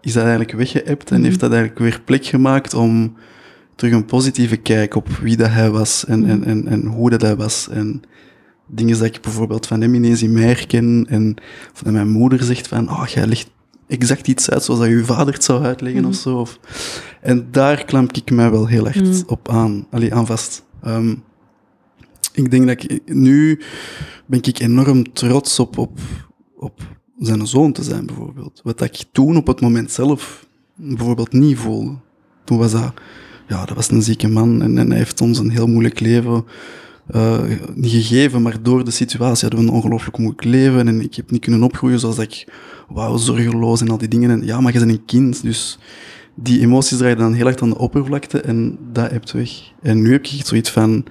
is 0.00 0.12
dat 0.12 0.22
eigenlijk 0.22 0.52
weggeëpt 0.52 1.10
en 1.10 1.24
heeft 1.24 1.40
dat 1.40 1.52
eigenlijk 1.52 1.80
weer 1.80 2.00
plek 2.04 2.26
gemaakt 2.26 2.74
om 2.74 3.16
terug 3.80 3.94
een 3.94 4.04
positieve 4.04 4.56
kijk 4.56 4.94
op 4.94 5.08
wie 5.08 5.36
dat 5.36 5.50
hij 5.50 5.70
was 5.70 6.04
en, 6.04 6.26
en, 6.26 6.44
en, 6.44 6.66
en 6.66 6.86
hoe 6.86 7.10
dat 7.10 7.22
hij 7.22 7.36
was. 7.36 7.68
En 7.68 8.02
dingen 8.66 8.98
dat 8.98 9.06
ik 9.06 9.20
bijvoorbeeld 9.20 9.66
van 9.66 9.80
hem 9.80 9.94
ineens 9.94 10.22
in 10.22 10.32
mij 10.32 10.42
herken 10.42 11.06
en 11.08 11.36
of 11.72 11.82
dat 11.82 11.92
mijn 11.92 12.08
moeder 12.10 12.42
zegt 12.42 12.68
van, 12.68 12.90
oh, 12.90 13.06
jij 13.06 13.26
legt 13.26 13.50
exact 13.86 14.28
iets 14.28 14.50
uit 14.50 14.62
zoals 14.62 14.80
dat 14.80 14.88
je 14.88 15.04
vader 15.04 15.34
het 15.34 15.44
zou 15.44 15.64
uitleggen 15.64 16.00
Mhm. 16.00 16.10
of 16.10 16.16
zo. 16.16 16.36
Of, 16.36 16.60
en 17.20 17.48
daar 17.50 17.84
klamp 17.84 18.12
ik 18.12 18.30
mij 18.30 18.50
wel 18.50 18.66
heel 18.66 18.86
erg 18.86 19.02
Mhm. 19.02 19.22
op 19.26 19.48
aan, 19.48 19.86
allee, 19.90 20.14
aan 20.14 20.26
vast. 20.26 20.64
Ehm, 20.82 21.14
ik 22.32 22.50
denk 22.50 22.66
dat 22.66 22.82
ik, 22.82 23.00
nu 23.06 23.60
ben 24.26 24.42
ik 24.42 24.58
enorm 24.58 25.12
trots 25.12 25.58
op, 25.58 25.78
op, 25.78 25.98
op 26.56 26.80
zijn 27.18 27.46
zoon 27.46 27.72
te 27.72 27.82
zijn, 27.82 28.06
bijvoorbeeld. 28.06 28.60
Wat 28.64 28.80
ik 28.80 29.04
toen 29.12 29.36
op 29.36 29.46
het 29.46 29.60
moment 29.60 29.90
zelf 29.90 30.46
bijvoorbeeld 30.74 31.32
niet 31.32 31.58
voelde. 31.58 31.94
Toen 32.44 32.58
was 32.58 32.72
dat, 32.72 32.92
ja, 33.50 33.64
dat 33.64 33.76
was 33.76 33.90
een 33.90 34.02
zieke 34.02 34.28
man 34.28 34.62
en, 34.62 34.78
en 34.78 34.88
hij 34.88 34.98
heeft 34.98 35.20
ons 35.20 35.38
een 35.38 35.50
heel 35.50 35.66
moeilijk 35.66 36.00
leven 36.00 36.44
eh, 37.06 37.40
gegeven, 37.80 38.42
maar 38.42 38.62
door 38.62 38.84
de 38.84 38.90
situatie 38.90 39.48
hadden 39.48 39.66
we 39.66 39.70
een 39.70 39.78
ongelooflijk 39.78 40.18
moeilijk 40.18 40.44
leven 40.44 40.88
en 40.88 41.00
ik 41.00 41.14
heb 41.14 41.30
niet 41.30 41.40
kunnen 41.40 41.62
opgroeien 41.62 42.00
zoals 42.00 42.18
ik, 42.18 42.46
wauw, 42.88 43.16
zorgeloos 43.16 43.80
en 43.80 43.90
al 43.90 43.98
die 43.98 44.08
dingen. 44.08 44.30
En 44.30 44.44
ja, 44.44 44.60
maar 44.60 44.72
je 44.72 44.78
bent 44.78 44.90
een 44.90 45.04
kind, 45.04 45.42
dus 45.42 45.78
die 46.34 46.60
emoties 46.60 46.96
draaien 46.96 47.18
dan 47.18 47.32
heel 47.32 47.46
erg 47.46 47.60
aan 47.60 47.70
de 47.70 47.78
oppervlakte 47.78 48.40
en 48.40 48.78
dat 48.92 49.10
hebt 49.10 49.32
weg. 49.32 49.50
En 49.82 50.02
nu 50.02 50.12
heb 50.12 50.24
ik 50.24 50.32
echt 50.32 50.46
zoiets 50.46 50.70
van, 50.70 51.04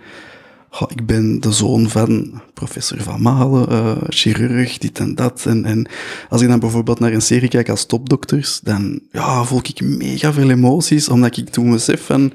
ik 0.88 1.06
ben 1.06 1.40
de 1.40 1.52
zoon 1.52 1.90
van 1.90 2.42
professor 2.54 3.02
Van 3.02 3.22
Malen, 3.22 3.70
eh, 3.70 3.98
chirurg, 4.10 4.78
dit 4.78 5.00
en 5.00 5.16
dat. 5.16 5.46
En, 5.46 5.66
en 5.66 5.88
als 6.30 6.42
ik 6.42 6.48
dan 6.48 6.60
bijvoorbeeld 6.60 7.00
naar 7.00 7.14
een 7.14 7.22
serie 7.22 7.50
kijk 7.50 7.70
als 7.70 7.86
Topdokters, 7.86 8.60
dan 8.60 9.02
ja, 9.12 9.44
voel 9.44 9.60
ik 9.60 9.82
mega 9.82 10.34
veel 10.34 10.50
emoties, 10.50 11.10
omdat 11.10 11.38
ik 11.38 11.50
toen 11.50 11.72
besef 11.72 12.06
van, 12.06 12.34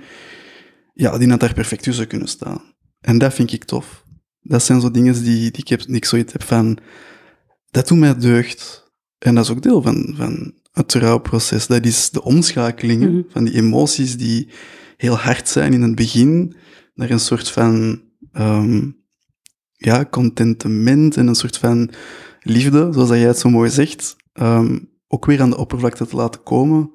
ja, 0.94 1.18
die 1.18 1.30
had 1.30 1.40
daar 1.40 1.54
perfect 1.54 1.82
tussen 1.82 2.06
kunnen 2.06 2.28
staan. 2.28 2.60
En 3.00 3.18
dat 3.18 3.34
vind 3.34 3.52
ik 3.52 3.64
tof. 3.64 4.04
Dat 4.40 4.62
zijn 4.62 4.80
zo 4.80 4.90
dingen 4.90 5.14
die, 5.22 5.22
die, 5.50 5.50
ik, 5.62 5.68
heb, 5.68 5.82
die 5.86 5.96
ik 5.96 6.04
zoiets 6.04 6.32
heb 6.32 6.42
van, 6.42 6.78
dat 7.70 7.88
doet 7.88 7.98
mij 7.98 8.16
deugd. 8.18 8.92
En 9.18 9.34
dat 9.34 9.44
is 9.44 9.50
ook 9.50 9.62
deel 9.62 9.82
van, 9.82 10.14
van 10.16 10.54
het 10.72 10.92
rouwproces. 10.94 11.66
Dat 11.66 11.84
is 11.86 12.10
de 12.10 12.22
omschakelingen 12.22 13.12
Mhm. 13.12 13.22
van 13.28 13.44
die 13.44 13.54
emoties 13.54 14.16
die 14.16 14.48
heel 14.96 15.16
hard 15.16 15.48
zijn 15.48 15.72
in 15.72 15.82
het 15.82 15.94
begin, 15.94 16.56
naar 16.94 17.10
een 17.10 17.20
soort 17.20 17.48
van 17.50 18.02
ehm, 18.34 18.90
ja, 19.72 20.04
contentement 20.04 21.16
en 21.16 21.26
een 21.26 21.34
soort 21.34 21.58
van 21.58 21.90
liefde, 22.40 22.92
zoals 22.92 23.08
dat 23.08 23.18
jij 23.18 23.26
het 23.26 23.38
zo 23.38 23.50
mooi 23.50 23.70
zegt, 23.70 24.16
ehm, 24.32 24.78
ook 25.08 25.26
weer 25.26 25.40
aan 25.40 25.50
de 25.50 25.56
oppervlakte 25.56 26.06
te 26.06 26.16
laten 26.16 26.42
komen, 26.42 26.90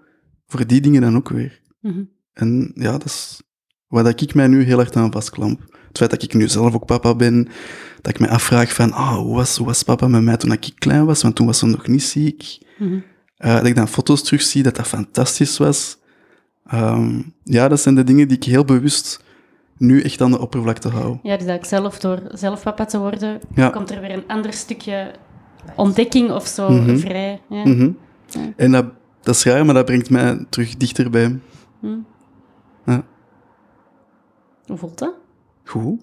voor 0.48 0.68
die 0.68 0.82
dingen 0.82 1.02
dan 1.02 1.16
ook 1.16 1.30
weer. 1.30 1.62
Mhm. 1.82 2.04
En 2.34 2.72
ja, 2.76 2.92
dat 2.92 3.06
is 3.06 3.42
waar 3.88 4.04
dat 4.04 4.22
ik 4.22 4.34
mij 4.34 4.48
nu 4.48 4.64
heel 4.64 4.80
erg 4.80 4.92
aan 4.92 5.12
vastklamp. 5.12 5.60
Het 5.88 5.98
feit 5.98 6.10
dat 6.10 6.24
ik 6.24 6.34
nu 6.34 6.48
zelf 6.48 6.74
ook 6.74 6.86
papa 6.86 7.16
ben, 7.16 7.48
dat 8.02 8.14
ik 8.14 8.20
me 8.20 8.30
afvraag 8.30 8.74
van, 8.74 8.92
ah, 8.92 9.16
hoe, 9.16 9.36
was, 9.36 9.58
hoe 9.58 9.66
was 9.66 9.84
papa 9.84 10.08
met 10.08 10.22
mij 10.22 10.38
toen 10.38 10.52
ik 10.52 10.72
klein 10.76 11.06
was, 11.06 11.22
want 11.22 11.36
toen 11.36 11.46
was 11.46 11.60
ze 11.60 11.66
nog 11.66 11.88
niet 11.88 12.04
ziek. 12.04 12.58
Mhm. 12.78 13.00
Eh, 13.38 13.56
dat 13.56 13.66
ik 13.66 13.76
dan 13.76 13.88
foto's 13.88 14.24
terugzie, 14.24 14.64
dat 14.64 14.76
dat 14.76 14.88
fantastisch 14.88 15.58
was. 15.58 15.98
Ehm, 16.66 17.22
ja, 17.44 17.68
dat 17.68 17.82
zijn 17.82 17.96
de 17.96 18.04
dingen 18.04 18.28
die 18.28 18.38
ik 18.38 18.44
heel 18.44 18.66
bewust 18.66 19.24
nu 19.80 20.02
echt 20.02 20.22
aan 20.22 20.32
de 20.32 20.40
oppervlakte 20.40 20.90
hou. 20.90 21.10
Ja, 21.12 21.38
dus 21.38 21.48
eigenlijk 21.48 21.66
zelf 21.66 22.00
door 22.00 22.22
zelf 22.32 22.64
papa 22.64 22.86
te 22.86 23.00
worden, 23.00 23.40
Ja. 23.56 23.70
komt 23.70 23.92
er 23.92 24.02
weer 24.02 24.12
een 24.12 24.28
ander 24.28 24.54
stukje 24.54 25.12
ontdekking 25.76 26.32
of 26.32 26.48
zo 26.48 26.70
Mhm. 26.72 26.98
vrij. 26.98 27.42
Ja. 27.50 27.68
Mhm. 27.68 27.92
Ja. 28.26 28.54
En 28.56 28.72
dat, 28.72 28.86
dat 29.22 29.36
is 29.36 29.44
raar, 29.44 29.66
maar 29.66 29.74
dat 29.74 29.86
brengt 29.86 30.10
mij 30.10 30.46
terug 30.50 30.78
dichter 30.78 31.10
bij 31.10 31.22
hem. 31.22 31.42
Hm. 31.80 31.98
Ja. 32.86 33.04
Hoe 34.66 34.78
voelt 34.78 34.98
dat? 35.00 35.14
Goed. 35.66 36.02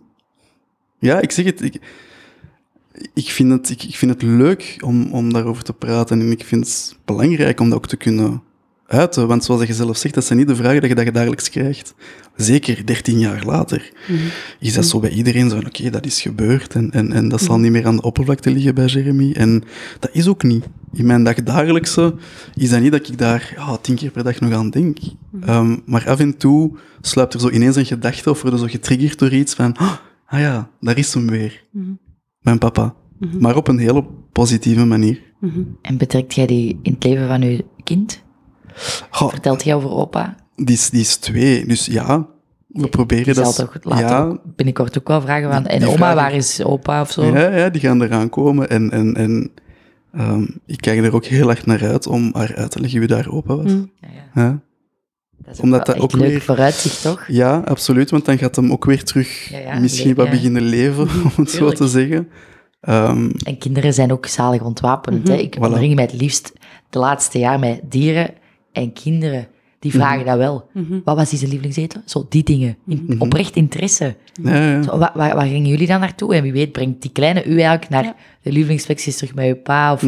Ja, 0.99 1.21
ik 1.21 1.31
zeg 1.31 1.45
het. 1.45 1.63
Ik, 1.63 1.81
ik, 3.15 3.29
vind, 3.31 3.51
het 3.53 3.71
ik, 3.71 3.83
ik 3.83 3.97
vind 3.97 4.11
het 4.13 4.23
leuk 4.23 4.79
om, 4.85 5.13
om 5.13 5.33
daarover 5.33 5.65
te 5.65 5.73
praten. 5.73 6.21
En 6.21 6.31
ik 6.31 6.45
vind 6.45 6.67
het 6.67 6.99
belangrijk 7.05 7.61
om 7.61 7.69
dat 7.69 7.79
ook 7.79 7.87
te 7.87 7.97
kunnen 7.97 8.43
uiten. 8.87 9.27
Want 9.27 9.45
zoals 9.45 9.67
je 9.67 9.75
zelf 9.75 9.97
zegt, 9.97 10.15
dat 10.15 10.25
zijn 10.25 10.39
niet 10.39 10.49
de 10.49 10.57
vragen 10.57 10.81
die 10.81 10.89
je, 10.89 10.95
dat 10.95 11.05
je 11.05 11.13
dagelijks 11.13 11.51
krijgt. 11.51 11.95
Zeker 12.37 12.87
13 12.87 13.19
jaar 13.19 13.45
later. 13.45 13.93
Is 14.61 14.75
dat 14.75 14.87
zo 14.87 15.01
bij 15.01 15.11
iedereen 15.11 15.51
zo 15.51 15.57
oké, 15.57 15.91
dat 15.91 16.07
is 16.07 16.23
gebeurd 16.23 16.75
en, 16.75 16.91
en, 16.91 17.13
en 17.13 17.29
dat 17.29 17.41
zal 17.41 17.59
niet 17.59 17.71
meer 17.71 17.87
aan 17.87 17.97
de 17.97 18.03
oppervlakte 18.03 18.51
liggen 18.51 18.75
bij 18.75 18.87
Jeremy. 18.87 19.33
En 19.33 19.65
dat 20.01 20.11
is 20.13 20.29
ook 20.29 20.43
niet. 20.43 20.65
In 20.93 21.07
mijn 21.07 21.25
dagdagelijkse 21.25 22.15
is 22.55 22.71
dat 22.71 22.81
niet 22.81 22.93
dat 22.93 23.09
ik 23.09 23.19
daar 23.19 23.53
ja, 23.57 23.77
tien 23.77 23.95
keer 23.95 24.11
per 24.11 24.25
dag 24.25 24.41
nog 24.41 24.53
aan 24.53 24.71
denk. 24.71 24.99
Ehm, 25.41 25.77
maar 25.85 26.09
af 26.09 26.21
en 26.21 26.37
toe 26.37 26.77
sluipt 27.01 27.35
er 27.35 27.41
zo 27.41 27.51
ineens 27.51 27.77
een 27.77 27.87
gedachte 27.87 28.31
of 28.31 28.43
wordt 28.43 28.57
er 28.57 28.63
zo 28.63 28.71
getriggerd 28.71 29.19
door 29.19 29.33
iets 29.33 29.55
van, 29.55 29.77
ah 30.27 30.41
ja, 30.41 30.71
daar 30.81 30.99
is 30.99 31.15
hem 31.15 31.31
weer. 31.31 31.65
Mijn 32.41 32.59
papa. 32.59 32.95
Maar 33.39 33.57
op 33.57 33.69
een 33.69 33.79
hele 33.79 34.05
positieve 34.33 34.85
manier. 34.85 35.23
En 35.83 35.97
betrekt 35.97 36.35
jij 36.35 36.47
die 36.47 36.79
in 36.83 36.93
het 36.93 37.05
leven 37.05 37.29
van 37.29 37.41
je 37.41 37.65
kind? 37.85 38.25
Goh, 39.11 39.29
Vertelt 39.31 39.65
jij 39.65 39.75
over 39.75 39.91
opa? 39.91 40.35
die, 40.57 40.75
is, 40.77 40.91
die 40.91 41.01
is 41.01 41.17
twee, 41.17 41.67
dus 41.67 41.87
ja, 41.87 42.27
we 42.67 42.89
proberen 42.89 43.35
zal 43.35 43.45
dat... 43.45 43.57
toch 43.57 43.77
later 43.83 44.07
ja, 44.09 44.23
ook 44.23 44.41
binnenkort 44.57 44.99
ook 44.99 45.09
wel 45.09 45.21
vragen 45.21 45.53
van... 45.53 45.67
En 45.67 45.79
die 45.79 45.87
oma, 45.89 45.97
vragen- 45.97 46.17
waar 46.17 46.33
is 46.35 46.63
opa 46.65 47.01
of 47.01 47.11
zo? 47.11 47.25
Ja, 47.25 47.57
ja, 47.57 47.69
die 47.69 47.81
gaan 47.81 48.03
eraan 48.03 48.29
komen. 48.29 48.69
En, 48.71 48.91
en, 48.91 49.15
en 49.15 49.51
ehm, 50.13 50.47
ik 50.67 50.81
kijk 50.81 51.05
er 51.05 51.15
ook 51.15 51.25
heel 51.25 51.51
erg 51.51 51.67
naar 51.67 51.85
uit 51.87 52.07
om 52.07 52.31
haar 52.35 52.55
uit 52.57 52.71
te 52.71 52.81
leggen 52.81 52.99
wie 52.99 53.09
daar 53.09 53.29
opa 53.31 53.57
was. 53.57 53.73
Mm. 53.73 53.91
Ja, 54.01 54.09
ja. 54.43 54.61
Dat 55.39 55.55
is 55.55 55.61
Omdat 55.61 55.81
ook, 55.81 55.87
dat 55.87 55.99
ook 55.99 56.13
leuk 56.13 56.29
weer- 56.31 56.41
vooruitzicht, 56.43 57.03
toch? 57.03 57.25
ja, 57.29 57.63
absoluut, 57.65 58.11
want 58.11 58.25
dan 58.25 58.39
gaat 58.39 58.57
hem 58.57 58.73
ook 58.73 58.85
weer 58.85 59.05
terug 59.05 59.49
Ja, 59.51 59.59
ja, 59.59 59.79
misschien 59.79 60.09
le- 60.09 60.15
wat 60.15 60.25
ja. 60.27 60.31
beginnen 60.33 60.63
leven, 60.63 61.03
om 61.27 61.31
het 61.37 61.51
zo 61.51 61.71
te 61.71 61.89
zeggen. 61.89 62.29
Ehm, 62.81 63.31
En 63.45 63.59
kinderen 63.59 63.95
zijn 63.95 64.13
ook 64.13 64.27
zalig 64.27 64.63
ontwapend. 64.63 65.29
Hè. 65.29 65.35
Ik 65.35 65.57
Voilà. 65.57 65.61
omring 65.61 65.95
mij 65.95 66.05
het 66.05 66.13
liefst 66.21 66.53
de 66.91 66.99
laatste 66.99 67.39
jaar 67.39 67.59
met 67.59 67.81
dieren 67.89 68.31
en 68.77 68.93
kinderen. 68.93 69.47
Die 69.79 69.91
vragen 69.91 70.19
Mhm. 70.19 70.27
dat 70.27 70.37
wel. 70.39 70.69
Mhm. 70.73 71.01
Wat 71.05 71.17
was 71.17 71.31
die 71.31 71.49
lievelingseten? 71.49 72.03
Zo 72.05 72.27
die 72.29 72.43
dingen. 72.43 72.77
In- 72.87 73.05
Mhm. 73.09 73.21
Oprecht 73.21 73.57
interesse. 73.57 74.15
Zo, 74.85 74.99
waar, 74.99 75.11
waar, 75.15 75.35
waar 75.35 75.47
gingen 75.47 75.67
jullie 75.69 75.87
dan 75.87 76.01
naartoe? 76.01 76.35
En 76.35 76.43
wie 76.43 76.53
weet 76.53 76.73
brengt 76.73 77.03
die 77.03 77.11
kleine 77.11 77.45
u 77.45 77.51
eigenlijk 77.61 77.89
naar 77.91 78.05
Ja. 78.05 78.15
de 78.43 78.53
lievelingsflexjes 78.53 79.17
terug 79.17 79.35
met 79.35 79.47
je 79.47 79.55
pa? 79.57 79.93
Of 79.93 80.05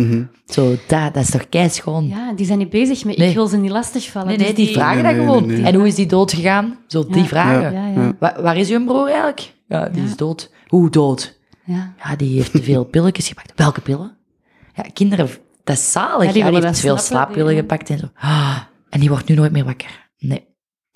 zo, 0.47 0.71
dat, 0.87 1.15
dat 1.15 1.23
is 1.23 1.31
toch 1.31 1.49
keischoon? 1.49 2.07
Ja, 2.09 2.33
die 2.33 2.47
zijn 2.47 2.59
niet 2.59 2.71
bezig 2.71 3.05
met 3.05 3.17
Nee. 3.17 3.29
ik 3.29 3.35
wil 3.35 3.47
ze 3.47 3.57
niet 3.57 3.71
lastigvallen. 3.71 4.29
Nee, 4.29 4.37
nee, 4.37 4.47
Dus 4.47 4.57
die 4.65 4.75
vragen 4.75 5.03
Nee, 5.03 5.15
dat 5.17 5.25
gewoon. 5.25 5.51
En 5.51 5.75
hoe 5.75 5.87
is 5.87 5.95
die 5.95 6.07
dood 6.07 6.33
gegaan? 6.33 6.79
Zo, 6.87 7.07
die 7.07 7.25
vragen. 7.25 7.73
Ja, 7.73 7.87
ja. 7.89 8.17
Wa- 8.19 8.43
waar 8.43 8.57
is 8.57 8.71
uw 8.71 8.85
broer 8.85 9.07
eigenlijk? 9.07 9.53
Ja, 9.69 9.89
die 9.89 10.03
is 10.05 10.17
dood. 10.17 10.51
Hoe 10.67 10.91
dood? 10.91 11.39
Ja. 11.65 11.95
Ja, 12.05 12.17
die 12.17 12.37
heeft 12.37 12.53
te 12.53 12.63
veel 12.63 12.85
pilletjes 12.95 13.29
gepakt. 13.29 13.53
Welke 13.57 13.81
pillen? 13.81 14.17
Ja, 14.75 14.83
kinderen, 14.93 15.29
dat 15.69 15.77
is 15.77 15.93
zalig. 15.93 16.13
Ja, 16.13 16.19
die 16.19 16.27
Ja, 16.27 16.33
die, 16.33 16.43
willen 16.43 16.55
heeft 16.55 16.65
dat 16.65 16.81
veel 16.81 16.97
slaappillen 16.97 17.55
gepakt 17.55 17.91
en 17.91 17.99
zo. 17.99 18.07
Ah, 18.15 18.59
en 18.89 19.01
die 19.01 19.09
wordt 19.09 19.29
nu 19.29 19.35
nooit 19.35 19.53
meer 19.53 19.65
wakker. 19.65 20.11
Nee, 20.19 20.47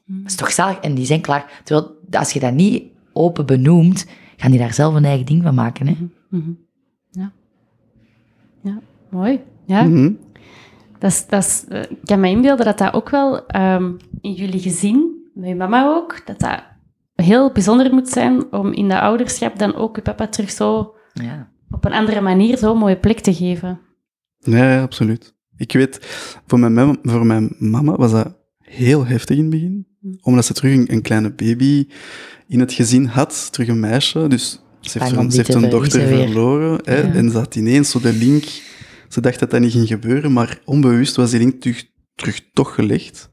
Mm. 0.04 0.22
dat 0.22 0.30
is 0.30 0.36
toch 0.36 0.50
zalig? 0.52 0.78
En 0.78 0.94
die 0.94 1.04
zijn 1.06 1.20
klaar. 1.20 1.60
Terwijl, 1.64 1.96
als 2.10 2.32
je 2.32 2.40
dat 2.40 2.52
niet 2.52 2.84
open 3.12 3.46
benoemt, 3.46 4.06
gaan 4.36 4.50
die 4.50 4.60
daar 4.60 4.72
zelf 4.74 4.94
een 4.94 5.04
eigen 5.04 5.26
ding 5.26 5.42
van 5.42 5.54
maken. 5.54 5.86
Hè? 5.86 5.96
Mhm. 6.30 6.50
Ja. 7.10 7.32
Ja, 8.62 8.78
mooi. 9.10 9.40
Ja, 9.66 9.82
Mhm. 9.82 10.12
dat 10.98 11.10
is, 11.10 11.26
dat 11.26 11.44
is, 11.44 11.64
eh, 11.68 11.80
ik 11.82 11.98
kan 12.04 12.20
me 12.20 12.28
inbeelden 12.28 12.64
dat 12.64 12.78
dat 12.78 12.92
ook 12.94 13.10
wel 13.10 13.46
ehm, 13.46 13.92
in 14.20 14.32
jullie 14.32 14.60
gezin, 14.60 15.30
met 15.34 15.48
je 15.48 15.54
mama 15.54 15.86
ook, 15.86 16.26
dat 16.26 16.38
dat 16.40 16.62
heel 17.14 17.52
bijzonder 17.52 17.94
moet 17.94 18.08
zijn 18.08 18.52
om 18.52 18.72
in 18.72 18.88
dat 18.88 19.00
ouderschap 19.00 19.58
dan 19.58 19.74
ook 19.74 19.96
je 19.96 20.02
papa 20.02 20.26
terug 20.28 20.50
zo 20.50 20.94
Ja. 21.12 21.50
op 21.70 21.84
een 21.84 21.92
andere 21.92 22.20
manier 22.20 22.58
zo'n 22.58 22.78
mooie 22.78 22.96
plek 22.96 23.20
te 23.20 23.34
geven. 23.34 23.80
Ja, 24.44 24.72
ja, 24.72 24.82
absoluut. 24.82 25.34
Ik 25.56 25.72
weet, 25.72 25.98
voor 26.46 26.58
mijn, 26.58 26.72
mama, 26.72 26.96
voor 27.02 27.26
mijn 27.26 27.54
mama 27.58 27.96
was 27.96 28.10
dat 28.10 28.36
heel 28.58 29.06
heftig 29.06 29.36
in 29.36 29.42
het 29.42 29.50
begin. 29.50 29.86
Hm. 30.00 30.08
Omdat 30.20 30.44
ze 30.44 30.52
terug 30.52 30.74
een, 30.74 30.92
een 30.92 31.02
kleine 31.02 31.32
baby 31.32 31.86
in 32.48 32.60
het 32.60 32.72
gezin 32.72 33.04
had, 33.04 33.48
terug 33.52 33.68
een 33.68 33.80
meisje. 33.80 34.28
Dus 34.28 34.62
ze 34.80 34.98
heeft, 34.98 35.16
een, 35.16 35.30
ze 35.30 35.36
heeft 35.36 35.54
een 35.54 35.70
dochter 35.70 36.00
verliezen 36.00 36.16
weer. 36.18 36.26
verloren. 36.26 36.80
Hè, 36.84 37.00
Ja. 37.00 37.12
En 37.12 37.30
ze 37.30 37.38
had 37.38 37.54
ineens 37.56 37.90
zo 37.90 38.00
de 38.00 38.12
link. 38.12 38.44
Ze 39.08 39.20
dacht 39.20 39.38
dat 39.38 39.50
dat 39.50 39.60
niet 39.60 39.72
ging 39.72 39.86
gebeuren, 39.88 40.32
maar 40.32 40.60
onbewust 40.64 41.16
was 41.16 41.30
die 41.30 41.38
link 41.40 41.60
terug, 41.60 41.84
terug 42.14 42.50
toch 42.52 42.74
gelegd. 42.74 43.30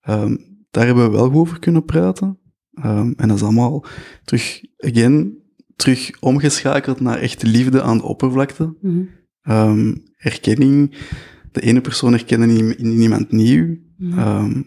Ehm, 0.00 0.36
daar 0.70 0.86
hebben 0.86 1.04
we 1.04 1.16
wel 1.16 1.26
goed 1.28 1.36
over 1.36 1.58
kunnen 1.58 1.84
praten. 1.84 2.38
Ehm, 2.74 3.12
en 3.16 3.28
dat 3.28 3.36
is 3.36 3.42
allemaal 3.42 3.84
terug, 4.24 4.60
again, 4.78 5.38
terug 5.76 6.10
omgeschakeld 6.20 7.00
naar 7.00 7.18
echte 7.18 7.46
liefde 7.46 7.82
aan 7.82 7.96
de 7.96 8.04
oppervlakte. 8.04 8.76
Mhm. 8.80 9.02
Ehm, 9.50 9.94
erkenning. 10.16 10.94
De 11.52 11.60
ene 11.60 11.80
persoon 11.80 12.12
herkennen 12.12 12.50
in, 12.50 12.78
in 12.78 13.00
iemand 13.00 13.32
nieuw. 13.32 13.76
Mhm. 13.96 14.18
Ehm, 14.18 14.62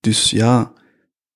dus 0.00 0.30
ja, 0.30 0.72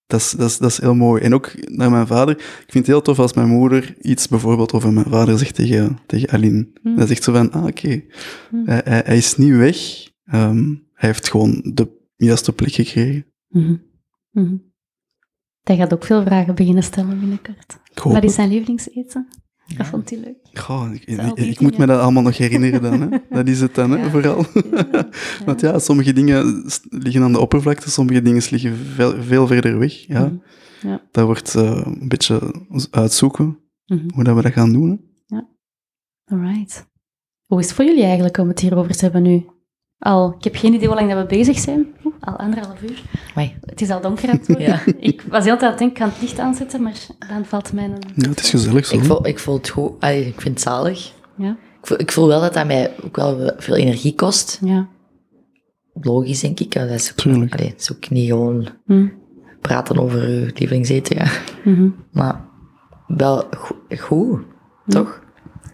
dat 0.07 0.21
is, 0.21 0.31
dat, 0.31 0.51
is, 0.51 0.59
dat 0.59 0.71
is 0.71 0.81
heel 0.81 0.95
mooi. 0.95 1.23
En 1.23 1.35
ook 1.35 1.53
naar 1.71 1.91
mijn 1.91 2.07
vader. 2.07 2.35
Ik 2.37 2.45
vind 2.69 2.75
het 2.75 2.87
heel 2.87 3.03
tof 3.03 3.19
als 3.19 3.33
mijn 3.33 3.49
moeder 3.49 3.95
iets 4.01 4.29
bijvoorbeeld 4.29 4.73
over 4.73 4.93
mijn 4.93 5.07
vader 5.07 5.39
zegt 5.39 5.55
tegen, 5.55 5.99
tegen 6.07 6.29
Aline. 6.31 6.69
Mhm. 6.83 6.97
Dan 6.97 7.07
zegt 7.07 7.23
ze 7.23 7.33
van, 7.33 7.53
ah 7.53 7.65
oké, 7.65 8.03
Mhm. 8.51 8.67
hij, 8.67 8.81
hij, 8.85 9.03
hij 9.05 9.17
is 9.17 9.37
niet 9.37 9.57
weg. 9.57 9.77
Ehm, 10.25 10.69
hij 10.93 11.09
heeft 11.09 11.31
gewoon 11.31 11.71
de 11.75 11.89
juiste 12.17 12.53
plek 12.53 12.73
gekregen. 12.73 13.27
Mhm. 13.49 14.57
Hij 15.63 15.77
gaat 15.77 15.93
ook 15.95 16.05
veel 16.05 16.23
vragen 16.23 16.55
beginnen 16.55 16.83
stellen 16.83 17.19
binnenkort. 17.21 17.79
Wat 18.03 18.25
is 18.25 18.35
zijn 18.35 18.49
lievelingseten? 18.49 19.29
Ja. 19.67 19.77
Dat 19.77 19.87
vond 19.87 20.11
hij 20.11 20.19
leuk. 20.19 20.37
Goh, 20.61 20.95
ik, 21.35 21.61
moet 21.61 21.79
me 21.79 21.87
dat 21.87 22.01
allemaal 22.01 22.23
nog 22.23 22.37
herinneren 22.37 22.83
dan. 22.83 23.01
Hè. 23.01 23.19
Dat 23.37 23.49
is 23.49 23.61
het 23.61 23.75
dan, 23.75 23.91
hè, 23.91 23.97
Ja. 23.97 24.11
vooral. 24.11 24.45
Want 25.47 25.61
ja, 25.61 25.79
sommige 25.79 26.13
dingen 26.13 26.65
liggen 26.91 27.23
aan 27.23 27.33
de 27.33 27.41
oppervlakte, 27.41 27.91
sommige 27.91 28.23
dingen 28.23 28.43
liggen 28.51 28.77
veel, 28.77 29.23
veel 29.23 29.47
verder 29.47 29.79
weg. 29.79 29.93
Ja. 30.07 30.25
Mhm. 30.27 30.37
Ja. 30.89 31.01
Dat 31.11 31.25
wordt 31.27 31.55
eh, 31.55 31.83
een 31.85 32.09
beetje 32.09 32.55
uitzoeken 32.91 33.59
Mhm. 33.87 34.09
hoe 34.15 34.25
dat 34.25 34.37
we 34.37 34.43
dat 34.43 34.53
gaan 34.53 34.73
doen. 34.73 34.91
Hè. 35.27 35.41
Alright. 36.25 36.87
Hoe 37.47 37.59
is 37.61 37.67
het 37.67 37.75
voor 37.75 37.85
jullie 37.85 38.03
eigenlijk 38.05 38.39
om 38.39 38.49
het 38.49 38.61
hierover 38.61 38.97
te 38.97 39.05
hebben 39.05 39.23
nu? 39.23 39.47
Al, 39.99 40.35
ik 40.39 40.45
heb 40.45 40.57
geen 40.57 40.75
idee 40.75 40.87
hoe 40.87 40.97
lang 40.97 41.11
dat 41.11 41.19
we 41.23 41.37
bezig 41.37 41.59
zijn. 41.59 41.87
Al 42.21 42.37
anderhalf 42.37 42.83
uur. 42.83 43.03
Amai. 43.35 43.57
Het 43.61 43.81
is 43.81 43.91
al 43.91 44.01
donker 44.01 44.29
aan 44.29 44.37
het 44.37 44.47
worden. 44.47 44.67
Ja. 44.67 44.81
Ik 44.99 45.23
was 45.29 45.45
heel 45.45 45.57
tijd 45.57 45.63
aan 45.63 45.69
het 45.71 45.79
denken, 45.79 45.97
ik 45.97 46.03
kan 46.03 46.09
het 46.09 46.21
licht 46.21 46.39
aanzetten, 46.39 46.83
maar 46.83 47.07
dan 47.29 47.45
valt 47.45 47.73
mijn... 47.73 47.93
Ja, 48.15 48.29
het 48.29 48.41
is 48.41 48.51
gezellig 48.51 48.87
zo. 48.87 48.97
Ik 48.97 49.05
voel, 49.05 49.27
ik 49.27 49.39
voel 49.39 49.55
het 49.55 49.69
goed. 49.69 49.93
Allee, 50.01 50.27
ik 50.27 50.41
vind 50.41 50.55
het 50.55 50.63
zalig. 50.63 51.13
Ja, 51.37 51.51
Ik 51.51 51.87
voel, 51.87 52.01
ik 52.01 52.13
voel 52.13 52.27
wel 52.27 52.41
dat 52.41 52.55
dat 52.55 52.67
mij 52.67 52.91
ook 53.05 53.17
wel 53.17 53.53
veel 53.57 53.77
energie 53.77 54.15
kost. 54.15 54.59
ja. 54.65 54.89
Logisch, 56.01 56.41
denk 56.41 56.61
ik. 56.61 56.73
Dat 56.73 56.91
is 56.91 57.13
ook, 57.13 57.25
allee, 57.53 57.69
het 57.69 57.81
is 57.81 57.93
ook 57.93 58.11
niet 58.11 58.29
gewoon 58.29 58.69
Hm. 58.87 59.07
praten 59.61 59.99
over 59.99 60.29
je 60.31 60.51
lievelingseten. 60.55 61.17
Ja. 61.17 61.31
Mhm. 61.65 61.89
Maar 62.13 62.45
wel 63.07 63.45
go- 63.51 63.77
goed, 63.99 64.41
toch? 64.89 65.21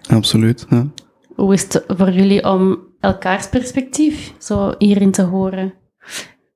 Absoluut. 0.08 0.66
Ja. 0.68 0.86
Hoe 1.34 1.52
is 1.52 1.62
het 1.62 1.84
voor 1.88 2.10
jullie 2.10 2.44
om 2.50 2.78
elkaars 3.00 3.48
perspectief 3.48 4.34
zo 4.38 4.74
hierin 4.78 5.10
te 5.10 5.22
horen? 5.22 5.74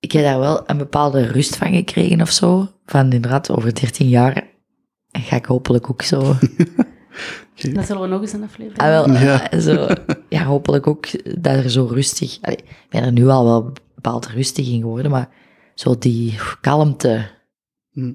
Ik 0.01 0.13
heb 0.13 0.23
daar 0.23 0.39
wel 0.39 0.63
een 0.71 0.77
bepaalde 0.79 1.27
rust 1.27 1.57
van 1.57 1.73
gekregen 1.75 2.21
of 2.21 2.31
zo. 2.31 2.69
Van 2.87 3.13
inderdaad, 3.13 3.51
over 3.51 3.75
13 3.75 4.09
jaar 4.09 4.47
ga 5.13 5.37
ik 5.37 5.45
hopelijk 5.45 5.91
ook 5.91 6.03
zo. 6.03 6.21
Dan 7.73 7.85
zullen 7.85 8.03
we 8.03 8.09
nog 8.09 8.21
eens 8.21 8.33
een 8.33 8.43
aflevering 8.43 8.79
Ah, 8.83 8.87
wel, 8.89 9.11
Ja. 9.11 9.51
eh, 9.51 9.59
zo 9.61 9.87
ja, 10.29 10.45
hopelijk 10.45 10.87
ook 10.87 11.07
dat 11.43 11.55
er 11.65 11.71
zo 11.71 11.85
rustig. 11.85 12.39
Allee, 12.41 12.57
ik 12.59 12.87
ben 12.89 13.03
er 13.03 13.13
nu 13.13 13.29
al 13.29 13.45
wel 13.45 13.73
bepaald 13.95 14.27
rustig 14.27 14.69
in 14.69 14.81
geworden, 14.81 15.11
maar 15.11 15.29
zo 15.75 15.99
die 15.99 16.35
kalmte. 16.61 17.29
Hm. 17.93 18.13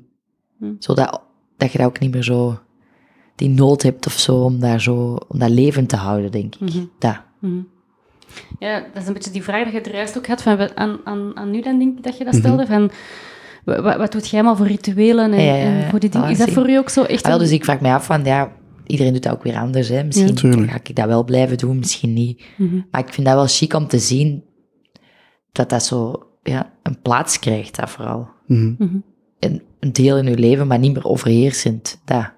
Zo 0.80 0.94
dat, 0.94 1.22
dat 1.58 1.72
je 1.72 1.78
dat 1.78 1.88
ook 1.88 2.00
niet 2.00 2.14
meer 2.14 2.24
zo. 2.24 2.60
die 3.36 3.50
nood 3.50 3.82
hebt 3.82 4.06
of 4.06 4.14
zo 4.20 4.44
om, 4.44 4.60
daar 4.60 4.82
zo, 4.82 5.18
om 5.28 5.40
dat 5.40 5.50
levend 5.50 5.90
te 5.90 5.96
houden, 5.96 6.32
denk 6.32 6.56
ik. 6.56 6.74
Dat. 7.00 7.22
Mhm. 7.40 7.60
Ja, 8.60 8.80
dat 8.94 9.02
is 9.02 9.08
een 9.08 9.14
beetje 9.14 9.32
die 9.32 9.44
vraag 9.44 9.64
dat 9.64 9.74
je 9.74 9.82
er 9.82 9.96
juist 9.96 10.18
ook 10.18 10.28
had 10.28 10.42
van, 10.42 10.58
wat- 10.58 10.76
aan, 10.76 11.00
aan, 11.04 11.38
aan 11.38 11.52
nu 11.52 11.62
dan 11.62 11.80
denk 11.80 11.98
ik 11.98 12.04
dat 12.04 12.18
je 12.18 12.24
dat 12.24 12.34
Mhm. 12.34 12.42
stelde, 12.42 12.66
van 12.66 12.92
wa- 13.66 13.82
wa- 13.82 13.98
wat, 13.98 14.12
doet 14.12 14.30
jij 14.30 14.40
allemaal 14.40 14.58
voor 14.58 14.68
rituelen 14.68 15.32
en, 15.34 15.44
Ja, 15.44 15.54
ja, 15.56 15.64
ja. 15.64 15.82
en 15.84 15.90
voor 15.90 16.00
die 16.00 16.10
dingen? 16.10 16.26
Ah, 16.26 16.32
Is 16.32 16.38
dat 16.38 16.50
voor 16.52 16.70
u 16.70 16.78
ook 16.78 16.90
zo 16.90 17.04
echt... 17.04 17.24
Ah, 17.24 17.30
wel, 17.30 17.40
dus 17.40 17.52
ik 17.52 17.64
vraag 17.64 17.80
me 17.82 17.90
af 17.94 18.06
van, 18.06 18.24
ja, 18.24 18.52
iedereen 18.88 19.14
doet 19.14 19.24
dat 19.24 19.34
ook 19.34 19.44
weer 19.44 19.58
anders. 19.58 19.88
Hè. 19.90 20.04
Misschien 20.04 20.70
ga 20.70 20.76
ik 20.84 20.96
dat 20.96 21.06
wel 21.08 21.24
blijven 21.24 21.58
doen, 21.58 21.78
misschien 21.78 22.14
niet. 22.14 22.44
Mhm. 22.58 22.82
Maar 22.92 23.02
ik 23.02 23.14
vind 23.14 23.28
dat 23.28 23.36
wel 23.36 23.48
chic 23.48 23.74
om 23.74 23.88
te 23.88 24.00
zien 24.00 24.44
dat 25.52 25.70
dat 25.70 25.84
zo 25.84 26.24
ja, 26.44 26.74
een 26.84 27.02
plaats 27.02 27.40
krijgt, 27.40 27.76
dat 27.76 27.90
vooral. 27.90 28.30
Mhm. 28.48 28.74
Mhm. 28.78 28.96
Een, 29.40 29.62
een 29.80 29.94
deel 29.94 30.18
in 30.18 30.26
je 30.26 30.38
leven, 30.38 30.68
maar 30.68 30.80
niet 30.80 30.94
meer 30.94 31.06
overheersend. 31.08 32.02
Dat. 32.06 32.32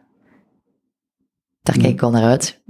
Daar 1.61 1.77
kijk 1.77 1.93
ik 1.93 2.01
wel 2.01 2.11
naar 2.11 2.23
uit. 2.23 2.61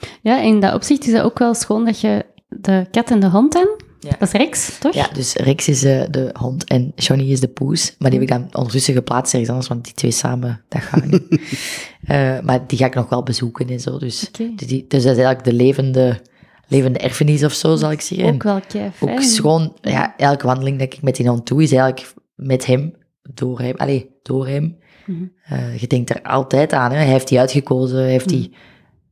Mhm. 0.00 0.10
Ja, 0.22 0.40
in 0.40 0.60
dat 0.60 0.74
opzicht 0.74 1.06
is 1.06 1.12
dat 1.12 1.22
ook 1.22 1.38
wel 1.38 1.54
schoon 1.54 1.84
dat 1.84 2.00
je 2.00 2.24
de 2.48 2.86
kat 2.90 3.10
en 3.10 3.20
de 3.20 3.28
hond 3.28 3.54
Ja. 4.00 4.10
dat 4.18 4.28
is 4.28 4.32
Rex, 4.32 4.78
toch? 4.78 4.94
Ja, 4.94 5.08
dus 5.12 5.34
Rex 5.34 5.68
is 5.68 5.84
eh, 5.84 6.02
de 6.10 6.30
hond 6.38 6.64
en 6.64 6.92
Johnny 6.94 7.30
is 7.30 7.40
de 7.40 7.48
poes. 7.48 7.94
Maar 7.98 8.10
die 8.10 8.20
heb 8.20 8.28
ik 8.28 8.34
dan 8.34 8.48
ondertussen 8.52 8.94
geplaatst 8.94 9.32
ergens 9.32 9.50
anders, 9.50 9.68
want 9.68 9.84
die 9.84 9.94
twee 9.94 10.10
samen, 10.10 10.64
dat 10.68 10.82
gaat 10.82 11.04
niet. 11.04 11.22
Eh, 12.06 12.40
maar 12.40 12.66
die 12.66 12.78
ga 12.78 12.86
ik 12.86 12.94
nog 12.94 13.08
wel 13.08 13.22
bezoeken 13.22 13.68
en 13.68 13.80
zo. 13.80 13.98
Dus, 13.98 14.30
dus, 14.30 14.66
die, 14.66 14.84
dus 14.88 15.02
dat 15.02 15.16
is 15.16 15.24
eigenlijk 15.24 15.44
de 15.44 15.52
levende 15.52 16.20
levende 16.68 16.98
erfenis 16.98 17.44
of 17.44 17.52
zo, 17.52 17.76
zal 17.76 17.90
ik 17.90 18.00
zeggen. 18.00 18.34
Ook 18.34 18.42
wel 18.42 18.60
fijn. 18.68 18.92
Ook 19.00 19.18
is 19.18 19.38
gewoon, 19.38 19.76
ja, 19.80 20.14
elke 20.16 20.46
wandeling 20.46 20.78
dat 20.78 20.92
ik 20.92 21.02
met 21.02 21.16
die 21.16 21.28
hond 21.28 21.46
doe, 21.46 21.62
is 21.62 21.72
eigenlijk 21.72 22.12
met 22.34 22.66
hem, 22.66 22.94
door 23.34 23.60
hem, 23.60 23.74
allee, 23.76 24.10
door 24.22 24.46
hem. 24.46 24.78
Mhm. 25.06 25.24
Eh, 25.42 25.78
je 25.78 25.86
denkt 25.86 26.10
er 26.10 26.22
altijd 26.22 26.72
aan, 26.72 26.90
hè. 26.90 26.96
hij 26.96 27.06
heeft 27.06 27.28
die 27.28 27.38
uitgekozen, 27.38 27.98
hij 27.98 28.10
heeft 28.10 28.28
die 28.28 28.52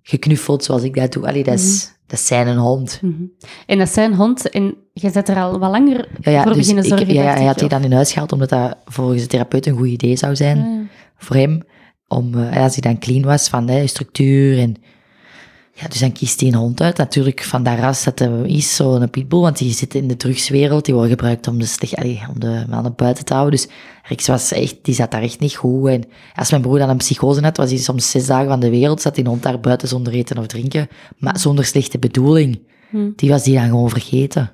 geknuffeld 0.08 0.64
zoals 0.64 0.82
ik 0.82 0.94
dat 0.94 1.12
doe. 1.12 1.26
Allee, 1.26 1.44
dat 1.44 1.54
is, 1.54 1.92
dat 2.06 2.18
is 2.18 2.26
zijn 2.26 2.56
hond. 2.56 2.98
Mhm. 3.02 3.22
En 3.66 3.78
dat 3.78 3.86
is 3.86 3.92
zijn 3.94 4.14
hond 4.14 4.50
en 4.50 4.74
je 4.92 5.10
zit 5.10 5.28
er 5.28 5.36
al 5.36 5.58
wat 5.58 5.70
langer 5.70 6.08
Ja, 6.20 6.30
ja, 6.30 6.42
voor 6.42 6.52
dus 6.52 6.60
beginnen 6.60 6.84
ik, 6.84 6.90
zorgen. 6.90 7.14
ja, 7.14 7.22
dacht 7.22 7.34
hij 7.34 7.42
ik, 7.42 7.48
had 7.48 7.58
die 7.58 7.68
dan 7.68 7.84
in 7.84 7.92
huis 7.92 8.12
gehaald, 8.12 8.32
omdat 8.32 8.48
dat 8.48 8.76
volgens 8.84 9.22
de 9.22 9.28
therapeut 9.28 9.66
een 9.66 9.76
goed 9.76 9.88
idee 9.88 10.16
zou 10.16 10.36
zijn 10.36 10.58
ja. 10.58 10.86
voor 11.16 11.36
hem. 11.36 11.62
Om, 12.08 12.34
eh, 12.34 12.62
als 12.62 12.72
hij 12.72 12.82
dan 12.92 12.98
clean 12.98 13.22
was 13.22 13.48
van 13.48 13.68
hè, 13.68 13.86
structuur 13.86 14.58
en... 14.58 14.74
Ja, 15.78 15.88
dus 15.88 15.98
dan 15.98 16.12
kiest 16.12 16.40
hij 16.40 16.48
een 16.48 16.54
hond 16.54 16.80
uit. 16.80 16.96
Natuurlijk 16.96 17.42
van 17.42 17.62
dat 17.62 17.78
ras 17.78 18.04
dat 18.04 18.20
er 18.20 18.46
is, 18.46 18.76
zo'n 18.76 19.10
pitbull, 19.10 19.40
want 19.40 19.58
die 19.58 19.72
zit 19.72 19.94
in 19.94 20.08
de 20.08 20.16
drugswereld. 20.16 20.84
Die 20.84 20.94
wordt 20.94 21.10
gebruikt 21.10 21.48
om 21.48 21.58
de, 21.58 21.76
allee, 21.94 22.22
om 22.28 22.40
de 22.40 22.64
mannen 22.68 22.94
buiten 22.94 23.24
te 23.24 23.34
houden. 23.34 23.60
Dus 23.60 23.68
Rex 24.02 24.26
was 24.26 24.52
echt, 24.52 24.76
die 24.82 24.94
zat 24.94 25.10
daar 25.10 25.22
echt 25.22 25.40
niet 25.40 25.54
goed. 25.54 25.88
En 25.88 26.04
als 26.34 26.50
mijn 26.50 26.62
broer 26.62 26.78
dan 26.78 26.88
een 26.88 26.96
psychose 26.96 27.40
had, 27.42 27.56
was 27.56 27.70
hij 27.70 27.78
soms 27.78 28.10
zes 28.10 28.26
dagen 28.26 28.48
van 28.48 28.60
de 28.60 28.70
wereld, 28.70 29.00
zat 29.00 29.14
die 29.14 29.26
hond 29.26 29.42
daar 29.42 29.60
buiten 29.60 29.88
zonder 29.88 30.12
eten 30.12 30.38
of 30.38 30.46
drinken, 30.46 30.88
maar 31.18 31.38
zonder 31.38 31.64
slechte 31.64 31.98
bedoeling. 31.98 32.68
Hm. 32.90 33.10
Die 33.16 33.30
was 33.30 33.42
die 33.42 33.54
dan 33.54 33.68
gewoon 33.68 33.90
vergeten. 33.90 34.52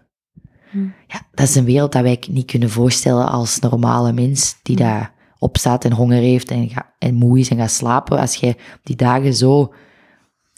Hm. 0.70 0.78
Ja, 1.06 1.20
dat 1.34 1.48
is 1.48 1.54
een 1.54 1.64
wereld 1.64 1.92
dat 1.92 2.02
wij 2.02 2.22
niet 2.30 2.46
kunnen 2.46 2.70
voorstellen 2.70 3.28
als 3.28 3.58
normale 3.58 4.12
mens 4.12 4.56
die 4.62 4.76
Hm. 4.76 4.82
daar 4.82 5.14
opstaat 5.38 5.84
en 5.84 5.92
honger 5.92 6.20
heeft 6.20 6.50
en, 6.50 6.68
ga, 6.68 6.94
en 6.98 7.14
moe 7.14 7.38
is 7.38 7.48
en 7.48 7.56
gaat 7.56 7.70
slapen. 7.70 8.18
Als 8.18 8.34
jij 8.34 8.56
die 8.82 8.96
dagen 8.96 9.34
zo 9.34 9.72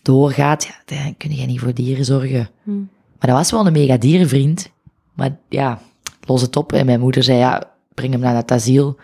doorgaat, 0.05 0.64
ja, 0.64 0.74
dan 0.85 1.16
kun 1.16 1.36
je 1.36 1.47
niet 1.47 1.60
voor 1.60 1.74
dieren 1.74 2.05
zorgen. 2.05 2.48
Hm. 2.62 2.78
Maar 3.18 3.28
dat 3.28 3.36
was 3.36 3.51
wel 3.51 3.66
een 3.66 3.72
mega 3.72 3.97
dierenvriend. 3.97 4.70
Maar 5.14 5.36
ja, 5.48 5.81
los 6.26 6.40
het 6.40 6.56
op. 6.56 6.72
En 6.72 6.86
mijn 6.86 7.01
moeder 7.01 7.22
zei, 7.22 7.39
ja, 7.39 7.62
breng 7.94 8.12
hem 8.12 8.20
naar 8.20 8.36
het 8.36 8.51
asiel. 8.51 8.97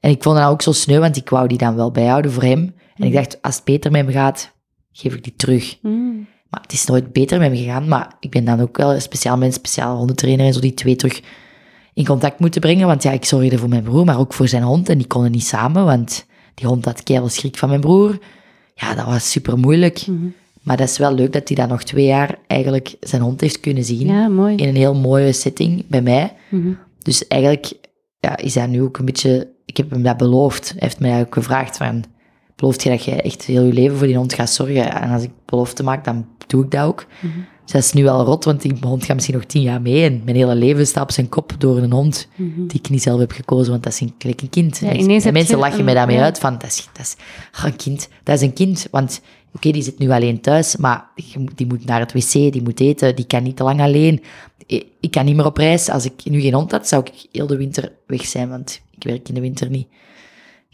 En 0.00 0.10
ik 0.10 0.22
vond 0.22 0.36
dat 0.36 0.48
ook 0.48 0.62
zo 0.62 0.72
sneu, 0.72 0.98
want 0.98 1.16
ik 1.16 1.28
wou 1.28 1.48
die 1.48 1.58
dan 1.58 1.76
wel 1.76 1.90
bijhouden 1.90 2.32
voor 2.32 2.42
hem. 2.42 2.74
En 2.96 3.06
ik 3.06 3.12
dacht, 3.12 3.42
als 3.42 3.54
het 3.56 3.64
beter 3.64 3.90
met 3.90 4.04
hem 4.04 4.12
gaat, 4.12 4.52
geef 4.92 5.14
ik 5.14 5.24
die 5.24 5.36
terug. 5.36 5.78
Hm. 5.80 6.16
Maar 6.50 6.60
het 6.60 6.72
is 6.72 6.86
nooit 6.86 7.12
beter 7.12 7.38
met 7.38 7.48
hem 7.48 7.56
gegaan. 7.56 7.88
Maar 7.88 8.16
ik 8.20 8.30
ben 8.30 8.44
dan 8.44 8.60
ook 8.60 8.76
wel 8.76 8.94
een 8.94 9.02
speciaal 9.02 9.36
mens, 9.36 9.54
speciaal 9.54 9.96
hondentrainer 9.96 10.46
en 10.46 10.52
zo, 10.52 10.60
die 10.60 10.74
twee 10.74 10.96
terug 10.96 11.22
in 11.94 12.06
contact 12.06 12.38
moeten 12.38 12.60
brengen. 12.60 12.86
Want 12.86 13.02
ja, 13.02 13.10
ik 13.10 13.24
zorgde 13.24 13.58
voor 13.58 13.68
mijn 13.68 13.82
broer, 13.82 14.04
maar 14.04 14.18
ook 14.18 14.32
voor 14.32 14.48
zijn 14.48 14.62
hond. 14.62 14.88
En 14.88 14.98
die 14.98 15.06
konden 15.06 15.30
niet 15.30 15.46
samen, 15.46 15.84
want 15.84 16.26
die 16.54 16.66
hond 16.66 16.84
had 16.84 17.02
keihard 17.02 17.32
schrik 17.32 17.58
van 17.58 17.68
mijn 17.68 17.80
broer. 17.80 18.18
Ja, 18.80 18.94
dat 18.94 19.06
was 19.06 19.30
super 19.30 19.58
moeilijk. 19.58 20.06
Mhm. 20.06 20.26
Maar 20.62 20.76
dat 20.76 20.88
is 20.88 20.98
wel 20.98 21.14
leuk 21.14 21.32
dat 21.32 21.48
hij 21.48 21.56
dan 21.56 21.68
nog 21.68 21.82
twee 21.82 22.06
jaar 22.06 22.38
eigenlijk 22.46 22.96
zijn 23.00 23.22
hond 23.22 23.40
heeft 23.40 23.60
kunnen 23.60 23.84
zien. 23.84 24.06
Ja, 24.06 24.28
mooi. 24.28 24.56
In 24.56 24.68
een 24.68 24.76
heel 24.76 24.94
mooie 24.94 25.32
setting 25.32 25.86
bij 25.86 26.02
mij. 26.02 26.32
Mhm. 26.48 26.72
Dus 27.02 27.26
eigenlijk 27.26 27.72
ja, 28.20 28.36
is 28.36 28.54
hij 28.54 28.66
nu 28.66 28.82
ook 28.82 28.98
een 28.98 29.04
beetje... 29.04 29.54
Ik 29.64 29.76
heb 29.76 29.90
hem 29.90 30.02
dat 30.02 30.16
beloofd. 30.16 30.68
Hij 30.68 30.78
heeft 30.78 31.00
mij 31.00 31.20
ook 31.20 31.34
gevraagd 31.34 31.76
van... 31.76 32.04
Belooft 32.56 32.82
je 32.82 32.88
dat 32.88 33.04
je 33.04 33.22
echt 33.22 33.42
heel 33.42 33.62
je 33.62 33.72
leven 33.72 33.96
voor 33.96 34.06
die 34.06 34.16
hond 34.16 34.34
gaat 34.34 34.50
zorgen? 34.50 34.92
En 34.92 35.10
als 35.10 35.22
ik 35.22 35.30
belofte 35.44 35.82
maak, 35.82 36.04
dan 36.04 36.26
doe 36.46 36.64
ik 36.64 36.70
dat 36.70 36.86
ook. 36.86 37.06
Mhm. 37.20 37.38
Dat 37.66 37.82
is 37.82 37.92
nu 37.92 38.02
wel 38.02 38.24
rot, 38.24 38.44
want 38.44 38.62
die 38.62 38.72
hond 38.80 39.04
gaat 39.04 39.14
misschien 39.14 39.36
nog 39.36 39.44
tien 39.44 39.62
jaar 39.62 39.80
mee. 39.82 40.04
En 40.04 40.22
mijn 40.24 40.36
hele 40.36 40.54
leven 40.54 40.86
staat 40.86 41.02
op 41.02 41.10
zijn 41.10 41.28
kop 41.28 41.52
door 41.58 41.76
een 41.78 41.92
hond 41.92 42.28
Mhm. 42.36 42.66
die 42.66 42.78
ik 42.78 42.90
niet 42.90 43.02
zelf 43.02 43.18
heb 43.20 43.32
gekozen, 43.32 43.70
want 43.70 43.82
dat 43.82 43.92
is 43.92 44.00
een, 44.00 44.14
een 44.18 44.48
kind. 44.50 44.78
Ja, 44.78 44.88
En 44.92 45.06
mensen 45.32 45.58
lachen 45.58 45.78
een- 45.78 45.84
mij 45.84 45.94
daarmee 45.94 46.16
ja. 46.16 46.22
uit 46.22 46.38
van, 46.38 46.52
dat 46.52 46.64
is, 46.70 46.88
dat 46.92 47.02
is 47.06 47.16
een 47.64 47.76
kind. 47.76 48.08
Dat 48.22 48.34
is 48.34 48.40
een 48.42 48.52
kind, 48.52 48.86
want 48.90 49.20
oké, 49.54 49.70
die 49.70 49.82
zit 49.82 49.98
nu 49.98 50.10
alleen 50.10 50.40
thuis, 50.40 50.76
maar 50.76 51.04
die 51.54 51.66
moet 51.66 51.84
naar 51.84 52.00
het 52.00 52.12
wc, 52.12 52.32
die 52.32 52.62
moet 52.62 52.80
eten, 52.80 53.16
die 53.16 53.26
kan 53.26 53.42
niet 53.42 53.56
te 53.56 53.62
lang 53.64 53.80
alleen. 53.80 54.22
Ik 55.00 55.10
kan 55.10 55.24
niet 55.24 55.36
meer 55.36 55.46
op 55.46 55.56
reis. 55.56 55.88
Als 55.88 56.04
ik 56.04 56.12
nu 56.24 56.40
geen 56.40 56.54
hond 56.54 56.70
had, 56.70 56.88
zou 56.88 57.02
ik 57.04 57.26
heel 57.32 57.46
de 57.46 57.56
winter 57.56 57.92
weg 58.06 58.26
zijn, 58.26 58.48
want 58.48 58.80
ik 58.96 59.04
werk 59.04 59.28
in 59.28 59.34
de 59.34 59.40
winter 59.40 59.70
niet. 59.70 59.86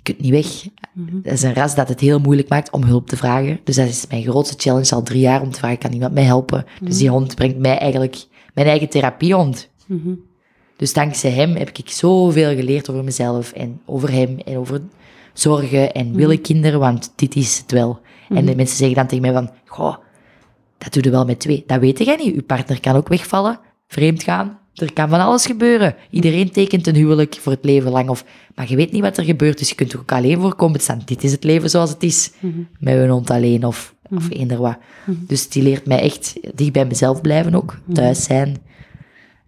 Je 0.02 0.12
kunt 0.12 0.20
niet 0.20 0.30
weg. 0.30 0.68
Mhm. 0.92 1.22
Dat 1.22 1.32
is 1.32 1.42
een 1.42 1.54
ras 1.54 1.74
dat 1.74 1.88
het 1.88 2.00
heel 2.00 2.18
moeilijk 2.18 2.48
maakt 2.48 2.70
om 2.70 2.84
hulp 2.84 3.08
te 3.08 3.16
vragen. 3.16 3.60
Dus 3.64 3.76
dat 3.76 3.88
is 3.88 4.06
mijn 4.06 4.22
grootste 4.22 4.54
challenge 4.58 4.94
al 4.94 5.02
drie 5.02 5.20
jaar, 5.20 5.42
om 5.42 5.50
te 5.50 5.58
vragen, 5.58 5.78
kan 5.78 5.92
iemand 5.92 6.14
mij 6.14 6.22
helpen? 6.22 6.64
Dus 6.80 6.98
die 6.98 7.08
hond 7.08 7.34
brengt 7.34 7.58
mij 7.58 7.78
eigenlijk 7.78 8.26
mijn 8.54 8.66
eigen 8.66 8.88
therapiehond. 8.88 9.70
Mhm. 9.86 10.14
Dus 10.76 10.92
dankzij 10.92 11.30
hem 11.30 11.54
heb 11.56 11.68
ik 11.68 11.90
zoveel 11.90 12.54
geleerd 12.54 12.90
over 12.90 13.04
mezelf 13.04 13.52
en 13.52 13.80
over 13.86 14.12
hem 14.12 14.38
en 14.38 14.56
over 14.56 14.80
zorgen 15.32 15.92
en 15.92 16.14
willen 16.14 16.40
kinderen, 16.40 16.80
want 16.80 17.12
dit 17.16 17.34
is 17.34 17.58
het 17.58 17.72
wel. 17.72 18.00
En 18.28 18.44
de 18.46 18.56
mensen 18.56 18.76
zeggen 18.76 18.96
dan 18.96 19.06
tegen 19.06 19.22
mij 19.22 19.32
van, 19.32 19.50
goh, 19.66 19.96
dat 20.78 20.92
doe 20.92 21.02
je 21.02 21.10
wel 21.10 21.24
met 21.24 21.40
twee. 21.40 21.64
Dat 21.66 21.80
weet 21.80 21.98
jij 21.98 22.16
niet. 22.16 22.34
Uw 22.34 22.42
partner 22.42 22.80
kan 22.80 22.96
ook 22.96 23.08
wegvallen, 23.08 23.60
vreemd 23.86 24.22
gaan. 24.22 24.58
Er 24.74 24.92
kan 24.92 25.08
van 25.08 25.20
alles 25.20 25.46
gebeuren. 25.46 25.94
Iedereen 26.10 26.50
tekent 26.50 26.86
een 26.86 26.94
huwelijk 26.94 27.36
voor 27.40 27.52
het 27.52 27.64
leven 27.64 27.90
lang. 27.90 28.08
Of, 28.08 28.24
maar 28.54 28.70
je 28.70 28.76
weet 28.76 28.92
niet 28.92 29.02
wat 29.02 29.16
er 29.16 29.24
gebeurt, 29.24 29.58
dus 29.58 29.68
je 29.68 29.74
kunt 29.74 29.92
er 29.92 29.98
ook 29.98 30.12
alleen 30.12 30.40
voor 30.40 30.54
komen 30.54 30.78
te 30.78 30.84
staan. 30.84 31.02
Dit 31.04 31.24
is 31.24 31.32
het 31.32 31.44
leven 31.44 31.70
zoals 31.70 31.90
het 31.90 32.02
is. 32.02 32.32
Met 32.78 32.94
een 32.96 33.08
hond 33.08 33.30
alleen 33.30 33.64
of, 33.64 33.94
of 34.10 34.30
eender 34.30 34.58
wat. 34.58 34.78
Dus 35.06 35.48
die 35.48 35.62
leert 35.62 35.86
mij 35.86 36.00
echt 36.00 36.34
dicht 36.54 36.72
bij 36.72 36.86
mezelf 36.86 37.20
blijven 37.20 37.54
ook. 37.54 37.78
Thuis 37.92 38.24
zijn. 38.24 38.56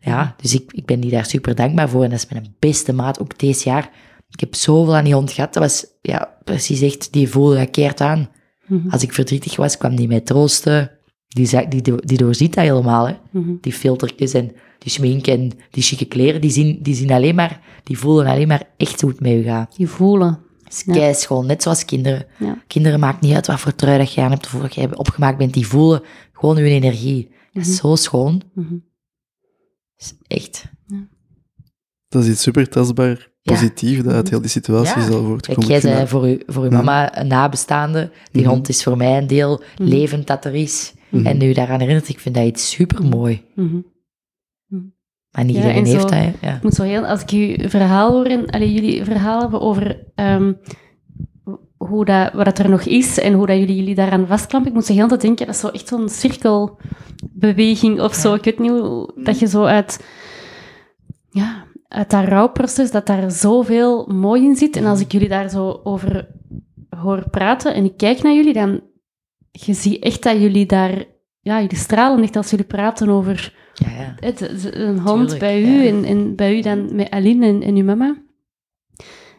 Ja, 0.01 0.35
dus 0.41 0.55
ik, 0.55 0.73
ik 0.73 0.87
ben 0.87 1.01
die 1.01 1.11
daar 1.11 1.27
super 1.27 1.55
dankbaar 1.55 1.89
voor. 1.89 2.05
En 2.05 2.11
dat 2.11 2.19
is 2.19 2.29
mijn 2.29 2.55
beste 2.59 2.93
maat, 2.93 3.21
ook 3.21 3.39
deze 3.39 3.69
jaar. 3.69 3.91
Ik 4.31 4.41
heb 4.41 4.55
zoveel 4.55 4.97
aan 4.97 5.05
die 5.05 5.15
hond 5.15 5.33
gehad. 5.33 5.53
Dat 5.55 5.63
was 5.63 5.87
ja, 6.03 6.37
precies 6.45 6.81
echt, 6.81 7.13
die 7.13 7.29
voelde 7.29 7.57
dat 7.57 7.71
keert 7.71 8.01
aan. 8.01 8.29
Mhm. 8.67 8.89
Als 8.89 9.03
ik 9.03 9.13
verdrietig 9.13 9.57
was, 9.57 9.77
kwam 9.77 9.97
die 9.97 10.09
mij 10.09 10.21
troosten. 10.21 10.91
Die, 11.29 11.69
die, 11.69 11.83
die 11.97 12.19
doorziet 12.19 12.55
dat 12.55 12.65
helemaal, 12.65 13.07
hè. 13.07 13.15
Mhm. 13.31 13.55
Die 13.61 13.73
filtertjes 13.73 14.33
en 14.33 14.53
die 14.85 14.93
schmink 14.93 15.27
en 15.27 15.51
die 15.71 15.83
chique 15.83 16.05
kleren, 16.05 16.41
die 16.41 16.51
zien, 16.51 16.79
die 16.83 16.95
zien 16.95 17.11
alleen 17.13 17.35
maar, 17.35 17.61
die 17.83 17.99
voelen 17.99 18.27
alleen 18.27 18.49
maar 18.49 18.63
echt 18.77 19.01
hoe 19.01 19.11
het 19.11 19.21
met 19.21 19.33
u 19.33 19.43
gaat. 19.43 19.77
Die 19.77 19.89
voelen. 19.89 20.39
Het 20.65 20.73
is 20.73 20.83
Ja. 20.87 20.93
keischoon, 20.93 21.47
net 21.47 21.63
zoals 21.63 21.85
kinderen. 21.85 22.27
Ja. 22.39 22.63
Kinderen 22.67 23.01
maakt 23.01 23.21
niet 23.21 23.35
uit 23.35 23.47
wat 23.47 23.61
voor 23.61 23.75
trui 23.75 23.99
dat 23.99 24.13
je 24.13 24.21
aan 24.21 24.31
hebt 24.31 24.47
of 24.47 24.53
wat 24.53 24.75
je 24.75 24.99
opgemaakt 24.99 25.39
bent, 25.39 25.53
die 25.55 25.67
voelen 25.67 26.03
gewoon 26.33 26.57
uw 26.57 26.65
energie. 26.65 27.31
Dat 27.53 27.67
is 27.67 27.77
zo 27.77 27.95
schoon. 27.97 28.43
Mhm. 28.55 28.71
Dat 29.97 30.07
is 30.07 30.15
echt. 30.27 30.65
Dat 32.09 32.25
is 32.25 32.31
iets 32.31 32.43
super 32.43 32.69
tastbaar, 32.69 33.31
positief, 33.43 34.03
dat 34.03 34.13
uit 34.13 34.31
heel 34.31 34.41
die 34.41 34.51
situatie 34.51 35.01
Ja. 35.01 35.07
zal 35.07 35.11
Kijk, 35.17 35.27
voortkomen. 35.27 35.67
jij 35.67 35.77
Ik 35.77 35.83
vind 35.83 35.95
zei 35.95 35.99
dat- 35.99 36.09
voor, 36.09 36.29
u, 36.29 36.43
voor 36.47 36.65
uw 36.65 36.71
Ja. 36.71 36.77
mama 36.77 37.19
een 37.19 37.27
nabestaande. 37.27 38.11
Die 38.33 38.43
Mhm. 38.43 38.51
hond 38.51 38.69
is 38.69 38.83
voor 38.83 38.97
mij 38.97 39.19
een 39.19 39.27
deel 39.27 39.63
levend 39.77 40.27
dat 40.27 40.45
er 40.45 40.55
is. 40.55 40.93
Mhm. 41.11 41.27
En 41.27 41.39
nu 41.39 41.53
daaraan 41.53 41.81
herinnert, 41.81 42.09
ik 42.09 42.19
vind 42.21 42.35
dat 42.35 42.45
iets 42.47 42.71
super 42.71 43.05
mooi. 43.05 43.43
Maar 45.31 45.45
niet 45.45 45.55
iedereen 45.57 45.77
en 45.77 45.85
heeft 45.85 46.01
zo- 46.01 46.07
dat. 46.07 46.11
hè. 46.17 46.33
Ja. 46.41 46.55
Ik 46.57 46.63
moet 46.63 46.75
zo 46.75 46.83
heel, 46.83 47.07
als 47.07 47.23
ik 47.23 47.31
uw 47.31 47.69
verhaal 47.69 48.11
hoor, 48.11 48.47
allee, 48.51 48.73
jullie 48.73 49.05
verhaal 49.05 49.41
hebben 49.41 49.61
over 49.61 50.05
ehm, 50.15 50.53
hoe 51.77 52.05
dat, 52.05 52.33
wat 52.33 52.45
dat 52.45 52.59
er 52.59 52.69
nog 52.71 52.83
is 52.83 53.19
en 53.21 53.33
hoe 53.33 53.47
dat 53.47 53.59
jullie 53.59 53.77
jullie 53.77 53.95
daaraan 53.95 54.27
vastklampen, 54.27 54.71
ik 54.71 54.77
moet 54.77 54.87
zo 54.87 54.93
heel 54.93 55.09
te 55.09 55.17
denken, 55.17 55.47
dat 55.47 55.55
is 55.55 55.61
zo 55.61 55.69
echt 55.69 55.89
zo'n 55.89 56.09
cirkelbeweging 56.09 58.01
of 58.01 58.15
zo. 58.15 58.35
Ik 58.35 58.45
weet 58.45 58.59
niet 58.59 58.71
hoe, 58.71 59.13
dat 59.25 59.39
je 59.39 59.47
zo 59.47 59.65
uit, 59.65 60.05
ja, 61.31 61.65
uit 61.89 62.11
dat 62.11 62.25
rouwproces, 62.25 62.91
dat 62.91 63.07
daar 63.07 63.31
zoveel 63.31 64.07
mooi 64.07 64.45
in 64.45 64.57
zit. 64.57 64.77
En 64.77 64.85
als 64.85 65.01
ik 65.01 65.13
jullie 65.13 65.29
daar 65.29 65.49
zo 65.51 65.81
over 65.85 66.29
hoor 66.89 67.29
praten 67.31 67.75
en 67.75 67.85
ik 67.85 67.97
kijk 67.97 68.23
naar 68.23 68.35
jullie, 68.35 68.53
dan 68.53 68.81
je 69.51 69.75
ziet 69.75 70.03
echt 70.03 70.23
dat 70.23 70.41
jullie 70.41 70.67
daar, 70.67 71.05
ja, 71.41 71.61
jullie 71.61 71.77
stralen 71.77 72.23
echt 72.23 72.37
als 72.37 72.51
jullie 72.51 72.67
praten 72.67 73.09
over 73.09 73.63
Ja, 73.75 73.91
ja. 73.91 74.15
het, 74.21 74.39
het- 74.41 74.75
een 74.75 74.99
hond 74.99 75.19
Tuurlijk, 75.21 75.39
bij 75.39 75.63
u 75.63 75.83
ja. 75.83 75.89
en, 75.89 76.05
en 76.05 76.35
bij 76.37 76.59
u 76.59 76.61
dan 76.61 76.95
met 76.95 77.11
Aline 77.11 77.47
en, 77.47 77.63
en 77.63 77.77
uw 77.77 77.85
mama. 77.85 78.17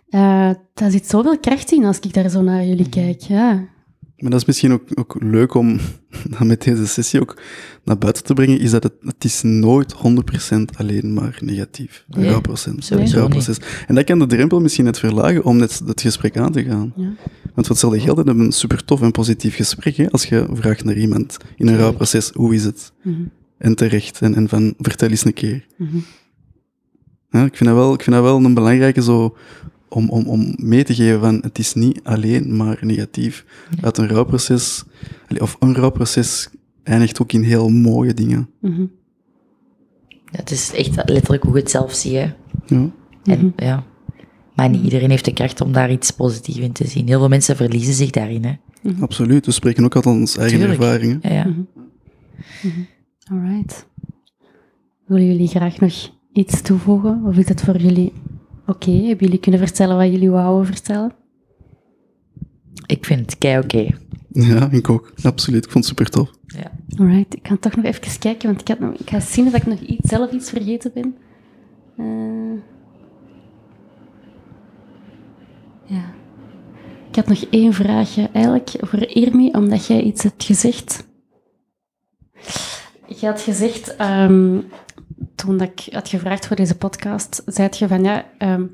Eh 0.10 0.50
daar 0.74 0.92
zit 0.92 1.08
zoveel 1.08 1.40
kracht 1.40 1.72
in 1.72 1.84
als 1.86 2.00
ik 2.00 2.14
daar 2.14 2.30
zo 2.30 2.42
naar 2.42 2.66
jullie 2.66 2.82
Mhm. 2.88 2.90
kijk. 2.90 3.22
Ja. 3.22 3.74
Maar 4.18 4.32
dat 4.32 4.40
is 4.40 4.46
misschien 4.46 4.72
ook, 4.72 4.82
ook 4.94 5.16
leuk 5.20 5.54
om 5.54 5.80
dan 6.38 6.48
met 6.48 6.64
deze 6.64 6.88
sessie 6.88 7.22
ook 7.22 7.42
naar 7.84 7.98
buiten 7.98 8.24
te 8.24 8.34
brengen, 8.34 8.60
is 8.60 8.72
dat 8.72 8.84
het, 8.84 8.94
het 9.00 9.24
is 9.24 9.42
nooit 9.42 9.94
100% 9.96 9.98
alleen 10.78 11.14
maar 11.14 11.38
negatief. 11.44 12.06
Een 12.10 12.20
Nee, 12.20 12.26
Een 12.28 12.32
rouwproces. 13.12 13.60
En 13.88 13.96
dat 13.96 14.04
kan 14.04 14.20
de 14.20 14.26
drempel 14.26 14.60
misschien 14.60 14.86
net 14.86 15.00
verlagen 15.00 15.44
om 15.44 15.58
net 15.58 15.82
het 15.86 16.02
gesprek 16.02 16.38
aan 16.38 16.52
te 16.52 16.64
gaan. 16.64 16.94
Ja. 16.96 17.14
Want 17.56 17.68
hetzelfde 17.68 18.00
geld 18.00 18.16
hebben 18.18 18.38
we 18.38 18.44
een 18.44 18.52
super 18.52 18.86
tof 18.86 19.02
en 19.02 19.12
positief 19.12 19.56
gesprek. 19.56 19.96
Hè? 19.96 20.10
Als 20.12 20.26
je 20.26 20.48
vraagt 20.54 20.84
naar 20.84 20.98
iemand 20.98 21.38
in 21.56 21.68
een 21.68 21.78
rouwproces, 21.78 22.30
hoe 22.34 22.54
is 22.56 22.64
het? 22.64 22.92
Mhm. 23.04 23.22
En 23.58 23.76
terecht. 23.76 24.22
En, 24.22 24.36
en 24.36 24.50
van, 24.50 24.74
vertel 24.78 25.10
eens 25.10 25.26
een 25.26 25.34
keer. 25.34 25.66
Mhm. 25.78 25.98
Ja, 27.30 27.46
ik, 27.46 27.58
vind 27.58 27.70
dat 27.70 27.78
wel, 27.78 27.94
ik 27.94 28.02
vind 28.02 28.16
dat 28.16 28.26
wel 28.26 28.44
een 28.44 28.54
belangrijke 28.54 29.02
zo, 29.02 29.38
om, 29.90 30.10
om, 30.10 30.28
om 30.28 30.54
mee 30.58 30.84
te 30.84 30.96
geven 30.96 31.20
van 31.20 31.40
het 31.42 31.60
is 31.60 31.74
niet 31.74 32.00
alleen 32.04 32.56
maar 32.56 32.78
negatief. 32.82 33.46
Uit 33.82 33.98
een 33.98 34.08
rouwproces, 34.08 34.84
of 35.38 35.58
een 35.60 35.76
rouwproces 35.76 36.50
eindigt 36.84 37.22
ook 37.22 37.32
in 37.32 37.44
heel 37.44 37.70
mooie 37.70 38.14
dingen. 38.14 38.50
Mhm. 38.62 38.86
Het 40.32 40.52
is 40.52 40.74
echt 40.74 41.10
letterlijk 41.10 41.44
hoe 41.44 41.54
je 41.54 41.60
het 41.60 41.72
zelf 41.72 41.94
ziet. 41.94 42.14
Hè. 42.14 42.34
Ja. 42.66 42.90
En, 43.24 43.54
ja. 43.56 43.84
Maar 44.56 44.70
niet 44.70 44.84
iedereen 44.84 45.10
heeft 45.10 45.26
de 45.26 45.34
kracht 45.34 45.62
om 45.62 45.72
daar 45.72 45.92
iets 45.92 46.12
positiefs 46.12 46.58
in 46.58 46.72
te 46.72 46.88
zien. 46.88 47.08
Heel 47.08 47.20
veel 47.20 47.28
mensen 47.28 47.56
verliezen 47.56 47.94
zich 47.94 48.10
daarin. 48.10 48.46
Hè. 48.46 48.54
Absoluut. 49.00 49.46
We 49.46 49.52
spreken 49.52 49.84
ook 49.84 49.96
uit 49.96 50.06
onze 50.06 50.40
eigen 50.40 50.60
Tuurlijk. 50.60 50.82
ervaringen. 50.82 51.20
Ja, 51.22 51.34
ja. 51.34 51.46
Mhm. 51.46 51.62
Alright. 53.32 53.88
Willen 55.06 55.26
jullie 55.26 55.48
graag 55.48 55.80
nog 55.80 56.12
iets 56.34 56.62
toevoegen? 56.62 57.26
Of 57.26 57.38
is 57.38 57.48
het 57.48 57.62
voor 57.62 57.78
jullie 57.78 58.14
oké? 58.66 58.92
Hebben 58.92 59.26
jullie 59.26 59.40
kunnen 59.40 59.60
vertellen 59.60 59.98
wat 59.98 60.12
jullie 60.12 60.30
wouden 60.30 60.66
vertellen? 60.66 61.14
Ik 62.86 63.06
vind 63.06 63.20
het 63.20 63.38
kei 63.38 63.60
oké. 63.64 63.88
Ja, 64.32 64.72
ik 64.72 64.90
ook. 64.90 65.14
Absoluut. 65.24 65.66
Ik 65.66 65.72
vond 65.72 65.86
het 65.86 65.98
super 65.98 66.12
tof. 66.12 66.32
Ja. 66.46 66.72
Alright, 67.00 67.36
ik 67.36 67.44
kan 67.44 67.60
toch 67.60 67.76
nog 67.76 67.86
even 67.86 68.20
kijken, 68.20 68.48
want 68.48 68.62
ik, 68.62 68.68
had 68.68 68.80
nog, 68.80 68.94
ik 68.94 69.10
ga 69.10 69.20
zien 69.20 69.48
of 69.48 69.54
ik 69.54 69.66
nog 69.66 69.80
iets, 69.80 70.10
zelf 70.10 70.32
iets 70.32 70.50
vergeten 70.50 70.92
ben. 70.94 71.16
Eh, 71.98 72.62
ja. 75.86 76.14
Ik 77.10 77.16
had 77.16 77.28
nog 77.28 77.44
één 77.50 77.74
vraagje, 77.74 78.30
eigenlijk 78.34 78.72
voor 78.80 79.00
Irmi, 79.00 79.52
omdat 79.52 79.86
jij 79.86 80.02
iets 80.02 80.24
hebt 80.24 80.44
gezegd. 80.44 81.08
Je 83.08 83.26
had 83.26 83.42
gezegd, 83.42 83.96
ehm, 83.96 84.60
toen 85.36 85.58
dat 85.58 85.70
ik 85.76 85.94
had 85.94 86.10
gevraagd 86.10 86.48
voor 86.48 86.56
deze 86.56 86.78
podcast, 86.78 87.42
zei 87.46 87.70
je 87.72 87.88
van 87.88 88.04
ja, 88.04 88.26
ehm, 88.38 88.66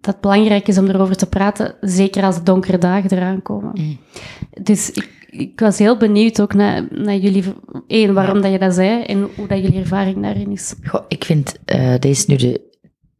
dat 0.00 0.12
het 0.14 0.20
belangrijk 0.20 0.68
is 0.68 0.78
om 0.78 0.88
erover 0.88 1.16
te 1.16 1.28
praten, 1.28 1.74
zeker 1.80 2.22
als 2.22 2.36
de 2.36 2.42
donkere 2.42 2.78
dagen 2.78 3.10
eraan 3.12 3.42
komen. 3.42 3.70
Mm. 3.74 3.98
Dus 4.62 4.90
ik, 4.90 5.26
ik 5.30 5.60
was 5.60 5.78
heel 5.78 5.96
benieuwd 5.96 6.40
ook 6.40 6.54
naar, 6.54 6.86
naar 6.90 7.16
jullie, 7.16 7.44
één, 7.86 8.14
waarom 8.14 8.40
dat 8.40 8.52
je 8.52 8.58
dat 8.58 8.74
zei 8.74 9.02
en 9.02 9.28
hoe 9.36 9.46
dat 9.46 9.62
jullie 9.62 9.80
ervaring 9.80 10.22
daarin 10.22 10.50
is. 10.50 10.74
Goh, 10.82 11.04
ik 11.08 11.24
vind, 11.24 11.58
eh 11.64 11.94
deze 11.98 12.20
is 12.20 12.26
nu 12.26 12.36
de, 12.36 12.70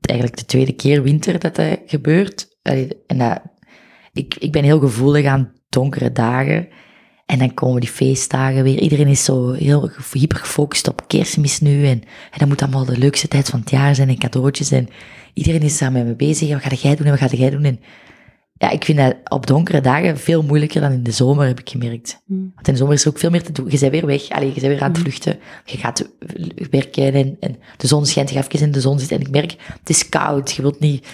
eigenlijk 0.01 0.39
de 0.39 0.47
tweede 0.47 0.73
keer 0.73 1.03
winter 1.03 1.39
dat 1.39 1.57
dat 1.57 1.79
gebeurt. 1.87 2.59
Allee, 2.63 3.03
En 3.07 3.19
dat, 3.19 3.41
ik, 4.13 4.35
ik 4.39 4.53
ben 4.53 4.65
heel 4.65 4.81
gevoelig 4.81 5.27
aan 5.27 5.53
donkere 5.69 6.13
dagen. 6.13 6.69
En 7.31 7.39
dan 7.39 7.55
komen 7.55 7.81
die 7.81 7.91
feestdagen 7.91 8.63
weer. 8.63 8.79
Iedereen 8.79 9.07
is 9.07 9.25
zo 9.25 9.53
heel 9.53 9.91
hyper 10.13 10.39
gefocust 10.39 10.89
op 10.89 11.05
kerstmis 11.07 11.61
nu. 11.61 11.87
En, 11.87 12.03
en 12.31 12.39
dat 12.39 12.49
moet 12.49 12.63
allemaal 12.63 12.85
de 12.85 12.99
leukste 12.99 13.29
tijd 13.29 13.49
van 13.49 13.61
het 13.61 13.71
jaar 13.71 13.95
zijn 13.95 14.09
en 14.09 14.19
cadeautjes. 14.19 14.71
En 14.71 14.89
iedereen 15.35 15.61
is 15.61 15.79
daar 15.79 15.93
met 15.93 16.07
me 16.07 16.15
bezig. 16.15 16.49
En 16.49 16.55
wat 16.55 16.63
ga 16.63 16.89
jij 16.89 16.97
doen 16.97 17.07
en 17.07 17.19
wat 17.19 17.31
ga 17.31 17.37
jij 17.37 17.51
doen? 17.51 17.65
En 17.65 17.81
ja, 18.53 18.71
ik 18.71 18.85
vind 18.85 18.99
dat 18.99 19.17
op 19.25 19.47
donkere 19.47 19.81
dagen 19.81 20.19
veel 20.19 20.43
moeilijker 20.43 20.81
dan 20.81 20.93
in 20.93 21.03
de 21.03 21.11
zomer, 21.11 21.47
heb 21.47 21.61
ik 21.61 21.71
gemerkt. 21.71 22.23
Mm. 22.27 22.51
Want 22.55 22.67
in 22.67 22.73
de 22.73 22.79
zomer 22.79 22.95
is 22.95 23.03
er 23.05 23.09
ook 23.11 23.19
veel 23.19 23.31
meer 23.31 23.43
te 23.43 23.53
doen. 23.53 23.71
Je 23.71 23.79
bent 23.79 23.93
weer 23.93 24.07
weg. 24.07 24.29
Allee, 24.29 24.47
je 24.55 24.61
bent 24.61 24.67
weer 24.67 24.83
aan 24.83 24.89
het 24.89 24.99
Mhm. 24.99 25.01
vluchten. 25.01 25.39
Je 25.65 25.77
gaat 25.79 26.11
werken 26.71 27.13
en, 27.15 27.37
en 27.41 27.57
de 27.77 27.87
zon 27.87 28.07
schijnt. 28.07 28.29
Je 28.29 28.35
gaat 28.35 28.55
even 28.55 28.67
in 28.67 28.73
de 28.73 28.81
zon 28.81 28.99
zitten. 28.99 29.17
En 29.17 29.23
ik 29.27 29.31
merk, 29.31 29.55
het 29.79 29.91
is 29.91 30.09
koud. 30.09 30.53
Je 30.53 30.63
wilt 30.63 30.81
niet 30.81 31.07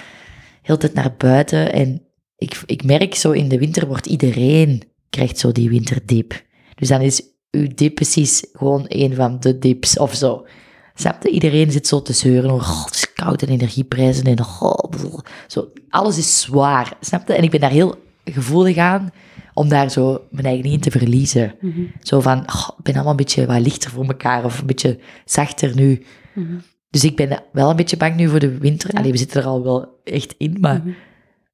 heel 0.63 0.77
tijd 0.77 0.95
naar 0.95 1.15
buiten. 1.17 1.73
En 1.73 2.03
ik, 2.37 2.63
ik 2.67 2.85
merk 2.85 3.15
zo 3.15 3.31
in 3.31 3.49
de 3.49 3.59
winter 3.59 3.87
wordt 3.87 4.07
iedereen 4.07 4.83
krijgt 5.17 5.39
zo 5.39 5.53
die 5.53 5.69
winterdip. 5.69 6.43
Dus 6.75 6.89
dan 6.89 7.01
is 7.01 7.23
uw 7.51 7.69
dip 7.75 7.95
precies 7.95 8.47
gewoon 8.53 8.85
een 8.89 9.15
van 9.15 9.41
de 9.41 9.59
dips 9.59 9.99
of 9.99 10.15
zo. 10.15 10.47
Snap 10.95 11.23
je? 11.23 11.31
Iedereen 11.31 11.71
zit 11.71 11.87
zo 11.87 12.03
te 12.03 12.13
zeuren 12.13 12.51
oh, 12.51 12.85
het 12.85 12.95
is 12.95 13.13
koud 13.13 13.43
en 13.43 13.49
energieprijzen 13.49 14.25
en 14.25 14.41
oh, 14.41 15.19
zo. 15.47 15.69
Alles 15.89 16.19
is 16.19 16.41
zwaar, 16.41 16.97
snap 17.01 17.29
je? 17.29 17.35
En 17.35 17.43
ik 17.43 17.51
ben 17.51 17.61
daar 17.61 17.71
heel 17.71 17.95
gevoelig 18.25 18.77
aan 18.77 19.11
om 19.55 19.69
daar 19.69 19.91
zo 19.91 20.23
mijn 20.31 20.47
eigen 20.47 20.65
niet 20.65 20.73
in 20.75 20.81
te 20.81 20.99
verliezen. 20.99 21.55
Mhm. 21.61 21.81
Zo 22.03 22.21
van, 22.21 22.39
oh, 22.39 22.69
ik 22.79 22.85
ben 22.85 22.95
allemaal 22.95 23.11
een 23.11 23.17
beetje 23.17 23.47
wat 23.47 23.61
lichter 23.61 23.91
voor 23.91 24.05
elkaar 24.05 24.45
of 24.45 24.59
een 24.61 24.67
beetje 24.67 24.99
zachter 25.25 25.75
nu. 25.75 26.05
Mhm. 26.35 26.55
Dus 26.91 27.05
ik 27.05 27.17
ben 27.17 27.43
wel 27.53 27.71
een 27.71 27.77
beetje 27.77 27.97
bang 27.97 28.17
nu 28.17 28.29
voor 28.29 28.39
de 28.39 28.59
winter. 28.59 28.91
Ja. 28.93 28.99
Allee, 28.99 29.13
we 29.13 29.19
zitten 29.19 29.41
er 29.41 29.47
al 29.47 29.63
wel 29.63 30.01
echt 30.05 30.35
in, 30.39 30.57
maar 30.61 30.79
Mhm. 30.79 30.91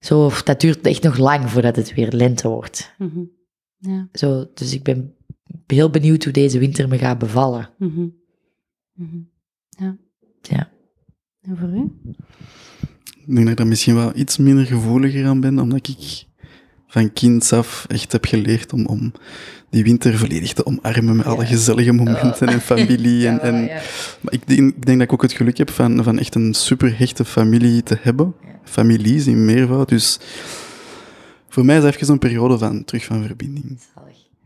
zo, 0.01 0.31
dat 0.45 0.61
duurt 0.61 0.87
echt 0.87 1.03
nog 1.03 1.17
lang 1.17 1.51
voordat 1.51 1.77
het 1.77 1.95
weer 1.95 2.09
lente 2.11 2.49
wordt. 2.49 2.95
Ja. 3.83 4.09
Zo, 4.13 4.47
dus 4.55 4.75
ik 4.75 4.83
ben 4.83 5.15
heel 5.67 5.91
benieuwd 5.91 6.25
hoe 6.25 6.33
deze 6.33 6.59
winter 6.59 6.89
me 6.89 6.99
gaat 6.99 7.19
bevallen. 7.19 7.71
Mhm. 7.79 8.07
Mhm. 8.95 9.19
Ja. 9.69 9.97
Ja. 10.43 10.71
En 11.41 11.57
voor 11.57 11.69
u? 11.69 11.91
Ik 13.27 13.35
denk 13.35 13.41
dat 13.41 13.49
ik 13.49 13.57
daar 13.57 13.67
misschien 13.67 13.95
wel 13.95 14.13
iets 14.15 14.37
minder 14.37 14.67
gevoeliger 14.67 15.27
aan 15.27 15.41
ben, 15.41 15.59
omdat 15.59 15.89
ik 15.89 16.27
van 16.87 17.13
kinds 17.13 17.53
af 17.53 17.85
echt 17.89 18.13
heb 18.13 18.25
geleerd 18.25 18.73
om, 18.73 18.87
om 18.87 19.13
die 19.71 19.85
winter 19.85 20.19
volledig 20.19 20.53
te 20.53 20.67
omarmen 20.67 21.17
met 21.17 21.27
alle 21.27 21.47
gezellige 21.47 21.93
momenten 21.93 22.49
en 22.49 22.61
familie. 22.61 23.27
En, 23.29 23.41
en, 23.41 23.65
Maar 24.21 24.33
ik 24.33 24.47
denk, 24.47 24.77
ik 24.77 24.87
denk 24.87 24.99
dat 24.99 25.07
ik 25.07 25.13
ook 25.13 25.23
het 25.23 25.33
geluk 25.33 25.59
heb 25.59 25.71
van, 25.71 26.05
van 26.05 26.19
echt 26.19 26.35
een 26.35 26.55
super 26.55 26.99
hechte 26.99 27.25
familie 27.25 27.83
te 27.83 27.99
hebben. 28.01 28.35
Ja. 28.43 28.49
Families 28.65 29.27
in 29.27 29.45
meervoud. 29.45 29.89
Dus 29.89 30.19
voor 31.53 31.65
mij 31.65 31.77
is 31.77 31.85
het 31.85 31.95
even 31.95 32.07
zo'n 32.07 32.19
periode 32.19 32.59
van 32.59 32.85
terug 32.85 33.05
van 33.05 33.24
verbinding. 33.24 33.79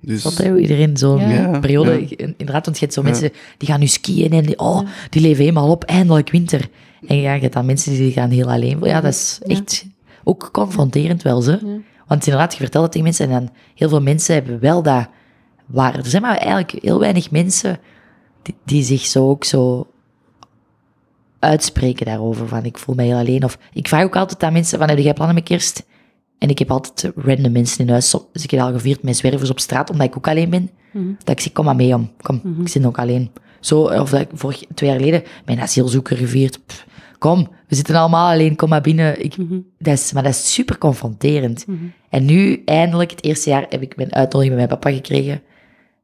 Dus, 0.01 0.23
Wat 0.23 0.39
hè, 0.39 0.51
hoe 0.51 0.61
iedereen 0.61 0.97
zo'n 0.97 1.28
Ja. 1.28 1.59
Periode, 1.59 2.01
ja. 2.01 2.16
inderdaad, 2.37 2.65
want 2.65 2.78
je 2.78 2.85
hebt 2.85 2.93
zo 2.95 3.03
Ja. 3.03 3.09
mensen 3.09 3.31
die 3.59 3.69
gaan 3.69 3.81
nu 3.81 3.87
skiën 3.87 4.33
en 4.33 4.43
die, 4.47 4.59
oh, 4.59 4.81
die 5.11 5.23
leven 5.23 5.41
helemaal 5.41 5.70
op, 5.70 5.85
eindelijk 5.85 6.31
winter. 6.31 6.69
En 7.07 7.20
ja, 7.20 7.33
je 7.35 7.41
hebt 7.41 7.53
dan 7.53 7.66
mensen 7.66 7.93
die 7.93 8.12
gaan 8.12 8.31
heel 8.31 8.51
alleen. 8.51 8.78
Ja, 8.83 9.01
dat 9.01 9.12
is 9.12 9.39
Ja. 9.45 9.55
echt 9.57 9.87
ook 10.24 10.49
confronterend 10.53 11.23
wel, 11.23 11.41
ze. 11.43 11.51
Ja. 11.51 11.78
Want 12.07 12.27
inderdaad, 12.27 12.53
je 12.53 12.59
vertelt 12.59 12.83
het 12.83 12.93
tegen 12.93 13.07
mensen 13.07 13.27
en 13.31 13.33
dan 13.41 13.51
heel 13.74 13.89
veel 13.89 14.03
mensen 14.03 14.35
hebben 14.35 14.61
wel 14.61 14.83
dat 14.83 15.09
waar. 15.66 15.95
Er 15.99 16.07
zijn 16.07 16.23
maar 16.23 16.37
eigenlijk 16.37 16.73
heel 16.83 16.99
weinig 16.99 17.31
mensen 17.31 17.78
die, 18.43 18.55
die 18.65 18.83
zich 18.85 19.01
zo 19.07 19.28
ook 19.31 19.45
zo 19.45 19.87
uitspreken 21.39 22.07
daarover. 22.07 22.49
Van 22.49 22.65
ik 22.65 22.78
voel 22.78 22.95
mij 22.95 23.07
heel 23.07 23.19
alleen. 23.19 23.45
Of 23.45 23.59
ik 23.73 23.89
vraag 23.89 24.05
ook 24.05 24.16
altijd 24.16 24.43
aan 24.43 24.53
mensen 24.53 24.78
van 24.78 24.89
heb 24.89 24.99
jij 24.99 25.12
plannen 25.12 25.35
met 25.35 25.45
kerst? 25.45 25.85
En 26.39 26.49
ik 26.49 26.59
heb 26.59 26.71
altijd 26.71 27.13
random 27.17 27.53
mensen 27.53 27.85
in 27.87 27.91
huis. 27.91 28.15
Dus 28.33 28.45
ik 28.45 28.51
heb 28.51 28.61
al 28.61 28.73
gevierd 28.73 29.03
met 29.03 29.17
zwervers 29.17 29.51
op 29.51 29.61
straat, 29.61 29.91
omdat 29.91 30.07
ik 30.07 30.17
ook 30.17 30.29
alleen 30.29 30.51
ben. 30.51 30.71
Mhm. 30.93 31.05
Dat 31.19 31.29
ik 31.29 31.41
zeg, 31.41 31.53
kom 31.53 31.65
maar 31.65 31.77
mee 31.77 31.95
om. 31.95 32.11
Kom, 32.21 32.41
Mhm. 32.45 32.61
ik 32.61 32.69
zit 32.69 32.87
ook 32.87 32.99
alleen. 32.99 33.31
Zo, 33.61 33.81
of 33.83 34.11
dat 34.11 34.21
ik 34.21 34.29
vorig, 34.33 34.63
twee 34.75 34.91
jaar 34.91 34.99
geleden 34.99 35.23
mijn 35.45 35.61
asielzoeker 35.61 36.17
gevierd. 36.17 36.67
Pff, 36.67 36.87
kom, 37.19 37.49
we 37.69 37.75
zitten 37.75 37.95
allemaal 37.95 38.33
alleen, 38.33 38.57
kom 38.57 38.69
maar 38.69 38.81
binnen. 38.81 39.25
Ik, 39.25 39.37
Mhm. 39.37 39.59
dat 39.79 39.95
is, 39.95 40.13
maar 40.13 40.23
dat 40.23 40.33
is 40.33 40.53
super 40.55 40.79
confronterend. 40.79 41.65
En 42.11 42.25
nu, 42.25 42.63
eindelijk, 42.65 43.11
het 43.11 43.25
eerste 43.25 43.51
jaar, 43.51 43.67
heb 43.69 43.83
ik 43.83 43.97
mijn 43.97 44.15
uitnodiging 44.15 44.57
met 44.59 44.69
mijn 44.69 44.81
papa 44.81 44.97
gekregen 44.97 45.43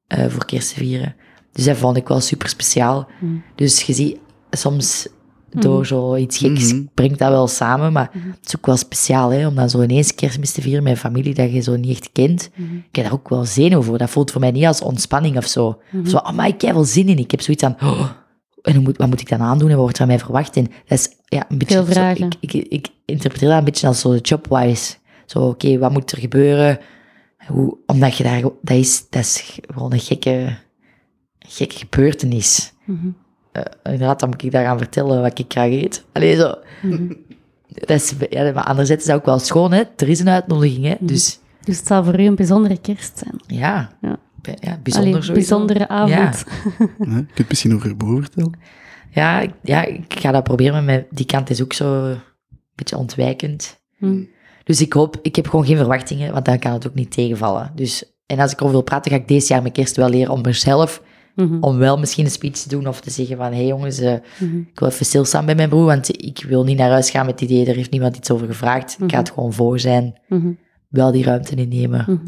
eh, 0.07 0.27
voor 0.29 0.45
kerst 0.45 0.73
vieren. 0.73 1.15
Dus 1.53 1.65
dat 1.65 1.77
vond 1.77 1.97
ik 1.97 2.09
wel 2.09 2.21
super 2.21 2.49
speciaal. 2.49 3.09
Dus 3.55 3.83
je 3.83 3.93
ziet, 3.93 4.19
soms 4.51 5.09
door 5.55 5.79
Mhm. 5.79 5.85
zoiets 5.85 6.39
geks 6.39 6.73
Mhm. 6.73 6.83
brengt 6.95 7.19
dat 7.19 7.29
wel 7.31 7.49
samen, 7.49 7.93
maar 7.93 8.11
Mhm. 8.15 8.29
het 8.31 8.47
is 8.47 8.57
ook 8.57 8.67
wel 8.67 8.77
speciaal, 8.77 9.31
hè, 9.31 9.47
om 9.47 9.55
dan 9.55 9.71
zo 9.71 9.83
ineens 9.83 10.15
kerstmis 10.15 10.53
te 10.53 10.61
vieren 10.61 10.83
met 10.83 10.99
familie 10.99 11.35
dat 11.35 11.53
je 11.53 11.61
zo 11.61 11.77
niet 11.77 11.91
echt 11.91 12.13
kent. 12.13 12.51
Mhm. 12.55 12.77
Ik 12.77 12.97
heb 12.97 13.05
daar 13.05 13.15
ook 13.15 13.29
wel 13.29 13.45
zenuw 13.45 13.83
voor. 13.83 13.99
Dat 13.99 14.11
voelt 14.11 14.31
voor 14.31 14.41
mij 14.41 14.51
niet 14.51 14.65
als 14.67 14.81
ontspanning 14.81 15.37
of 15.37 15.47
zo. 15.47 15.81
Zo, 16.07 16.17
oh, 16.17 16.31
maar 16.33 16.47
ik 16.49 16.61
heb 16.61 16.75
wel 16.75 16.85
zin 16.85 17.09
in. 17.09 17.19
Ik 17.19 17.31
heb 17.31 17.41
zoiets 17.41 17.63
aan, 17.65 17.77
oh, 17.83 18.09
en 18.63 18.83
moet, 18.83 18.97
wat 18.97 19.09
moet 19.09 19.21
ik 19.21 19.29
dan 19.29 19.41
aandoen 19.41 19.69
en 19.69 19.75
wat 19.75 19.83
wordt 19.83 19.97
er 19.97 20.03
aan 20.03 20.09
mij 20.09 20.19
verwacht? 20.19 20.57
En 20.57 20.65
dat 20.87 20.99
is 20.99 21.09
ja, 21.27 21.45
een 21.49 21.59
beetje... 21.59 21.75
Veel 21.75 21.85
zo- 21.85 21.93
vragen. 21.93 22.29
ik, 22.41 22.53
ik, 22.55 22.67
ik 22.69 22.89
interpreteer 23.05 23.49
dat 23.49 23.59
een 23.59 23.65
beetje 23.65 23.87
als 23.87 24.01
zo 24.01 24.17
jobwise. 24.17 24.95
Zo, 25.27 25.39
oké, 25.39 25.79
wat 25.79 25.93
moet 25.93 26.13
er 26.13 26.19
gebeuren? 26.19 26.79
Hoe, 27.47 27.77
omdat 27.87 28.17
je 28.17 28.23
daar... 28.25 28.41
Dat 28.41 28.77
is, 28.77 29.05
dat 29.11 29.21
is 29.23 29.59
gewoon 29.75 29.93
een 29.93 30.01
gekke, 30.01 30.57
gekke 31.39 31.77
gebeurtenis. 31.79 32.73
Inderdaad, 33.83 34.21
dan 34.21 34.29
moet 34.29 34.43
ik 34.43 34.51
daar 34.53 34.65
gaan 34.65 34.79
vertellen 34.79 35.21
wat 35.23 35.39
ik 35.39 35.45
graag 35.53 35.71
eet. 35.71 36.05
Allee, 36.13 36.37
zo. 36.37 36.55
Mhm. 36.83 37.13
Dat 37.75 37.91
is, 37.91 38.15
ja, 38.31 38.53
maar 38.53 38.65
anderzijds 38.65 39.03
is 39.03 39.09
dat 39.09 39.17
ook 39.19 39.25
wel 39.27 39.39
schoon, 39.39 39.73
hè. 39.73 39.83
Er 39.97 40.09
is 40.09 40.21
een 40.21 40.29
uitnodiging, 40.29 40.85
hè. 40.85 40.95
Mhm. 40.99 41.07
Dus 41.07 41.39
Dus 41.65 41.77
het 41.77 41.87
zal 41.87 42.05
voor 42.05 42.21
u 42.21 42.25
een 42.25 42.35
bijzondere 42.35 42.79
kerst 42.81 43.19
zijn. 43.19 43.41
ja, 43.47 43.93
Ja. 44.01 44.19
Ja 44.61 44.79
bijzonder 44.83 45.21
Allee, 45.21 45.33
bijzondere 45.33 45.89
avond. 45.89 46.45
hè, 46.99 47.17
je 47.17 47.27
kunt 47.35 47.49
misschien 47.49 47.75
over 47.75 47.97
Bo 47.97 48.17
vertellen. 48.21 48.53
Ja, 49.11 49.41
ik- 49.41 49.55
ja, 49.63 49.85
ik 49.85 50.15
ga 50.19 50.31
dat 50.33 50.43
proberen, 50.45 50.73
maar 50.73 50.83
mijn- 50.85 51.07
die 51.11 51.27
kant 51.27 51.51
is 51.51 51.63
ook 51.63 51.73
zo 51.73 52.05
een 52.05 52.21
beetje 52.75 52.97
ontwijkend. 52.97 53.81
Mhm. 53.99 54.23
Dus 54.65 54.81
ik 54.81 54.93
hoop, 54.93 55.19
ik 55.23 55.37
heb 55.37 55.49
gewoon 55.49 55.67
geen 55.67 55.77
verwachtingen, 55.77 56.33
want 56.33 56.45
dan 56.45 56.59
kan 56.59 56.73
het 56.73 56.87
ook 56.87 56.95
niet 56.95 57.11
tegenvallen. 57.13 57.73
Dus, 57.75 58.05
en 58.27 58.39
als 58.39 58.51
ik 58.53 58.57
erover 58.57 58.77
wil 58.77 58.85
praten, 58.85 59.11
ga 59.11 59.17
ik 59.17 59.29
deze 59.29 59.53
jaar 59.53 59.63
mijn 59.63 59.75
kerst 59.75 59.97
wel 59.97 60.09
leren 60.09 60.33
om 60.33 60.41
mezelf, 60.41 61.03
Mhm. 61.35 61.57
om 61.63 61.79
wel 61.79 61.99
misschien 61.99 62.25
een 62.25 62.31
speech 62.31 62.53
te 62.57 62.69
doen 62.69 62.87
of 62.87 63.01
te 63.01 63.11
zeggen 63.11 63.37
van, 63.37 63.47
hé 63.47 63.55
hey 63.57 63.67
jongens, 63.67 63.99
eh, 63.99 64.15
Mhm. 64.41 64.59
ik 64.59 64.79
wil 64.79 64.89
even 64.89 65.07
stilstaan 65.07 65.47
bij 65.47 65.55
mijn 65.55 65.69
broer, 65.69 65.85
want 65.85 66.23
ik 66.25 66.45
wil 66.49 66.65
niet 66.65 66.79
naar 66.79 66.91
huis 66.91 67.11
gaan 67.11 67.27
met 67.27 67.41
het 67.41 67.51
idee, 67.51 67.67
er 67.67 67.75
heeft 67.75 67.91
niemand 67.91 68.17
iets 68.17 68.31
over 68.31 68.47
gevraagd. 68.47 68.97
Ik 69.03 69.11
ga 69.11 69.19
het 69.19 69.31
gewoon 69.31 69.53
voor 69.53 69.79
zijn, 69.81 70.21
Mhm. 70.29 70.53
wel 70.89 71.13
die 71.13 71.25
ruimte 71.25 71.55
innemen. 71.55 72.05
Mhm. 72.09 72.27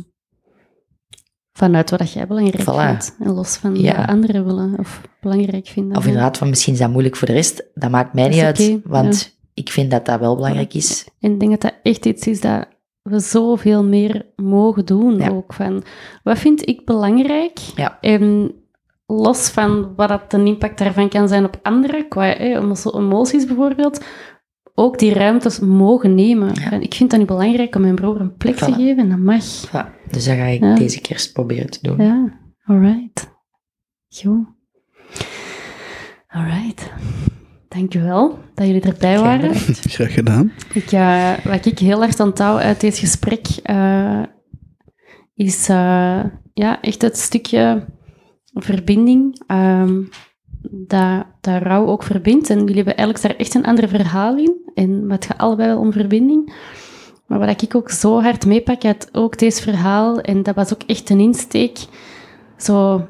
Vanuit 1.53 1.91
wat 1.91 2.13
jij 2.13 2.27
belangrijk 2.27 2.63
Voilà. 2.63 2.87
vindt. 2.89 3.17
En 3.21 3.33
los 3.33 3.57
van 3.57 3.75
Ja. 3.81 3.97
wat 3.97 4.07
anderen 4.09 4.45
willen 4.47 4.79
of 4.79 5.01
belangrijk 5.21 5.67
vinden. 5.67 5.97
Of 5.97 6.07
inderdaad, 6.07 6.37
van 6.39 6.49
misschien 6.49 6.73
is 6.73 6.79
dat 6.79 6.91
moeilijk 6.91 7.17
voor 7.17 7.27
de 7.27 7.35
rest, 7.35 7.65
dat 7.75 7.91
maakt 7.91 8.15
mij 8.15 8.23
Dat 8.25 8.33
niet 8.33 8.43
uit, 8.43 8.81
want 8.85 9.39
ik 9.55 9.71
vind 9.71 9.91
dat 9.91 10.07
dat 10.07 10.21
wel 10.21 10.35
belangrijk 10.35 10.75
is. 10.75 11.09
En 11.21 11.33
ik 11.33 11.39
denk 11.41 11.51
dat 11.51 11.61
dat 11.61 11.75
echt 11.83 12.07
iets 12.07 12.27
is 12.27 12.41
dat 12.41 12.67
we 13.03 13.19
zoveel 13.21 13.85
meer 13.85 14.27
mogen 14.37 14.85
doen. 14.87 15.17
Ja. 15.17 15.29
Ook 15.29 15.53
van, 15.53 15.83
wat 16.23 16.39
vind 16.39 16.69
ik 16.69 16.85
belangrijk? 16.85 17.59
Ja. 17.77 17.99
En 18.01 18.53
los 19.07 19.49
van 19.49 19.95
wat 19.97 20.09
dat 20.09 20.33
een 20.33 20.47
impact 20.47 20.79
daarvan 20.79 21.09
kan 21.09 21.29
zijn 21.29 21.45
op 21.45 21.59
anderen, 21.63 22.09
qua 22.09 22.37
emoties 22.37 23.47
bijvoorbeeld, 23.47 24.05
ook 24.75 24.99
die 24.99 25.13
ruimtes 25.15 25.59
mogen 25.59 26.15
nemen. 26.15 26.51
Ja. 26.55 26.71
Ik 26.71 26.95
vind 26.95 27.11
dat 27.11 27.19
nu 27.19 27.25
belangrijk 27.27 27.75
om 27.75 27.81
mijn 27.81 27.95
broer 27.95 28.21
een 28.21 28.37
plek 28.37 28.57
te 28.57 28.73
geven 28.73 28.99
en 28.99 29.09
dat 29.09 29.19
mag. 29.19 29.39
Dus 30.11 30.25
dat 30.25 30.37
ga 30.37 30.45
ik 30.45 30.61
Ja. 30.61 30.75
deze 30.75 31.01
kerst 31.01 31.33
proberen 31.33 31.71
te 31.71 31.79
doen. 31.83 32.05
Ja, 32.07 32.39
alright. 32.65 33.33
Goed. 34.09 34.47
Alright. 36.27 36.93
Dankjewel 37.69 38.39
dat 38.55 38.67
jullie 38.67 38.83
erbij 38.83 39.19
waren. 39.19 39.55
Graag 39.95 40.13
gedaan. 40.15 40.53
Ik, 40.73 40.93
uh, 40.93 41.33
wat 41.45 41.67
ik 41.67 41.79
heel 41.79 42.03
erg 42.03 42.21
onthoud 42.21 42.61
uit 42.61 42.81
dit 42.81 42.99
gesprek 42.99 43.47
uh, 43.71 44.23
is 45.35 45.69
uh, 45.69 46.25
ja, 46.55 46.81
echt 46.81 47.03
het 47.03 47.19
stukje 47.19 47.87
verbinding. 48.55 49.43
Um, 49.47 50.09
dat, 50.71 51.27
dat 51.41 51.63
rouw 51.63 51.87
ook 51.87 52.03
verbindt. 52.03 52.51
En 52.51 52.59
jullie 52.59 52.75
hebben 52.75 52.97
eigenlijk 52.97 53.29
daar 53.29 53.37
echt 53.37 53.55
een 53.55 53.65
ander 53.65 53.89
verhaal 53.89 54.37
in. 54.37 54.71
En 54.75 55.11
het 55.11 55.25
gaat 55.25 55.39
allebei 55.39 55.69
wel 55.69 55.79
om 55.79 55.93
verbinding. 55.93 56.55
Maar 57.27 57.39
wat 57.39 57.63
ik 57.63 57.75
ook 57.75 57.91
zo 57.91 58.21
hard 58.23 58.47
meepak 58.47 58.85
uit 58.85 59.09
ook 59.13 59.39
deze 59.39 59.63
verhaal, 59.63 60.21
en 60.21 60.43
dat 60.43 60.55
was 60.55 60.75
ook 60.75 60.83
echt 60.83 61.11
een 61.11 61.21
insteek, 61.21 61.79
zo, 62.57 63.07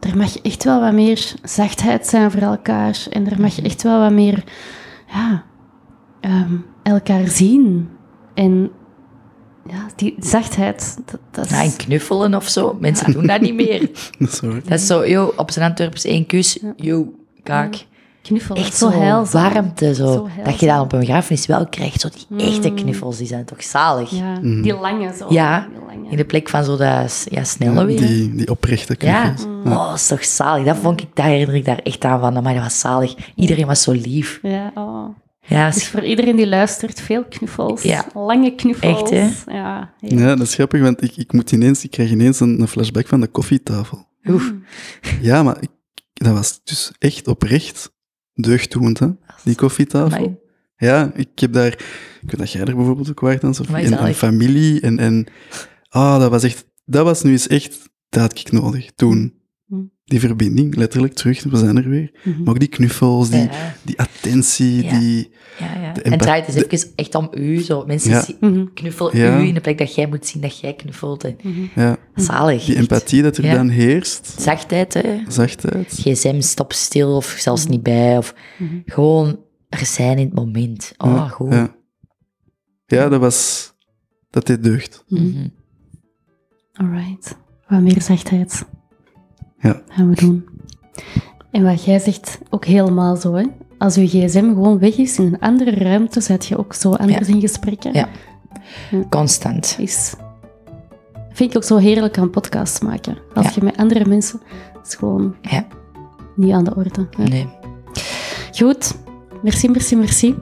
er 0.00 0.16
mag 0.16 0.40
echt 0.40 0.64
wel 0.64 0.80
wat 0.80 0.92
meer 0.92 1.34
zachtheid 1.42 2.06
zijn 2.06 2.30
voor 2.30 2.40
elkaar. 2.40 3.06
En 3.10 3.30
er 3.30 3.40
mag 3.40 3.60
echt 3.60 3.82
wel 3.82 4.00
wat 4.00 4.12
meer, 4.12 4.44
ja, 5.06 5.44
um, 6.20 6.64
elkaar 6.82 7.26
zien. 7.26 7.88
En 8.34 8.70
ja, 9.68 9.86
die 9.96 10.14
zachtheid, 10.18 10.98
dat, 11.10 11.20
dat 11.30 11.44
is... 11.44 11.50
Ja, 11.50 11.62
en 11.62 11.76
knuffelen 11.76 12.34
of 12.34 12.48
zo. 12.48 12.76
Mensen 12.80 13.06
ja. 13.06 13.12
doen 13.12 13.26
dat 13.26 13.40
niet 13.40 13.54
meer. 13.54 13.80
dat 14.18 14.28
is 14.28 14.36
zo. 14.36 14.50
Dat 14.64 14.78
is 14.78 14.86
zo, 14.86 15.06
yo, 15.06 15.32
op 15.36 15.50
zijn 15.50 15.68
Antwerps 15.68 16.04
één 16.04 16.26
kus, 16.26 16.58
yo, 16.76 17.12
kijk. 17.42 17.86
Knuffel, 18.22 18.56
echt 18.56 18.74
zo, 18.76 18.90
zo 18.90 18.98
heilzaam. 19.00 19.52
warmte, 19.52 19.94
zo. 19.94 20.06
Zo 20.12 20.28
dat 20.44 20.60
je 20.60 20.66
dat 20.66 20.80
op 20.80 20.92
een 20.92 20.98
begrafenis 20.98 21.46
wel 21.46 21.66
krijgt. 21.66 22.00
Zo 22.00 22.08
die 22.28 22.48
echte 22.48 22.68
Mm. 22.68 22.74
knuffels, 22.76 23.16
die 23.16 23.26
zijn 23.26 23.44
toch 23.44 23.62
zalig. 23.62 24.10
Ja, 24.10 24.32
Mhm. 24.40 24.62
die 24.62 24.74
lange 24.74 25.12
zo. 25.18 25.26
Ja, 25.28 25.66
die 25.70 25.78
lange. 25.86 26.10
In 26.10 26.16
de 26.16 26.24
plek 26.24 26.48
van 26.48 26.64
zo 26.64 26.76
dat 26.76 27.26
ja, 27.30 27.44
snelle 27.44 27.80
Ja, 27.80 27.84
weer. 27.86 27.96
die, 27.96 28.34
die 28.34 28.50
oprechte 28.50 28.96
Ja, 28.98 29.22
knuffels. 29.22 29.46
oh, 29.64 29.86
dat 29.88 29.94
is 29.94 30.06
toch 30.06 30.24
zalig. 30.24 30.64
Dat 30.66 30.76
vond 30.76 31.00
ik, 31.00 31.08
daar 31.14 31.26
herinner 31.26 31.54
ik 31.56 31.64
daar 31.64 31.78
echt 31.82 32.04
aan 32.04 32.20
van. 32.20 32.42
Maar 32.42 32.54
dat 32.54 32.62
was 32.62 32.78
zalig. 32.80 33.14
Iedereen 33.34 33.66
was 33.66 33.82
zo 33.82 33.92
lief. 33.92 34.38
Ja, 34.42 34.70
oh. 34.74 35.04
Ja, 35.46 35.70
Dus 35.70 35.88
voor 35.88 36.04
iedereen 36.04 36.36
die 36.36 36.46
luistert, 36.46 37.00
veel 37.00 37.24
knuffels. 37.24 37.82
Ja. 37.82 38.06
Lange 38.14 38.54
knuffels. 38.54 39.10
Echt, 39.10 39.10
hè? 39.10 39.52
Ja, 39.52 39.94
Ja, 39.98 40.34
dat 40.34 40.46
is 40.46 40.54
grappig, 40.54 40.80
want 40.80 41.02
ik, 41.02 41.16
ik, 41.16 41.32
moet 41.32 41.52
ineens, 41.52 41.84
ik 41.84 41.90
krijg 41.90 42.10
ineens 42.10 42.40
een, 42.40 42.60
een 42.60 42.68
flashback 42.68 43.06
van 43.06 43.20
de 43.20 43.26
koffietafel. 43.26 44.08
Oef. 44.28 44.52
Ja, 45.20 45.42
maar 45.42 45.56
ik, 45.60 45.70
dat 46.12 46.32
was 46.32 46.60
dus 46.64 46.92
echt 46.98 47.28
oprecht 47.28 47.92
deugddoend, 48.34 48.98
hè? 48.98 49.08
Die 49.44 49.54
koffietafel. 49.54 50.16
Amai. 50.16 50.36
Ja, 50.76 51.10
ik 51.14 51.38
heb 51.38 51.52
daar... 51.52 51.72
Ik 52.20 52.30
weet 52.30 52.38
dat 52.38 52.52
jij 52.52 52.64
er 52.64 52.76
bijvoorbeeld 52.76 53.10
ook 53.10 53.20
waart 53.20 53.44
aan, 53.44 53.54
Sophie. 53.54 53.74
Amai, 53.74 53.86
En, 53.86 53.92
en 53.92 53.98
zalig. 53.98 54.16
familie. 54.16 54.80
En, 54.80 54.98
en 54.98 55.26
ah, 55.88 56.18
dat 56.20 56.30
was 56.30 56.42
echt... 56.42 56.66
Dat 56.84 57.04
was 57.04 57.22
nu 57.22 57.30
eens 57.30 57.46
echt... 57.46 57.90
Dat 58.08 58.20
had 58.20 58.38
ik 58.38 58.52
nodig, 58.52 58.90
toen. 58.94 59.41
Mm. 59.72 59.90
Die 60.04 60.20
verbinding, 60.20 60.74
letterlijk 60.76 61.14
terug, 61.14 61.42
we 61.42 61.56
zijn 61.56 61.76
er 61.76 61.88
weer. 61.88 62.20
Mhm. 62.24 62.42
Maar 62.42 62.48
ook 62.54 62.58
die 62.60 62.68
knuffels, 62.68 63.30
die, 63.30 63.40
Ja, 63.40 63.74
die 63.82 63.98
attentie, 64.00 64.84
Ja. 64.84 64.98
die... 64.98 65.30
ja, 65.58 65.94
En 66.02 66.18
draait 66.18 66.46
eens 66.48 66.56
even 66.56 66.92
echt 66.96 67.14
om 67.14 67.28
u. 67.34 67.58
Zo. 67.60 67.84
Mensen 67.86 68.10
Ja. 68.10 68.20
zien- 68.22 68.36
Mhm. 68.40 68.64
knuffelen 68.74 69.16
Ja. 69.18 69.40
u 69.40 69.46
in 69.46 69.54
de 69.54 69.60
plek 69.60 69.78
dat 69.78 69.94
jij 69.94 70.06
moet 70.08 70.26
zien 70.26 70.42
dat 70.42 70.58
jij 70.58 70.74
knuffelt. 70.74 71.24
En 71.24 71.36
Mhm. 71.42 71.66
Ja, 71.74 71.96
zalig. 72.14 72.64
die 72.64 72.74
echt. 72.74 72.82
empathie 72.82 73.22
dat 73.22 73.36
er 73.36 73.44
Ja. 73.44 73.54
dan 73.54 73.68
heerst, 73.68 74.34
Zachtheid, 74.40 74.94
hè. 74.94 75.18
zachtheid. 75.28 75.88
gsm 75.88 76.40
stop 76.40 76.72
stil 76.72 77.16
of 77.16 77.26
zelfs 77.38 77.66
niet 77.66 77.82
bij. 77.82 78.16
Of 78.18 78.34
Mhm. 78.58 78.76
gewoon 78.86 79.40
er 79.68 79.86
zijn 79.86 80.18
in 80.18 80.24
het 80.26 80.34
moment. 80.34 80.92
Oh, 80.96 81.12
Ja, 81.16 81.28
goed. 81.28 81.52
Ja. 81.52 81.74
ja, 82.86 83.08
dat 83.08 83.20
was... 83.20 83.70
Dat 84.30 84.46
deed 84.46 84.62
deugd. 84.62 85.04
Mhm. 85.08 85.22
Mhm. 85.24 85.48
Alright. 86.72 87.36
Wat 87.68 87.80
meer 87.80 88.02
zachtheid. 88.02 88.64
Ja. 89.62 89.80
Gaan 89.88 90.08
we 90.08 90.14
doen. 90.14 90.44
En 91.50 91.62
wat 91.64 91.84
jij 91.84 91.98
zegt, 91.98 92.38
ook 92.50 92.64
helemaal 92.64 93.16
zo, 93.16 93.34
hè. 93.34 93.44
Als 93.78 93.94
je 93.94 94.06
gsm 94.08 94.48
gewoon 94.48 94.78
weg 94.78 94.96
is 94.96 95.18
in 95.18 95.24
een 95.26 95.38
andere 95.40 95.70
ruimte, 95.70 96.20
zet 96.20 96.46
je 96.46 96.56
ook 96.58 96.74
zo 96.74 96.92
anders 96.92 97.28
in 97.28 97.40
gesprekken. 97.40 97.92
Ja. 97.92 98.08
Constant. 99.10 99.76
Is, 99.80 100.14
vind 101.32 101.50
ik 101.50 101.56
ook 101.56 101.64
zo 101.64 101.76
heerlijk 101.76 102.18
aan 102.18 102.30
podcasts 102.30 102.80
maken. 102.80 103.16
Als 103.34 103.46
Ja. 103.46 103.52
je 103.54 103.64
met 103.64 103.76
andere 103.76 104.06
mensen, 104.06 104.40
is 104.84 104.94
gewoon 104.94 105.34
Ja. 105.42 105.66
niet 106.36 106.52
aan 106.52 106.64
de 106.64 106.74
orde. 106.76 107.06
hè. 107.16 107.24
Nee, 107.24 107.48
Goed. 108.52 108.94
Merci, 109.42 109.68
merci, 109.68 109.96
merci. 109.96 110.34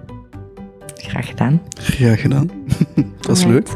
graag 0.94 1.26
gedaan. 1.28 1.62
Graag 1.78 2.20
gedaan. 2.20 2.50
dat 3.16 3.26
was 3.26 3.44
leuk. 3.44 3.68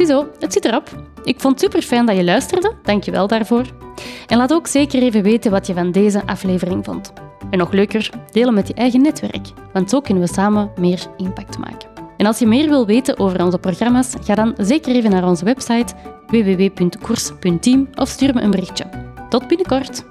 Ziezo, 0.00 0.28
het 0.38 0.52
zit 0.52 0.64
erop. 0.64 0.88
Ik 1.24 1.40
vond 1.40 1.54
het 1.54 1.62
super 1.62 1.82
fijn 1.88 2.06
dat 2.06 2.16
je 2.16 2.24
luisterde. 2.24 2.74
Dank 2.82 3.04
je 3.04 3.10
wel 3.10 3.26
daarvoor. 3.26 3.64
En 4.26 4.36
laat 4.36 4.52
ook 4.52 4.66
zeker 4.66 5.02
even 5.02 5.22
weten 5.22 5.50
wat 5.50 5.66
je 5.66 5.74
van 5.74 5.92
deze 5.92 6.26
aflevering 6.26 6.84
vond. 6.84 7.12
En 7.50 7.58
nog 7.58 7.72
leuker, 7.72 8.10
delen 8.30 8.54
met 8.54 8.68
je 8.68 8.74
eigen 8.74 9.02
netwerk, 9.02 9.46
want 9.72 9.90
zo 9.90 10.00
kunnen 10.00 10.22
we 10.22 10.32
samen 10.32 10.70
meer 10.78 11.06
impact 11.16 11.58
maken. 11.58 11.88
En 12.16 12.26
als 12.26 12.38
je 12.38 12.46
meer 12.46 12.68
wil 12.68 12.86
weten 12.86 13.18
over 13.18 13.44
onze 13.44 13.58
programma's, 13.58 14.14
ga 14.24 14.34
dan 14.34 14.54
zeker 14.56 14.94
even 14.94 15.10
naar 15.10 15.28
onze 15.28 15.44
website 15.44 15.94
www.koers.team 16.26 17.88
of 17.94 18.08
stuur 18.08 18.34
me 18.34 18.40
een 18.40 18.50
berichtje. 18.50 18.84
Tot 19.28 19.48
binnenkort! 19.48 20.04